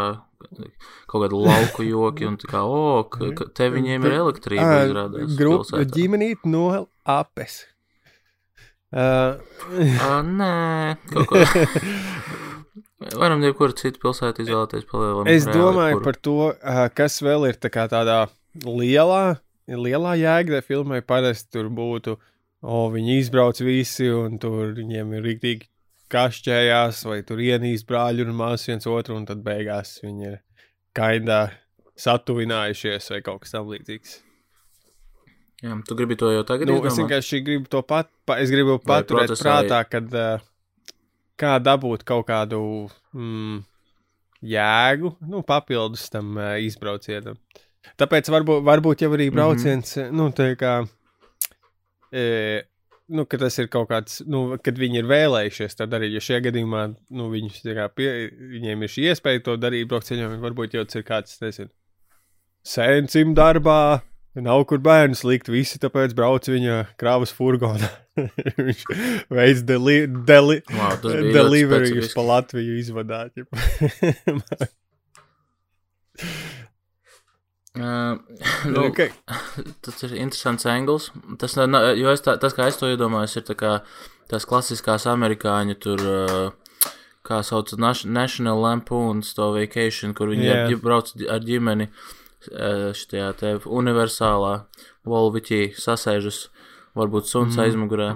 kaut 1.09 1.23
kādu 1.23 1.39
lauku 1.41 1.85
joki 1.93 2.27
un 2.29 2.37
tā 2.37 2.49
kā, 2.51 2.61
o, 2.61 3.01
oh, 3.01 3.45
te 3.57 3.69
viņiem 3.73 4.05
ir 4.05 4.17
elektrība 4.19 4.83
izrādās. 4.87 5.37
Grupa 5.39 5.81
ģimenīt 5.89 6.45
no 6.49 6.67
apes. 7.09 7.63
Uh. 8.93 9.39
uh, 9.73 10.19
nē, 10.21 10.53
kaut 11.09 11.31
ko. 11.31 11.41
Varam 13.19 13.41
jebkuru 13.43 13.73
citu 13.75 13.99
pilsētu 13.99 14.45
izvēlēties. 14.45 14.85
Es 15.33 15.47
domāju 15.49 15.97
kuru. 15.97 16.05
par 16.05 16.19
to, 16.23 16.35
kas 16.95 17.17
vēl 17.25 17.49
ir 17.49 17.57
tā 17.59 17.71
tādā 17.91 18.19
lielā, 18.63 19.41
lielā 19.67 20.13
jēga, 20.21 20.61
filmai 20.63 21.01
parasti 21.03 21.57
tur 21.57 21.67
būtu 21.73 22.13
uh, 22.15 22.29
o, 22.63 22.87
viņi 22.93 23.19
izbrauc 23.19 23.59
visi, 23.63 24.07
un 24.09 24.39
tur 24.41 24.73
viņiem 24.77 25.13
ir 25.17 25.25
rīktīgi 25.27 25.69
kašķējās, 26.13 27.03
vai 27.09 27.21
tur 27.27 27.41
ienīst 27.43 27.87
brāļi 27.89 28.25
un 28.27 28.35
māsas 28.37 28.69
viens 28.69 28.89
otru, 28.89 29.17
un 29.19 29.27
tad 29.29 29.43
beigās 29.45 29.97
viņi 30.03 30.29
ir 30.29 30.37
kaindā 30.95 31.41
satuvinājušies 31.99 33.11
vai 33.13 33.19
kaut 33.25 33.43
kas 33.43 33.53
tam 33.55 33.69
līdzīgs. 33.71 34.21
Jā, 35.63 35.75
tu 35.87 35.95
gribi 35.95 36.17
to 36.19 36.29
jau 36.33 36.43
tagad? 36.47 36.67
Nu, 36.67 36.81
izdomāt? 36.81 36.91
es 36.91 36.99
vienkārši 36.99 37.43
gribu 37.45 37.69
to 37.71 37.83
pat, 37.87 38.09
pa, 38.27 38.39
es 38.43 38.51
gribu 38.51 38.79
paturēt 38.83 39.31
prātā, 39.39 39.83
kad 39.87 40.09
uh, 40.11 40.41
kā 41.39 41.53
dabūt 41.63 42.03
kaut 42.07 42.27
kādu 42.27 42.59
mm, 43.15 43.61
jēgu, 44.53 45.13
nu, 45.31 45.43
papildus 45.47 46.09
tam 46.11 46.35
uh, 46.35 46.57
izbraucienam. 46.59 47.39
Tāpēc 47.99 48.27
varbūt, 48.31 48.59
varbūt 48.67 49.05
jau 49.05 49.11
arī 49.15 49.29
mhm. 49.29 49.37
brauciens, 49.37 49.95
mm 49.95 50.03
-hmm. 50.03 50.19
nu, 50.19 50.29
tā 50.35 50.51
kā 50.59 50.75
e, 52.13 52.61
nu, 53.13 53.25
ka 53.29 53.39
tas 53.41 53.57
ir 53.61 53.67
kaut 53.73 53.89
kāds, 53.91 54.21
nu, 54.29 54.45
kad 54.63 54.79
viņi 54.79 55.01
ir 55.01 55.09
vēlējušies 55.09 55.79
to 55.79 55.89
darīt. 55.89 56.13
Jo 56.15 56.23
šajā 56.23 56.45
gadījumā 56.47 56.85
nu, 56.93 57.27
viņus, 57.33 57.59
pie, 57.97 58.09
viņiem 58.55 58.85
ir 58.85 58.95
šī 58.95 59.09
iespēja 59.11 59.45
to 59.49 59.57
darīt, 59.59 59.89
braukt 59.91 60.11
ceļojumā. 60.11 60.39
Varbūt 60.45 60.77
jau 60.77 60.85
tas 60.87 61.01
ir 61.01 61.07
kāds, 61.09 61.37
nezinu, 61.43 61.73
sēncim 62.75 63.35
darbā 63.37 63.81
Nav 64.33 64.63
kur 64.65 64.79
bērns 64.81 65.19
likt, 65.29 65.49
visi 65.53 65.77
tāpēc 65.77 66.15
brauc 66.17 66.47
viņa 66.49 66.77
krāvas 66.97 67.29
furgonā. 67.37 67.85
Viņš 68.57 68.81
veids 69.29 69.61
deli, 69.69 70.07
deli, 70.09 70.57
Wow, 70.73 70.97
specifiski. 70.97 72.15
pa 72.17 72.25
Latviju 72.31 72.79
izvadāt. 72.81 73.37
Uh, 77.73 78.19
nu, 78.73 78.85
okay. 78.85 79.09
tas 79.81 80.03
ir 80.05 80.13
interesants 80.13 80.65
angls. 80.69 81.09
Tas, 81.41 81.55
jo 81.97 82.11
es 82.13 82.21
tā, 82.21 82.35
tas, 82.37 82.53
kā 82.53 82.67
es 82.69 82.77
to 82.77 82.89
iedomājos, 82.91 83.33
ir 83.39 83.47
tā 83.47 83.55
kā 83.57 83.71
tās 84.29 84.45
klasiskās 84.49 85.07
amerikāņu 85.09 85.77
tur, 85.81 86.03
uh, 86.05 86.91
kā 87.25 87.41
sauc, 87.41 87.73
National 88.05 88.61
Lampoons, 88.61 89.33
to 89.33 89.49
vacation, 89.55 90.13
kur 90.13 90.29
viņi 90.33 90.45
yeah. 90.45 90.75
brauc 90.81 91.09
ģi- 91.17 91.29
ar 91.33 91.41
ģimeni 91.41 91.89
uh, 91.89 92.91
šajā 92.93 93.31
te 93.39 93.55
universālā 93.65 94.53
volviķī 95.09 95.73
sasēžas, 95.73 96.47
varbūt 96.93 97.25
suns 97.25 97.57
mm. 97.57 97.63
aizmugurē, 97.65 98.11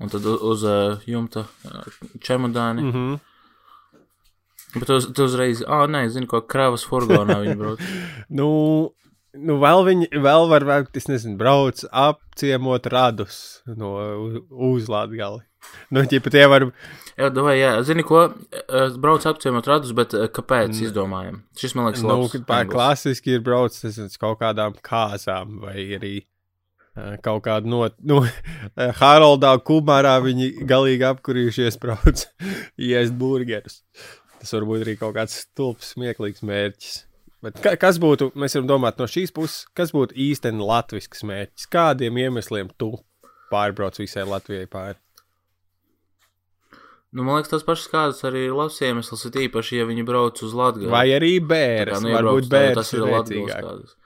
un 0.00 0.12
tad 0.12 0.24
u- 0.24 0.40
uz 0.54 0.64
uh, 0.64 1.02
jumta 1.04 1.44
čemodāni. 2.24 2.86
mm 2.86 2.92
-hmm. 2.92 3.18
Bet 4.76 4.86
tu, 4.86 5.00
tu 5.16 5.26
uzreiz, 5.26 5.64
ah, 5.66 5.86
nē, 5.90 6.06
zinu, 6.14 6.28
ko 6.30 6.42
kravas 6.46 6.86
furgonā 6.86 7.40
viņi 7.42 7.58
brauc. 7.60 7.84
nu, 8.40 8.48
nu, 9.36 9.60
vēl 9.62 9.84
viņi, 9.90 10.10
vēl 10.26 10.48
var, 10.52 10.66
vēl, 10.68 10.88
es 11.00 11.10
nezinu, 11.10 11.38
brauc 11.40 11.84
apciemot 11.90 12.90
radus 12.92 13.38
no 13.66 13.94
uzlādes 14.72 15.18
gali. 15.18 15.46
Nu, 15.92 16.02
pat 16.08 16.32
tie 16.32 16.46
var, 16.48 16.70
Jā, 17.20 17.28
vai, 17.36 17.58
jā, 17.58 17.74
zini, 17.84 18.04
ko? 18.06 18.22
Es 18.54 18.96
braucu 19.00 19.28
apciemot 19.28 19.66
radus, 19.68 19.92
bet 19.96 20.14
eh, 20.16 20.28
kāpēc 20.32 20.78
izdomājam? 20.86 21.42
Šis 21.58 21.74
man 21.76 21.90
liekas, 21.90 22.04
nu, 22.06 22.14
labs. 22.14 22.36
pār 22.48 22.64
angls. 22.64 22.72
klasiski 22.72 23.34
ir 23.36 23.42
brauc, 23.44 23.76
nezinu, 23.84 24.08
kaut 24.22 24.40
kādām 24.40 24.78
kāzām 24.86 25.58
vai 25.60 25.82
arī 25.98 26.14
ā, 26.96 27.18
kaut 27.24 27.42
kādu 27.44 27.68
no, 27.68 27.82
nu, 28.00 28.22
Haroldā, 29.02 29.52
Kumārā 29.66 30.16
viņi 30.24 30.64
galīgi 30.70 31.06
apkurījušies 31.10 31.76
brauc 31.82 32.24
iest 32.80 33.18
burgerus. 33.20 33.82
Tas 34.40 34.54
var 34.56 34.66
būt 34.68 34.86
arī 34.86 34.96
kaut 35.00 35.14
kāds 35.18 35.36
stulbs, 35.44 35.92
smieklīgs 35.94 36.44
mērķis. 36.46 36.96
Bet 37.44 37.60
ka, 37.64 37.74
kas 37.80 38.00
būtu, 38.00 38.32
mēs 38.36 38.56
varam 38.56 38.68
domāt 38.68 38.98
no 39.00 39.06
šīs 39.08 39.32
puses, 39.36 39.62
kas 39.76 39.94
būtu 39.96 40.16
īstenībā 40.28 40.66
latvisks 40.74 41.24
mērķis? 41.28 41.68
Kādiem 41.72 42.18
iemesliem 42.20 42.72
tu 42.80 42.94
pārbrauc 43.52 43.96
visai 44.00 44.26
Latvijai 44.28 44.68
pāri? 44.70 44.98
Nu, 47.10 47.24
man 47.26 47.40
liekas, 47.40 47.50
tas 47.50 47.64
pašs 47.66 47.88
kāds 47.90 48.20
arī 48.28 48.44
ir 48.46 48.52
labs 48.54 48.76
iemesls, 48.86 49.24
ir 49.26 49.38
īpaši, 49.48 49.80
ja 49.80 49.86
viņi 49.88 50.04
brauc 50.06 50.42
uz 50.46 50.52
Latviju. 50.54 50.92
Vai 50.92 51.08
arī 51.16 51.32
bērns? 51.42 52.04
nu, 52.04 52.12
Varbūt 52.14 52.50
bērns 52.52 52.78
tas 52.78 52.92
ir 52.94 53.02
Latvijas. 53.08 53.96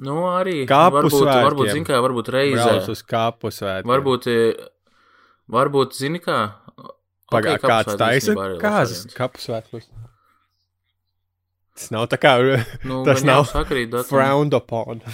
Nu, 0.00 0.18
arī. 0.32 0.64
Kapu 0.68 0.98
varbūt, 0.98 1.28
varbūt, 1.28 1.70
zini 1.76 1.88
kā, 1.88 2.00
varbūt 2.00 2.28
reizē. 2.32 2.66
Brauc 2.66 2.90
uz 2.92 3.02
kapu 3.08 3.52
svētkiem. 3.52 3.88
Varbūt, 3.88 4.28
eh, 4.32 4.68
varbūt, 5.52 5.96
zini 5.96 6.20
kā. 6.24 6.38
Pagā, 7.30 7.56
Ok, 7.56 7.64
kāds 7.66 7.98
taisa 8.00 8.34
kāzas 8.62 9.04
kapu 9.14 9.38
svētkus. 9.42 9.86
Tas 11.76 11.92
nav 11.94 12.08
tā 12.12 12.18
kā 12.20 12.34
Nu, 12.84 13.02
tas 13.08 13.22
nav 13.24 13.46
datumu. 13.46 14.04
frowned 14.10 14.56
upon. 14.56 15.04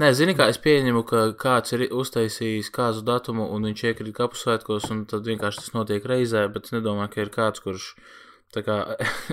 Nē, 0.00 0.14
zini, 0.16 0.32
kā 0.32 0.46
es 0.48 0.56
pieņemu, 0.62 1.02
ka 1.04 1.22
kāds 1.36 1.74
ir 1.76 1.82
uztaisījis 1.92 2.70
kāzu 2.72 3.02
datumu, 3.04 3.44
un 3.52 3.66
viņš 3.68 3.82
iekrīt 3.90 4.14
kapusvētkos, 4.16 4.86
un 4.94 5.02
tad 5.10 5.26
vienkārši 5.28 5.64
tas 5.66 5.74
notiek 5.74 6.06
reizē, 6.08 6.46
bet 6.52 6.68
es 6.70 6.72
nedomāju, 6.72 7.10
ka 7.12 7.20
ir 7.24 7.32
kāds, 7.34 7.60
kurš. 7.64 7.90
Tā 8.54 8.62
kā 8.66 8.78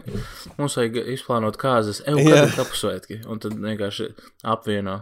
mums 0.60 0.76
vajag 0.78 1.00
izplānot 1.14 1.56
kāzas, 1.62 2.02
ej, 2.10 2.20
Jā. 2.20 2.34
kad 2.34 2.50
ir 2.50 2.58
kapusvētki, 2.58 3.20
un 3.32 3.40
tad 3.44 3.56
vienkārši 3.64 4.10
apvieno. 4.44 4.98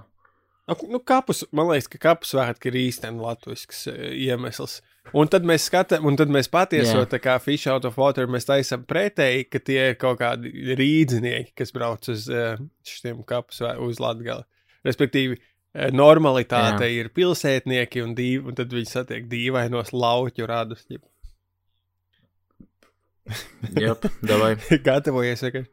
Nu, 0.89 1.01
kapus, 1.01 1.43
man 1.53 1.71
liekas, 1.71 1.89
ka 1.93 2.01
kapu 2.11 2.29
svētki 2.29 2.69
ir 2.71 2.77
īstenībā 2.87 3.33
latvisks 3.33 3.87
eh, 3.91 4.13
iemesls. 4.27 4.79
Un 5.13 5.29
tad 5.29 5.45
mēs 5.45 5.67
skatām, 5.69 6.05
un 6.09 6.17
tad 6.17 6.31
mēs 6.33 6.49
patiesībā, 6.51 7.05
tā 7.11 7.19
kā 7.21 7.35
fish 7.43 7.69
out 7.69 7.85
of 7.85 7.97
water, 8.01 8.25
mēs 8.31 8.47
taisām 8.49 8.85
pretēji, 8.89 9.45
ka 9.51 9.61
tie 9.61 9.79
ir 9.91 9.97
kaut 10.01 10.17
kādi 10.21 10.49
rīdzinieki, 10.79 11.53
kas 11.59 11.73
brauc 11.75 12.09
uz 12.11 12.25
eh, 12.31 12.57
šiem 12.87 13.21
kapu 13.27 13.53
svētkiem, 13.53 13.83
uz 13.85 14.01
Latviju. 14.01 14.39
Respektīvi, 14.87 15.37
eh, 15.37 15.91
normalitāte 15.93 16.87
Jā. 16.87 17.03
ir 17.03 17.11
pilsētnieki, 17.13 18.01
un, 18.05 18.15
dīv, 18.17 18.49
un 18.49 18.57
tad 18.57 18.73
viņi 18.73 18.91
satiek 18.91 19.29
dīvainos 19.29 19.93
lauķu 19.93 20.49
radus. 20.49 20.87
Jā, 23.73 23.95
davai. 24.29 24.55
Gatavojies, 24.87 25.45
ka 25.53 25.63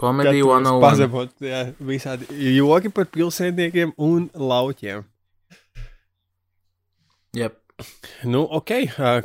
Komēdija 0.00 0.44
gatavs 0.44 0.66
101. 0.66 0.82
pazemot 0.84 1.46
jā, 1.46 1.62
visādi 1.84 2.28
joki 2.56 2.92
par 2.96 3.08
pilsētniekiem 3.12 3.94
un 4.00 4.28
lauķiem. 4.34 5.06
Jā, 7.38 7.52
Nu, 8.28 8.44
ok, 8.44 8.72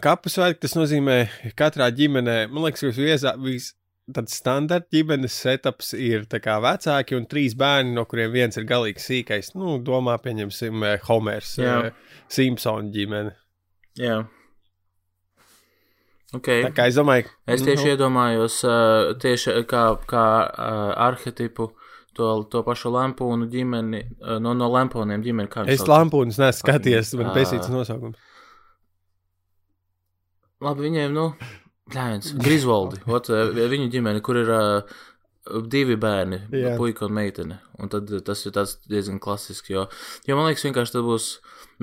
kapu 0.03 0.31
svētki 0.31 0.65
tas 0.65 0.75
nozīmē, 0.77 1.17
ka 1.49 1.55
katrā 1.65 1.89
ģimenē, 1.95 2.45
man 2.51 2.67
liekas, 2.67 2.85
ka 2.85 2.93
viesā, 2.97 3.33
vis, 3.41 3.73
tāds 4.13 4.37
standarta 4.37 4.87
ģimenes 4.93 5.33
setups 5.41 5.93
ir 5.97 6.27
kā 6.29 6.59
vecāki 6.63 7.17
un 7.17 7.25
trīs 7.29 7.55
bērni, 7.57 7.95
no 7.97 8.05
kuriem 8.09 8.33
viens 8.35 8.57
ir 8.57 8.67
galīgi 8.69 9.01
sīkais. 9.01 9.53
Nu, 9.57 9.79
domā, 9.83 10.17
pieņemsim, 10.21 10.85
Homers, 11.07 11.57
Jā. 11.61 11.77
eh, 11.87 12.23
Simpsona 12.29 12.91
ģimene. 12.93 13.35
jā. 13.99 14.23
Ok. 16.35 16.47
Tā 16.65 16.71
kā 16.75 16.87
es 16.89 16.97
domāju, 16.97 17.29
Es 17.47 17.61
tieši 17.63 17.85
nu, 17.85 17.91
iedomājos, 17.93 18.57
uh, 18.67 19.13
tieši 19.21 19.61
kā, 19.69 19.83
kā 20.09 20.25
uh, 20.43 20.91
arhetipu 21.05 21.69
to, 22.17 22.43
to 22.51 22.63
pašu 22.65 22.91
lampūnu 22.91 23.47
ģimeni, 23.51 24.01
uh, 24.19 24.37
no, 24.43 24.53
no 24.57 24.67
lamponiem 24.73 25.23
ģimeni. 25.23 25.47
Es 25.71 25.85
lampūnus 25.87 26.39
nesu 26.41 26.63
skaties, 26.63 27.13
man 27.19 27.31
pēcīts 27.35 27.71
nosaukums. 27.71 28.19
Labi, 30.65 30.87
viņiem, 30.89 31.13
nu, 31.15 31.29
Lēns, 31.93 32.31
Grisvoldi, 32.41 33.03
ot, 33.05 33.29
uh, 33.29 33.51
viņu 33.53 33.91
ģimeni, 33.93 34.23
kur 34.25 34.39
ir 34.41 34.49
uh, 34.49 34.95
divi 35.69 35.97
bērni, 36.01 36.39
Jā. 36.49 36.73
puika 36.79 37.05
un 37.05 37.13
meitene. 37.13 37.59
Un 37.77 37.91
tad 37.93 38.09
uh, 38.09 38.23
tas 38.25 38.41
ir 38.47 38.55
diezgan 38.89 39.19
klasisks, 39.21 39.69
jo, 39.69 39.85
jo 40.25 40.37
man 40.39 40.49
liekas, 40.49 40.65
vienkārši 40.65 40.97
tad 40.97 41.05
būs. 41.05 41.27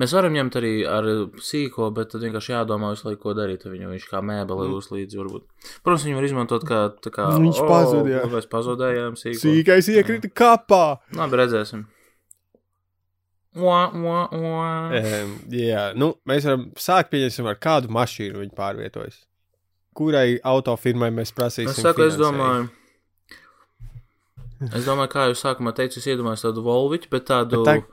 Mēs 0.01 0.13
varam 0.17 0.33
ņemt 0.33 0.55
arī 0.57 0.71
ar 0.89 1.05
sīko, 1.45 1.91
bet 1.93 2.09
tad 2.11 2.23
vienkārši 2.25 2.55
jādomā 2.55 2.89
visu 2.95 3.05
laiku, 3.05 3.21
ko 3.27 3.35
darīt. 3.37 3.67
ar 3.67 3.75
Viņu 3.75 3.91
viņš 3.91 4.07
kā 4.09 4.23
mēbele 4.25 4.65
būs 4.71 4.89
līdzi. 4.89 5.19
Varbūt. 5.21 5.43
Protams, 5.85 6.07
viņu 6.07 6.17
var 6.17 6.25
izmantot 6.25 6.65
kā. 6.65 6.79
kā 7.13 7.27
Viņš 7.37 7.59
"O, 7.61 7.67
pazuda, 7.69 8.09
jā." 8.09 8.23
Mēs 8.31 8.49
pazudējām 8.49 9.19
sīko. 9.21 9.43
Sīkais 9.43 9.91
iekrita 9.93 10.33
kapā. 10.33 10.97
Labi, 11.13 11.37
redzēsim. 11.43 11.85
Ua, 13.55 13.81
ua, 13.93 14.21
ua. 14.33 14.69
Um, 14.97 15.33
jā, 15.53 15.83
nu, 15.99 16.13
mēs 16.29 16.47
varam 16.47 16.63
sākt 16.81 17.11
pieņemsim 17.13 17.45
ar 17.51 17.59
kādu 17.61 17.91
mašīnu 17.93 18.39
viņi 18.41 18.55
pārvietojas. 18.57 19.19
Kurai 19.93 20.39
autofirmai 20.41 21.11
mēs 21.13 21.29
prasīsim? 21.37 21.69
Es 21.69 21.77
saku, 21.83 22.07
es 22.07 22.15
finansējumu? 22.15 22.39
domāju. 22.39 22.69
Es 24.73 24.85
domāju, 24.87 25.11
kā 25.11 25.27
jau 25.29 25.35
sākumā 25.37 25.73
teicu, 25.77 25.99
es 25.99 26.07
iedomājos 26.07 26.45
tādu 26.47 26.63
Volviču, 26.65 27.09
bet 27.11 27.27
tādu 27.29 27.59
Bet 27.61 27.67
tag- 27.67 27.85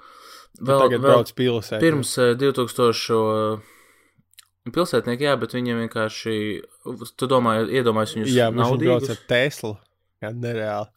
vēl, 0.61 0.79
Tagad 0.85 0.97
vēl 1.01 1.05
brauc 1.11 1.33
pilsētā. 1.35 1.81
pirms 1.83 2.15
eh, 2.23 2.33
2000. 2.39 3.61
Pilsētnieki, 4.71 5.25
jā, 5.25 5.35
bet 5.41 5.55
viņiem 5.57 5.79
vienkārši. 5.89 6.33
Tu 7.19 7.27
domā, 7.27 7.57
iedomājies 7.67 8.13
viņus 8.17 8.35
Jā, 8.37 8.51
viņš 8.55 8.75
brauc 8.85 9.09
ar 9.11 9.21
Teslu. 9.29 9.73
Jā, 10.23 10.31
nereāli. 10.37 10.89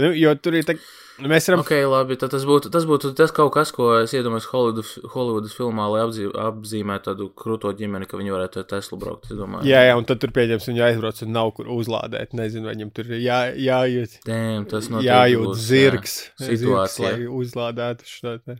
Nu, 0.00 0.08
jo 0.16 0.30
tur 0.40 0.54
ir 0.56 0.64
tā, 0.64 0.72
nu, 1.20 1.28
mēs 1.28 1.44
varam. 1.50 1.60
Ok, 1.60 1.72
labi, 1.84 2.16
tad 2.20 2.32
tas 2.32 2.46
būtu, 2.48 2.70
tas 2.72 2.86
būtu 2.88 3.10
tas 3.18 3.32
kaut 3.36 3.50
kas, 3.52 3.68
ko 3.76 3.90
es 3.98 4.14
iedomājos 4.16 4.46
Hollywoodas, 4.48 4.92
Hollywoodas 5.12 5.56
filmā, 5.56 5.84
lai 5.92 6.00
apzī, 6.06 6.28
apzīmētu 6.44 7.10
tādu 7.10 7.26
krūto 7.36 7.72
ģimeni, 7.76 8.08
ka 8.08 8.16
viņi 8.16 8.32
varētu 8.32 8.62
ar 8.62 8.68
Teslu 8.70 8.96
braukt. 9.02 9.28
Jā, 9.68 9.82
jā, 9.90 9.98
un 10.00 10.08
tad 10.08 10.22
tur 10.22 10.32
pieņems 10.32 10.68
viņa 10.70 10.86
aizbrauc 10.86 11.20
un 11.26 11.34
nav 11.36 11.52
kur 11.58 11.68
uzlādēt. 11.76 12.32
Nezinu, 12.38 12.70
vai 12.70 12.76
viņam 12.78 12.92
tur 12.96 13.10
ir 13.12 13.20
jā, 13.20 13.40
jājūt, 13.68 14.16
Damn, 14.24 14.64
tas 14.72 14.88
noteikti 14.88 15.10
jājūt 15.12 15.50
būs, 15.50 15.66
zirgs. 15.68 16.16
jā, 16.22 16.46
zirgs, 16.46 16.62
situācija. 16.62 17.10
lai 17.10 17.28
uzlādētu 17.42 18.08
šo 18.08 18.38
te. 18.40 18.56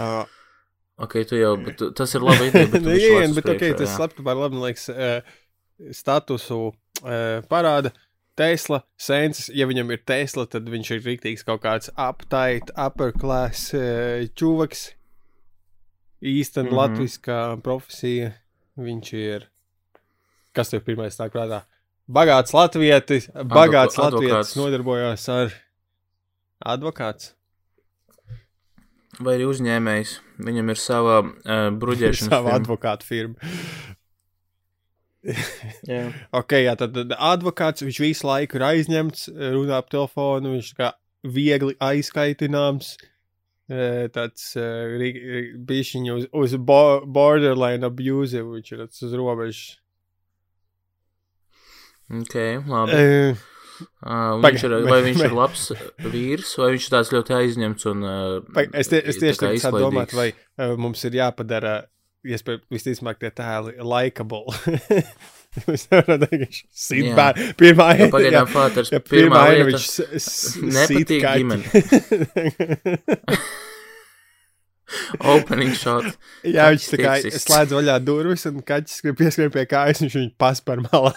uh, 0.00 0.24
Ok, 1.04 1.16
tu 1.26 1.36
jau, 1.36 1.56
bet 1.58 1.76
tu, 1.80 1.88
tas 1.90 2.12
ir 2.14 2.22
labi 2.22 2.48
ideja, 2.48 2.70
bet 2.70 2.84
tu 2.84 2.88
nu, 2.94 3.34
bet 3.34 3.48
ok, 3.50 3.64
tas 3.82 3.96
labi, 3.98 4.24
man 4.30 4.60
liekas, 4.62 4.88
uh, 4.94 5.38
statusu 5.92 6.60
uh, 6.70 7.44
parāda. 7.50 7.90
Tesla, 8.38 8.80
Sēns, 8.98 9.46
ja 9.54 9.66
viņam 9.70 9.92
ir 9.94 10.00
Tesla, 10.06 10.46
tad 10.50 10.66
viņš 10.70 10.90
ir 10.96 11.02
rīktīgs 11.04 11.46
kaut 11.46 11.62
kāds 11.62 11.92
uptight, 11.94 12.72
upper 12.74 13.14
class 13.14 13.70
uh, 13.76 14.26
čūvaks. 14.34 14.88
Īstenībā 16.24 16.64
mm. 16.64 16.72
-hmm. 16.72 16.80
latviskā 16.80 17.38
profesija. 17.62 18.32
Viņš 18.74 19.12
ir. 19.14 19.46
Kas 20.54 20.72
tev 20.72 20.82
pirmais 20.86 21.14
nāk 21.20 21.30
prātā? 21.34 21.62
Bagāts 22.10 22.52
latvietis, 22.52 23.30
bagāts 23.32 23.94
advokāts. 23.96 24.02
latvietis 24.02 24.56
nodarbojās 24.58 25.28
ar 25.32 25.54
advokāts. 26.74 27.32
Vai 29.22 29.36
arī 29.36 29.46
uzņēmējs, 29.46 30.16
viņam 30.42 30.72
ir 30.74 30.80
sava 30.80 31.20
uh, 31.22 31.68
bruģēšanas 31.70 32.32
Savu 32.34 32.50
firma. 32.50 32.58
advokātu 32.58 33.06
firmu. 33.06 33.52
Ok, 36.40 36.56
jā, 36.64 36.74
tad, 36.80 36.94
tad 36.96 37.14
advokāts 37.16 37.84
viņš 37.84 38.00
visu 38.02 38.28
laiku 38.28 38.58
ir 38.58 38.66
aizņemts, 38.68 39.28
runā 39.54 39.80
pa 39.84 39.94
telefonu. 39.96 40.54
Viņš 40.58 40.70
kā 40.78 40.92
viegli 41.24 41.76
aizkaitināms. 41.82 42.94
eh, 43.72 44.04
Tāds 44.12 44.50
uh, 44.60 45.56
bišķiņš 45.70 46.12
uz, 46.18 46.28
uz 46.32 46.58
bo 46.60 47.00
borderline 47.06 47.88
abusive, 47.88 48.44
viņš 48.58 48.76
ir 48.76 48.84
uz 48.84 49.16
robežas. 49.16 49.64
Ok, 52.12 52.38
labi. 52.68 53.00
Uh, 53.00 53.50
Uh, 54.04 54.36
viņš 54.38 54.64
ir, 54.68 54.74
vai 54.86 55.00
viņš 55.02 55.22
ir 55.26 55.32
labs 55.34 55.62
vīrs, 56.12 56.52
vai 56.60 56.68
viņš 56.74 56.84
tāds 56.92 57.10
ļoti 57.14 57.34
aizņemts 57.34 57.88
un. 57.90 58.04
Uh, 58.06 58.60
es, 58.70 58.90
tie, 58.92 59.00
es 59.02 59.18
tieši 59.18 59.40
tā 59.40 59.48
tā 59.48 59.56
izklaidīgs? 59.58 60.14
vai 60.14 60.28
uh, 60.30 60.74
mums 60.78 61.02
ir 61.08 61.16
jāpadara, 61.18 61.72
iespējams, 62.24 62.64
visticamāk, 62.72 63.20
tie 63.20 63.30
tēli 63.34 63.74
likable. 63.84 64.54
Mēs 65.68 65.84
nevaram 65.92 66.24
teikt, 66.24 66.40
viņš 66.40 66.58
sit 66.84 67.10
bērnu. 67.18 67.50
Pirmā 67.60 67.88
Jo 67.98 68.08
pagaidām 68.14 68.48
Fāters 68.50 68.90
pirmā 68.94 69.04
pirmā 69.10 69.44
ir 69.54 69.68
viņš 69.70 69.86
nepatīk 70.64 71.22
ģimene. 71.22 71.64
Opening 75.34 75.74
shot. 75.78 76.10
Jā, 76.46 76.68
viņš 76.74 76.88
tā 76.92 76.98
kā 77.00 77.14
slēdz 77.32 77.72
vaļā 77.78 77.96
durvis, 78.04 78.44
un 78.50 78.60
kaķis 78.66 79.00
skrien 79.00 79.16
pieskrien 79.18 79.54
pie 79.54 79.64
kājas, 79.70 80.02
un 80.02 80.08
viņš 80.08 80.18
viņu 80.20 80.34
paspēr 80.40 80.82
malā. 80.84 81.14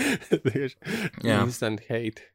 Tieši 0.44 0.76
Jā. 1.26 1.40
Instant 1.42 1.82
hate. 1.88 2.26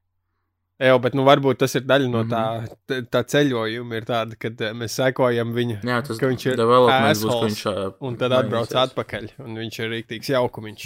Jā, 0.81 0.97
bet 0.99 1.13
nu 1.15 1.23
varbūt 1.23 1.57
tas 1.61 1.71
ir 1.79 1.85
daļa 1.87 2.09
no 2.11 2.23
Mhm. 2.25 2.29
tā, 2.33 2.77
tā, 2.87 2.95
tā 3.07 3.21
ceļojuma, 3.31 3.95
ir 3.95 4.03
tāda, 4.09 4.35
ka 4.37 4.49
eh, 4.51 4.73
mēs 4.75 4.97
sekojam 4.99 5.53
viņu, 5.55 5.77
Jā, 5.87 6.01
tas 6.03 6.17
Ka 6.19 6.27
viņš 6.27 6.45
ir 6.51 6.57
developments 6.59 7.21
būs, 7.23 7.29
assholes, 7.31 7.53
viņš. 7.53 7.61
Uh, 7.71 7.93
un 8.09 8.17
tad 8.17 8.31
atbrauc 8.35 8.67
mainīsies. 8.67 8.91
atpakaļ, 8.91 9.29
un 9.45 9.55
viņš 9.55 9.79
ir 9.79 9.89
rīktīgs 9.93 10.31
jaukumiņš. 10.35 10.85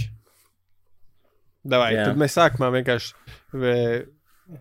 Davai, 1.69 1.93
Jā. 1.95 2.05
tad 2.05 2.17
mēs 2.21 2.37
sākumā 2.37 2.69
vienkārši 2.77 3.13
vē- 3.53 4.07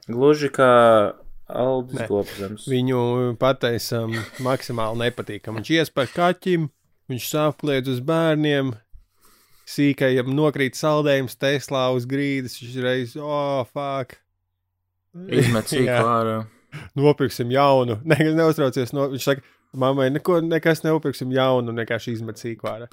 Gluži 0.08 0.48
kā 0.52 1.14
Aldis 1.48 2.00
Nē. 2.00 2.08
Kopzems. 2.08 2.64
viņu 2.68 3.36
pateicam 3.38 4.12
maksimāli 4.44 4.98
nepatīkam. 5.10 5.56
Viņš 5.60 5.70
iespēja 5.78 6.12
kaķim, 6.16 6.70
viņš 7.08 7.28
sāpkliedz 7.32 7.88
uz 7.88 8.00
bērniem, 8.00 8.74
sīkajam 9.66 10.28
nokrīt 10.34 10.76
saldējums 10.76 11.36
Teslā 11.40 11.86
uz 11.94 12.04
grīdas, 12.06 12.58
viņš 12.60 12.76
reiz, 12.84 13.16
oh, 13.16 13.64
fuck. 13.72 14.18
Izmet 15.14 15.68
sīku 15.72 15.90
Jā. 15.90 16.00
ārā. 16.04 16.38
Nopirksim 16.98 17.52
jaunu. 17.54 18.00
Ne, 18.08 18.18
neuztraucies. 18.36 18.94
No, 18.96 19.08
viņš 19.12 19.28
saka, 19.30 19.46
mammai, 19.76 20.10
neko, 20.14 20.40
nekas 20.44 20.84
neupirksim 20.86 21.32
jaunu, 21.34 21.74
vienkārši 21.76 22.18
izmet 22.18 22.40
sīku 22.40 22.68
ārā. 22.70 22.90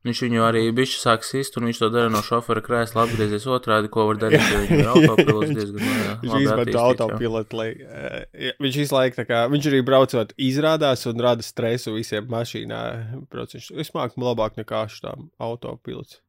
Viņš 0.00 0.20
viņu 0.24 0.40
arī 0.46 0.62
bišķi 0.72 0.96
sāk 0.96 1.26
sist, 1.28 1.58
un 1.60 1.66
viņš 1.68 1.78
to 1.82 1.88
dara 1.92 2.08
no 2.08 2.22
šofera 2.24 2.62
krēsla 2.64 3.02
apgriezies 3.04 3.44
otrādi, 3.52 3.90
ko 3.92 4.06
var 4.08 4.20
darīt, 4.22 4.46
ir 4.72 4.88
autopilots 4.94 5.50
diezgan 5.52 5.82
Viņš 5.82 6.30
labi 6.32 6.46
izmet 6.46 6.54
attīstīts, 6.54 6.78
jā. 6.78 6.84
autopilotu, 6.86 7.58
lai 7.58 7.66
uh, 7.84 8.54
viņš 8.64 8.78
visu 8.80 8.96
laiku 8.96 9.20
tā 9.20 9.26
kā, 9.28 9.42
viņš 9.52 9.68
arī 9.68 9.82
braucot 9.84 10.32
izrādās 10.40 11.04
un 11.10 11.20
rada 11.20 11.44
stresu 11.44 11.92
visiem 11.98 12.32
mašīnā. 12.32 12.80
Brauc, 13.28 13.52
viņš 13.58 13.68
es 13.84 13.92
māku 13.92 14.24
labāk 14.24 14.56
nekā 14.62 14.86
šitām 14.88 15.28
autopilots. 15.36 16.22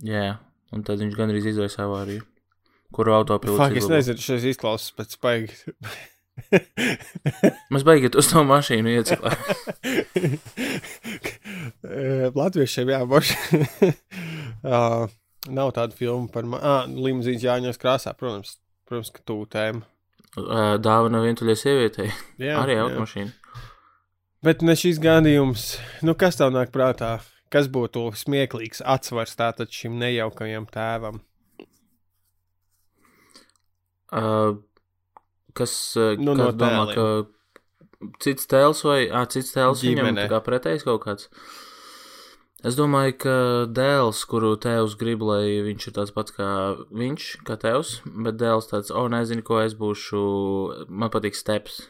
Jā, 0.00 0.38
un 0.74 0.78
tad 0.86 0.96
viņš 1.02 1.14
gandrīz 1.18 1.44
izraisa 1.52 1.78
avāriju. 1.86 2.22
Kuru 2.94 3.10
autopilots 3.14 3.60
Fak, 3.60 3.76
es 3.78 3.86
nezinu, 3.90 4.20
šis 4.22 4.42
izklausās 4.54 4.92
pēc 4.96 5.08
spaigas. 5.14 5.60
Mēs 7.72 7.82
beigat 7.86 8.14
uz 8.18 8.26
to 8.30 8.40
mašīnu 8.48 8.88
ieciklā. 8.96 9.30
Latviešiem 12.40 12.86
jāboš. 12.94 13.26
uh, 14.64 15.04
nav 15.60 15.68
tāda 15.76 15.92
filma 15.96 16.28
par 16.32 16.44
ah, 16.60 16.84
limuzīnas 16.88 17.46
Jāņos 17.46 17.80
krāsā, 17.80 18.10
protams. 18.16 18.50
Protams, 18.90 19.12
ka 19.14 19.20
tū 19.22 19.44
tēma. 19.50 19.84
Uh, 20.38 20.76
Dāvana 20.82 21.20
vientuļai 21.22 21.56
sievietei. 21.58 22.08
Jā, 22.42 22.58
Arī 22.62 22.74
automašīna. 22.82 23.30
Bet 24.46 24.64
ne 24.64 24.74
šis 24.78 24.98
gadījums, 25.02 25.74
nu 26.06 26.14
kas 26.18 26.38
tev 26.40 26.48
nāk 26.54 26.72
prātā? 26.74 27.18
Kas 27.50 27.66
būtu 27.66 28.04
smieklīgs 28.14 28.82
atsvars 28.86 29.34
tātad 29.38 29.72
šim 29.74 29.96
nejaukajam 29.98 30.68
tēvam? 30.70 31.18
Uh, 34.10 34.56
kas 35.54 35.74
uh, 35.98 36.14
Nu, 36.18 36.34
no 36.38 36.50
domā, 36.54 36.86
ka 36.94 37.04
cits 38.22 38.46
tēls 38.50 38.80
vai 38.86 39.04
ah, 39.10 39.26
cits 39.30 39.52
tēls 39.54 39.82
viņam 39.84 40.08
Ģimene. 40.08 40.24
tā 40.24 40.30
kā 40.32 40.40
pretējs 40.46 40.86
kaut 40.86 41.02
kāds? 41.04 41.28
Es 42.66 42.74
domāju, 42.76 43.14
ka 43.22 43.34
dēls, 43.72 44.18
kuru 44.28 44.50
tēvs 44.60 44.94
grib, 45.00 45.22
lai 45.24 45.62
viņš 45.64 45.86
ir 45.88 45.94
tāds 45.96 46.12
pats 46.12 46.34
kā 46.36 46.48
viņš, 46.92 47.28
kā 47.48 47.56
tēvs, 47.62 47.94
bet 48.26 48.36
dēls 48.42 48.68
tāds, 48.68 48.90
o, 48.92 49.06
nezinu, 49.08 49.44
ko 49.46 49.62
es 49.62 49.72
būšu, 49.78 50.20
man 50.92 51.08
patīk 51.14 51.38
steps. 51.38 51.86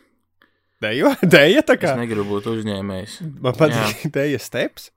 Dejo, 0.80 1.10
deja 1.36 1.64
tā 1.66 1.74
Es 1.74 1.82
kā. 1.82 1.96
negribu 1.98 2.36
būt 2.36 2.46
uzņēmējs. 2.52 3.18
Man 3.42 3.56
patīk 3.58 4.06
deja 4.18 4.38
steps. 4.40 4.92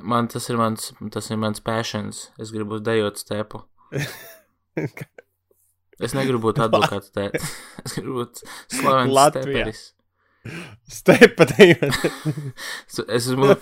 Man 0.00 0.28
tas 0.32 0.48
ir 0.48 0.56
mans, 0.56 0.92
tas 1.12 1.28
ir 1.30 1.36
mans 1.36 1.60
passions. 1.60 2.30
Es 2.40 2.52
gribu 2.54 2.78
dejot 2.80 3.18
stepu. 3.20 3.64
Es 6.02 6.14
negribu 6.16 6.48
būt 6.48 6.58
advokāts 6.64 7.12
tēvs. 7.14 7.50
Es 7.86 7.92
gribu 7.98 8.22
būt 8.22 8.40
slavens 8.72 9.12
steperis. 9.28 9.82
Stepa 10.90 11.44
deja. 11.52 11.90
Es- 11.92 12.98
Es 13.06 13.28
esmu 13.28 13.52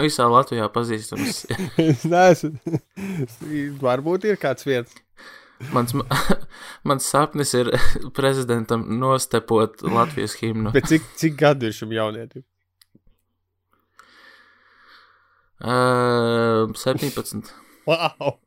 visā 0.00 0.28
Latvijā 0.32 0.70
pazīstams. 0.72 1.42
es 1.82 2.06
neesmu. 2.08 2.78
Varbūt 3.82 4.24
ir 4.30 4.38
kāds 4.40 4.64
vietas. 4.68 4.94
Mans, 5.74 5.92
mans 6.88 7.04
sapnis 7.04 7.50
ir 7.58 7.68
prezidentam 8.16 8.86
nostepot 9.02 9.82
Latvijas 9.84 10.38
himnu. 10.40 10.72
Bet 10.72 10.88
cik, 10.88 11.04
cik 11.20 11.36
gadu 11.42 11.68
ir 11.68 11.76
šim 11.76 11.92
jaunietim? 11.92 12.46
Uh, 15.60 16.72
17. 16.74 17.52
Wow! 17.86 18.38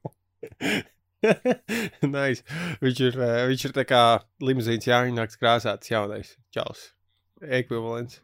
nice. 2.15 2.43
Viņš 2.83 3.01
ir, 3.07 3.17
viņš 3.49 3.65
ir 3.69 3.73
tā 3.75 3.85
kā 3.87 4.03
limuzīns 4.43 4.89
jāņakts 4.89 5.39
krāsāts 5.39 5.91
jaunais 5.93 6.35
čels. 6.53 6.91
Ekvivalents. 7.43 8.21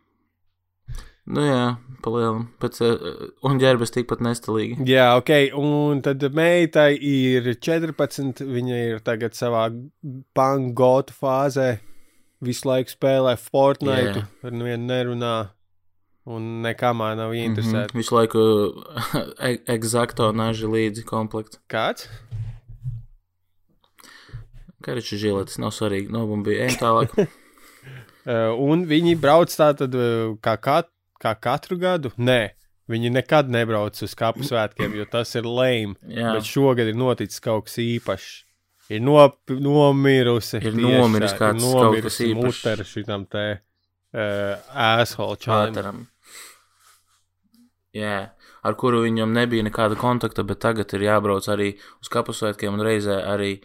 Nu 1.30 1.44
jā, 1.46 1.66
palielam. 2.02 2.48
Pēc, 2.62 2.80
un 3.46 3.60
ģērbes 3.62 3.94
tikpat 3.94 4.24
nestilīgi. 4.26 4.80
Jā, 4.90 5.12
ok. 5.20 5.32
Un 5.60 6.02
tad 6.06 6.24
meitai 6.34 6.96
ir 6.98 7.52
14. 7.54 8.42
Viņa 8.50 8.80
ir 8.88 9.04
tagad 9.06 9.38
savā 9.38 9.68
pangotu 10.38 11.14
fāzē. 11.14 11.76
Visu 12.42 12.70
laiku 12.72 12.96
spēlē 12.96 13.36
Fortnite. 13.38 14.24
Jā. 14.24 14.28
Ar 14.48 14.56
nevienu 14.56 14.90
nerunā. 14.90 15.36
Un 16.30 16.60
nekamā 16.62 17.14
nav 17.18 17.34
interesēta. 17.34 17.90
Mhm. 17.90 17.98
Visu 17.98 18.16
laiku 18.16 18.42
e 19.50 19.56
eksakto 19.74 20.30
naži 20.36 20.70
līdzi 20.70 21.06
komplekts. 21.10 21.62
Kāds? 21.72 22.06
Kariča 24.86 25.18
žiletes 25.20 25.58
nav 25.60 25.74
svarīgi. 25.76 26.12
Nobumbīja. 26.14 26.68
Ejam 26.68 26.78
tālāk. 26.80 27.16
Uh, 27.18 28.54
un 28.70 28.86
viņi 28.90 29.18
brauc 29.20 29.52
tātad 29.52 29.96
uh, 29.98 30.36
kā, 30.46 30.56
kat, 30.62 30.92
kā 31.20 31.34
katru 31.42 31.80
gadu? 31.82 32.14
Nē, 32.22 32.54
viņi 32.92 33.12
nekad 33.18 33.50
nebrauc 33.52 33.98
uz 34.06 34.14
kapu 34.18 34.46
svētkiem, 34.48 34.94
jo 35.00 35.08
tas 35.10 35.34
ir 35.36 35.50
lame. 35.50 35.98
Jā. 36.08 36.36
Bet 36.38 36.48
šogad 36.48 36.92
ir 36.92 37.00
noticis 37.00 37.42
kaut 37.44 37.68
kas 37.68 37.80
īpašs. 37.84 38.30
Ir 38.90 39.04
nop, 39.06 39.42
nomirusi. 39.54 40.62
Ir 40.66 40.78
nomiris 40.78 41.36
tā, 41.36 41.42
kāds 41.44 41.66
ir 41.66 41.76
kaut 41.78 42.00
kas 42.06 42.22
īpašs. 42.26 42.40
mutere 42.40 42.88
šitam 42.90 43.26
te 43.30 43.44
uh, 44.14 44.72
asshole. 44.74 45.38
Čāteram. 45.44 46.08
Jā, 47.98 48.18
ar 48.62 48.76
kuru 48.78 49.00
viņam 49.02 49.32
nebija 49.34 49.66
nekāda 49.66 49.96
kontakta, 49.98 50.44
bet 50.46 50.60
tagad 50.62 50.92
ir 50.94 51.08
jābrauc 51.08 51.48
arī 51.50 51.72
uz 52.04 52.10
kapusvētkiem 52.14 52.76
un 52.78 52.84
reizē 52.86 53.16
arī 53.32 53.56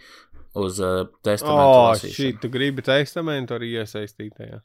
uz 0.57 0.79
uh, 0.81 1.03
testamentu. 1.27 1.67
O, 1.75 1.83
lasīšanu. 1.91 2.15
šī 2.17 2.29
tu 2.41 2.49
gribi 2.55 2.85
testamentu 2.87 3.59
arī 3.59 3.75
iesaistīt 3.83 4.33
tajā. 4.39 4.63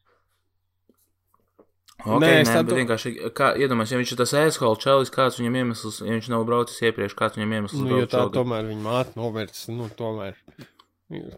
Okay, 1.99 2.19
Nē, 2.23 2.45
nē, 2.47 2.59
bet 2.63 2.77
vienkārši, 2.77 3.11
kā 3.35 3.49
iedomājies, 3.59 3.91
ja 3.91 3.97
viņš 3.99 4.11
ir 4.15 4.19
tas 4.21 4.31
ēskola 4.39 4.77
čalis, 4.79 5.09
kāds 5.11 5.35
viņam 5.41 5.57
iemesls, 5.59 5.97
ja 6.05 6.13
viņš 6.15 6.29
nav 6.31 6.45
braucis 6.47 6.79
iepriekš, 6.87 7.15
kāds 7.19 7.35
viņam 7.35 7.55
iemesls 7.57 7.81
Nu, 7.83 7.97
jo 7.99 8.05
tā 8.07 8.21
šogad? 8.21 8.37
tomēr 8.37 8.69
viņa 8.69 8.85
māte 8.85 9.19
nomirst, 9.19 9.65
nu, 9.75 9.89
tomēr. 9.99 10.37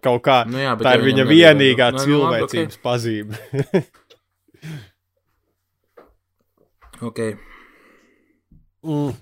Kaut 0.06 0.22
kā. 0.28 0.36
Nu 0.46 0.62
jā, 0.62 0.76
tā 0.78 0.94
ir 1.00 1.02
viņa 1.02 1.08
viņam 1.08 1.26
nebija- 1.32 1.56
vienīgā 1.56 1.88
Nu, 1.96 2.06
nu, 2.06 2.20
labi, 2.28 2.46
cilvēcības 2.46 2.78
pazīme. 2.86 3.42
Ok, 7.02 7.18
Mm. 8.82 9.14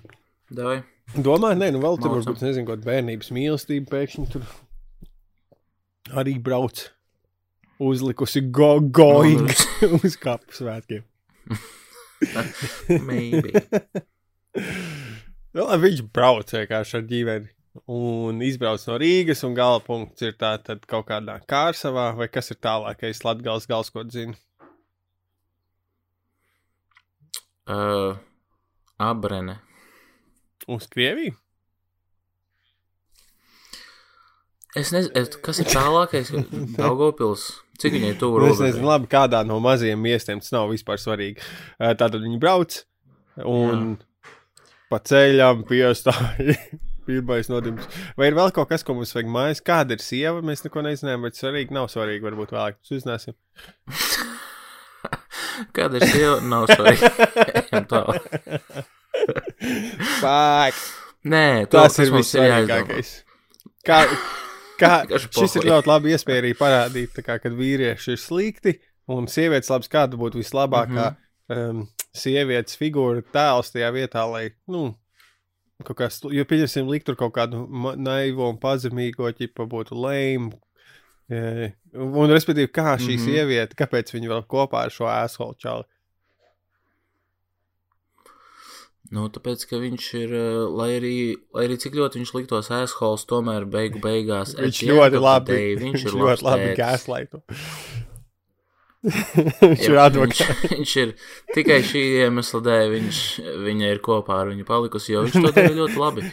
davai. 0.56 0.80
Domāju, 1.10 1.58
nē, 1.58 1.72
nu 1.74 1.82
vēl 1.82 1.98
tur 2.00 2.14
varbūt 2.14 2.42
nezinu, 2.44 2.68
kaut 2.68 2.84
bērnības 2.86 3.32
mīlestība 3.34 3.90
pēkšņi 3.90 4.26
tur 4.30 4.46
arī 6.20 6.36
brauc. 6.42 6.86
Uzlikusi 7.80 8.42
go 8.52 8.74
going 8.80 9.48
uz 10.04 10.16
kapu 10.20 10.52
svētkiem. 10.52 11.06
Maybe. 13.08 13.64
Nu, 15.56 15.64
lai 15.64 15.78
viņš 15.80 16.04
brauc 16.12 16.52
vienkārši 16.52 16.98
ar 17.00 17.08
ģimeni. 17.08 17.50
un 17.90 18.40
izbrauc 18.42 18.82
no 18.88 18.98
Rīgas, 19.00 19.44
un 19.46 19.54
gala 19.54 19.80
punkts 19.82 20.22
ir 20.26 20.34
tā, 20.38 20.56
kaut 20.90 21.06
kādā 21.08 21.38
kārsavā, 21.48 22.10
vai 22.18 22.26
kas 22.28 22.50
ir 22.50 22.58
tālākais 22.62 23.22
Latgals 23.24 23.68
gals, 23.70 23.90
ko 23.94 24.04
zinu. 24.10 24.34
Uh, 27.70 28.18
abrene. 29.00 29.56
Uz 30.70 30.84
Krieviju? 30.92 31.32
Es 34.78 34.92
nezinu, 34.94 35.24
kas 35.42 35.58
ir 35.64 35.66
tālākais. 35.72 36.28
Daugopils. 36.76 37.48
Cik 37.80 37.94
viņai 37.96 38.12
tuvu 38.20 38.38
Nu, 38.42 38.50
Es 38.52 38.60
nezinu, 38.60 38.84
robežai? 38.84 38.90
labi, 38.92 39.08
kādā 39.10 39.40
no 39.48 39.56
mazajiem 39.64 39.98
miestiem 40.04 40.38
tas 40.42 40.52
nav 40.54 40.68
vispār 40.70 41.00
svarīgi. 41.00 41.40
Tātad 41.80 42.20
viņi 42.20 42.38
brauc, 42.42 42.76
un 43.40 43.96
pa 44.92 45.00
ceļam 45.10 45.64
piestāja. 45.66 46.54
Pirmais 47.08 47.48
nodimts. 47.50 47.88
Vai 48.20 48.28
ir 48.30 48.36
vēl 48.36 48.52
kaut 48.54 48.68
kas, 48.70 48.84
ko 48.86 48.94
mums 48.94 49.10
vajag 49.16 49.30
mājās? 49.32 49.62
Kāda 49.66 49.96
ir 49.96 50.04
sieva? 50.04 50.44
Mēs 50.46 50.62
neko 50.62 50.84
nezinām, 50.86 51.24
bet 51.26 51.34
svarīgi 51.40 51.74
nav 51.74 51.88
svarīgi. 51.90 52.22
Varbūt 52.28 52.52
vēlāk 52.54 52.76
mēs 52.78 52.92
uzzināsim. 53.00 53.34
Kāda 55.76 55.98
ir 55.98 56.06
sieva? 56.12 56.36
Nav 56.46 56.68
svarīgi. 56.70 57.02
Fāk! 60.20 60.78
Nē, 61.28 61.66
to, 61.68 61.76
Tas 61.76 61.98
ir 62.00 62.12
vissvarīgākais. 62.14 63.10
Kā, 63.84 64.04
kā, 64.80 64.92
šis 65.36 65.58
ir 65.60 65.68
ļoti 65.68 65.90
labi 65.90 66.14
iespēja 66.14 66.44
arī 66.44 66.54
parādīt, 66.56 67.20
kā, 67.24 67.36
kad 67.42 67.56
vīrieši 67.56 68.14
ir 68.14 68.20
slikti 68.20 68.76
un 69.10 69.28
sievietes 69.28 69.70
labs, 69.72 69.90
kāda 69.92 70.18
būtu 70.20 70.40
vislabākā 70.40 71.10
mm 71.10 71.20
-hmm. 71.50 71.70
um, 71.80 71.84
sievietes 72.16 72.78
figūra 72.80 73.22
tēls 73.34 73.72
tajā 73.74 73.92
vietā, 73.92 74.24
lai, 74.30 74.50
nu, 74.68 74.94
kaut 75.84 75.96
kas, 75.96 76.20
jo, 76.24 76.44
pieņemsim, 76.44 76.88
likt 76.88 77.06
tur 77.06 77.16
kaut 77.16 77.34
kādu 77.36 77.66
naivo 77.96 78.48
un 78.50 78.58
pazemīgo, 78.60 79.30
ķipa 79.36 79.68
būtu 79.68 79.96
lēmu. 79.96 80.52
E, 81.30 81.72
un, 81.94 82.30
respektīvi, 82.30 82.72
kā 82.74 82.96
šī 82.98 83.14
mm. 83.14 83.16
-hmm. 83.16 83.24
sieviete, 83.24 83.76
kāpēc 83.78 84.12
viņa 84.14 84.28
vēl 84.28 84.44
kopā 84.50 84.84
ar 84.86 84.90
šo 84.90 85.06
ēsolu 85.06 85.56
čāli? 85.62 85.84
Nu, 89.10 89.24
tāpēc, 89.34 89.64
ka 89.66 89.78
viņš 89.82 90.04
ir, 90.20 90.34
eh, 90.38 90.58
lai 90.80 90.90
arī, 91.00 91.14
lai 91.56 91.64
arī 91.66 91.76
cik 91.82 91.96
ļoti 91.98 92.20
viņš 92.20 92.30
liktos 92.36 92.68
ēshols, 92.70 93.24
tomēr 93.26 93.64
beigu 93.66 93.98
beigās. 94.04 94.52
Viņš 94.54 94.84
ļoti 94.86 95.18
labi, 95.24 95.50
day 95.50 95.72
Viņš 95.80 95.96
viņš 95.96 96.04
ir 96.06 96.20
ļoti 96.20 96.46
labi 96.46 96.68
tētis. 96.68 96.78
gāzlaitu. 96.78 97.42
viņš 99.64 99.84
ir 99.88 99.94
Jā, 99.96 100.02
advokāts. 100.06 100.40
Viņš, 100.60 100.70
viņš 100.76 100.94
ir 101.02 101.12
tikai 101.56 101.78
šī 101.88 102.02
iemesla 102.20 102.60
dēļ, 102.66 102.86
viņš, 102.94 103.20
viņa 103.66 103.90
ir 103.94 104.00
kopā 104.04 104.34
ar 104.44 104.50
viņu 104.52 104.66
palikusi, 104.68 105.14
jo 105.14 105.22
viņš 105.26 105.38
to 105.40 105.52
dara 105.56 105.74
ļoti 105.80 105.96
labi. 106.04 106.26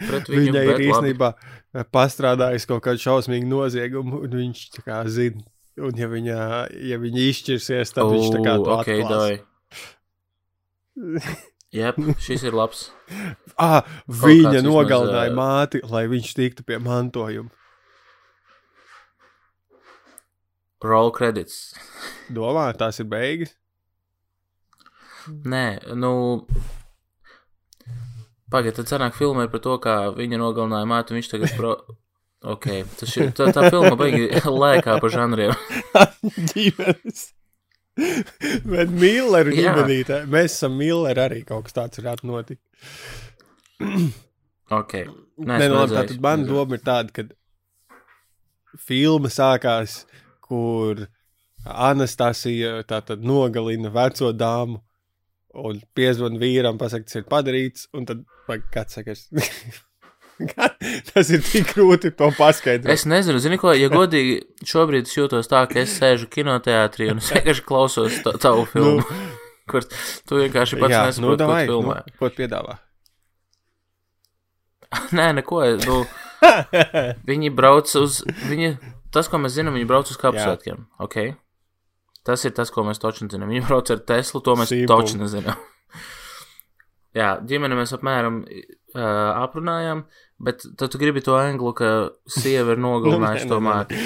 Pret 0.00 0.30
viņu 0.32 0.42
Viņa 0.46 0.62
ir 0.62 0.70
bet 0.70 0.78
labi. 0.80 0.86
īstenībā 0.90 1.28
eh, 1.36 1.84
pastrādājusi 1.94 2.70
kaut 2.72 2.82
kādu 2.88 3.04
šausmīgu 3.06 3.46
noziegumu, 3.52 4.22
un 4.26 4.38
viņš 4.42 4.64
tā 4.78 4.86
kā 4.88 5.02
zina. 5.12 5.44
Un, 5.76 5.92
ja 6.00 6.06
viņa, 6.08 6.36
ja 6.88 6.96
viņa 7.02 7.20
izšķirsies, 7.30 7.90
tad 7.92 8.08
viņš 8.08 8.30
tā 8.32 8.38
kā 8.46 8.54
to 8.64 8.78
ok, 8.80 8.88
atklās. 8.96 9.44
Jep, 11.74 11.98
šis 12.22 12.46
ir 12.46 12.56
labs. 12.56 12.88
Ah, 13.56 13.86
kāds 14.04 14.18
viņa 14.20 14.50
vismaz, 14.50 14.66
nogalināja 14.66 15.30
ā, 15.30 15.34
māti, 15.38 15.78
lai 15.88 16.02
viņš 16.12 16.32
tiktu 16.36 16.64
pie 16.68 16.76
mantojuma. 16.76 17.48
Roll 20.84 21.08
credits. 21.16 21.72
Domā, 22.28 22.66
tās 22.76 23.00
ir 23.00 23.08
beigas. 23.08 23.54
Nē, 25.48 25.94
nu. 25.96 26.10
Pagaidiet, 28.52 28.82
tad 28.82 28.92
sanāk 28.92 29.16
filma 29.16 29.46
ir 29.46 29.54
par 29.54 29.64
to, 29.64 29.78
kā 29.82 29.96
viņa 30.14 30.42
nogalināja 30.42 30.90
māti, 30.92 31.16
viņš 31.16 31.32
tagad 31.32 31.56
pro... 31.56 31.78
Ok, 32.46 32.66
tas 33.00 33.10
ir, 33.16 33.32
tā, 33.34 33.48
tā 33.50 33.70
filma 33.72 33.96
baigi 33.98 34.28
lēkā 34.44 34.98
pa 35.02 35.08
žanriem. 35.10 35.56
ģimenes. 36.52 37.30
Bet 38.72 38.92
Milleru 38.92 39.54
Jā. 39.56 39.72
ģimenītē, 39.72 40.20
mēs 40.30 40.58
esam 40.58 40.76
Milleri 40.78 41.22
arī 41.22 41.42
kaut 41.48 41.68
kas 41.68 41.76
tāds 41.78 42.02
varētu 42.02 42.30
notikt. 42.32 42.62
Ok. 44.66 44.96
Nē, 45.46 45.68
nu, 45.70 45.76
labi, 45.76 45.94
tātad 45.94 46.16
man 46.18 46.40
nezinu. 46.40 46.56
doma 46.56 46.74
ir 46.74 46.80
tāda, 46.82 47.12
ka 47.14 47.22
filma 48.82 49.30
sākās, 49.30 50.00
kur 50.42 51.04
Anastasija 51.62 52.80
tātad 52.90 53.22
nogalina 53.22 53.92
veco 53.94 54.32
dāmu 54.34 54.80
un 55.54 55.78
piezvan 55.94 56.40
vīram, 56.42 56.80
pasaka, 56.82 57.06
tas 57.06 57.20
ir 57.20 57.28
padarīts, 57.30 57.86
un 57.94 58.08
tad 58.10 58.24
kāds 58.74 58.98
saka. 58.98 59.14
tas 61.12 61.30
ir 61.32 61.40
tik 61.44 61.70
grūti 61.74 62.10
to 62.16 62.28
paskaidrot. 62.36 62.92
Es 62.92 63.06
nezinu, 63.08 63.40
zini 63.42 63.56
ko, 63.60 63.72
ja 63.76 63.88
godīgi 63.92 64.40
šobrīd 64.68 65.08
es 65.08 65.14
jūtos 65.16 65.48
tā, 65.50 65.62
ka 65.70 65.80
es 65.82 65.94
sēžu 66.00 66.28
kinoteātrī 66.32 67.08
un 67.14 67.22
vienkārši 67.24 67.64
klausos 67.68 68.18
ta- 68.26 68.34
tavu 68.42 68.66
filmu, 68.72 69.00
nu, 69.00 69.20
kur 69.70 69.86
tu 69.88 70.42
vienkārši 70.42 70.80
pats 70.82 70.94
Jā, 70.96 71.04
nesaproti, 71.08 71.24
nu, 71.24 71.32
ko 71.32 71.40
davai, 71.44 71.62
tu 71.64 71.72
filmē. 71.78 71.96
nu, 72.04 72.18
ko 72.20 72.32
piedāvā? 72.36 72.76
Nē, 75.16 75.30
neko, 75.40 75.62
nu, 75.82 75.96
viņi 77.26 77.50
brauc 77.56 77.90
uz, 77.98 78.20
viņi, 78.46 78.74
tas, 79.12 79.28
ko 79.32 79.40
mēs 79.42 79.56
zinām, 79.56 79.74
viņi 79.76 79.88
brauc 79.90 80.12
uz 80.12 80.20
kapsētkiem, 80.20 80.84
ok? 81.02 81.16
Tas 82.26 82.42
ir 82.46 82.54
tas, 82.56 82.70
ko 82.74 82.82
mēs 82.86 82.98
točni 83.02 83.28
zinām. 83.30 83.50
Viņi 83.52 83.64
brauc 83.68 83.90
ar 83.94 84.00
Teslu, 84.06 84.40
to 84.42 84.54
mēs 84.58 84.70
Sīpuli. 84.72 84.88
točni 84.90 85.20
nezinām. 85.22 85.58
Jā, 87.16 87.28
ģimeni 87.48 87.76
mēs 87.78 87.94
apmēram 87.96 88.40
uh, 88.42 89.02
aprunājām, 89.44 90.02
bet 90.42 90.64
tad 90.76 90.92
tu 90.92 91.00
gribi 91.00 91.22
to 91.24 91.36
anglu, 91.38 91.72
ka 91.76 91.92
sieva 92.28 92.76
ir 92.76 92.82
nogalinājusi 92.82 93.46
Nu, 93.50 93.50
nē, 93.50 93.52
to 93.52 93.60
nē, 93.60 93.62
nē. 93.62 93.68
māti. 93.68 94.00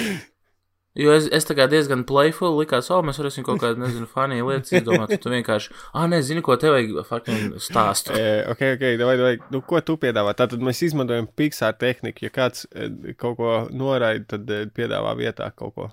Jo 0.99 1.13
es, 1.15 1.29
es 1.31 1.45
tā 1.47 1.55
kā 1.55 1.69
diezgan 1.71 2.01
playful, 2.03 2.57
likās, 2.59 2.89
o, 2.91 2.97
mēs 3.07 3.19
varēsim 3.21 3.45
kaut 3.47 3.61
kādu, 3.61 3.79
nezinu, 3.79 4.09
funny 4.11 4.41
lietas 4.43 4.73
izdomāt, 4.75 5.13
tu 5.23 5.31
vienkārši, 5.31 5.71
ah, 5.95 6.03
nē, 6.11 6.19
zini, 6.27 6.43
ko 6.43 6.57
tev 6.59 6.75
vajag 6.75 6.97
fucking 7.07 7.55
stāstu. 7.63 8.11
E, 8.19 8.41
ok, 8.51 8.65
ok, 8.75 8.83
davai, 8.99 9.15
davai. 9.21 9.31
Nu, 9.55 9.61
ko 9.63 9.79
tu 9.87 9.95
piedāvā? 10.01 10.33
Tātad 10.35 10.59
mēs 10.63 10.83
izmantojam 10.83 11.29
Pixar 11.39 11.77
tehniku. 11.79 12.25
Ja 12.27 12.33
kāds 12.35 12.67
e, 12.75 12.89
kaut 13.19 13.39
ko 13.39 13.53
noraida, 13.71 14.33
tad 14.35 14.51
e, 14.51 14.65
piedāvā 14.75 15.15
vietā 15.19 15.47
kaut 15.55 15.77
ko 15.77 15.87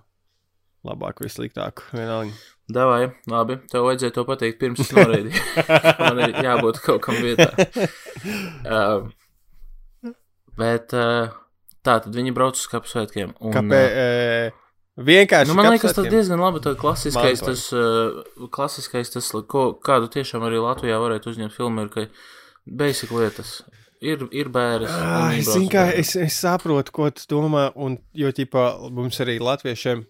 labāku 0.88 1.24
vai 1.24 1.30
sliktāku. 1.30 1.86
Vienalga. 1.94 2.34
Davai, 2.68 3.12
labi, 3.30 3.56
tev 3.70 3.86
vajadzēja 3.86 4.12
to 4.18 4.26
pateikt 4.28 4.58
pirms 4.60 4.82
es 4.82 4.90
noraidīju. 4.98 5.46
Man 6.02 6.24
ir 6.26 6.34
jābūt 6.42 6.82
kaut 6.84 7.06
kam 7.06 7.22
vietā. 7.22 7.48
Uh, 8.66 9.06
bet 10.58 10.94
uh, 10.96 11.30
tā, 11.86 11.98
tad 12.04 12.10
viņi 12.14 12.34
brauc 12.36 12.58
uz 12.58 12.66
kapsētkiem. 12.72 13.36
Un, 13.40 13.54
Kāpēc? 13.54 13.94
uh, 13.94 14.66
E, 14.98 15.06
vienkārši. 15.06 15.52
Nu, 15.52 15.56
man 15.58 15.70
liekas, 15.72 15.94
tas 15.94 16.10
diezgan 16.10 16.42
labi. 16.42 16.60
Tā 16.64 16.74
klasiskais, 16.78 17.42
tas, 17.46 17.64
uh, 17.76 18.48
klasiskais 18.54 19.14
tas, 19.14 19.30
ko, 19.46 19.70
kādu 19.84 20.10
tiešām 20.10 20.42
arī 20.48 20.58
Latvijā 20.62 20.98
varētu 20.98 21.30
uzņemt 21.32 21.54
filmu, 21.54 21.86
ir, 21.86 21.92
ka 21.94 22.06
basic 22.66 23.14
lietas. 23.14 23.60
Ir, 24.02 24.28
ir 24.30 24.46
bērns. 24.54 24.90
Ah, 24.94 25.32
es, 25.34 25.48
kā, 25.72 25.88
es, 25.98 26.12
es 26.18 26.36
saprotu, 26.38 26.92
ko 26.94 27.08
tu 27.10 27.24
domā, 27.32 27.68
un 27.74 27.96
jo 28.14 28.30
ķipā, 28.30 28.68
mums 28.94 29.18
arī 29.24 29.40
latviešiem 29.42 30.04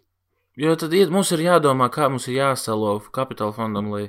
Jo 0.58 0.72
tad 0.74 0.90
iet- 0.90 1.12
mums 1.14 1.30
ir 1.30 1.38
jādomā, 1.44 1.86
kā 1.94 2.08
mums 2.10 2.24
ir 2.26 2.40
jāsalo 2.40 2.96
kapitāla 3.14 3.54
fondam, 3.54 3.92
lai. 3.94 4.08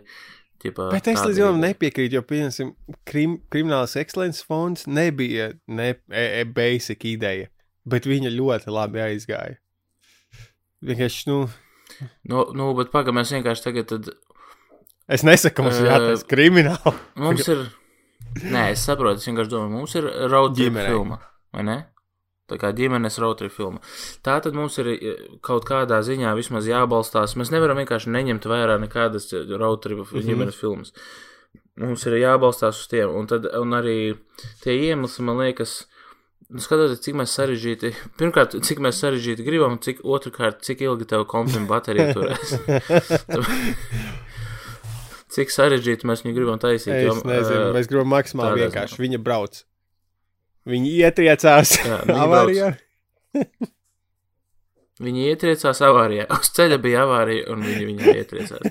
Ķipā, 0.59 0.89
Bet 0.91 1.07
es 1.07 1.21
līdz 1.23 1.37
ir- 1.39 1.59
nepiekrītu, 1.61 2.17
jo, 2.17 2.21
piemēram, 2.27 2.73
krim, 3.07 3.37
kriminālas 3.51 3.95
ekscelences 3.95 4.43
fonds 4.43 4.85
nebija 4.87 5.53
ne, 5.67 5.93
e, 6.11 6.23
e, 6.41 6.43
basic 6.43 7.05
ideja, 7.07 7.47
bet 7.87 8.03
viņa 8.09 8.31
ļoti 8.35 8.67
labi 8.75 8.99
aizgāja. 8.99 9.55
Vienkārši, 10.83 11.27
nu, 11.31 11.39
Nu, 12.29 12.43
nu 12.55 12.67
bet 12.77 12.91
pagaidām, 12.93 13.17
mēs 13.17 13.31
vienkārši 13.33 13.63
tagad. 13.65 13.87
Tad, 13.89 14.09
es 15.09 15.23
nesaku, 15.25 15.63
mums 15.65 15.79
ir 15.81 15.87
Ē, 15.87 15.93
jātaisa 15.95 16.27
krimināli. 16.29 16.93
Mums 17.17 17.47
ir. 17.49 17.63
Nē, 18.43 18.67
es 18.75 18.83
saprotu, 18.85 19.17
es 19.19 19.25
vienkārši 19.27 19.49
domāju, 19.51 19.71
mums 19.73 19.95
ir 19.97 20.05
Ģimenei. 20.59 20.85
filma, 20.91 21.17
vai 21.55 21.63
ne? 21.65 21.77
Tā 22.49 22.57
kā 22.61 22.71
ģimenes 22.75 23.19
roadtrip 23.21 23.53
filma. 23.55 23.79
Tā 24.25 24.39
tad 24.43 24.57
mums 24.57 24.77
ir 24.81 24.89
e, 24.95 25.15
kaut 25.45 25.67
kādā 25.69 26.01
ziņā 26.05 26.33
vismaz 26.37 26.67
jābalstās. 26.69 27.35
Mēs 27.39 27.51
nevaram 27.53 27.77
vienkārši 27.81 28.09
neņemt 28.15 28.49
vērā 28.49 28.79
nekādas 28.81 29.29
roadtrip 29.61 30.01
Mhm. 30.09 30.25
ģimenes 30.27 30.57
filmas. 30.59 30.93
Mums 31.79 32.03
ir 32.09 32.17
jābalstās 32.19 32.75
uz 32.81 32.87
tiem, 32.91 33.13
un, 33.15 33.27
tad, 33.29 33.45
un 33.55 33.71
arī 33.77 34.17
tie 34.65 34.73
iemesli, 34.89 35.23
man 35.23 35.37
liekas, 35.39 35.85
nu, 36.49 36.59
skatoties, 36.59 36.99
cik 37.05 37.15
mēs 37.15 37.31
sarežģīti, 37.37 37.93
pirmkārt, 38.19 38.57
cik 38.67 38.81
mēs 38.83 38.99
sarežģīti 38.99 39.45
gribam, 39.47 39.77
cik 39.79 40.01
otrkārt, 40.03 40.59
cik 40.67 40.81
ilgi 40.83 41.07
tev 41.07 41.23
kompim 41.31 41.69
baterija 41.69 42.11
turēs. 42.17 42.57
cik 45.29 45.51
sarežģīti 45.53 46.07
mēs 46.09 46.23
viņu 46.25 46.35
gribam 46.35 46.59
taisīt. 46.61 46.91
Es 46.99 47.23
nezinu, 47.23 47.69
ā, 47.69 47.73
mēs 47.77 47.89
gribam 47.91 48.09
maksimāli 48.11 48.65
vienkārši. 48.65 48.99
Viņa 49.05 49.21
brauc. 49.23 49.61
Viņa 50.67 50.89
ietriecās 51.07 51.77
Jā, 51.85 52.01
viņa 52.09 52.23
avārijā. 52.27 52.67
Viņi 54.99 55.29
ietriecās 55.31 55.79
avārijā. 55.87 56.25
Uz 56.35 56.49
ceļa 56.57 56.75
bija 56.83 57.05
avārija, 57.05 57.45
un 57.53 57.61
viņi 57.63 57.85
viņā 57.87 58.05
ietriecās. 58.19 58.59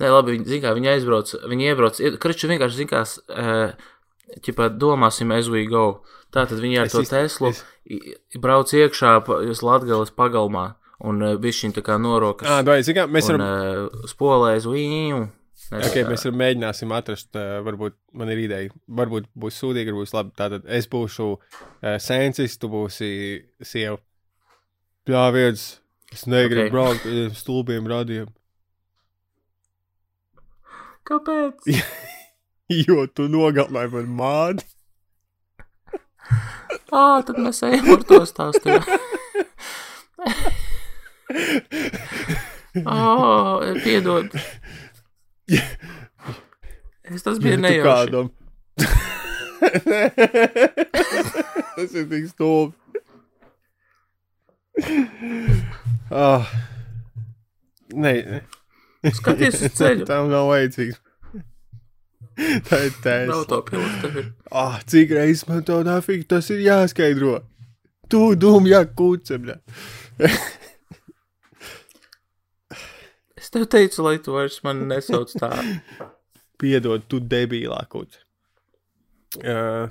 Nē, 0.00 0.08
labi, 0.08 0.32
viņi, 0.38 0.46
zin 0.48 0.62
kā, 0.64 0.72
viņi 0.76 0.88
aizbrauc, 0.94 1.28
viņi 1.52 1.64
iebrauc, 1.68 1.96
Kraču 2.22 2.48
vienkārši, 2.50 2.78
zin 2.80 2.88
kā, 2.90 3.00
uh, 3.04 3.76
ķipā, 4.46 4.64
domāsim, 4.80 5.28
as 5.36 5.46
we 5.52 5.66
go. 5.68 5.84
Tātad 6.32 6.58
viņi 6.64 6.76
ar 6.80 6.86
Es 6.88 6.92
to 6.96 7.02
īsti- 7.04 7.12
Teslu 7.12 7.46
es- 7.52 7.60
brauc 8.40 8.72
iekšā 8.72 9.10
uz 9.52 9.60
Latgales 9.60 10.08
pagalmā 10.16 10.64
un 11.04 11.20
uh, 11.22 11.36
bišķiņ 11.36 11.76
tā 11.76 11.82
kā 11.84 12.00
norokas. 12.00 12.48
Ā, 12.48 12.64
vai, 12.64 12.80
zin, 12.82 12.96
kā, 12.96 13.04
mēs 13.06 13.28
un 13.28 13.36
varam, 13.36 13.92
uh, 13.92 14.08
spolēs 14.08 14.64
vīņu. 14.64 15.28
Okay, 15.78 16.04
mēs 16.08 16.26
varam 16.26 16.40
mēģināsim 16.42 16.92
atrast, 16.96 17.30
uh, 17.36 17.58
varbūt 17.66 17.96
man 18.18 18.32
ir 18.34 18.44
ideja, 18.44 18.74
varbūt 19.00 19.30
būs 19.38 19.60
sūdīgi, 19.62 19.94
būs 19.96 20.14
labi. 20.16 20.34
Tātad 20.38 20.68
es 20.68 20.88
būšu 20.92 21.28
uh, 21.32 21.96
sensis, 22.02 22.58
tu 22.60 22.70
būsi 22.72 23.12
sieva. 23.64 23.98
Jā, 25.08 25.24
viens, 25.34 25.64
es 26.12 26.28
negribu 26.30 26.68
Ok. 26.68 26.68
okay. 26.68 26.76
braukt 26.76 27.10
ar 27.10 27.34
stulbiem 27.38 27.88
radiem, 27.90 28.30
Kāpēc? 31.08 31.66
jo 32.86 33.06
tu 33.10 33.26
nogalināji 33.30 33.90
man 33.96 34.08
mādi. 34.20 34.64
Ā, 36.92 37.22
tad 37.26 37.36
mēs 37.40 37.62
ejam 37.66 37.88
ar 37.96 38.02
to 38.08 38.20
stāstu. 38.28 38.66
jā. 42.76 42.84
Ā, 42.86 42.96
piedod. 43.82 44.28
Es 47.12 47.26
tas 47.26 47.36
bija 47.42 47.58
Ja 47.58 47.64
nejauši. 47.66 48.28
Tas 51.76 51.94
ir 51.94 52.06
tik 52.10 52.26
stulbi. 52.30 52.74
Oh. 56.12 56.46
Nē, 57.92 58.40
Skaties 59.12 59.60
uz 59.66 59.72
ceļu. 59.76 60.06
Tam 60.08 60.30
nav 60.32 60.48
vajadzīgs. 60.52 60.98
Tā 62.68 62.76
ir 62.86 62.92
Nav 63.28 63.42
taisa. 63.44 63.44
to 63.48 63.58
tevi. 64.00 64.22
Ah, 64.50 64.78
cik 64.88 65.10
reizes 65.12 65.44
man 65.50 65.60
to 65.68 65.76
nafīgi 65.84 66.24
tas 66.30 66.48
ir 66.54 66.60
jāskaidro. 66.64 67.34
Tu 68.08 68.20
dūmi, 68.40 68.68
jā, 68.72 68.80
kūcem. 68.96 69.42
Tev 73.52 73.66
teicu, 73.68 74.02
lai 74.06 74.16
tu 74.24 74.32
vairs 74.36 74.58
mani 74.64 74.86
nesauc 74.88 75.32
tā. 75.36 75.50
Piedod, 76.62 77.04
tu 77.10 77.18
debīlā 77.20 77.80
kūce. 77.92 78.20
Uh, 79.42 79.88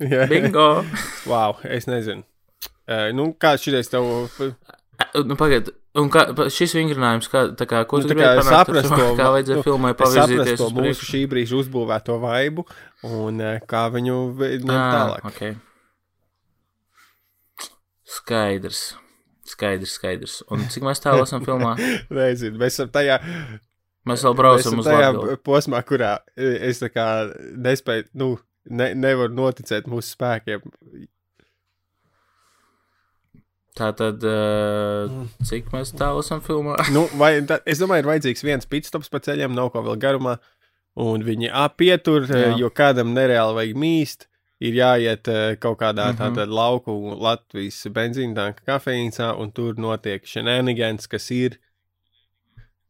jā, 0.00 0.26
Bingo! 0.30 0.68
wow, 1.30 1.56
es 1.64 1.88
nezinu. 1.90 2.24
Uh, 2.90 3.10
nu, 3.16 3.30
kāds 3.40 3.64
šitais 3.66 3.90
tev 3.92 4.04
Nu, 5.24 5.32
pagaid, 5.40 5.70
un 5.96 6.10
kā, 6.12 6.26
šis 6.52 6.74
vingrinājums, 6.76 7.28
kā, 7.32 7.46
tā 7.56 7.64
kā, 7.68 7.80
ko 7.88 7.98
Nu, 7.98 8.04
tu 8.04 8.10
tā 8.12 8.16
gribēji 8.18 8.42
kā 8.42 8.44
saprast 8.44 8.90
to? 8.92 9.06
Kā 9.20 9.30
vajadzēja 9.32 9.60
nu, 9.60 9.64
filmai 9.64 9.92
pavirzīties 9.96 10.60
to 10.60 10.68
uz 10.68 10.74
mūsu 10.76 11.08
šī 11.08 11.22
brīža 11.30 11.56
uzbūvēto 11.62 12.18
vaibu 12.20 12.66
un 13.08 13.40
kā 13.70 13.86
viņu 13.94 14.18
ņemt 14.36 14.76
Ā, 14.76 14.82
tālāk. 14.92 15.22
ok. 15.30 15.40
Skaidrs. 18.20 18.82
Skaidrs, 19.50 19.96
skaidrs. 19.98 20.38
Un 20.52 20.62
cik 20.70 20.84
mēs 20.86 21.02
tālu 21.02 21.24
esam 21.26 21.42
filmā? 21.46 21.74
Nezinu, 22.14 22.58
mēs 22.60 22.78
esam 22.78 22.92
tajā, 22.94 23.18
Mēs 24.08 24.22
vēl 24.24 24.32
mēs 24.32 24.38
braucam 24.38 24.62
esam 24.64 24.80
uz 24.80 24.86
tajā 24.88 25.08
Latviju. 25.12 25.38
posmā, 25.44 25.80
kurā 25.84 26.12
eh, 26.32 26.54
es 26.70 26.80
tā 26.80 26.88
kā 26.92 27.06
nespēju, 27.60 28.06
nu, 28.22 28.30
ne, 28.72 28.92
nevaru 28.96 29.34
noticēt 29.36 29.90
mūsu 29.90 30.14
spēkiem. 30.14 30.64
Tātad, 33.80 34.24
uh, 34.26 35.12
cik 35.46 35.68
mēs 35.72 35.92
tālu 35.96 36.24
esam 36.24 36.40
filmā? 36.44 36.74
Nu, 36.96 37.04
vai, 37.20 37.36
tā, 37.48 37.60
es 37.70 37.80
domāju, 37.80 38.02
ir 38.04 38.10
vajadzīgs 38.10 38.42
viens 38.44 38.66
pitstops 38.68 39.12
pa 39.12 39.20
ceļam, 39.24 39.54
nav 39.56 39.70
ko 39.74 39.84
vēl 39.86 40.00
garumā, 40.02 40.38
un 41.00 41.22
viņi 41.24 41.52
apietur, 41.54 42.26
Jā. 42.28 42.56
jo 42.58 42.72
kādam 42.74 43.14
nereāli 43.16 43.56
vajag 43.60 43.78
mīst. 43.84 44.26
Ir 44.60 44.74
jāiet 44.76 45.28
eh, 45.32 45.56
kaut 45.56 45.78
kādā 45.80 46.10
Mhm. 46.12 46.18
tādā 46.20 46.44
lauku 46.48 46.92
Latvijas 47.16 47.78
benzīna 47.96 48.34
tanka 48.34 48.60
kafejnīcā, 48.66 49.38
un 49.40 49.52
tur 49.52 49.74
notiek 49.74 50.26
shenanigans, 50.26 51.06
kas 51.08 51.30
ir 51.30 51.58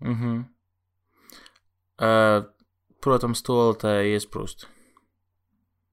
Mhm. 0.02 0.44
Uh, 2.00 2.42
protams, 3.02 3.42
toaletē 3.42 4.02
iesprūst. 4.16 4.64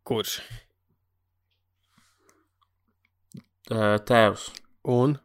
kurš. 0.05 0.39
Uh, 3.69 3.97
tēvs. 3.99 4.49
Un 4.85 5.19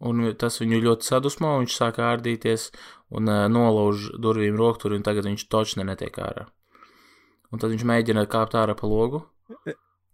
Un 0.00 0.32
tas 0.40 0.54
viņu 0.62 0.78
ļoti 0.80 1.02
sadusmo, 1.04 1.58
viņš 1.60 1.74
sāk 1.76 1.98
ārdīties 2.00 2.70
un 3.10 3.28
uh, 3.28 3.48
nolauž 3.52 4.06
durvīm 4.16 4.56
rokturi, 4.56 4.96
un 4.96 5.02
tagad 5.02 5.26
viņš 5.28 5.44
točne 5.52 5.84
netiek 5.84 6.14
ārā. 6.16 6.46
Un 7.50 7.58
tad 7.58 7.72
viņš 7.72 7.84
mēģina 7.86 8.26
kāpt 8.30 8.54
ārā 8.58 8.76
pa 8.78 8.86
logu, 8.86 9.24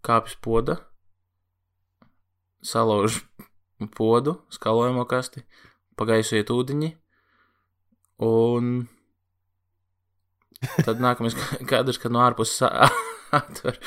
kāpjas 0.05 0.37
poda, 0.41 0.79
salauž 2.65 3.21
podu, 3.97 4.39
skalojamo 4.53 5.05
kasti, 5.09 5.43
pagaisu 5.99 6.39
iet 6.39 6.49
ūdeņi, 6.53 6.91
un 8.25 8.87
tad 10.87 11.03
nākamais 11.03 11.37
kadrs, 11.69 12.01
kad 12.01 12.13
no 12.13 12.23
ārpuses 12.25 12.65
atver, 13.39 13.77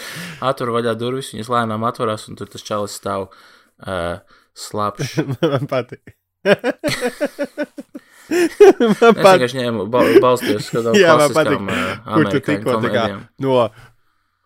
atver 0.46 0.74
vaļā 0.76 0.94
durvis, 0.98 1.32
viņas 1.34 1.50
lēnām 1.50 1.86
atverās, 1.88 2.28
un 2.30 2.38
tur 2.38 2.50
tas 2.52 2.66
čalis 2.66 2.94
stāv 3.00 3.28
uh, 3.30 4.20
slapjš. 4.54 5.18
man 5.42 5.70
patīk. 5.70 6.16
Es 8.30 8.58
man 8.80 9.14
patīk. 9.16 9.22
vienkārši 9.26 9.60
ņēmu 9.60 9.86
ba 9.90 10.02
balsties 10.22 10.60
uz 10.62 10.68
kādām 10.74 10.98
Jā, 10.98 11.16
man 11.18 11.32
patīk, 11.34 11.62
klasiskām 11.62 12.14
kur 12.14 12.30
tu 12.30 12.42
tikko 12.46 12.76
tā 12.84 12.92
kā 12.94 13.06
no 13.42 13.62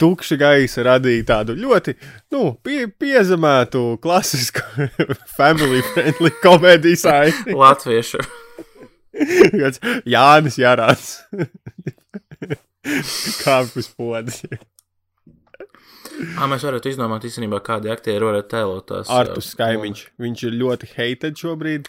tukša 0.01 0.39
gaisa 0.41 0.85
radīja 0.89 1.27
tādu 1.29 1.57
ļoti, 1.59 1.95
nu, 2.35 2.47
pie, 2.65 2.87
piezemētu, 3.01 3.85
klasisku, 4.03 4.65
family 5.39 5.83
friendly 5.93 6.33
komēdiju 6.43 7.01
saiti. 7.01 7.55
Latviešu. 7.65 8.23
Jānis 10.11 10.59
Jārāns. 10.59 11.11
Kāpus 13.45 13.93
podas. 13.95 14.43
Ā, 16.15 16.47
mēs 16.51 16.63
varētu 16.67 16.91
izdomāt 16.93 17.25
īstenībā, 17.27 17.59
kādi 17.67 17.91
aktieri 17.93 18.23
varētu 18.27 18.51
tēlot 18.53 18.87
tās. 18.91 19.09
Artus 19.13 19.49
Kaimiņš. 19.59 20.03
Viņš 20.23 20.45
ir 20.49 20.55
ļoti 20.61 20.91
hated 20.95 21.41
šobrīd. 21.41 21.89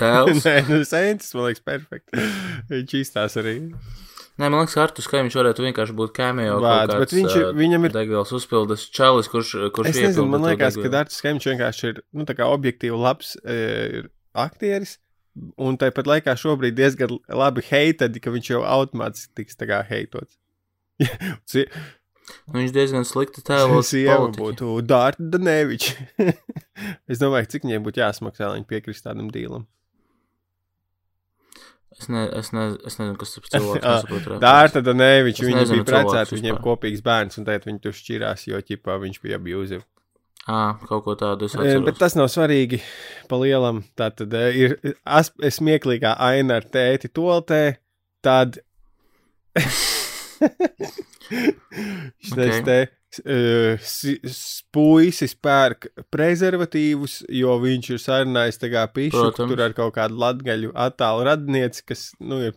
Tēls. 0.00 0.40
Nē, 0.46 0.54
nu, 0.70 0.78
Sēncis, 0.88 1.34
man 1.36 1.50
liekas, 1.50 1.64
perfekti. 1.66 2.24
Viņš 2.72 2.94
izstās 3.02 3.36
arī. 3.42 3.58
Nē, 4.40 4.48
man 4.48 4.62
liekas, 4.62 4.78
Artus 4.80 5.08
Kaimiņš 5.12 5.36
varētu 5.36 5.66
vienkārši 5.66 5.96
būt 5.98 6.14
kaut 6.16 6.40
Vārds, 6.64 6.96
bet 7.02 7.12
viņš 7.18 7.36
ir- 7.36 7.46
ā, 7.50 7.52
viņam 7.60 7.84
ir- 7.88 7.94
Degvielas 7.98 8.32
uzpildes 8.32 8.86
čalis, 8.96 9.28
kurš, 9.28 9.52
kurš 9.76 9.92
Es 9.92 10.00
nezinu, 10.00 10.28
man 10.32 10.46
liekas, 10.48 10.78
ka. 10.80 10.88
Dārts 10.96 11.20
Kaimiņš 11.26 11.48
vienkārši 11.52 11.88
ir, 11.92 12.00
nu, 12.16 12.24
tā 12.24 12.36
kā 12.38 12.48
objektīvi 12.48 12.96
labs 12.96 13.34
ir 13.44 14.08
aktieris. 14.32 14.96
Un 15.60 15.76
tāpat 15.80 16.08
laikā 16.08 16.32
šobrīd 16.36 16.74
diezgan 16.76 17.14
labi 17.28 17.62
hated, 17.68 18.16
ka 18.24 18.32
viņš 18.32 18.50
jau 18.52 18.64
automātiski 18.68 19.32
tiks 19.40 19.56
tā 19.60 19.68
kā 19.68 19.78
heitots. 19.88 20.36
Sie- 22.22 22.54
Viņš 22.54 22.72
diezgan 22.74 23.04
slikti 23.08 23.42
tēlos. 23.48 23.90
Sieva 23.92 24.28
būtu 24.34 24.76
Dārta 24.86 25.24
Daneviča. 25.34 25.94
es 27.10 27.20
domāju, 27.22 27.50
cik 27.54 27.66
viņiem 27.66 27.86
būtu 27.86 28.02
jāsmaksā, 28.02 28.48
lai 28.52 28.60
viņi 28.60 28.68
piekrist 28.70 29.04
tādam 29.08 29.30
dīlam. 29.34 29.66
Es, 31.92 32.08
ne, 32.08 32.22
es, 32.38 32.48
ne, 32.56 32.62
es 32.88 32.96
nezinu, 32.98 33.16
kas 33.20 33.34
tas 33.36 33.62
referenci. 33.76 34.38
Dārta 34.42 34.80
Daneviča, 34.86 35.44
Es 35.44 35.48
viņa 35.50 35.64
bija 35.74 35.84
precēta, 35.86 36.34
viņiem 36.38 36.60
kopīgs 36.64 37.02
bērns, 37.04 37.38
un 37.38 37.46
tagad 37.46 37.66
viņi 37.68 37.82
tur 37.84 37.94
šķirās, 37.98 38.46
jo 38.48 38.60
ķipā 38.70 38.96
viņš 39.02 39.20
bija 39.22 39.38
abusive. 39.38 39.84
Ā, 40.50 40.62
kaut 40.88 41.04
ko 41.06 41.14
tādu 41.14 41.46
es 41.46 41.52
atceros. 41.54 41.84
Bet 41.86 42.00
tas 42.00 42.16
nav 42.18 42.26
svarīgi. 42.32 42.80
Pa 43.30 43.38
lielam, 43.38 43.84
tā 43.98 44.08
tad 44.10 44.32
ir 44.34 44.74
as, 45.06 45.30
es 45.38 45.60
smieklīgā 45.60 46.16
aina 46.18 46.56
ar 46.58 46.66
tēti 46.66 47.12
toltē, 47.14 47.60
tad. 48.26 48.58
Šis 52.22 52.34
Ok. 52.36 52.64
te 52.66 52.78
uh, 52.86 53.90
puisis 54.74 55.34
pērk 55.42 55.88
prezervatīvus, 56.12 57.20
jo 57.32 57.56
viņš 57.62 57.90
ir 57.94 58.02
sarunājis 58.02 58.60
tā 58.62 58.70
kā 58.72 58.86
pišu 58.92 59.18
Protams. 59.18 59.52
tur 59.52 59.64
ar 59.66 59.76
kaut 59.76 59.94
kādu 59.98 60.18
latgaļu 60.22 60.72
attālu 60.86 61.26
radnieci, 61.28 61.84
kas, 61.88 62.10
nu, 62.20 62.40
ir 62.48 62.56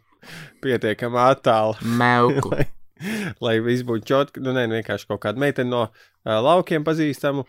pietiekami 0.64 1.22
attālu 1.28 1.78
Meuku. 2.00 2.52
lai, 2.56 2.68
lai 3.44 3.56
viss 3.66 3.86
būtu 3.88 4.08
čotki. 4.10 4.44
Nu, 4.44 4.56
nē, 4.56 4.68
vienkārši 4.72 5.10
kaut 5.12 5.24
kāda 5.26 5.42
meitene 5.42 5.72
no 5.72 5.86
uh, 5.88 6.38
laukiem 6.42 6.86
pazīstamu. 6.88 7.46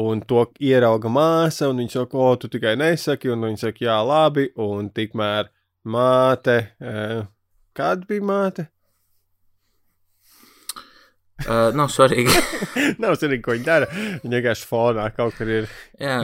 Un 0.00 0.20
to 0.22 0.44
ierauga 0.62 1.10
māsa, 1.10 1.66
un 1.66 1.80
viņa 1.82 1.96
saka, 1.96 2.14
o, 2.14 2.36
tu 2.38 2.46
tikai 2.46 2.76
nesaki, 2.78 3.32
un 3.34 3.42
viņa 3.48 3.58
saka, 3.64 3.82
jā, 3.88 3.96
labi, 4.06 4.44
un 4.62 4.86
tikmēr 4.94 5.48
māte, 5.90 6.60
uh, 6.78 7.24
kāda 7.74 8.06
bija 8.06 8.22
māte? 8.28 8.68
Uh, 11.50 11.68
nav 11.74 11.90
svarīgi. 11.90 12.30
Nav 13.02 13.16
svarīgi, 13.18 13.42
ko 13.42 13.56
viņa 13.56 13.66
dara. 13.66 13.90
Viņa 14.22 14.36
vienkārši 14.36 14.66
fonā 14.70 15.08
kaut 15.16 15.34
kur 15.38 15.50
ir. 15.50 15.70
Jā. 15.98 16.20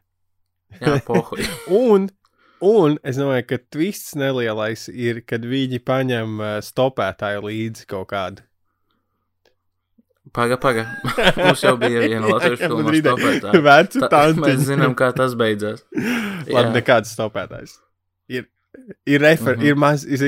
Jā, 0.82 0.98
pohuj. 1.06 1.46
Un 1.78 2.08
Un 2.58 2.96
es 3.06 3.14
domāju, 3.14 3.44
ka 3.52 3.56
twists 3.70 4.16
nelielais 4.18 4.88
ir, 4.90 5.20
kad 5.22 5.44
viņi 5.46 5.78
paņem 5.86 6.40
uh, 6.42 6.54
stopētāju 6.66 7.44
līdzi 7.44 7.86
kaut 7.86 8.08
kādu. 8.10 8.42
Paga, 10.34 10.58
paga. 10.60 10.82
Mums 11.38 11.62
jau 11.62 11.76
bija 11.80 12.02
viena 12.02 12.26
latviešu 12.32 12.64
filma 12.64 12.90
ar 12.90 12.98
stopētāju. 12.98 13.62
Vecu 13.68 14.02
Tā, 14.02 14.08
tantiņu. 14.12 14.44
mēs 14.44 14.64
zinām, 14.66 14.96
kā 14.98 15.12
tas 15.16 15.36
beidzās. 15.38 15.84
Labi, 16.50 16.72
nekāds 16.74 17.14
stopētājs. 17.14 17.78
Ir, 18.28 18.48
ir, 19.06 19.20
refer, 19.20 19.56
mm. 19.56 19.60
-hmm. 19.60 19.66
ir 19.66 19.74
maz, 19.74 20.04
ir, 20.14 20.22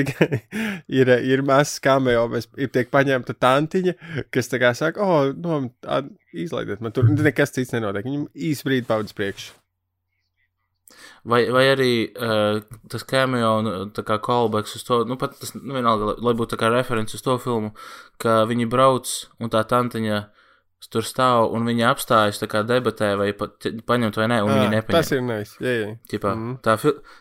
ir, 0.87 1.07
ir 1.07 1.41
maz 1.41 1.75
skameo, 1.77 2.27
mēs 2.27 2.49
tiek 2.73 2.91
paņemta 2.91 3.33
tantiņa, 3.33 3.93
kas 4.31 4.51
tā 4.51 4.59
kā 4.61 4.73
saka, 4.75 5.01
oh, 5.01 5.33
no, 5.37 5.63
ā, 5.85 6.01
izlaidiet 6.33 6.81
man 6.81 6.91
tur, 6.91 7.09
nekas 7.09 7.51
cits 7.51 7.73
nenotiek. 7.73 8.05
Viņam 8.05 8.27
īsi 8.35 8.67
brīdi 8.67 8.87
pavadz 8.87 9.13
priekš. 9.13 9.51
Vai, 11.23 11.45
vai 11.53 11.67
arī 11.69 11.91
uh, 12.09 12.63
tas 12.89 13.03
cameo, 13.05 13.51
un, 13.61 13.91
tā 13.93 14.03
kā 14.03 14.17
callbacks 14.25 14.75
uz 14.75 14.83
to, 14.83 15.03
nu 15.05 15.17
pat 15.21 15.37
tas, 15.39 15.53
nu 15.53 15.77
vienalga, 15.77 16.11
lai, 16.11 16.15
lai 16.25 16.33
būtu 16.33 16.55
tā 16.55 16.59
kā 16.63 16.71
referents 16.73 17.13
uz 17.13 17.21
to 17.21 17.37
filmu, 17.37 17.75
ka 18.17 18.41
viņi 18.49 18.65
brauc 18.71 19.11
un 19.39 19.53
tā 19.53 19.61
tantiņa 19.69 20.23
tur 20.89 21.05
stāv 21.05 21.51
un 21.53 21.65
viņi 21.69 21.83
apstājas 21.85 22.39
debatē 22.41 23.11
vai 23.19 23.31
pat 23.37 23.67
paņemt 23.85 24.17
vai 24.17 24.27
nē, 24.31 24.39
un 24.43 24.49
viņi 24.49 24.67
Ā, 24.67 24.71
nepaņem. 24.73 24.95
Tas 24.97 25.11
ir 25.11 25.21
nice. 25.21 25.53
Jā, 25.61 25.73
jā. 25.77 25.89
Ķipā, 26.09 26.31
Mhm. 26.35 26.55
tā, 26.65 26.75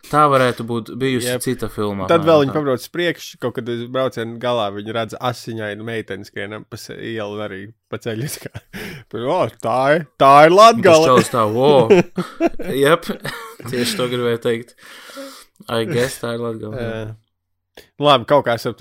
tā 0.08 0.22
varētu 0.32 0.64
būt 0.66 0.92
bijusi 0.96 1.28
Jep. 1.28 1.40
cita 1.44 1.68
filma. 1.68 2.06
Tad 2.08 2.24
vēl 2.24 2.44
viņi 2.46 2.52
pabrauc 2.56 2.80
uz 2.80 2.88
priekšu, 2.88 3.38
kaut 3.40 3.54
kad 3.54 3.68
uz 3.68 3.84
brauciena 3.88 4.38
galā 4.38 4.70
viņi 4.72 4.92
redz 4.96 5.14
asiņainu 5.20 5.84
meiteni 5.84 6.24
skrienam 6.24 6.64
pa 6.70 6.76
ielu 6.96 7.32
un 7.36 7.40
arī 7.48 7.72
pa 7.90 7.98
ceļu. 7.98 8.28
O, 9.12 9.48
tā 9.60 9.96
ir, 9.96 10.06
tā 10.18 10.46
ir 10.46 10.50
Tas 10.50 10.56
Latgala. 10.56 11.06
čalis 11.06 11.30
tā, 11.30 11.42
wow. 11.52 11.88
Jep, 12.84 13.04
tieši 13.70 13.96
to 13.96 14.06
gribēju 14.08 14.38
teikt. 14.44 14.74
I 15.68 15.84
guess 15.84 16.18
tā 16.22 16.34
ir 16.34 16.38
Latgala. 16.40 17.16
Labi, 18.00 18.24
kaut 18.24 18.46
kā 18.46 18.54
esam 18.54 18.74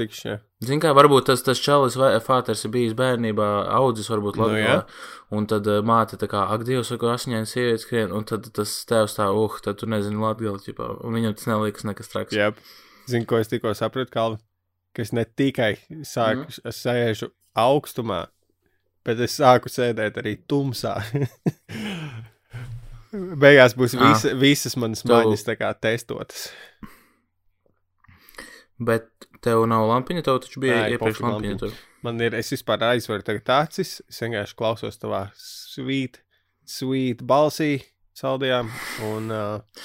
tikši. 0.60 0.66
jā. 0.66 0.68
Zini, 0.68 0.82
kā 0.84 0.92
varbūt 0.92 1.26
tas, 1.30 1.40
tas 1.42 1.60
čalis 1.64 1.96
vai 1.96 2.20
fāters 2.20 2.66
ir 2.68 2.72
bijis 2.74 2.94
bērnībā, 2.94 3.46
audzis 3.78 4.10
varbūt 4.12 4.36
Nu, 4.36 4.44
Latvijā. 4.44 4.74
jā. 4.74 4.82
un 5.32 5.46
tad 5.48 5.68
uh, 5.68 5.80
māte 5.82 6.18
tā 6.20 6.28
kā, 6.28 6.42
ak, 6.52 6.66
Dievs, 6.68 6.92
kur 7.00 7.14
asiņaini 7.14 7.48
sieviete 7.48 7.80
skrien, 7.86 8.12
un 8.12 8.26
tad 8.28 8.50
tas 8.52 8.74
tēvs 8.90 9.16
tā, 9.16 9.30
uh, 9.32 9.56
tad 9.64 9.78
tu 9.80 9.88
nezini 9.88 10.20
Latgali, 10.20 10.60
ķipā, 10.60 10.90
un 11.08 11.16
viņam 11.16 11.36
tas 11.38 11.48
neliekas 11.48 11.86
nekas 11.88 12.12
traks. 12.12 12.36
Yep. 12.36 12.60
Zinu, 13.08 13.26
ko 13.26 13.40
es 13.40 13.48
tikko 13.48 13.72
sapratu, 13.74 14.12
Kalvi, 14.12 14.38
ka 14.94 15.02
es 15.02 15.14
ne 15.16 15.24
tikai 15.26 15.78
sāku, 16.04 16.44
mm. 16.50 16.68
es 16.68 16.82
sēžu 16.84 17.32
augstumā, 17.56 18.26
bet 19.08 19.20
es 19.24 19.40
sāku 19.40 19.72
sēdēt 19.72 20.20
arī 20.20 20.36
tumsā. 20.44 20.98
Beigās 23.42 23.74
būs 23.74 23.96
Ah. 23.98 24.12
visa, 24.12 24.36
visas 24.38 24.76
manas 24.78 25.02
maņas 25.08 25.48
tā 25.48 25.56
kā 25.58 25.72
testotas. 25.74 26.52
Bet 28.78 29.09
tev 29.44 29.66
nav 29.70 29.88
lampiņa, 29.90 30.26
tev 30.26 30.42
taču 30.44 30.62
bija 30.64 30.82
Nē, 30.84 30.96
iepriekš 30.96 31.22
lampiņa. 31.26 31.56
lampiņa. 31.56 31.86
Man 32.06 32.22
ir, 32.24 32.36
es 32.40 32.52
vispār 32.54 32.86
aizveru 32.94 33.26
tagad 33.28 33.52
acis, 33.58 33.98
es 34.08 34.22
vienkārši 34.24 34.56
klausos 34.60 35.00
tavā 35.02 35.26
svīt, 35.40 36.22
svīt 36.68 37.26
balsī 37.28 37.74
saldajām 38.16 38.72
un 39.10 39.34
uh, 39.36 39.84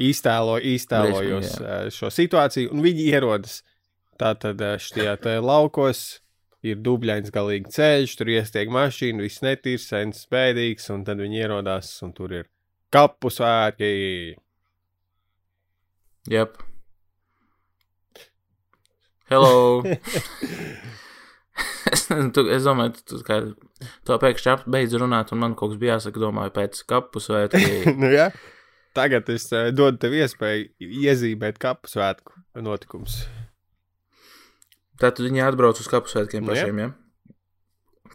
īstēlo, 0.00 0.58
īstēlojos 0.74 1.56
uh, 1.62 1.88
šo 1.92 2.12
situāciju, 2.12 2.72
un 2.74 2.84
viņi 2.84 3.08
ierodas 3.08 3.62
tātad 4.20 4.60
šajā 4.80 5.16
te 5.24 5.36
laukos, 5.44 6.04
ir 6.66 6.80
dubļains 6.84 7.32
galīgi 7.34 7.72
ceļš, 7.76 8.16
tur 8.18 8.32
iestiek 8.32 8.72
mašīna, 8.72 9.24
viss 9.24 9.44
netīrs, 9.44 9.88
sens 9.92 10.24
spēdīgs, 10.26 10.90
un 10.94 11.04
tad 11.06 11.20
viņi 11.22 11.42
ierodās, 11.44 11.92
un 12.04 12.14
tur 12.16 12.34
ir 12.40 12.48
kapu 12.92 13.30
svētki. 13.32 14.36
Jep. 16.32 16.65
Hello! 19.28 19.82
es, 21.90 22.04
tu, 22.34 22.44
es 22.46 22.66
domāju, 22.66 22.92
tu, 22.94 23.16
tu 23.16 23.24
kā 23.26 23.40
to 24.06 24.18
pēkšņi 24.22 24.68
beidz 24.70 24.94
runāt, 25.02 25.32
un 25.34 25.40
man 25.42 25.56
kaut 25.58 25.72
kas 25.72 25.80
bija 25.80 25.96
jāsaka, 25.96 26.22
domāju, 26.22 26.52
pēc 26.54 26.82
kapu 26.86 27.22
svētki. 27.22 27.64
nu, 28.00 28.10
ja? 28.12 28.28
Tagad 28.96 29.26
es 29.34 29.48
uh, 29.50 29.72
dodu 29.74 29.98
tev 30.04 30.14
iespēju 30.16 30.70
iezīmēt 31.08 31.58
kapu 31.60 31.90
svētku 31.90 32.38
notikumus. 32.62 33.24
Tātad 34.96 35.26
viņi 35.26 35.42
atbrauc 35.44 35.82
uz 35.82 35.90
kapu 35.90 36.08
svētkiem 36.08 36.46
Nu, 36.46 36.54
jā. 36.54 36.62
pašiem, 36.62 36.78
ja? 36.84 36.92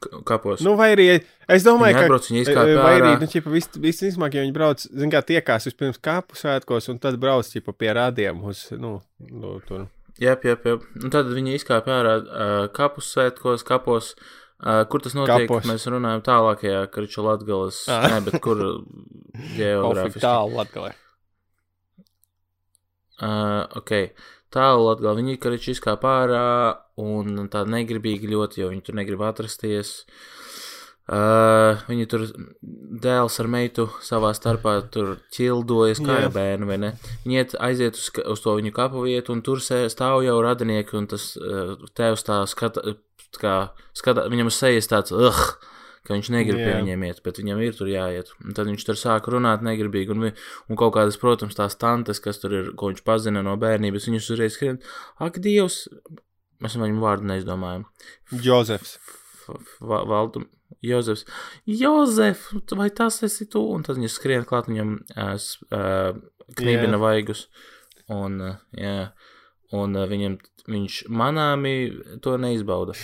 K- 0.02 0.24
Kapos. 0.26 0.64
Nu, 0.66 0.74
vai 0.80 0.94
arī 0.96 1.10
es 1.12 1.68
domāju, 1.68 1.92
Viņi 1.92 2.00
ka 2.00 2.08
atbrauc, 2.08 2.30
viņi 2.32 2.42
izkāpj 2.48 2.78
vai 2.80 2.94
arī 2.96 3.12
nu, 3.22 3.28
ķipa, 3.30 3.52
viss, 3.54 3.76
viss 3.84 4.08
izmāk, 4.08 4.34
ja 4.40 4.42
viņi 4.48 4.56
brauc, 4.56 4.88
zin 4.88 5.12
kā 5.14 5.20
tiekās 5.28 5.68
vispirms 5.70 6.00
kāpu 6.02 6.40
svētkos, 6.40 6.88
un 6.90 6.98
tad 7.04 7.20
brauc 7.22 7.52
ķipa, 7.52 7.76
pie 7.78 7.92
rādiem 8.00 8.40
uz, 8.50 8.64
nu, 8.82 8.96
nu 9.30 9.60
tur. 9.68 9.84
Jā, 10.22 10.36
jā, 10.46 10.56
jā. 10.56 10.76
Un 11.02 11.14
tad 11.14 11.32
viņi 11.34 11.56
izkāpa 11.58 11.96
ārā 11.98 12.16
uh, 12.22 12.66
kapus 12.76 13.10
svētkos, 13.16 13.66
kapos. 13.68 14.14
Uh, 14.62 14.84
kur 14.86 15.02
tas 15.02 15.16
notiek? 15.18 15.48
Kapos. 15.48 15.66
Mēs 15.66 15.88
runājam 15.90 16.22
tālākajā 16.26 16.84
Kriča 16.94 17.24
Latgales, 17.26 17.80
nē, 17.90 18.20
bet 18.28 18.38
kur 18.46 18.62
geogrāfiski. 19.58 20.22
tālu 20.22 20.60
latgalē. 20.60 20.92
Uh, 23.22 23.66
ok, 23.82 23.96
tālu 24.54 24.86
Latgalē. 24.92 25.16
Viņi 25.24 25.40
Kriča 25.42 25.74
izkāpa 25.74 26.14
ārā 26.22 26.46
un 27.02 27.50
tā 27.50 27.66
negribīgi 27.66 28.30
ļoti, 28.30 28.62
jo 28.62 28.70
viņi 28.70 28.86
tur 28.86 29.02
negrib 29.02 29.26
atrasties. 29.26 30.04
Uh, 30.06 30.41
viņi 31.12 32.06
tur 32.12 32.22
dēls 33.04 33.36
ar 33.44 33.48
meitu 33.52 33.88
savā 34.06 34.30
starpā 34.38 34.78
tur 34.94 35.18
ķildojas 35.36 36.00
kā 36.00 36.16
Jā. 36.20 36.28
ar 36.30 36.34
bērnu, 36.36 36.70
vai 36.70 36.78
ne? 36.80 36.92
Viņi 37.26 37.40
iet, 37.42 37.56
aiziet 37.60 37.98
uz, 38.00 38.08
uz 38.32 38.44
to 38.44 38.54
viņu 38.60 38.72
kapu 38.76 39.04
vietu, 39.04 39.34
un 39.36 39.42
tur 39.44 39.60
stāv 39.64 40.22
jau 40.24 40.38
radinieki, 40.46 40.96
un 41.02 41.10
tas 41.12 41.34
uh, 41.42 41.76
tēvs 42.00 42.24
tā 42.30 42.40
skata, 42.48 42.96
kā 43.42 43.56
skata, 43.98 44.28
viņam 44.32 44.52
uz 44.52 44.60
sejas 44.62 44.88
tāds, 44.92 45.12
ugh, 45.16 45.42
ka 46.08 46.16
viņš 46.16 46.30
negrib 46.34 46.62
pie 46.62 46.70
Jā. 46.72 46.80
viņiem 46.80 47.04
iet, 47.10 47.20
bet 47.26 47.38
viņam 47.42 47.60
ir 47.62 47.76
tur 47.78 47.92
jāiet. 47.92 48.32
Un 48.46 48.56
tad 48.58 48.72
viņš 48.72 48.88
tur 48.88 48.98
sāk 49.00 49.28
runāt 49.30 49.62
negribīgi, 49.68 50.16
un, 50.16 50.24
vi- 50.30 50.34
un 50.72 50.80
kaut 50.80 50.96
kādas, 50.96 51.20
protams, 51.22 51.58
tās 51.60 51.76
tantes, 51.82 52.20
kas 52.24 52.40
tur 52.42 52.56
ir, 52.58 52.72
ko 52.80 52.90
viņš 52.94 53.04
pazina 53.06 53.44
no 53.46 53.58
bērnības, 53.62 54.08
viņus 54.10 54.32
uzreiz 54.34 54.56
skrien, 54.56 54.80
ak, 55.20 55.38
Dievs, 55.44 55.84
mēs 56.64 56.80
viņam 56.80 57.04
vārdu 57.04 57.30
neizdomājam. 57.36 57.86
Džozefs. 58.34 58.96
F- 59.44 59.60
F- 59.60 60.06
Valdu, 60.10 60.46
Jozefs, 60.82 61.26
Jozef, 61.70 62.48
vai 62.78 62.90
tas 62.90 63.22
esi 63.28 63.46
tu? 63.50 63.62
Un 63.76 63.84
tad 63.86 64.00
viņš 64.02 64.16
skrien 64.18 64.48
klāt 64.50 64.70
viņam 64.72 64.96
uh, 65.14 66.16
knībina 66.58 66.98
Jā. 66.98 67.02
vaigus. 67.04 67.46
Un, 68.12 68.40
uh, 68.42 68.58
jā, 68.76 69.12
un 69.78 69.94
uh, 69.96 70.08
viņam, 70.10 70.40
viņš 70.72 71.04
manāmi 71.14 71.76
to 72.26 72.34
neizbauda. 72.42 72.98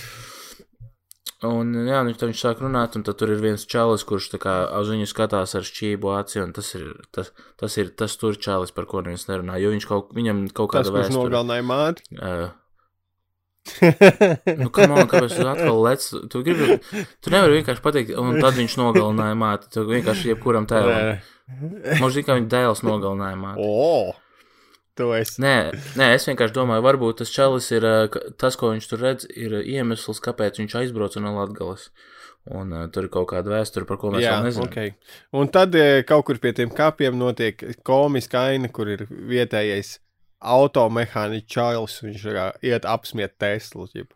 Un, 1.46 1.70
jā, 1.86 2.00
viņš, 2.02 2.18
tad 2.18 2.32
viņš 2.32 2.40
sāk 2.42 2.62
runāt, 2.66 2.96
un 2.98 3.04
tur 3.06 3.30
ir 3.30 3.42
viens 3.44 3.62
čalis, 3.70 4.02
kurš 4.10 4.32
tā 4.32 4.40
kā 4.42 4.54
uz 4.80 4.90
viņu 4.90 5.06
skatās 5.12 5.54
ar 5.54 5.68
šķību 5.68 6.10
aci, 6.18 6.40
un 6.42 6.54
tas 6.58 6.72
ir 6.74 6.88
tas, 7.14 7.30
tas, 7.62 7.76
ir, 7.78 7.92
tas 7.94 8.16
tur 8.18 8.40
čalis, 8.42 8.74
par 8.74 8.88
ko 8.90 9.04
neviens 9.06 9.28
nerunā, 9.30 9.60
jo 9.62 9.70
viņš 9.70 9.86
kaut, 9.86 10.16
viņam 10.18 10.48
kaut 10.50 10.74
Tas, 10.74 10.88
kāda 10.90 10.96
kurš 10.96 11.04
vēsture. 11.04 11.20
nogalināja 11.30 11.68
māti. 11.70 12.08
Uh, 12.18 12.48
Nu, 14.62 14.70
kam 14.74 14.94
on, 14.96 15.08
kāpēc 15.10 15.34
tu 15.38 15.48
atkal 15.48 15.82
lec? 15.86 16.06
Tu 16.32 16.42
gribi, 16.46 16.78
tu 17.24 17.34
nevari 17.34 17.60
vienkārši 17.60 17.84
pateikt, 17.86 18.14
un 18.22 18.40
tad 18.42 18.58
viņš 18.60 18.78
nogalināja 18.82 19.38
māti. 19.40 19.70
Tu 19.74 19.84
vienkārši 19.88 20.32
jebkuram 20.34 20.68
tēlam. 20.70 21.20
Zina, 21.58 22.26
ka 22.28 22.38
viņa 22.40 22.50
dēls 22.54 22.84
nogalināja 22.88 23.38
māti. 23.40 23.64
O! 23.68 24.14
Tu 24.98 25.06
esi. 25.14 25.38
Nē, 25.44 25.56
nē, 26.00 26.06
es 26.18 26.26
vienkārši 26.26 26.56
domāju, 26.56 26.82
varbūt 26.88 27.20
tas 27.22 27.30
čalis 27.30 27.68
ir, 27.76 27.86
ka- 28.10 28.24
tas, 28.42 28.56
ko 28.58 28.72
viņš 28.74 28.88
tur 28.90 29.04
redz, 29.06 29.28
ir 29.30 29.60
iemesls, 29.62 30.18
kāpēc 30.26 30.58
viņš 30.58 30.74
aizbrauca 30.82 31.22
no 31.22 31.36
Latgales. 31.38 31.92
Un 32.48 32.72
uh, 32.74 32.86
tur 32.90 33.06
ir 33.06 33.12
kaut 33.14 33.28
kāda 33.30 33.52
vēsture, 33.52 33.86
par 33.86 34.00
ko 34.02 34.10
mēs 34.16 34.24
Jā, 34.24 34.38
vēl 34.40 34.48
nezinām. 34.48 34.72
ok. 34.72 35.14
Un 35.38 35.50
tad 35.54 35.76
eh, 35.78 36.00
kaut 36.08 36.24
kur 36.30 36.40
pie 36.42 36.54
tiem 36.56 36.72
kapiem 36.74 37.18
notiek 37.20 37.60
komiska 37.86 38.46
aina, 38.54 38.70
kur 38.74 38.88
ir 38.90 39.04
vietējais 39.12 39.98
automehāniķis 40.42 41.50
čails. 41.54 42.00
Viņš 42.04 42.28
kā 42.38 42.48
iet 42.66 42.86
apsmiet 42.86 43.38
Teslu. 43.42 43.88
ķip. 43.94 44.14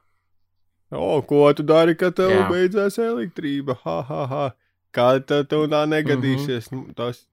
O, 0.91 1.21
ko 1.23 1.45
tu 1.55 1.63
dari, 1.63 1.95
kad 1.95 2.17
tev 2.17 2.33
Jā. 2.33 2.47
beidzās 2.51 2.99
elektrība? 2.99 3.77
Ha, 3.85 4.01
ha, 4.09 4.25
ha. 4.27 4.47
Kā 4.91 5.13
tad 5.23 5.47
tev 5.51 5.69
tā 5.71 5.85
negadīsies? 5.87 6.71
Mm 6.71 6.81
-hmm. 6.81 6.95
Tas... 6.95 7.27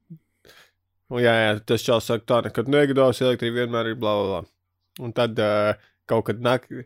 Nu, 1.11 1.19
jā, 1.19 1.33
jā, 1.33 1.59
tas 1.65 1.83
čels 1.83 2.05
saka, 2.05 2.25
tā 2.25 2.45
nekad 2.45 2.69
negadās, 2.69 3.23
elektrība 3.23 3.65
vienmēr 3.65 3.87
ir 3.87 3.95
bla, 3.95 4.15
bla, 4.15 4.27
bla. 4.29 4.43
Un 5.01 5.13
tad 5.13 5.39
uh, 5.39 5.75
kaut 6.07 6.27
kad 6.27 6.41
naktī. 6.41 6.85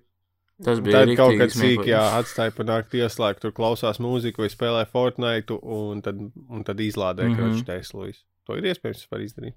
Tas 0.64 0.80
bija 0.80 1.02
Tad 1.02 1.16
kaut 1.16 1.38
kad 1.38 1.50
sīk, 1.50 1.58
smieklīgi. 1.58 1.90
jā, 1.90 2.02
atstāja 2.20 2.52
pa 2.54 2.62
nakti 2.62 3.00
ieslēgt, 3.02 3.40
tur 3.42 3.52
klausās 3.52 3.98
mūziku 3.98 4.44
vai 4.44 4.50
spēlē 4.52 4.84
Fortnite, 4.86 5.58
un 5.62 6.02
tad, 6.02 6.20
un 6.48 6.64
tad 6.64 6.80
izlādē 6.80 7.26
mm. 7.26 7.32
-hmm. 7.32 7.36
kroķis 7.36 7.64
Teslu. 7.66 8.12
To 8.46 8.56
ir 8.56 8.64
iespējams 8.70 9.08
var 9.10 9.20
izdarīt. 9.20 9.56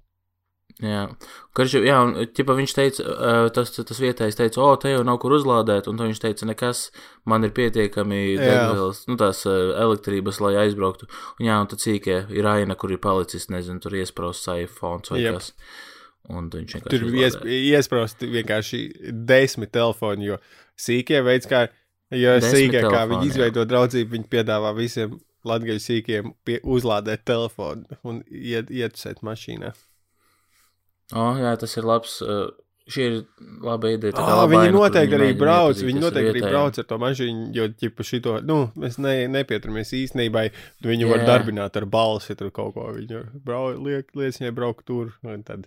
Jā, 0.84 1.06
Karš, 1.56 1.78
jā 1.86 1.94
un 2.04 2.10
ķipa, 2.36 2.52
viņš 2.58 2.72
teica, 2.76 3.12
tas, 3.56 3.70
tas 3.72 4.00
vietējais 4.02 4.36
teica, 4.36 4.60
o, 4.60 4.74
te 4.76 4.90
jau 4.90 5.00
nav 5.08 5.16
kur 5.22 5.32
uzlādēt, 5.32 5.86
un 5.88 5.96
viņš 6.02 6.20
teica, 6.20 6.48
nekas, 6.50 6.82
man 7.24 7.48
ir 7.48 7.54
pietiekami 7.56 8.18
Jā. 8.34 8.42
degvielas, 8.42 9.00
nu 9.08 9.16
tās 9.20 9.40
elektrības, 9.48 10.42
lai 10.44 10.52
aizbrauktu. 10.66 11.08
Un 11.40 11.48
jā, 11.48 11.56
un 11.64 11.70
tad 11.72 11.80
cīkie 11.80 12.18
ir 12.36 12.50
aina, 12.50 12.76
kur 12.76 12.92
ir 12.92 13.00
palicis, 13.00 13.48
nezinu, 13.48 13.80
tur 13.80 13.96
iesprosts 13.96 14.52
iPhone 14.52 15.00
vai 15.08 15.22
Jep. 15.22 15.38
kas. 15.38 15.50
Un 16.28 16.52
viņš 16.52 16.76
vienkārši 16.76 16.92
Tur 16.92 17.08
ies, 17.08 17.32
uzlādē. 17.38 17.56
iesprost 17.70 18.28
vienkārši 18.36 18.82
desmit 19.32 19.72
telefoni, 19.72 20.28
jo 20.28 20.40
sīkie 20.76 21.24
veids, 21.24 21.48
kā, 21.48 21.68
jo 22.12 22.36
sīkie, 22.44 22.82
kā 22.82 22.90
telefoni, 22.90 23.12
viņi 23.14 23.30
jā. 23.30 23.32
izveido 23.32 23.64
draudzību, 23.72 24.16
viņi 24.18 24.32
piedāvā 24.36 24.76
visiem 24.76 25.16
latgaļu 25.46 25.80
sīkiem 25.88 26.32
pie, 26.44 26.60
uzlādēt 26.60 27.24
telefonu 27.24 28.00
un 28.04 28.24
iet, 28.28 28.68
ietusēt 28.68 29.24
mašīnā. 29.24 29.72
O, 31.14 31.26
jā, 31.38 31.52
tas 31.60 31.76
ir 31.78 31.86
labs. 31.86 32.20
Uh, 32.24 32.48
šī 32.90 33.06
ir 33.06 33.16
laba 33.66 33.90
ideja. 33.90 34.14
Ah, 34.20 34.36
laba 34.42 34.60
viņi 34.62 34.74
noteikti 34.74 35.16
arī 35.18 35.30
brauc, 35.38 35.80
viņi 35.82 36.02
noteikti 36.02 36.32
arī 36.34 36.42
brauc 36.46 36.78
ar 36.78 36.86
to 36.86 36.98
mašīnu, 37.02 37.48
jo, 37.56 37.66
ķipa, 37.82 38.06
šito, 38.06 38.36
nu, 38.46 38.58
mēs 38.78 39.00
ne, 39.02 39.14
nepieturamies 39.32 39.90
īstenībai, 39.98 40.46
viņu 40.86 41.10
var 41.10 41.24
Jā. 41.24 41.28
darbināt 41.32 41.78
ar 41.80 41.88
balsi, 41.90 42.36
tur 42.38 42.52
kaut 42.54 42.76
ko, 42.76 42.88
viņu 42.94 43.24
brau, 43.46 43.72
liek, 43.74 44.12
liec 44.18 44.38
viņai 44.38 44.54
braukt 44.54 44.86
tur, 44.86 45.16
un 45.26 45.42
tad 45.46 45.66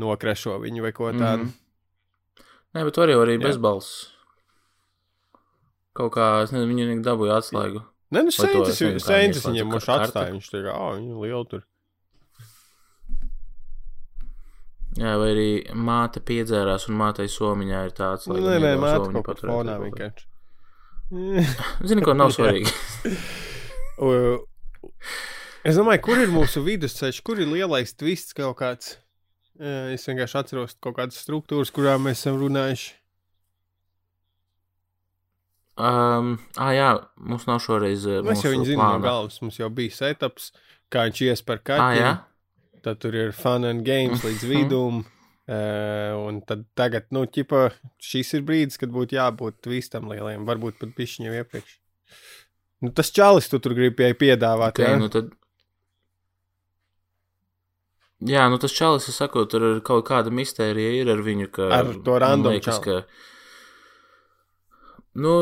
nokrešo 0.00 0.58
viņu 0.64 0.84
vai 0.84 0.92
ko 0.96 1.12
tādu. 1.14 1.48
Mhm. 1.48 2.44
Nē, 2.74 2.84
bet 2.90 2.96
var 2.98 3.12
jau 3.14 3.20
arī 3.24 3.38
Jā. 3.38 3.46
bez 3.46 3.60
balss. 3.62 4.08
Kaut 5.94 6.12
kā, 6.16 6.42
es 6.44 6.52
nezinu, 6.52 6.74
viņi 6.74 7.04
dabūja 7.06 7.38
atslēgu. 7.40 7.84
Nē, 8.12 8.26
nu, 8.26 8.34
sēņas, 8.34 9.46
viņam 9.46 9.70
moši 9.70 9.94
atstāja, 9.94 10.34
viņš 10.34 10.50
tā 10.50 10.60
kā, 10.66 10.74
ā, 10.74 10.96
viņa 10.98 11.22
liela 11.22 11.46
tur. 11.48 11.62
Jā, 14.94 15.16
vai 15.18 15.30
arī 15.32 15.48
māte 15.74 16.22
piedzērās 16.22 16.86
un 16.90 16.98
mātei 17.00 17.26
somiņā 17.30 17.84
ir 17.88 17.94
tāds, 17.96 18.28
kā 19.16 19.22
paturētu 19.26 19.50
fonā 19.50 19.78
vai 19.80 19.90
kaut 19.90 19.98
kā. 19.98 20.10
vienkārši. 20.10 20.28
Zini, 21.88 22.04
ko 22.04 22.14
nav 22.16 22.34
svarīgi. 22.34 22.70
Es 25.64 25.78
domāju, 25.80 26.02
kur 26.04 26.20
ir 26.20 26.32
mūsu 26.32 26.62
vidusceļš, 26.64 27.22
kur 27.26 27.40
ir 27.42 27.50
lielais 27.50 27.94
twists 27.96 28.36
kaut 28.36 28.58
kāds. 28.60 28.98
Es 29.54 30.06
vienkārši 30.08 30.38
atceros 30.40 30.76
kaut 30.82 30.98
kādas 30.98 31.18
struktūras, 31.22 31.70
kurām 31.74 32.08
mēs 32.08 32.24
esam 32.24 32.40
runājuši. 32.40 32.92
Um, 35.74 36.36
ah, 36.54 36.70
jā, 36.74 36.90
mums 37.18 37.48
nav 37.48 37.58
šoreiz. 37.62 38.06
Mēs 38.26 38.44
jau 38.44 38.52
viņu 38.52 38.66
zinām 38.68 38.98
no 38.98 39.06
galvas. 39.06 39.40
Mums 39.42 39.58
jau 39.58 39.70
bija 39.74 39.94
setups, 39.94 40.52
kā 40.92 41.08
viņš 41.08 41.22
ies 41.26 41.42
par 41.46 41.62
Ah, 41.82 41.94
jā? 41.98 42.12
Tad 42.84 43.00
tur 43.00 43.16
ir 43.16 43.32
fun 43.36 43.64
and 43.68 43.84
games 43.86 44.24
līdz 44.24 44.44
vidum. 44.50 45.04
Uh, 45.44 46.16
un 46.24 46.38
tad 46.48 46.62
tagad, 46.76 47.10
nu, 47.12 47.26
ķipa, 47.28 47.66
šis 48.00 48.30
ir 48.38 48.44
brīdis, 48.48 48.78
kad 48.80 48.92
būtu 48.92 49.18
jābūt 49.18 49.58
twistam 49.66 50.08
lieliem. 50.08 50.46
Varbūt 50.48 50.78
pat 50.80 50.94
pišķiņiem 50.96 51.34
iepriekš. 51.42 51.74
Nu, 52.84 52.92
tas 52.96 53.12
čalis 53.12 53.48
tu 53.52 53.60
tur 53.60 53.74
gribi 53.76 53.96
pie- 53.96 54.14
piedāvāt. 54.16 54.76
Okay, 54.76 54.94
jā? 54.94 55.00
nu 55.00 55.10
tad... 55.12 55.32
Jā, 58.24 58.46
nu 58.48 58.56
tas 58.60 58.72
čalis, 58.72 59.10
es 59.12 59.20
saku, 59.20 59.44
tur 59.50 59.64
ir 59.68 59.80
kaut 59.84 60.06
kāda 60.08 60.32
mistērija 60.32 60.96
ir 61.02 61.12
ar 61.12 61.20
viņu, 61.24 61.50
ka... 61.52 61.68
Ar 61.76 61.92
to 61.92 62.14
man 62.16 62.22
random 62.24 62.56
liekas, 62.56 62.80
čali. 62.80 63.04
ka... 63.04 63.32
Nu, 65.14 65.32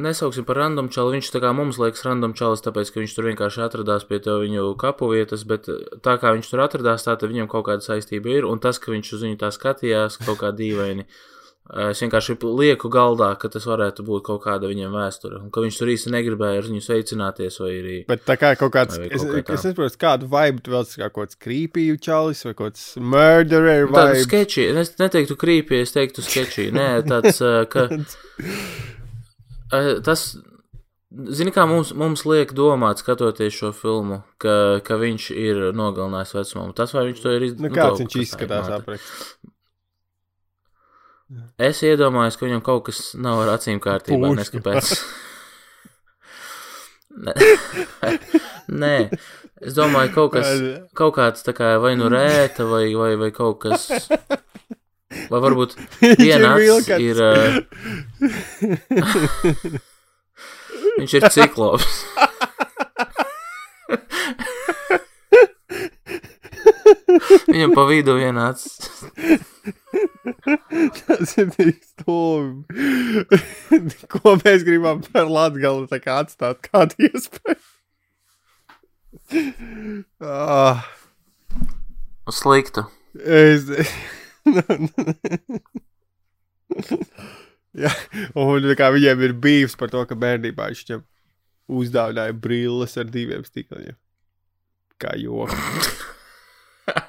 nesauksim 0.00 0.44
par 0.48 0.56
random 0.56 0.88
čalu. 0.88 1.12
Viņš 1.18 1.28
tā 1.34 1.40
kā 1.44 1.50
mums 1.52 1.76
liekas 1.76 2.00
random 2.06 2.32
čalis, 2.38 2.62
tāpēc, 2.64 2.88
ka 2.94 3.02
viņš 3.02 3.16
tur 3.16 3.26
vienkārši 3.28 3.64
atradās 3.66 4.06
pie 4.08 4.22
to 4.24 4.38
viņu 4.40 4.70
kapu 4.80 5.10
vietas, 5.12 5.44
bet 5.48 5.68
tā 6.04 6.14
kā 6.20 6.32
viņš 6.36 6.48
tur 6.48 6.62
atradās, 6.64 7.04
tā 7.04 7.12
tad 7.20 7.28
viņam 7.28 7.50
kaut 7.52 7.66
kāda 7.68 7.84
saistība 7.84 8.32
ir, 8.38 8.48
un 8.48 8.62
tas, 8.64 8.80
ka 8.80 8.94
viņš 8.94 9.10
uz 9.18 9.26
viņu 9.26 9.40
tā 9.42 9.52
skatījās, 9.52 10.16
kaut 10.24 10.40
kā 10.40 10.54
dīvaini. 10.56 11.04
Es 11.68 12.00
vienkārši 12.00 12.38
lieku 12.56 12.88
galdā, 12.88 13.34
ka 13.36 13.50
tas 13.52 13.66
varētu 13.68 14.00
būt 14.08 14.22
kaut 14.24 14.40
kāda 14.46 14.70
viņam 14.70 14.94
vēsture, 14.96 15.42
un 15.44 15.50
ka 15.52 15.60
viņš 15.60 15.76
tur 15.82 15.90
īsti 15.92 16.12
negribēja 16.14 16.62
ar 16.62 16.68
viņu 16.70 16.80
sveicināties, 16.86 17.58
vai 17.60 17.72
arī 17.74 17.96
Bet 18.08 18.24
tā 18.24 18.38
kā 18.40 18.54
kaut 18.56 18.72
kāds, 18.72 18.96
Vai 18.96 19.10
es, 19.12 19.20
kaut 19.20 19.34
kā 19.36 19.42
tā. 19.52 19.58
es 19.58 19.66
nesaprotu, 19.68 20.00
kādu 20.00 20.30
vibe 20.32 20.64
tu 20.64 20.72
vēl 20.72 20.88
kā 20.88 21.10
kaut 21.12 21.28
kāds 21.28 21.36
creepy 21.36 21.84
čalis 22.00 22.40
vai 22.48 22.54
kaut 22.56 22.72
kāds 22.72 22.86
murderer 22.96 23.84
Tāda 23.92 24.14
vibe. 24.16 24.24
sketčī, 24.24 24.64
es 24.80 24.94
neteiktu 24.96 25.36
krīpī, 25.36 25.82
es 25.84 25.92
teiktu 25.92 26.24
sketčī. 26.24 26.70
Nē, 26.72 26.88
tāds, 27.04 27.44
ā, 27.44 27.68
ka 27.68 27.84
tas, 30.04 30.24
zini, 31.10 31.52
kā 31.54 31.66
mums, 31.68 31.92
mums 31.96 32.24
liek 32.28 32.54
domāt, 32.56 33.02
skatoties 33.02 33.56
šo 33.56 33.72
filmu, 33.76 34.22
ka, 34.42 34.80
ka 34.86 34.98
viņš 35.00 35.30
ir 35.36 35.62
nogalinājis 35.76 36.34
vecumu. 36.38 36.72
Tas, 36.76 36.94
vai 36.96 37.08
viņš 37.10 37.22
to 37.24 37.36
ir 37.36 37.46
Nu, 37.46 37.50
izdarījis, 37.52 37.78
kāds 37.78 38.02
viņš 38.04 38.18
izskatās 38.24 38.74
apraksts? 38.78 39.30
Es 41.60 41.82
iedomājos, 41.84 42.38
ka 42.40 42.46
viņam 42.46 42.62
kaut 42.64 42.86
kas 42.88 43.10
nav 43.20 43.42
ar 43.44 43.58
acīm 43.58 43.82
kārtībā. 43.84 44.32
Nē. 44.38 44.46
Nē, 48.82 48.94
es 49.64 49.76
domāju, 49.76 50.12
kaut 50.14 50.34
kas, 50.36 50.48
kaut 50.98 51.16
kāds 51.16 51.44
tā 51.46 51.54
kā 51.56 51.74
vai 51.82 51.94
nu 51.98 52.10
rēta, 52.12 52.66
vai, 52.68 52.86
vai, 52.96 53.14
vai 53.20 53.30
kaut 53.34 53.62
kas. 53.64 53.88
Vai 55.08 55.40
varbūt 55.40 55.76
viena 56.20 56.54
acis 56.56 56.88
ir. 57.00 57.16
ā, 57.24 57.32
Viņš 60.98 61.12
ir 61.14 61.28
ciklops. 61.32 61.92
Viņam 67.48 67.72
pa 67.76 67.84
vidu 67.88 68.14
viena 68.18 68.50
acis. 68.52 68.88
Tas 71.06 71.34
ir 71.40 71.50
tik 71.54 71.80
stulbi. 71.84 72.64
Ko 74.12 74.36
mēs 74.42 74.64
gribam 74.66 75.02
par 75.06 75.30
Latgali 75.30 75.88
tā 75.90 76.00
kā 76.02 76.20
atstāt 76.24 76.62
kādu 76.68 77.08
iespēju? 77.08 77.60
Ah, 80.24 80.84
Slikta. 82.32 82.88
es... 83.24 83.68
Jā, 87.78 87.92
un 88.38 88.64
kā 88.78 88.88
viņiem 88.94 89.24
ir 89.26 89.32
bijis 89.38 89.74
par 89.78 89.90
to, 89.92 90.00
ka 90.08 90.14
bērnībā 90.18 90.70
viņš 90.70 90.80
viņam 90.86 91.02
uzdāvināja 91.78 92.34
brilles 92.34 92.96
ar 92.98 93.06
diviem 93.12 93.44
stikliem. 93.46 93.96
Kā 94.98 95.10
joks. 95.20 95.54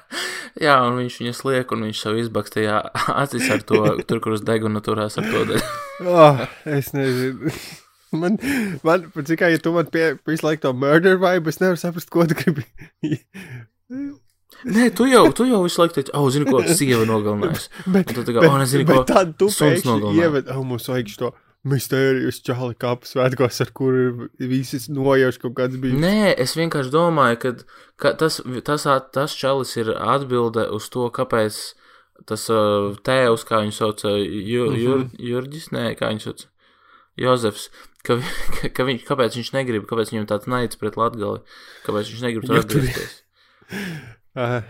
Jā, 0.60 0.74
un 0.84 0.98
viņš 0.98 1.20
viņas 1.22 1.44
liek, 1.46 1.72
un 1.72 1.86
viņš 1.86 2.00
sev 2.04 2.18
izbakstīja 2.20 2.80
acis 3.22 3.46
ar 3.54 3.62
to, 3.66 3.80
tur, 4.06 4.20
kur 4.22 4.36
uz 4.36 4.42
deguna 4.44 4.82
turās 4.84 5.16
ar 5.20 5.30
to. 5.30 5.60
Oh, 6.04 6.42
es 6.78 6.92
nezinu. 6.96 7.52
Man, 8.10 8.40
man 8.82 9.04
cik 9.14 9.38
kā, 9.38 9.52
ja 9.52 9.60
tu 9.62 9.70
man 9.72 9.86
pie, 9.94 10.16
visu 10.26 10.46
laiku 10.46 10.66
to 10.66 10.72
murder 10.74 11.20
vibe, 11.22 11.52
es 11.52 11.60
nevaru 11.62 11.78
saprast, 11.78 12.10
ko 12.10 12.26
tu 12.26 12.34
gribi. 12.38 12.66
Nē, 14.68 14.90
tu 14.96 15.06
jau, 15.08 15.22
tu 15.32 15.46
jau 15.48 15.62
visu 15.64 15.80
laiku 15.80 15.94
teici, 15.96 16.12
oh, 16.16 16.26
zini, 16.32 16.44
ko 16.48 16.60
sieva 16.68 17.06
nogalinājusi. 17.08 17.70
Bet, 17.94 18.10
tu 18.16 18.24
tā 18.26 18.34
kā, 18.36 18.42
oh, 18.48 18.58
nezinu, 18.60 18.84
ko. 18.88 18.98
bet 19.00 19.08
tad 19.14 19.32
tu 19.40 19.48
pēkšņi 19.48 20.10
ieved, 20.20 20.50
oh, 20.52 20.60
mums 20.66 20.88
vajag 20.90 21.08
šo 21.14 21.30
mistērijas 21.70 22.38
čāli 22.44 22.76
kapu 22.80 23.04
svētkos, 23.08 23.58
ar 23.64 23.70
kuru 23.76 24.28
visas 24.40 24.86
nojauš 24.92 25.38
kaut 25.42 25.54
kāds 25.58 25.76
bija. 25.80 25.96
Nē, 26.00 26.30
es 26.40 26.54
vienkārši 26.56 26.92
domāju, 26.94 27.36
ka, 27.42 27.52
ka 28.00 28.12
tas, 28.20 28.38
tas, 28.64 28.86
tas 29.12 29.34
čalis 29.36 29.74
ir 29.80 29.90
atbilde 29.96 30.64
uz 30.72 30.86
to, 30.92 31.08
kāpēc 31.12 31.58
tas 32.28 32.46
uh, 32.52 32.94
tēvs, 33.04 33.44
kā 33.48 33.60
viņu 33.64 33.76
sauc, 33.76 34.04
uh, 34.08 34.16
Jur, 34.20 34.72
Mhm. 34.72 34.80
Jur, 34.84 35.04
Jurģis, 35.32 35.68
nē, 35.76 35.84
kā 36.00 36.08
viņš 36.12 36.26
sauc, 36.30 36.46
Jozefs, 37.20 37.68
ka, 38.08 38.16
ka, 38.60 38.72
ka 38.76 38.88
viņš, 38.88 39.04
kāpēc 39.08 39.36
viņš 39.40 39.52
negrib, 39.56 39.84
kāpēc 39.88 40.12
viņam 40.14 40.28
tāds 40.32 40.48
naids 40.52 40.80
pret 40.80 40.96
Latgali, 41.00 41.40
kāpēc 41.88 42.12
viņš 42.12 42.24
negrib 42.28 42.48
tur- 42.48 42.60
atgriezties. 42.64 43.20
Uh, 44.36 44.60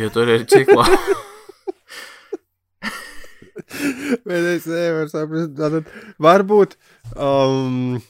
Jo 0.00 0.10
tur 0.12 0.28
ir 0.28 0.44
ciklā. 0.50 0.84
bet 4.24 4.48
es 4.50 4.66
nevaru 4.68 5.08
saprast, 5.12 5.54
tātad 5.58 5.88
varbūt. 6.22 6.76
Um, 7.16 8.02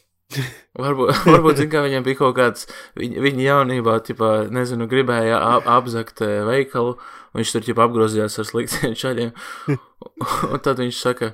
Varbūt, 0.75 1.11
varbūt 1.29 1.59
zin, 1.61 1.71
viņam 1.71 2.03
bija 2.07 2.19
kaut 2.19 2.33
kāds, 2.35 2.65
viņa, 2.99 3.21
viņa 3.23 3.45
jaunībā, 3.45 3.93
tipā, 4.03 4.31
nezinu, 4.51 4.89
gribēja 4.91 5.37
ap, 5.39 5.69
apzakt 5.71 6.25
eh, 6.27 6.41
veikalu, 6.49 6.97
un 6.97 7.39
viņš 7.39 7.53
tur, 7.55 7.67
tipā, 7.69 7.87
apgrozījās 7.87 8.41
ar 8.43 8.49
sliktiem 8.49 8.97
čaļiem, 9.03 9.31
un 9.77 10.65
tad 10.65 10.83
viņš 10.83 10.99
saka, 11.05 11.31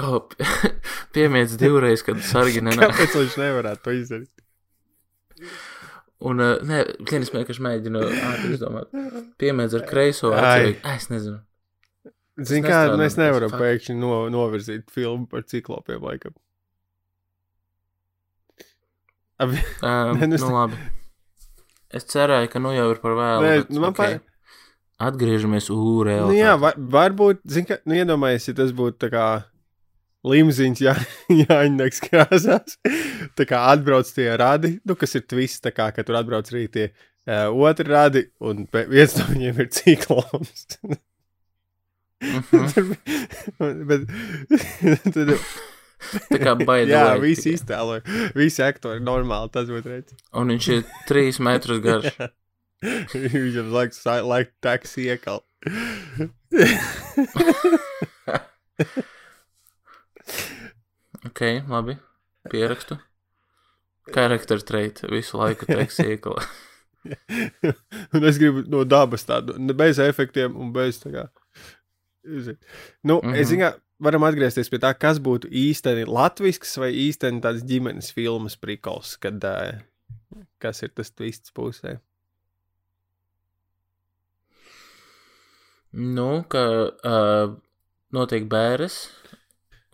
oh, 0.00 0.22
piemiedz 1.16 1.58
divreiz, 1.60 2.06
kad 2.06 2.22
sargi 2.24 2.64
nenāk. 2.64 2.94
kāpēc 2.94 3.18
viņš 3.20 3.36
nevarētu 3.42 3.84
to 3.84 3.96
izdarīt? 3.98 4.32
Un, 6.24 6.40
uh, 6.40 6.62
nē, 6.64 6.78
klinis 7.04 7.28
vienkārši 7.34 7.62
mēģina 7.66 8.00
ātri 8.30 8.54
izdomāt. 8.56 8.94
Piemiedz 9.40 9.74
ar 9.76 9.84
kreiso 9.88 10.30
vai- 10.32 10.76
es 10.94 11.10
nezinu. 11.12 11.42
Zini, 12.36 12.68
kā 12.68 12.82
mēs 13.00 13.16
nevaram 13.20 13.52
pēkšņi 13.52 13.96
no, 14.00 14.26
novirzīt 14.32 14.90
filmu 14.92 15.28
par 15.28 15.44
ciklopiem, 15.48 16.00
laikam. 16.04 16.34
Abi, 19.40 19.60
Um, 19.84 20.16
Nē, 20.20 20.28
nu 20.30 20.34
es 20.38 20.44
nu, 20.44 20.52
labi. 20.54 20.78
Es 21.92 22.08
cerēju, 22.08 22.48
ka 22.52 22.60
nu 22.60 22.72
jau 22.72 22.88
ir 22.92 23.00
par 23.02 23.16
vēlu. 23.16 23.44
Nē, 23.44 23.52
bet, 23.60 23.70
nu, 23.72 23.82
man 23.84 23.92
okay. 23.92 24.18
Atgriežamies 25.06 25.68
ūrē. 25.72 26.16
nu, 26.24 26.32
jā, 26.32 26.54
var, 26.60 26.76
varbūt, 26.76 27.42
zini, 27.44 27.68
ka, 27.68 27.76
nu, 27.84 27.98
iedomājies, 28.00 28.48
ja 28.48 28.56
tas 28.56 28.72
būtu 28.76 28.96
tā 29.04 29.10
kā 29.12 29.26
limzīns, 30.26 30.82
jā, 30.84 30.94
jāņemts 31.42 32.00
krāsās. 32.06 32.78
Tā 33.38 33.46
kā 33.48 33.62
atbrauc 33.72 34.08
tie 34.14 34.28
radi, 34.40 34.76
nu, 34.86 34.96
kas 34.98 35.16
ir 35.18 35.26
twists, 35.28 35.62
tā 35.64 35.72
kā, 35.76 35.90
ka 35.94 36.04
tur 36.06 36.18
atbrauc 36.20 36.50
arī 36.52 36.66
tie 36.72 36.86
uh, 36.90 37.48
otru 37.52 37.90
radi, 37.92 38.26
un 38.44 38.66
viens 38.72 39.16
no 39.20 39.28
viņiem 39.30 39.62
ir 39.64 39.70
ciklops. 39.78 40.66
Mhm. 40.82 41.00
Bet, 43.90 44.06
tad, 45.14 45.32
Tā 46.30 46.38
kā 46.40 46.52
baidās. 46.60 46.92
jā, 46.92 47.20
visi 47.20 47.52
iztēloja. 47.56 48.02
Visi 48.36 48.62
aktori 48.64 49.00
normāli 49.04 49.48
tas 49.52 49.68
būtu 49.70 49.90
redzams. 49.90 50.22
Un 50.36 50.52
viņš 50.52 50.68
ir 50.74 50.82
trīs 51.08 51.40
metrus 51.42 51.80
garš. 51.84 52.18
Viņam 53.14 53.70
laiks, 53.72 54.02
laiks 54.04 54.52
taks 54.64 54.96
iekal. 55.00 55.40
Ok, 61.26 61.40
labi. 61.68 61.96
Pierakstu. 62.50 62.98
Charakter 64.14 64.62
trait 64.62 65.00
visu 65.10 65.38
laiku 65.40 65.66
teiks 65.66 65.98
iekala. 66.04 66.44
un 68.14 68.24
es 68.26 68.38
gribu 68.38 68.62
no 68.70 68.84
dabas 68.86 69.24
tādu, 69.26 69.54
bez 69.78 69.98
efektiem 70.02 70.54
un 70.58 70.72
bez 70.74 71.00
tā 71.02 71.10
kā. 71.14 71.26
Nu, 73.02 73.20
mm 73.20 73.22
Mhm. 73.22 73.32
-hmm. 73.32 73.36
es 73.40 73.48
zinu, 73.48 73.60
ka 73.60 73.78
varam 74.00 74.22
atgriezties 74.24 74.68
pie 74.70 74.78
tā, 74.78 74.94
kas 74.98 75.18
būtu 75.18 75.48
īstenībā 75.50 76.10
latvisks 76.12 76.76
vai 76.78 76.92
īstenībā 76.92 77.42
tāds 77.42 77.62
ģimenes 77.64 78.12
filmas 78.12 78.56
prikals, 78.56 79.16
kad 79.16 79.44
uh, 79.44 79.78
kas 80.58 80.82
ir 80.82 80.88
tas 80.88 81.10
twists 81.10 81.50
pusē. 81.52 81.98
Nu, 85.92 86.44
ka 86.48 86.62
uh, 87.04 87.54
notiek 88.12 88.44
bēres 88.50 89.10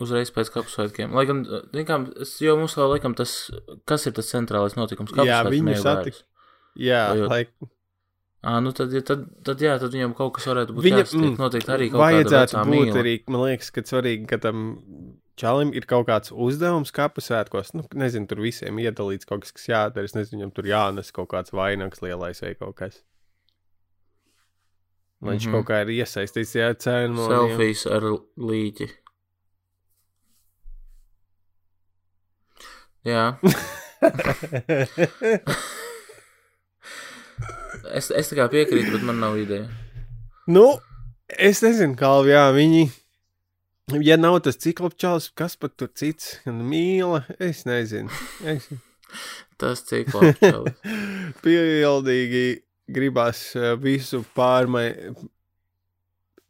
uzreiz 0.02 0.30
pēc 0.34 0.50
kapsētkiem. 0.54 1.12
Lai 1.16 1.24
gan, 1.28 1.44
kā, 1.72 1.96
es- 2.20 2.38
jo 2.42 2.56
mums 2.58 2.74
vēl 2.78 2.90
laikam 2.96 3.14
tas, 3.16 3.50
kas 3.86 4.06
ir 4.06 4.12
tas 4.18 4.30
centrālais 4.32 4.74
notikums? 4.78 5.12
Jā, 5.14 5.42
Kapsētki 5.42 5.54
viņu 5.56 5.64
nevar 5.70 5.82
satik- 5.86 6.18
vairs. 6.18 6.24
Jā, 6.76 7.02
Vai 7.08 7.18
jau- 7.18 7.28
lai 7.28 7.46
Ā, 8.42 8.56
nu 8.60 8.72
tad, 8.74 8.90
ja 8.90 8.98
tad, 9.06 9.20
tad, 9.46 9.60
jā, 9.62 9.76
tad 9.78 9.92
viņam 9.94 10.16
kaut 10.18 10.32
kas 10.34 10.46
varētu 10.50 10.74
būt 10.74 10.82
Viņa- 10.82 11.02
jāsatiek. 11.04 11.20
mm, 11.30 11.36
Noteikti 11.38 11.70
arī 11.70 11.86
kaut 11.92 12.00
vajadzētu 12.02 12.54
būt 12.58 12.72
mīla. 12.72 12.96
arī, 12.98 13.12
man 13.28 13.40
liekas, 13.46 13.68
ka 13.70 13.82
svarīgi, 13.86 14.26
ka 14.26 14.36
tam 14.38 14.64
čalim 15.36 15.70
ir 15.72 15.82
kaut 15.86 16.08
kāds 16.08 16.32
uzdevums 16.34 16.90
kapu 16.90 17.22
svētkos. 17.22 17.70
Nu, 17.72 17.84
nezinu, 17.94 18.26
tur 18.26 18.38
visiem 18.42 18.74
iedalīts 18.82 19.24
kaut 19.24 19.42
kas, 19.42 19.52
kas 19.52 19.66
jādara. 19.70 20.02
Es 20.02 20.14
nezinu, 20.14 20.42
viņam 20.42 20.54
tur 20.56 20.64
jānes 20.64 21.12
kaut 21.12 21.28
kāds 21.28 21.52
vainags 21.54 22.02
lielais 22.02 22.42
vai 22.42 22.54
kaut 22.58 22.74
kas. 22.74 22.98
Lai 25.22 25.36
viņš 25.36 25.46
Mhm. 25.46 25.52
kaut 25.54 25.66
kā 25.66 25.82
ir 25.86 26.02
iesaistīts 26.02 26.50
tajā 26.56 26.74
ceremonijā. 26.82 27.56
Selfijas 27.56 27.86
ar 27.94 28.02
līķi. 28.36 28.90
Jā, 33.02 33.24
es, 37.98 38.10
es 38.14 38.30
tā 38.30 38.36
kā 38.38 38.46
piekrītu, 38.52 38.92
bet 38.94 39.06
man 39.06 39.18
nav 39.22 39.38
ideja. 39.40 39.66
nu, 40.46 40.66
es 41.34 41.62
nezinu, 41.64 41.96
kā 41.98 42.12
jā, 42.28 42.44
viņi. 42.54 42.84
Ja 44.06 44.16
nav 44.16 44.38
tas 44.46 44.56
ciklopčāls, 44.62 45.32
kas 45.36 45.56
pat 45.58 45.74
tur 45.76 45.90
cits 45.98 46.36
mīla, 46.46 47.24
es 47.42 47.64
nezinu. 47.68 48.08
Es 48.46 48.68
Tas 49.60 49.82
cik 49.86 50.14
labi. 50.14 50.72
Pildīgi 51.44 52.44
gribās 52.92 53.42
eh, 53.58 53.74
visu 53.78 54.22
pārmaiņu. 54.36 55.28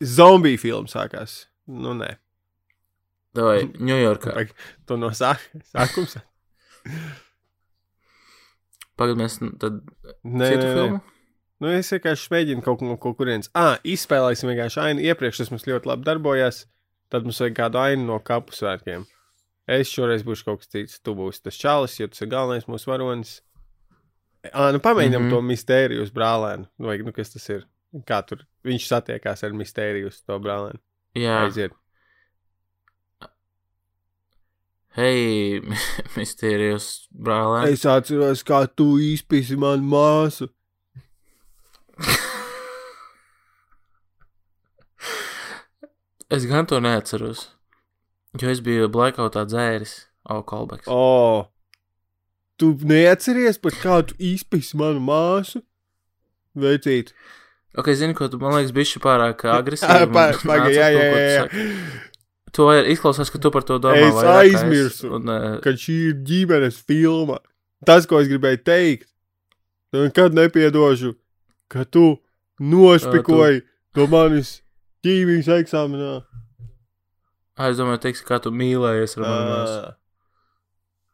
Zombiju 0.02 0.58
filmu 0.58 0.90
sākās. 0.90 1.44
Nu, 1.70 1.92
nē, 1.94 2.16
Vai 3.38 3.62
Ņujorkā? 3.64 4.32
To 4.90 4.96
no 5.00 5.08
sāk- 5.16 5.44
Pagad 8.98 9.18
mēs 9.18 9.38
tad 9.62 9.80
citu 10.22 10.66
filmu? 10.66 11.00
Nu, 11.62 11.70
es 11.70 11.92
vienkārši 11.94 12.32
mēģinu 12.32 12.64
kaut 12.66 12.80
ko 12.80 12.88
no 12.88 12.96
kaut 13.00 13.16
kurienes. 13.20 13.50
Ah, 13.54 13.76
izspēlēsim 13.86 14.50
vienkārši 14.50 14.80
ainu. 14.82 15.04
Iepriekš 15.06 15.44
tas 15.44 15.52
mums 15.52 15.66
ļoti 15.68 15.90
labi 15.92 16.06
darbojās. 16.08 16.64
Tad 17.12 17.26
mums 17.28 17.38
vajag 17.42 17.54
kādu 17.58 17.78
ainu 17.78 18.08
no 18.08 18.18
kapu 18.24 18.56
svētkiem. 18.56 19.04
Es 19.70 19.92
šoreiz 19.92 20.24
būšu 20.26 20.48
kaut 20.48 20.62
kas 20.62 20.72
cits. 20.72 20.98
Tu 21.04 21.14
būsi 21.14 21.44
tas 21.44 21.58
čalis, 21.58 21.94
jo 22.00 22.08
tas 22.10 22.24
ir 22.24 22.32
galvenais 22.32 22.66
mūsu 22.66 22.90
varonis. 22.90 23.36
Ah, 24.50 24.72
nu 24.74 24.82
pamēģinām 24.82 25.22
mm. 25.22 25.28
-hmm. 25.28 25.36
to 25.36 25.48
mistēriju 25.52 26.02
uz 26.02 26.10
brālēnu. 26.10 26.66
Nu, 26.78 26.90
Vai, 26.90 26.98
nu, 27.06 27.14
kas 27.14 27.30
tas 27.36 27.46
ir? 27.54 27.68
Kā 28.08 28.22
tur 28.26 28.42
viņš 28.66 28.88
satiekās 28.88 29.44
ar 29.44 29.54
mistēriju 29.54 30.10
uz 30.10 30.18
to 30.26 30.38
brālēnu? 30.42 30.80
Jā, 31.14 31.44
Aiziet. 31.44 31.76
Hei, 34.98 35.60
Mysterijos 36.16 37.08
brālēns. 37.12 37.72
Es 37.78 37.86
atceros, 37.88 38.42
kā 38.46 38.64
tu 38.70 38.96
izpisi 39.02 39.56
manu 39.60 39.88
māsu. 39.94 40.50
Es 46.32 46.46
gan 46.48 46.64
to 46.64 46.78
neatceros. 46.80 47.50
Jo 48.40 48.48
es 48.48 48.62
biju 48.64 48.86
blackoutā 48.88 49.42
dzēris. 49.44 49.90
O, 50.32 50.38
oh, 50.40 50.78
oh, 50.94 51.42
tu 52.56 52.70
neatceries 52.88 53.58
par 53.60 53.76
kādu 53.82 54.16
izpisi 54.16 54.78
manu 54.80 55.02
māsu? 55.04 55.60
Veicīt. 56.56 57.12
Ok, 57.76 57.90
zini, 57.96 58.16
ko 58.16 58.30
tu 58.32 58.40
man 58.40 58.54
liekas, 58.56 58.72
bišķi 58.76 59.02
pārāk 59.04 59.44
agresīvi. 59.58 60.08
pa- 60.14 60.30
un 60.32 60.40
paga, 60.46 60.70
nāc 60.70 60.78
jā, 60.78 60.88
jā, 60.94 61.04
jā, 61.10 61.36
saki. 61.42 61.66
To 62.52 62.66
ir 62.76 62.84
izklausās, 62.92 63.30
ka 63.32 63.38
tu 63.40 63.50
par 63.50 63.64
to 63.64 63.78
domā. 63.80 63.96
Es 64.10 64.18
aizmirsu. 64.28 65.08
Un, 65.16 65.28
uh, 65.32 65.60
Kad 65.64 65.78
šī 65.80 65.94
ir 66.10 66.18
ģimenes 66.28 66.82
filma, 66.84 67.38
tas, 67.88 68.04
ko 68.06 68.20
es 68.20 68.28
gribēju 68.28 68.60
teikt, 68.66 69.08
tu 69.92 70.02
nekad 70.04 70.36
nepiedošu, 70.36 71.14
ka 71.72 71.84
tu 71.88 72.18
nospikoji 72.60 73.62
to 73.96 74.06
manis 74.12 74.58
ķīmijas 75.04 75.48
eksāmenā. 75.62 76.12
ah, 77.56 77.68
es 77.70 77.76
domāju, 77.80 78.00
teiks, 78.04 78.22
kā 78.26 78.38
tu 78.42 78.50
mīlējies 78.52 79.16
ar 79.18 79.24
mani 79.26 79.50
māsu. 79.50 79.80
Ā, 79.88 79.94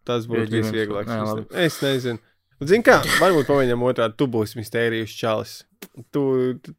Tas 0.09 0.25
būtu 0.27 0.47
ģimenes- 0.49 0.73
visvieglākais. 0.73 1.33
Nē. 1.37 1.47
Es 1.67 1.81
nezinu. 1.85 2.19
Zini, 2.65 2.83
kā, 2.83 2.99
varbūt 3.21 3.47
pamēģinām 3.47 3.83
otrādi, 3.87 4.17
tu 4.17 4.27
būsi 4.27 4.57
mistērijas 4.59 5.13
čalis. 5.15 5.53
Tu, 6.11 6.23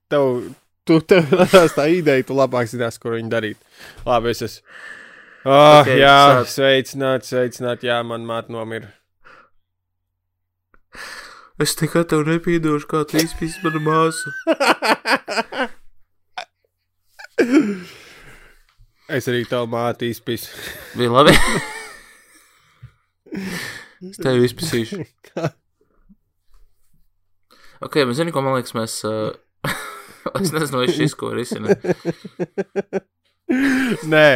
tev, 0.09 0.53
tu, 0.89 0.97
tev 1.05 1.29
radās 1.39 1.75
tā 1.77 1.85
ideja, 1.93 2.25
tu 2.25 2.33
labāk 2.37 2.65
zinās, 2.71 2.97
ko 3.01 3.13
viņi 3.13 3.29
darīt. 3.31 3.59
Labi, 4.07 4.33
es 4.33 4.41
esmu. 4.47 4.63
Oh, 5.45 5.51
Ok, 5.79 5.85
okay, 5.85 5.99
jā, 6.01 6.15
sāc. 6.41 6.49
sveicināt, 6.57 7.21
sveicināt, 7.29 7.79
jā, 7.87 8.01
man 8.03 8.25
māte 8.27 8.51
nomira. 8.51 8.89
Es 11.59 11.71
nekad 11.79 12.09
tev 12.11 12.25
nepiedošu, 12.27 12.87
kā 12.91 12.99
tu 13.07 13.19
izpīsi 13.21 13.61
manu 13.63 13.79
māsu. 13.85 14.27
es 19.17 19.27
arī 19.31 19.41
tev 19.49 19.67
māti 19.71 20.09
izpīsu. 20.13 20.47
Bija 20.99 21.11
labi. 21.15 21.33
es 24.09 24.17
tevi 24.19 24.45
izpīsīšu. 24.49 24.97
Ok, 27.79 27.93
bet 28.03 28.11
zini, 28.17 28.33
ko 28.35 28.41
man 28.43 28.57
liekas, 28.57 28.73
mēs. 28.75 28.93
Uh, 29.07 29.29
es 30.41 30.53
nezinu, 30.55 30.83
vai 30.83 30.89
šis 30.93 31.15
ko 31.19 31.31
risina. 31.35 31.75
Nē, 34.13 34.27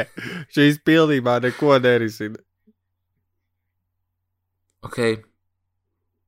šīs 0.56 0.80
pilnībā 0.88 1.38
neko 1.44 1.78
nerisina. 1.84 2.40
Ok. 4.84 4.98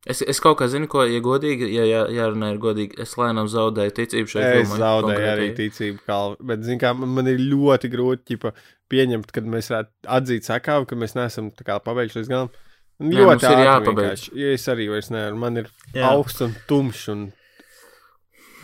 Es, 0.06 0.20
es 0.22 0.38
kaut 0.38 0.60
kā 0.60 0.68
zinu, 0.70 0.86
ko, 0.92 1.02
ja 1.10 1.18
godīgi, 1.26 1.66
ja 1.74 1.82
jā, 1.90 2.02
jārunā 2.14 2.52
ir 2.54 2.60
godīgi, 2.62 3.00
es 3.02 3.16
lēnām 3.18 3.48
zaudēju 3.50 3.94
ticību 3.98 4.30
šai 4.36 4.44
Es 4.44 4.52
filmai. 4.68 4.78
zaudēju 4.84 5.24
arī 5.32 5.48
konkrētai. 5.50 5.56
ticību, 5.64 6.04
kā, 6.06 6.18
bet, 6.52 6.62
zin, 6.68 6.78
kā, 6.84 6.92
man, 6.94 7.10
man 7.18 7.32
ir 7.32 7.42
ļoti 7.42 7.90
grūti 7.90 8.36
ķipa, 8.36 8.52
pieņemt, 8.94 9.34
kad 9.34 9.50
mēs 9.50 9.72
atzīt 9.74 10.46
sakāvu, 10.46 10.86
ka 10.92 11.00
mēs 11.02 11.18
neesam 11.18 11.50
tā 11.58 11.66
kā 11.66 11.80
pabeiguši 11.82 12.20
līdz 12.22 12.30
galam. 12.36 12.54
Ļoti 13.02 13.50
ir 13.50 13.50
ātri 13.50 13.66
jāpabeidz. 13.66 14.28
Jo 14.40 14.54
es 14.56 14.70
arī 14.72 14.86
vairs 14.94 15.10
nevaru. 15.12 15.42
Man 15.42 15.58
ir 15.64 15.72
Jā. 15.98 16.06
augsts 16.14 16.46
un 16.46 16.54
tumšs. 16.70 17.10
Un... 17.12 17.26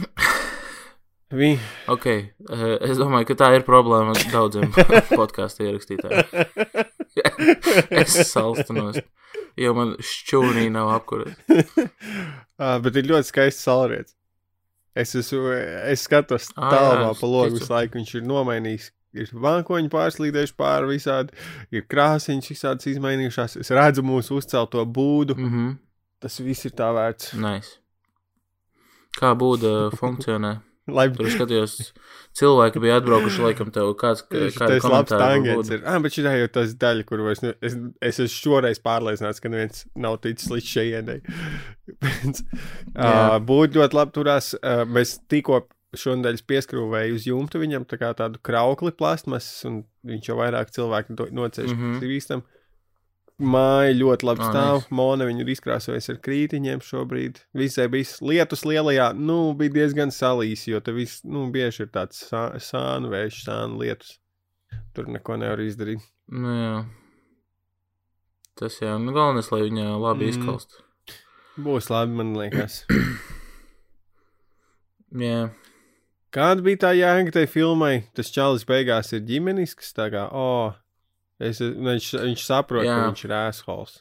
Vi... 1.31 1.51
Ok, 1.91 2.05
uh, 2.51 2.63
es 2.83 2.99
domāju, 2.99 3.29
ka 3.31 3.37
tā 3.39 3.49
ir 3.55 3.65
problēma 3.67 4.15
daudziem 4.33 4.71
podkāstu 5.19 5.65
ierakstītājiem. 5.67 6.47
es 8.01 8.17
salstu 8.29 8.75
nost, 8.75 9.05
jo 9.59 9.75
man 9.77 9.93
šķūnī 9.97 10.67
nav 10.73 10.91
apkurē. 10.97 11.31
ah, 12.61 12.79
bet 12.83 12.99
ir 12.99 13.07
ļoti 13.13 13.31
skaists 13.31 13.67
salriets. 13.67 14.15
Es, 14.91 15.13
esmu, 15.15 15.53
es 15.87 16.03
skatos 16.03 16.49
jā, 16.49 16.57
tālumā 16.59 17.13
pa 17.15 17.29
logu 17.29 17.55
visu 17.55 17.71
laiku. 17.71 17.95
Viņš 17.99 18.17
ir 18.19 18.25
nomainījis. 18.27 18.89
Ir 19.21 19.31
vankoņi 19.43 19.89
pārslīdējuši 19.91 20.53
pāri 20.55 20.93
visādi, 20.93 21.35
ir 21.75 21.83
krāsiņš 21.91 22.51
visādas 22.53 22.87
izmainījušās. 22.91 23.57
Es 23.59 23.71
redzu 23.75 24.03
mūsu 24.07 24.39
uzcelto 24.39 24.83
būdu. 24.87 25.35
Mm 25.39 25.71
Tas 26.21 26.35
viss 26.37 26.67
ir 26.69 26.75
tā 26.77 26.91
vērts. 26.93 27.33
nice. 27.33 27.79
Kā 29.17 29.33
būda 29.33 29.89
funkcionē? 29.99 30.51
Lai 30.89 31.05
Tur 31.13 31.27
skatījos, 31.29 31.75
cilvēki 32.33 32.81
bija 32.81 32.95
atbraukuši, 32.97 33.41
laikam, 33.43 33.69
tev 33.71 33.91
kāds 33.99 34.23
ir 34.87 34.89
labs 34.89 35.11
tangents. 35.13 35.69
Ir. 35.69 35.83
Ah, 35.85 35.99
bet 36.01 36.15
šī 36.15 36.23
jau 36.39 36.47
tas 36.57 36.73
daļa, 36.81 37.05
kur 37.05 37.21
es, 37.29 37.41
ne- 37.45 37.53
es, 37.61 37.75
es 38.01 38.19
esmu 38.25 38.33
šoreiz 38.33 38.81
pārliecināts, 38.81 39.39
ka 39.43 39.51
neviens 39.53 39.85
nav 39.95 40.17
ticis 40.25 40.49
līdz 40.49 40.71
šejienei. 40.73 41.21
uh, 42.95 43.37
būtu 43.51 43.77
ļoti 43.79 43.97
labi 43.99 44.15
turās. 44.15 44.53
Uh, 44.57 44.81
mēs 44.89 45.19
tikko 45.31 45.61
šonadēļ 46.01 46.41
pieskrūvēju 46.47 47.17
uz 47.19 47.25
jumtu 47.27 47.59
viņam 47.61 47.85
tā 47.85 47.99
kā 48.01 48.13
tādu 48.17 48.39
kraukli 48.43 48.93
plastmasas, 48.95 49.65
un 49.67 49.83
viņš 50.07 50.29
jau 50.31 50.37
vairāk 50.39 50.71
cilvēku 50.71 51.13
Mhm. 51.75 51.77
mm 51.77 51.99
-hmm. 51.99 52.17
īstam. 52.17 52.43
Māja 53.41 53.93
ļoti 53.97 54.25
labi 54.27 54.45
stāv. 54.45 54.75
nice. 54.83 54.93
Mona 54.93 55.25
viņu 55.25 55.41
ir 55.41 55.49
izkrāsojusi 55.55 56.11
ar 56.13 56.19
krītiņiem 56.27 56.83
šobrīd. 56.85 57.39
Visai 57.57 57.87
bija 57.89 58.05
lietus 58.21 58.61
lielajā, 58.67 59.07
nu, 59.17 59.53
bija 59.57 59.73
diezgan 59.79 60.13
salīs, 60.13 60.67
jo 60.69 60.79
te 60.79 60.93
viss, 60.93 61.23
nu, 61.25 61.47
bieži 61.53 61.83
ir 61.87 61.91
tāds 61.95 62.21
sā, 62.29 62.43
sānu 62.61 63.09
vējš, 63.13 63.41
sānu 63.47 63.81
lietus. 63.81 64.19
Tur 64.93 65.07
neko 65.11 65.35
nevar 65.41 65.59
izdarīt. 65.63 66.03
Nu, 66.31 66.53
jā. 66.53 66.75
Tas 68.61 68.77
jā, 68.83 68.93
nu 69.01 69.11
galvenais, 69.15 69.49
lai 69.51 69.61
viņa 69.65 69.89
labi 69.99 70.27
Mm. 70.27 70.29
izkalst. 70.35 70.81
Būs 71.57 71.89
labi, 71.89 72.13
man 72.15 72.35
liekas. 72.37 72.85
Jā, 75.11 75.49
Kāda 76.31 76.63
bija 76.63 76.77
tā 76.85 76.91
jēga 76.95 77.33
tai 77.35 77.41
filmai? 77.51 78.05
Tas 78.15 78.29
čalis 78.31 78.63
beigās 78.63 79.09
ir 79.11 79.19
ģimenisks, 79.27 79.89
tā 79.97 80.05
kā, 80.13 80.29
oh, 80.31 80.71
es, 81.49 81.61
viņš, 81.61 82.09
viņš 82.21 82.45
saprot, 82.45 82.85
Jā. 82.85 82.97
ka 82.97 83.09
viņš 83.09 83.23
ir 83.27 83.35
ēshols. 83.37 83.97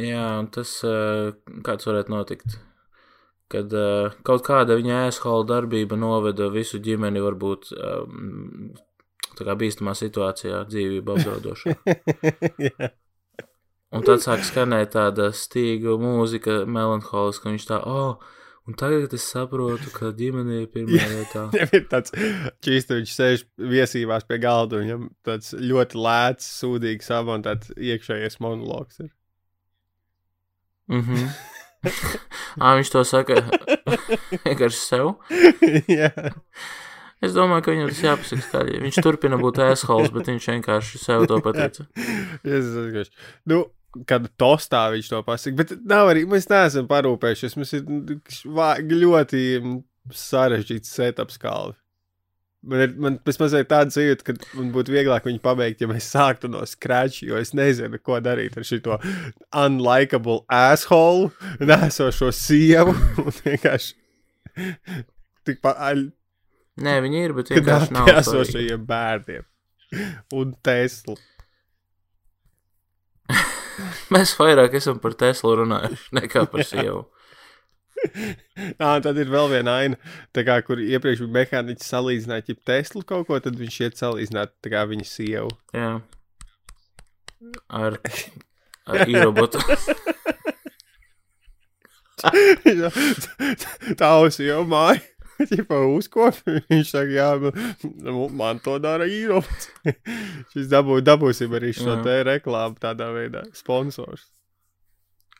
jā, 0.00 0.24
un 0.42 0.50
tas, 0.54 0.74
eh, 0.86 1.30
kāds 1.66 1.88
varētu 1.88 2.14
notikt. 2.14 2.58
Kad 3.48 3.72
uh, 3.72 4.12
kaut 4.28 4.42
kāda 4.44 4.74
viņa 4.76 5.06
ēshola 5.06 5.46
darbība 5.48 5.96
noveda 5.96 6.50
visu 6.52 6.76
ģimeni 6.84 7.22
varbūt 7.24 7.70
um, 7.72 8.74
tā 9.38 9.46
kā 9.48 9.54
bīstamā 9.56 9.94
situācijā, 9.96 10.66
dzīvību 10.68 11.14
apdraudošā. 11.14 11.72
Un 13.96 14.04
tad 14.04 14.20
sāk 14.20 14.42
skanēt 14.44 14.92
tāda 14.92 15.30
stīga 15.32 15.94
mūzika, 15.96 16.58
melanholiska, 16.68 17.48
un 17.48 17.56
viņš 17.56 17.66
tā, 17.70 17.78
oh, 17.88 18.20
un 18.68 18.76
tagad 18.78 19.14
es 19.16 19.24
saprotu, 19.32 19.90
ka 19.94 20.12
ģimene 20.16 20.62
ir 20.62 20.70
pirmā 20.72 21.04
vietā. 21.10 21.46
Viņam 21.54 21.76
ir 21.78 21.86
tāds 21.90 22.12
čīsti, 22.64 22.98
viņš 23.00 23.14
sēž 23.14 23.44
viesībās 23.72 24.26
pie 24.28 24.40
galda, 24.42 24.78
un 24.78 24.84
viņam 24.84 25.06
tāds 25.26 25.54
ļoti 25.56 26.02
lēts, 26.04 26.50
sūdīgs 26.60 27.08
abontāds 27.16 27.72
iekšējais 27.74 28.40
monologs 28.44 29.00
ir. 29.04 29.14
Mhm. 30.92 31.30
Ā, 32.64 32.74
viņš 32.76 32.92
to 32.92 33.04
saka 33.06 33.40
vienkārši 34.44 34.78
sev. 34.82 35.14
Jā. 35.98 36.12
Es 37.24 37.34
domāju, 37.34 37.64
ka 37.64 37.74
viņam 37.74 37.90
tas 37.90 38.04
jāpasaka 38.04 38.44
skaļi. 38.44 38.78
Viņš 38.84 39.00
turpina 39.02 39.38
būt 39.40 39.58
ēshols, 39.64 40.12
bet 40.14 40.30
viņš 40.30 40.52
vienkārši 40.52 41.00
sev 41.02 41.26
to 41.30 41.40
pateica. 41.42 41.88
Jēzus, 42.46 42.76
atgājuši. 42.84 43.26
Nu, 43.50 43.64
kad 44.08 44.28
tostā 44.40 44.84
viņš 44.94 45.10
to 45.10 45.22
pasaka, 45.26 45.56
bet 45.58 45.74
nav 45.88 46.12
arī, 46.12 46.24
mēs 46.30 46.48
neesam 46.50 46.88
parūpējušies, 46.90 47.56
mums 47.58 47.74
ir 47.78 47.84
ļoti 49.02 49.42
sarežģīts 50.14 50.94
setups 50.98 51.38
kalvi. 51.42 51.76
Man 52.68 52.80
ir 52.82 52.94
man 52.98 53.16
mazliet 53.38 53.68
tāda 53.70 53.94
sajūta, 53.94 54.24
ka 54.26 54.34
man 54.58 54.72
būtu 54.74 54.90
vieglāk 54.90 55.28
viņu 55.28 55.38
pabeigt, 55.44 55.80
ja 55.80 55.88
mēs 55.90 56.08
sāktu 56.10 56.50
no 56.50 56.64
scratch, 56.66 57.22
jo 57.22 57.38
es 57.38 57.54
nezinu, 57.54 58.00
ko 58.02 58.18
darīt 58.20 58.56
ar 58.58 58.66
šo 58.66 58.98
unlikable 59.54 60.40
asshole, 60.50 61.30
nesošo 61.62 62.32
sievu 62.34 62.96
vienkārši 63.44 63.94
tikpat 65.46 65.78
Nē, 66.78 66.98
viņi 67.02 67.22
ir, 67.26 67.32
bet 67.34 67.48
vienkārši 67.50 67.94
nav. 67.94 68.06
svarīgi. 68.06 68.20
esošajiem 68.22 68.82
bērniem 68.86 69.46
un 70.38 70.52
Tesla. 70.62 71.16
Mēs 74.14 74.34
vairāk 74.38 74.76
esam 74.78 74.98
par 75.02 75.16
Teslu 75.18 75.54
runājuši 75.62 76.18
nekā 76.20 76.44
par 76.52 76.64
sievu. 76.66 77.06
Nā, 78.78 78.92
tad 79.02 79.18
ir 79.18 79.30
vēl 79.32 79.48
viena 79.50 79.74
aina, 79.82 79.98
tā 80.36 80.44
kā, 80.46 80.58
kur 80.64 80.80
iepriekš 80.82 81.24
bija 81.24 81.34
mehāniķis 81.40 81.90
salīdzināt, 81.92 82.50
ja 82.50 82.56
Tesla 82.70 83.02
kaut 83.06 83.26
ko, 83.28 83.38
tad 83.42 83.58
viņš 83.58 83.78
iet 83.84 83.98
salīdzināt 84.00 84.54
tā 84.64 84.84
viņa 84.88 85.06
sievu. 85.08 85.50
Jā. 85.74 85.92
Ar, 87.68 87.98
ar 88.86 88.98
īrobotu. 89.10 89.62
tā 93.98 94.12
jau 94.46 94.62
māja. 94.68 95.02
Čipa 95.50 95.78
uzkopi, 95.86 96.58
viņš 96.70 96.90
saka, 96.90 97.12
jā, 97.14 97.28
nu, 98.04 98.26
man 98.34 98.58
to 98.64 98.78
dara 98.82 99.06
īrots. 99.06 99.68
Šis 100.52 100.70
dabū, 100.72 100.98
dabūsim 101.06 101.54
arī 101.58 101.70
šo 101.76 101.94
Jā. 101.94 102.02
te 102.06 102.16
reklāmu 102.26 102.78
tādā 102.82 103.10
veidā, 103.14 103.44
sponsors. 103.56 104.26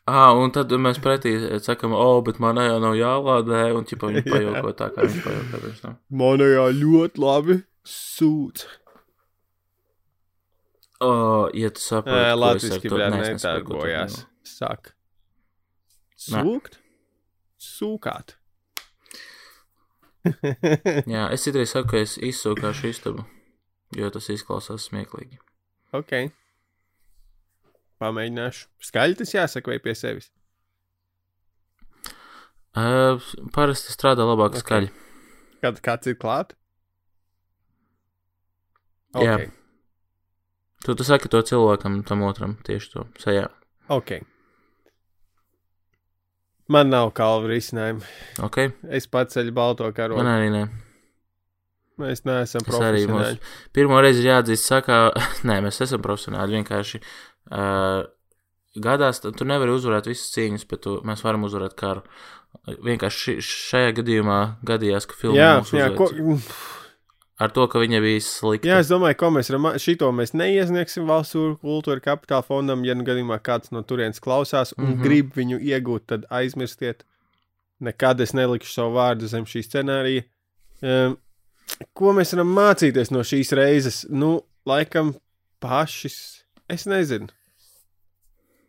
Ah, 0.09 0.33
un 0.39 0.53
tad 0.55 0.73
mēs 0.81 1.01
pretī 1.05 1.35
sakam, 1.61 1.93
o, 1.93 2.01
oh, 2.01 2.21
bet 2.25 2.39
man 2.41 2.57
jau 2.63 2.79
nav 2.81 2.95
jālādē, 2.97 3.65
un 3.77 3.85
ķipa 3.89 4.13
viņi 4.15 4.25
pajoko 4.33 4.75
tā, 4.79 4.91
kā 4.95 5.05
viņi 5.05 5.25
pajoko 5.27 5.63
pirms 5.65 5.83
tam. 5.85 5.99
Man 6.23 6.45
jau 6.47 6.69
ļoti 6.79 7.25
labi 7.25 7.59
sūdz. 7.89 8.69
O, 11.05 11.11
ja 11.55 11.69
tu 11.71 11.83
saproti, 11.83 12.71
ko 12.73 12.81
tu 12.83 12.99
netārgojās. 12.99 14.17
domā. 14.23 14.31
Saka. 14.49 14.95
Sūkt? 16.19 16.81
Sūkāt. 17.63 18.39
Jā, 21.15 21.29
es 21.35 21.45
citreiz 21.47 21.73
saku, 21.73 21.93
ka 21.93 22.03
es 22.03 22.17
izsūkāšu 22.19 22.91
istabu, 22.91 23.25
jo 23.97 24.11
tas 24.15 24.29
izklausās 24.35 24.89
smieklīgi. 24.91 25.39
ok. 25.97 26.29
Pamēģināšu. 27.99 28.69
Skaļi 28.87 29.17
tas 29.19 29.33
jāsaka 29.35 29.73
vai 29.73 29.79
pie 29.83 29.95
sevis. 29.99 30.29
Uh, 32.79 33.19
parasti 33.55 33.91
strādā 33.91 34.23
labāk 34.23 34.53
Ok. 34.53 34.61
okay. 34.61 34.63
skaļi. 34.63 34.91
Kad 35.65 35.81
kāds 35.83 36.07
ir 36.13 36.15
klāt? 36.21 36.53
Jā. 39.19 39.35
Ok. 39.41 39.55
Tu, 40.87 40.95
tu 40.95 41.03
saki 41.07 41.31
to 41.33 41.41
cilvēkam, 41.43 42.05
tam 42.07 42.23
otram, 42.23 42.55
tieši 42.63 42.93
to 42.93 43.07
sajā. 43.19 43.49
Ok. 43.91 44.21
Man 46.69 46.91
nav 46.93 47.11
kalva 47.17 47.49
risinājumu. 47.49 48.03
Ok, 48.45 48.59
Es 48.93 49.07
pats 49.09 49.37
ceļu 49.39 49.55
balto 49.57 49.89
karogu. 49.97 50.21
man 50.21 50.29
arī 50.35 50.51
ne. 50.53 50.63
Mēs 51.99 52.21
neesam 52.29 52.61
Es 52.63 52.69
profesionāli. 52.69 53.09
mums 53.11 53.73
pirmo 53.75 53.99
reizi 54.05 54.21
ir 54.23 54.29
jāatzīst, 54.31 54.69
sakā, 54.71 54.99
nē, 55.49 55.57
mēs 55.65 55.81
esam 55.83 56.03
profesionāli. 56.05 56.59
Vienkārši 56.61 57.01
uh, 57.01 58.05
gadās, 58.79 59.23
tu 59.25 59.49
nevari 59.49 59.73
uzvarēt 59.75 60.07
visas 60.13 60.29
cīņas, 60.37 60.67
bet 60.71 60.85
tu, 60.85 60.99
mēs 61.09 61.25
varam 61.27 61.49
uzvarēt 61.49 61.75
karu. 61.81 62.05
Vienkārši 62.85 63.19
ši, 63.19 63.35
šajā 63.49 63.95
gadījumā 63.99 64.39
gadījās, 64.69 65.07
ka 65.11 65.17
jā, 65.35 65.51
ko, 65.97 66.07
uzveica. 66.13 66.78
Ar 67.39 67.53
to, 67.55 67.69
ka 67.71 67.79
viņa 67.79 68.01
bija 68.03 68.23
slikta. 68.27 68.67
jā, 68.67 68.81
es 68.83 68.89
domāju, 68.91 69.15
ko 69.21 69.31
mēs. 69.31 69.51
Šito 69.83 70.09
mēs 70.11 70.35
neiesniegsim 70.35 71.07
valsts 71.07 71.39
kultūra 71.63 72.03
kapitāla 72.03 72.43
fondam, 72.43 72.83
ja 72.87 72.97
nu 72.99 73.07
gadījumā 73.07 73.39
kāds 73.47 73.71
no 73.71 73.85
turienes 73.87 74.19
klausās 74.19 74.75
un 74.77 74.85
mm. 74.85 74.91
-hmm. 74.91 75.05
grib 75.07 75.39
viņu 75.39 75.61
iegūt, 75.63 76.07
tad 76.11 76.27
aizmirstiet. 76.31 77.05
Nekad 77.79 78.21
es 78.21 78.35
nelikšu 78.35 78.73
savu 78.73 78.97
vārdu 78.97 79.31
zem 79.31 79.47
šī 79.47 79.63
scenārija. 79.63 80.27
Um, 80.83 81.17
ko 81.95 82.13
mēs 82.13 82.35
varam 82.35 82.51
mācīties 82.57 83.13
no 83.15 83.23
šīs 83.23 83.55
reizes? 83.55 84.07
Nu, 84.11 84.43
laikam, 84.67 85.15
pašas. 85.61 86.45
Es 86.69 86.87
nezinu. 86.87 87.29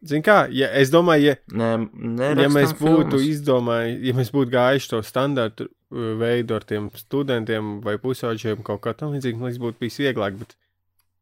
Zini 0.06 0.24
kā, 0.24 0.46
ja, 0.52 0.70
es 0.80 0.94
domāju, 0.94 1.24
ja, 1.26 1.36
Nē, 1.52 2.30
ja 2.40 2.48
mēs 2.48 2.72
būtu 2.78 3.18
filmas. 3.18 3.26
izdomājuši, 3.34 4.08
ja 4.08 4.14
mēs 4.16 4.30
būtu 4.32 4.52
gājuši 4.54 4.90
to 4.94 5.02
standartu 5.04 5.68
veidu 5.90 6.58
ar 6.58 6.66
tiem 6.70 6.90
studentiem 6.98 7.80
vai 7.86 7.98
pusauģiem 8.02 8.66
kaut 8.66 8.84
kā 8.84 8.94
tam 8.98 9.16
līdzīga, 9.16 9.40
man 9.40 9.50
liekas, 9.50 9.62
būtu 9.64 9.82
bijis 9.82 10.02
vieglāk, 10.04 10.38
bet 10.42 10.54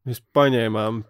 mēs 0.08 0.20
paņēmām. 0.36 1.06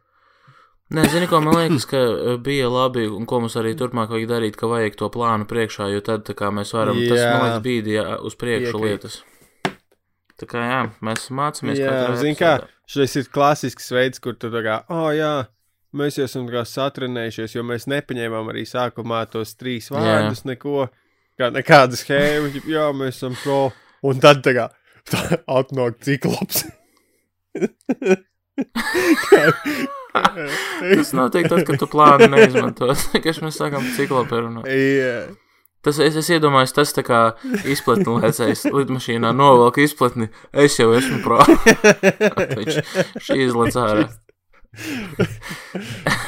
Nē, 0.96 1.04
zini, 1.12 1.28
ko 1.28 1.42
man 1.44 1.58
liekas, 1.58 1.84
ka 1.90 2.00
uh, 2.00 2.36
bija 2.40 2.70
labi, 2.72 3.08
un 3.12 3.26
ko 3.28 3.42
mums 3.44 3.58
arī 3.60 3.74
turpmāk 3.76 4.14
vajag 4.14 4.30
darīt, 4.30 4.60
ka 4.60 4.70
vajag 4.72 4.96
to 5.02 5.10
plānu 5.12 5.48
priekšā, 5.50 5.90
jo 5.92 6.04
tad 6.06 6.30
kā 6.38 6.52
mēs 6.54 6.72
varam, 6.78 7.02
jā. 7.02 7.10
tas, 7.12 7.24
Jā. 7.24 7.34
man 7.34 7.44
liekas, 7.48 7.66
bīdīja 7.66 8.06
uz 8.30 8.38
priekšu 8.40 8.72
Piekrīt. 8.72 8.86
lietas. 8.86 9.18
Tā 10.38 10.46
kā 10.46 10.64
jā, 10.64 10.80
mēs 11.04 11.28
mācāmies, 11.34 11.82
Jā, 11.82 11.94
zini 12.22 12.38
kā, 12.38 12.54
šis 12.88 13.18
ir 13.20 13.30
klasisks 13.34 13.90
veids, 13.92 14.22
kur 14.22 14.38
tu 14.38 14.52
tā 14.54 14.62
kā, 14.64 14.76
oh 14.94 15.10
jā, 15.18 15.48
mēs 15.98 16.20
jau 16.20 16.28
esam 16.30 16.46
satrenējušies, 16.48 17.58
jo 17.58 17.66
mēs 17.66 17.90
nepaņēmām 17.90 18.52
arī 18.54 18.64
sākumā 18.70 19.24
tos 19.34 19.56
trīs 19.58 19.90
vārdus, 19.92 20.46
neko, 20.46 20.86
kā 21.38 21.52
nekādu 21.54 22.00
schēmu, 22.00 22.52
ģip, 22.56 22.72
jā, 22.72 22.88
mēs 22.98 23.20
esam 23.20 23.38
pro, 23.42 23.60
un 24.08 24.24
tad 24.24 24.42
tā 24.46 24.56
kā, 24.58 24.70
tā 25.10 25.42
atnāk 25.60 26.02
ciklops. 26.06 26.66
Tas 30.18 31.12
notiek 31.14 31.50
tad, 31.50 31.64
kad 31.68 31.78
tu 31.80 31.90
plānu 31.90 32.30
neizmanto. 32.34 32.90
Vienkārši 33.14 33.46
mēs 33.46 33.60
sākam 33.60 33.86
ciklopē 33.98 34.42
runāt. 34.46 34.70
Jā. 34.72 35.28
Tas, 35.86 36.00
es, 36.04 36.18
es 36.20 36.30
iedomājos, 36.34 36.74
tas 36.76 36.92
tā 36.96 37.04
kā 37.06 37.20
izplatni 37.70 38.18
lēcējs 38.18 38.66
lidmašīnā 38.74 39.30
novelk 39.38 39.78
izplatni. 39.84 40.32
Es 40.52 40.76
jau 40.82 40.90
esmu 40.98 41.22
pro. 41.24 41.38
Viņš 42.58 42.80
šī 43.24 43.38
izlaiž 43.46 43.78
ārā. 43.84 44.08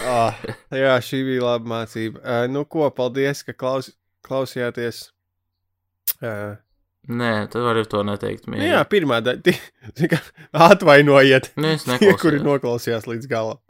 oh, 0.09 0.37
jā, 0.73 0.93
šī 1.05 1.23
bija 1.27 1.47
laba 1.49 1.73
mācība. 1.73 2.21
Uh, 2.21 2.45
nu, 2.53 2.63
ko, 2.69 2.87
paldies, 2.95 3.43
ka 3.45 3.57
klaus, 3.57 3.91
klausījāties. 4.29 5.07
Uh, 6.19 6.57
Nē, 7.09 7.47
tad 7.49 7.63
var 7.63 7.79
to 7.89 8.01
neteikt. 8.05 8.45
Nu, 8.51 8.59
jā, 8.61 8.81
pirmā 8.89 9.21
daļa. 9.25 9.55
Atvainojiet, 10.69 11.53
Nē, 11.57 11.73
es 11.79 11.87
tie, 11.87 12.11
kuri 12.21 12.41
noklausījās 12.43 13.07
līdz 13.09 13.29
galam. 13.31 13.61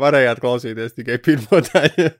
Varējāt 0.00 0.40
klausīties 0.40 0.96
tikai 0.96 1.18
pirmo 1.24 1.60
daļu. 1.66 2.12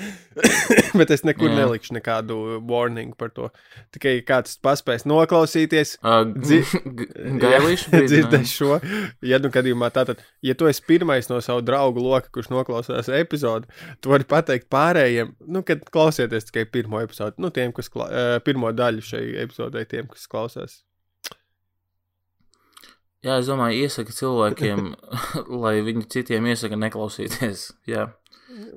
Bet 0.98 1.10
es 1.14 1.22
nekur 1.26 1.48
Jā. 1.50 1.56
nelikšu 1.60 1.94
nekādu 1.96 2.36
warningu 2.68 3.16
par 3.20 3.30
to. 3.36 3.48
Tikai 3.94 4.16
kāds 4.26 4.56
paspēs 4.64 5.06
noklausīties. 5.08 5.96
Uh, 6.02 6.22
Dzi- 6.40 6.64
Gailīšu 7.44 8.00
dzirdēt 8.10 8.48
šo. 8.50 8.78
Ja 9.26 9.40
nu 9.42 9.50
gadījumā 9.54 9.90
tātad, 9.94 10.22
ja 10.46 10.56
tu 10.58 10.68
esi 10.70 10.84
pirmais 10.88 11.28
no 11.32 11.40
savu 11.44 11.64
draugu 11.66 12.02
loka, 12.04 12.30
kurš 12.34 12.50
noklausās 12.52 13.10
epizodi, 13.20 13.68
tu 14.00 14.12
vari 14.14 14.28
pateikt 14.30 14.70
pārējiem, 14.72 15.34
nu, 15.50 15.64
kad 15.66 15.82
klausieties 15.92 16.48
tikai 16.50 16.66
pirmo 16.70 17.02
epizodi, 17.04 17.38
nu, 17.42 17.50
tiem, 17.54 17.74
kas, 17.76 17.90
kla- 17.92 18.10
pirmo 18.46 18.72
daļu 18.76 19.04
šai 19.12 19.24
epizodei, 19.46 19.86
tiem, 19.90 20.08
kas 20.10 20.26
klausās. 20.30 20.80
Jā, 23.20 23.34
es 23.42 23.50
domāju, 23.50 23.82
iesaka 23.84 24.14
cilvēkiem, 24.16 24.86
lai 25.62 25.74
viņi 25.84 26.06
citiem 26.14 26.46
iesaka 26.48 26.78
neklausīties. 26.80 27.66
Jā, 27.90 28.06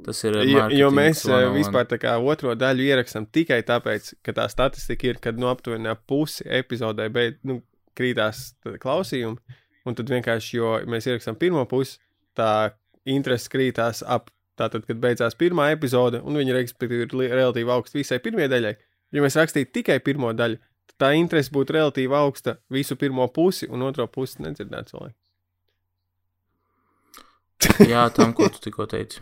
tas 0.05 0.23
ir. 0.26 0.38
Jo, 0.43 0.68
jo 0.73 0.89
marketings 0.91 0.97
mēs 0.97 1.23
eh, 1.27 1.34
101. 1.47 1.55
vispār 1.57 1.89
tā 1.89 1.99
kā 2.01 2.14
otro 2.19 2.53
daļu 2.60 2.85
ierakstām 2.88 3.27
tikai 3.34 3.61
tāpēc, 3.68 4.14
ka 4.26 4.35
tā 4.38 4.47
statistika 4.51 5.10
ir, 5.10 5.19
kad 5.23 5.39
no 5.41 5.49
aptuveni 5.51 5.91
ap 5.91 6.03
pusi 6.10 6.45
epizodē 6.60 7.10
beid, 7.14 7.39
nu, 7.47 7.61
krītās 7.97 8.53
tā 8.64 8.76
klausījumi, 8.81 9.57
un 9.88 9.97
tad 9.97 10.11
vienkārši, 10.11 10.55
jo 10.57 10.76
mēs 10.89 11.10
ierakstām 11.10 11.38
pirmo 11.39 11.65
pusi, 11.69 11.99
tā 12.38 12.73
interese 13.10 13.51
krītās 13.53 14.03
ap, 14.05 14.31
tātad, 14.60 14.85
kad 14.88 15.01
beidzās 15.01 15.38
pirmā 15.38 15.72
epizode, 15.73 16.22
un 16.22 16.38
viņa 16.39 16.60
respektīvi 16.60 17.07
ir 17.07 17.35
relatīvi 17.38 17.73
augsta 17.73 17.99
visai 17.99 18.22
pirmajai 18.23 18.51
daļai. 18.53 18.76
Ja 19.14 19.22
mēs 19.26 19.38
rakstītu 19.38 19.73
tikai 19.80 19.99
pirmo 20.05 20.31
daļu, 20.34 20.60
tad 20.89 21.01
tā 21.05 21.11
interese 21.18 21.53
būtu 21.53 21.77
relatīvi 21.77 22.18
augsta 22.18 22.57
visu 22.73 22.97
pirmo 22.97 23.27
pusi, 23.34 23.69
un 23.69 23.85
otro 23.85 24.07
pusi 24.10 24.41
nedzirdētu 24.45 24.93
cilvēku. 24.93 25.18
Jā, 27.94 28.07
tam, 28.15 28.34
ko 28.38 28.48
tu 28.53 28.60
tikko 28.64 28.85
teici. 28.91 29.22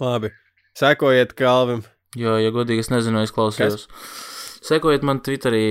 Labi, 0.00 0.30
sekojiet 0.78 1.32
Kalvim. 1.38 1.84
Jo, 2.18 2.36
ja 2.38 2.50
godīgi, 2.54 2.84
es 2.84 2.90
nezinu, 2.92 3.22
es 3.26 3.32
klausījos. 3.34 3.86
Sekojiet 4.64 5.02
man 5.06 5.20
Twitterī, 5.24 5.62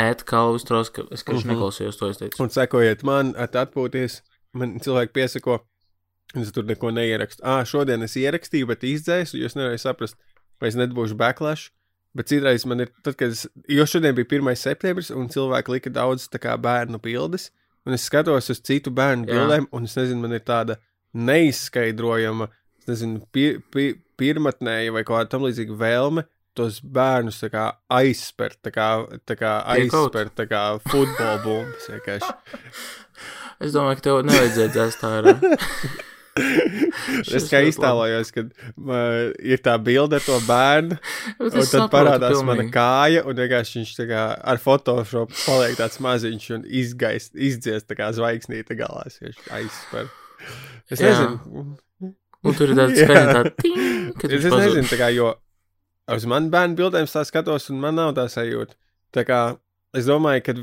ēt 0.00 0.24
Kalvis 0.28 0.66
Troska. 0.68 1.04
Es 1.14 1.22
vienkārši 1.22 1.46
Mhm. 1.46 1.52
neklausījos, 1.54 1.98
to 1.98 2.08
es 2.10 2.18
teicu. 2.18 2.40
Un 2.42 2.50
sekojiet 2.50 3.02
man, 3.06 3.34
at 3.38 3.52
atpūties. 3.58 4.20
Man 4.52 4.80
cilvēki 4.82 5.12
piesako, 5.14 5.60
un 6.34 6.42
es 6.42 6.50
tur 6.52 6.64
neko 6.66 6.90
neierakstu. 6.90 7.40
Ah, 7.46 7.62
šodien 7.64 8.02
es 8.02 8.16
ierakstīju, 8.18 8.66
bet 8.66 8.80
izdzēsu, 8.82 9.38
jo 9.38 9.46
es 9.46 9.54
nevarēju 9.54 9.78
saprast, 9.84 10.16
vai 10.60 10.68
es 10.68 10.74
nebūšu 10.78 11.14
backlash. 11.16 11.70
Bet 12.14 12.26
citreiz 12.26 12.64
man 12.66 12.80
ir, 12.82 12.90
tad, 13.04 13.14
kad 13.16 13.30
es, 13.30 13.44
jo 13.70 13.84
šodien 13.86 14.16
bija 14.16 14.26
1. 14.26 14.56
septembris, 14.58 15.12
un 15.14 15.28
cilvēki 15.30 15.68
lika 15.76 15.90
daudz 15.94 16.26
tā 16.28 16.40
kā 16.42 16.56
bērnu 16.58 16.98
bildes, 16.98 17.50
un 17.86 17.96
es 17.96 18.06
skatos 18.08 18.50
uz 18.52 18.60
citu 18.66 18.92
bērnu 18.94 19.28
bildēm, 19.28 19.68
un 19.76 19.88
es 19.88 19.96
nezinu, 19.98 20.22
man 20.24 20.36
ir 20.36 20.44
tāda 20.46 20.76
neizskaidrojama, 21.16 22.50
nezinu, 22.88 23.22
pi, 23.34 23.46
pi, 23.72 23.90
pirmatnēja 24.20 24.92
vai 24.94 25.04
kaut 25.06 25.18
kāda 25.18 25.32
tam 25.34 25.48
līdzīga 25.48 25.80
vēlme. 25.80 26.26
Tos 26.58 26.80
bērnus 26.82 27.38
tā 27.44 27.48
kā 27.52 27.64
aizspērt, 27.94 28.58
tā 28.66 28.72
kā, 28.74 28.88
tā 29.24 29.36
kā 29.38 29.52
aizspērt, 29.76 30.34
tā 30.36 30.48
kā 30.50 30.64
futbola 30.82 31.38
bumbas. 31.44 31.86
vienkārši. 31.92 32.32
Es 33.60 33.74
domāju, 33.76 34.00
ka 34.00 34.06
tev 34.08 34.22
nevajadzēja 34.26 34.72
dzēst 34.74 35.04
ārā. 35.06 35.36
Es 37.36 37.46
kā 37.50 37.60
iztēlojos, 37.68 38.30
kad 38.34 38.50
uh, 38.50 39.30
ir 39.42 39.60
tā 39.64 39.74
bilde 39.82 40.18
ar 40.20 40.24
to 40.24 40.38
bērnu, 40.46 40.96
un 41.40 41.52
tad 41.52 41.66
saprotu 41.68 41.92
parādās 41.94 42.34
pilnīgi. 42.36 42.48
mana 42.50 42.66
kāja, 42.74 43.22
un 43.28 43.38
vienkārši 43.42 43.78
viņš 43.80 43.92
kā 44.10 44.24
ar 44.54 44.62
Photoshop 44.62 45.34
paliek 45.44 45.76
tāds 45.80 46.00
maziņš 46.04 46.48
un 46.58 46.64
izgaist, 46.82 47.34
izdzies 47.36 47.86
tā 47.88 47.98
kā 47.98 48.10
zvaigznīte 48.16 48.76
galā. 48.78 49.06
Es 49.10 49.20
vienkārši 49.20 49.54
aizspēru. 49.60 50.10
Es 50.90 51.00
Jā. 51.04 51.12
nezinu. 51.12 51.76
Un 52.40 52.54
tur 52.56 52.70
ir 52.72 52.78
tāds 52.78 52.96
skaņa, 53.04 53.32
tā 53.36 53.54
ting, 53.60 53.80
kad 54.16 54.32
Es, 54.32 54.40
es 54.40 54.48
pazūd. 54.48 54.62
nezinu, 54.64 54.88
tā 54.88 54.96
kā, 55.02 55.10
jo 55.12 55.34
uz 56.10 56.24
manu 56.30 56.48
bērnu 56.50 56.78
bildēm 56.78 57.06
tā 57.10 57.22
skatos, 57.28 57.68
un 57.70 57.82
man 57.82 57.98
nav 58.00 58.14
tā 58.16 58.24
sajūta. 58.32 58.74
Tā 59.14 59.26
kā 59.28 59.40
es 59.98 60.08
domāju, 60.08 60.42
ka 60.46 60.54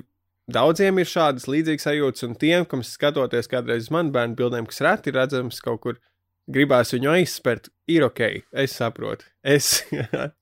daudziem 0.52 1.02
ir 1.02 1.10
šādas 1.10 1.48
līdzīgas 1.52 1.88
sajūtas, 1.90 2.26
un 2.28 2.36
tiem, 2.40 2.66
kam 2.70 2.84
skatoties 2.86 3.50
kādreiz 3.52 3.88
uz 3.88 3.94
manu 3.94 4.14
bērnu 4.16 4.38
bildēm, 4.40 4.68
kas 4.70 4.84
reti 4.86 5.14
redzams 5.16 5.62
kaut 5.64 5.82
kur, 5.84 6.02
gribās 6.52 6.94
viņu 6.96 7.14
aizspērt, 7.18 7.72
ir 7.92 8.08
ok, 8.08 8.24
es 8.64 8.76
saprotu. 8.80 9.28
Es, 9.44 9.82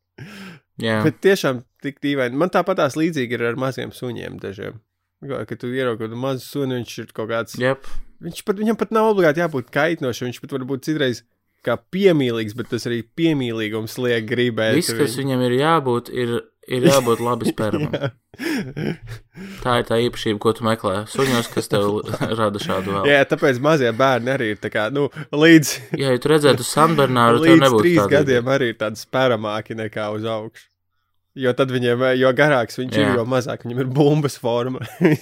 Jā, 0.85 0.99
bet 1.05 1.21
tiešām 1.23 1.63
tik 1.83 2.01
dīvaini. 2.03 2.35
Man 2.39 2.51
tāpat 2.51 2.81
tās 2.81 2.97
līdzīgi 2.99 3.37
ir 3.37 3.45
ar 3.51 3.59
maziem 3.59 3.93
suņiem 3.95 4.39
dažiem. 4.41 4.81
Kad 5.25 5.55
tu 5.61 5.69
ieraugi 5.71 6.03
kādu 6.03 6.17
mazu 6.19 6.43
suni, 6.43 6.81
viņš 6.81 6.97
ir 7.01 7.13
kaut 7.15 7.31
kāds. 7.31 7.55
Jep. 7.59 7.87
Viņš 8.23 8.41
pat, 8.47 8.59
viņam 8.59 8.77
pat 8.79 8.91
nav 8.95 9.13
obligāti 9.13 9.41
jābūt 9.41 9.71
kaitinošam, 9.73 10.29
viņš 10.29 10.41
pat 10.43 10.55
var 10.55 10.65
būt 10.67 10.85
citreiz 10.87 11.23
kā 11.65 11.77
piemīlīgs, 11.93 12.55
bet 12.57 12.71
tas 12.73 12.85
arī 12.89 13.01
piemīlīgums 13.17 13.97
liek 14.01 14.27
gribēt. 14.29 14.75
Viss, 14.77 14.93
kas 14.95 15.17
viņam 15.19 15.43
ir 15.47 15.57
jābūt, 15.59 16.11
ir, 16.13 16.35
ir 16.71 16.87
jābūt 16.91 17.23
labi 17.25 17.51
spermam. 17.51 17.95
Tā 19.63 19.77
ir 19.79 19.85
tā 19.87 19.97
īpašība, 20.03 20.39
ko 20.43 20.51
tu 20.55 20.65
meklē. 20.67 21.05
Suņos, 21.09 21.47
kas 21.53 21.69
tev 21.71 22.01
rada 22.39 22.61
šādu 22.61 22.97
vēl. 22.97 23.09
Jā, 23.09 23.23
tāpēc 23.31 23.61
mazie 23.63 23.91
bērni 23.95 24.33
arī 24.33 24.51
ir 24.53 24.61
tā 24.61 24.71
kā, 24.73 24.87
nu, 24.93 25.07
līdz, 25.31 25.73
Jā, 25.95 26.13
ja 26.13 26.21
tu 26.21 26.31
redzētu 26.31 26.65
Sanbernāru, 26.67 27.41
līdz 27.45 27.63
nebūtu 27.63 27.85
trīs 27.85 28.09
gadiem 28.11 28.51
arī 28.51 28.73
ir 28.73 28.79
tādi 28.81 28.99
spēramāki 28.99 29.77
nekā 29.79 30.09
uz 30.15 30.27
augšu. 30.29 30.67
Jo 31.35 31.51
tad 31.55 31.71
viņiem, 31.75 32.03
jo 32.15 32.31
garāks 32.35 32.79
viņš 32.79 32.93
ir, 32.95 33.07
Jā. 33.09 33.15
jo 33.19 33.25
mazāk 33.27 33.65
viņam 33.65 33.81
ir 33.83 33.89
bumbas 33.91 34.37
forma. 34.39 34.83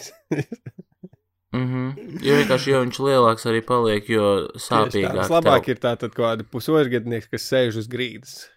Mm 1.53 1.67
-hmm. 1.69 2.19
Jo 2.25 2.35
vienkārši, 2.39 2.71
jo 2.71 2.79
viņš 2.81 2.99
lielāks 3.07 3.45
arī 3.45 3.61
paliek, 3.61 4.09
jo 4.09 4.47
sāpīgāk. 4.57 5.15
Tas 5.15 5.29
labāk 5.29 5.67
ir 5.69 5.77
tā, 5.77 5.97
tad 5.97 6.15
kaut 6.15 6.25
kāda 6.25 6.43
pusotrgadnieks, 6.43 7.29
kas 7.29 7.51
sēž 7.51 7.77
uz 7.77 7.87
grīdas. 7.87 8.49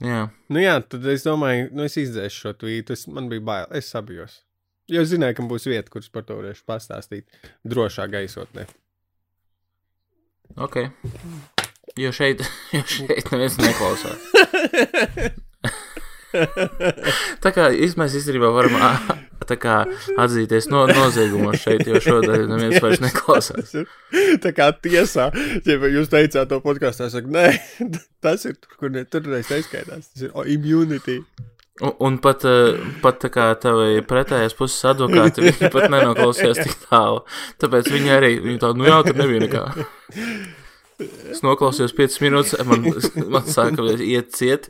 Jā, 0.00 0.28
Nu 0.48 0.60
jā, 0.62 0.80
tad 0.88 1.06
es 1.06 1.24
domāju, 1.26 1.68
nu 1.72 1.82
es 1.84 1.96
izdzēšu 2.00 2.40
šo 2.40 2.52
tvītu. 2.52 2.92
Es, 2.92 3.06
man 3.06 3.28
bija 3.28 3.40
bail, 3.40 3.66
es 3.76 3.90
sabijos. 3.90 4.42
Jo 4.88 5.02
es 5.04 5.10
zināju, 5.10 5.34
ka 5.36 5.42
būs 5.50 5.66
vieta, 5.68 5.90
kuras 5.92 6.08
par 6.08 6.22
to 6.24 6.34
varēšu 6.38 6.62
pastāstīt 6.68 7.24
drošā 7.68 8.06
gaisotnē. 8.08 8.66
ok. 10.56 10.76
Jo 11.96 12.12
šeit, 12.12 12.40
jo 12.76 12.82
šeit 12.86 13.32
neviens 13.32 13.58
neklausās. 13.60 14.18
Tā 17.42 17.52
kā 17.52 17.68
mēs 17.72 18.16
īstenībā 18.16 18.48
varam 18.54 18.74
tā 19.48 19.58
kā 19.60 19.80
atzīties 20.20 20.70
no, 20.72 20.84
noziegumos 20.90 21.62
šeit, 21.62 21.86
jo 21.88 22.00
šodien 22.04 22.48
neviens 22.50 22.80
vairs 22.84 23.02
neklausās. 23.04 23.74
Tā 24.44 24.54
kā 24.56 24.70
tiesā, 24.84 25.28
ja 25.66 25.92
jūs 25.92 26.10
teicāt 26.12 26.50
to 26.50 26.60
podkāstā, 26.64 27.08
es 27.08 27.16
saku, 27.16 27.32
nē, 27.34 27.50
tas 28.24 28.46
ir 28.48 28.58
tur, 28.58 28.74
kur 28.80 28.92
ne, 28.94 29.04
tur 29.08 29.26
reiz 29.28 29.50
neskaitās. 29.52 30.10
Tas 30.12 30.26
ir 30.28 30.34
immunity. 30.54 31.20
Un, 31.78 31.92
un 32.02 32.16
pat, 32.18 32.42
eh, 32.48 32.78
pat 33.02 33.20
tā 33.22 33.30
kā 33.30 33.50
tavai 33.62 34.00
pretējās 34.06 34.56
puses 34.58 34.82
advokāti, 34.90 35.44
viņi 35.46 35.70
pat 35.70 35.86
nenoklausījās 35.92 36.62
tik 36.64 36.74
tālu. 36.88 37.20
Tāpēc 37.62 37.90
viņi 37.94 38.14
arī, 38.14 38.32
viņi 38.42 38.62
tā, 38.64 38.72
nu 38.74 38.88
jā, 38.88 38.98
tur 39.06 39.20
nebija 39.20 39.44
nekā. 39.46 39.66
Es 41.30 41.44
noklausījos 41.46 41.92
5 41.94 42.16
minūtes, 42.24 42.56
man, 42.66 42.88
man 43.30 43.44
sāka 43.46 43.84
iet 44.02 44.32
ciet, 44.34 44.64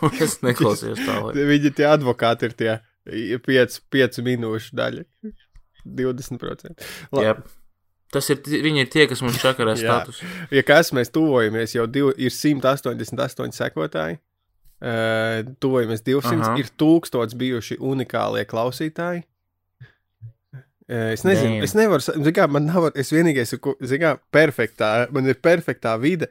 un 0.00 0.14
es 0.16 0.38
neklausījos 0.40 1.02
tālāk. 1.04 1.36
Viņi 1.50 1.74
tie 1.76 1.84
advokāti 1.90 2.48
ir 2.48 2.54
tie 2.56 2.70
5, 3.08 3.78
5 3.94 4.20
minūšu 4.26 4.76
daļa. 4.78 5.04
20%. 5.88 6.88
La, 7.16 7.24
Jā. 7.24 7.36
Tas 8.12 8.30
ir, 8.32 8.40
viņi 8.40 8.86
ir 8.86 8.88
tie, 8.88 9.04
kas 9.08 9.20
mums 9.20 9.36
čakarē 9.40 9.74
status. 9.76 10.22
Ja 10.54 10.62
kas 10.64 10.94
mēs 10.96 11.12
tuvojamies, 11.12 11.74
jau 11.76 11.84
div, 11.92 12.14
ir 12.16 12.32
188 12.32 13.52
sekotāji. 13.56 14.16
Uh, 14.78 15.42
tuvojamies 15.60 16.04
200, 16.06 16.38
Aha. 16.38 16.52
ir 16.62 16.70
tūkstots 16.78 17.34
bijuši 17.36 17.80
unikālie 17.82 18.44
klausītāji. 18.48 19.24
Uh, 20.88 21.10
es 21.12 21.24
nezinu, 21.26 21.58
Damn. 21.58 21.66
es 21.66 21.74
nevaru, 21.76 22.04
zini 22.06 22.32
kā, 22.36 22.46
man 22.48 22.68
nav, 22.70 22.86
es 22.96 23.10
vienīgais, 23.12 23.52
zini 23.58 24.00
kā, 24.04 24.14
perfektā, 24.32 24.92
man 25.12 25.28
ir 25.28 25.40
perfektā 25.44 25.96
vide, 26.00 26.30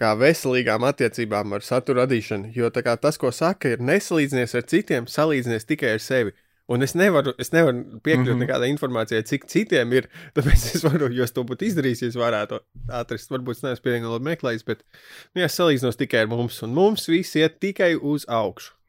kā 0.00 0.12
veselīgām 0.18 0.84
attiecībām 0.88 1.56
ar 1.56 1.64
satura 1.66 2.04
radīšanu, 2.04 2.52
jo 2.54 2.70
kā 2.70 2.96
tas, 3.00 3.18
ko 3.18 3.32
saka, 3.34 3.74
ir 3.74 3.82
nesalīdzinies 3.82 4.54
ar 4.54 4.66
citiem, 4.70 5.10
salīdzinies 5.10 5.68
tikai 5.68 5.96
ar 5.96 6.04
sevi. 6.04 6.36
Un 6.70 6.86
es 6.86 6.92
nevaru, 6.94 7.32
es 7.42 7.50
nevaru 7.50 7.98
piekļūt 7.98 8.28
mm 8.28 8.30
-hmm. 8.30 8.42
nekādai 8.44 8.68
informācijai, 8.70 9.24
cik 9.26 9.46
citiem 9.50 9.92
ir. 9.92 10.06
Tāpēc 10.36 10.66
es 10.76 10.84
varu, 10.86 11.08
jo 11.10 11.24
es 11.26 11.34
to 11.34 11.42
būtu 11.42 11.66
izdarījis, 11.66 12.02
ja 12.02 12.10
es 12.12 12.18
varētu 12.18 12.60
atrast. 12.88 13.30
Varbūt 13.30 13.58
es 13.58 13.62
neesmu 13.66 13.82
pietiekami 13.82 14.12
labi 14.12 14.28
meklējis, 14.30 14.66
bet, 14.66 14.84
nu, 15.34 15.42
ja 15.42 15.48
salīdzinos 15.50 15.98
tikai 15.98 16.22
ar 16.26 16.30
mums, 16.30 16.62
un 16.62 16.74
mums 16.74 17.08
viss 17.10 17.34
iet 17.34 17.58
tikai 17.58 17.96
uz 17.96 18.28
augšu. 18.28 18.79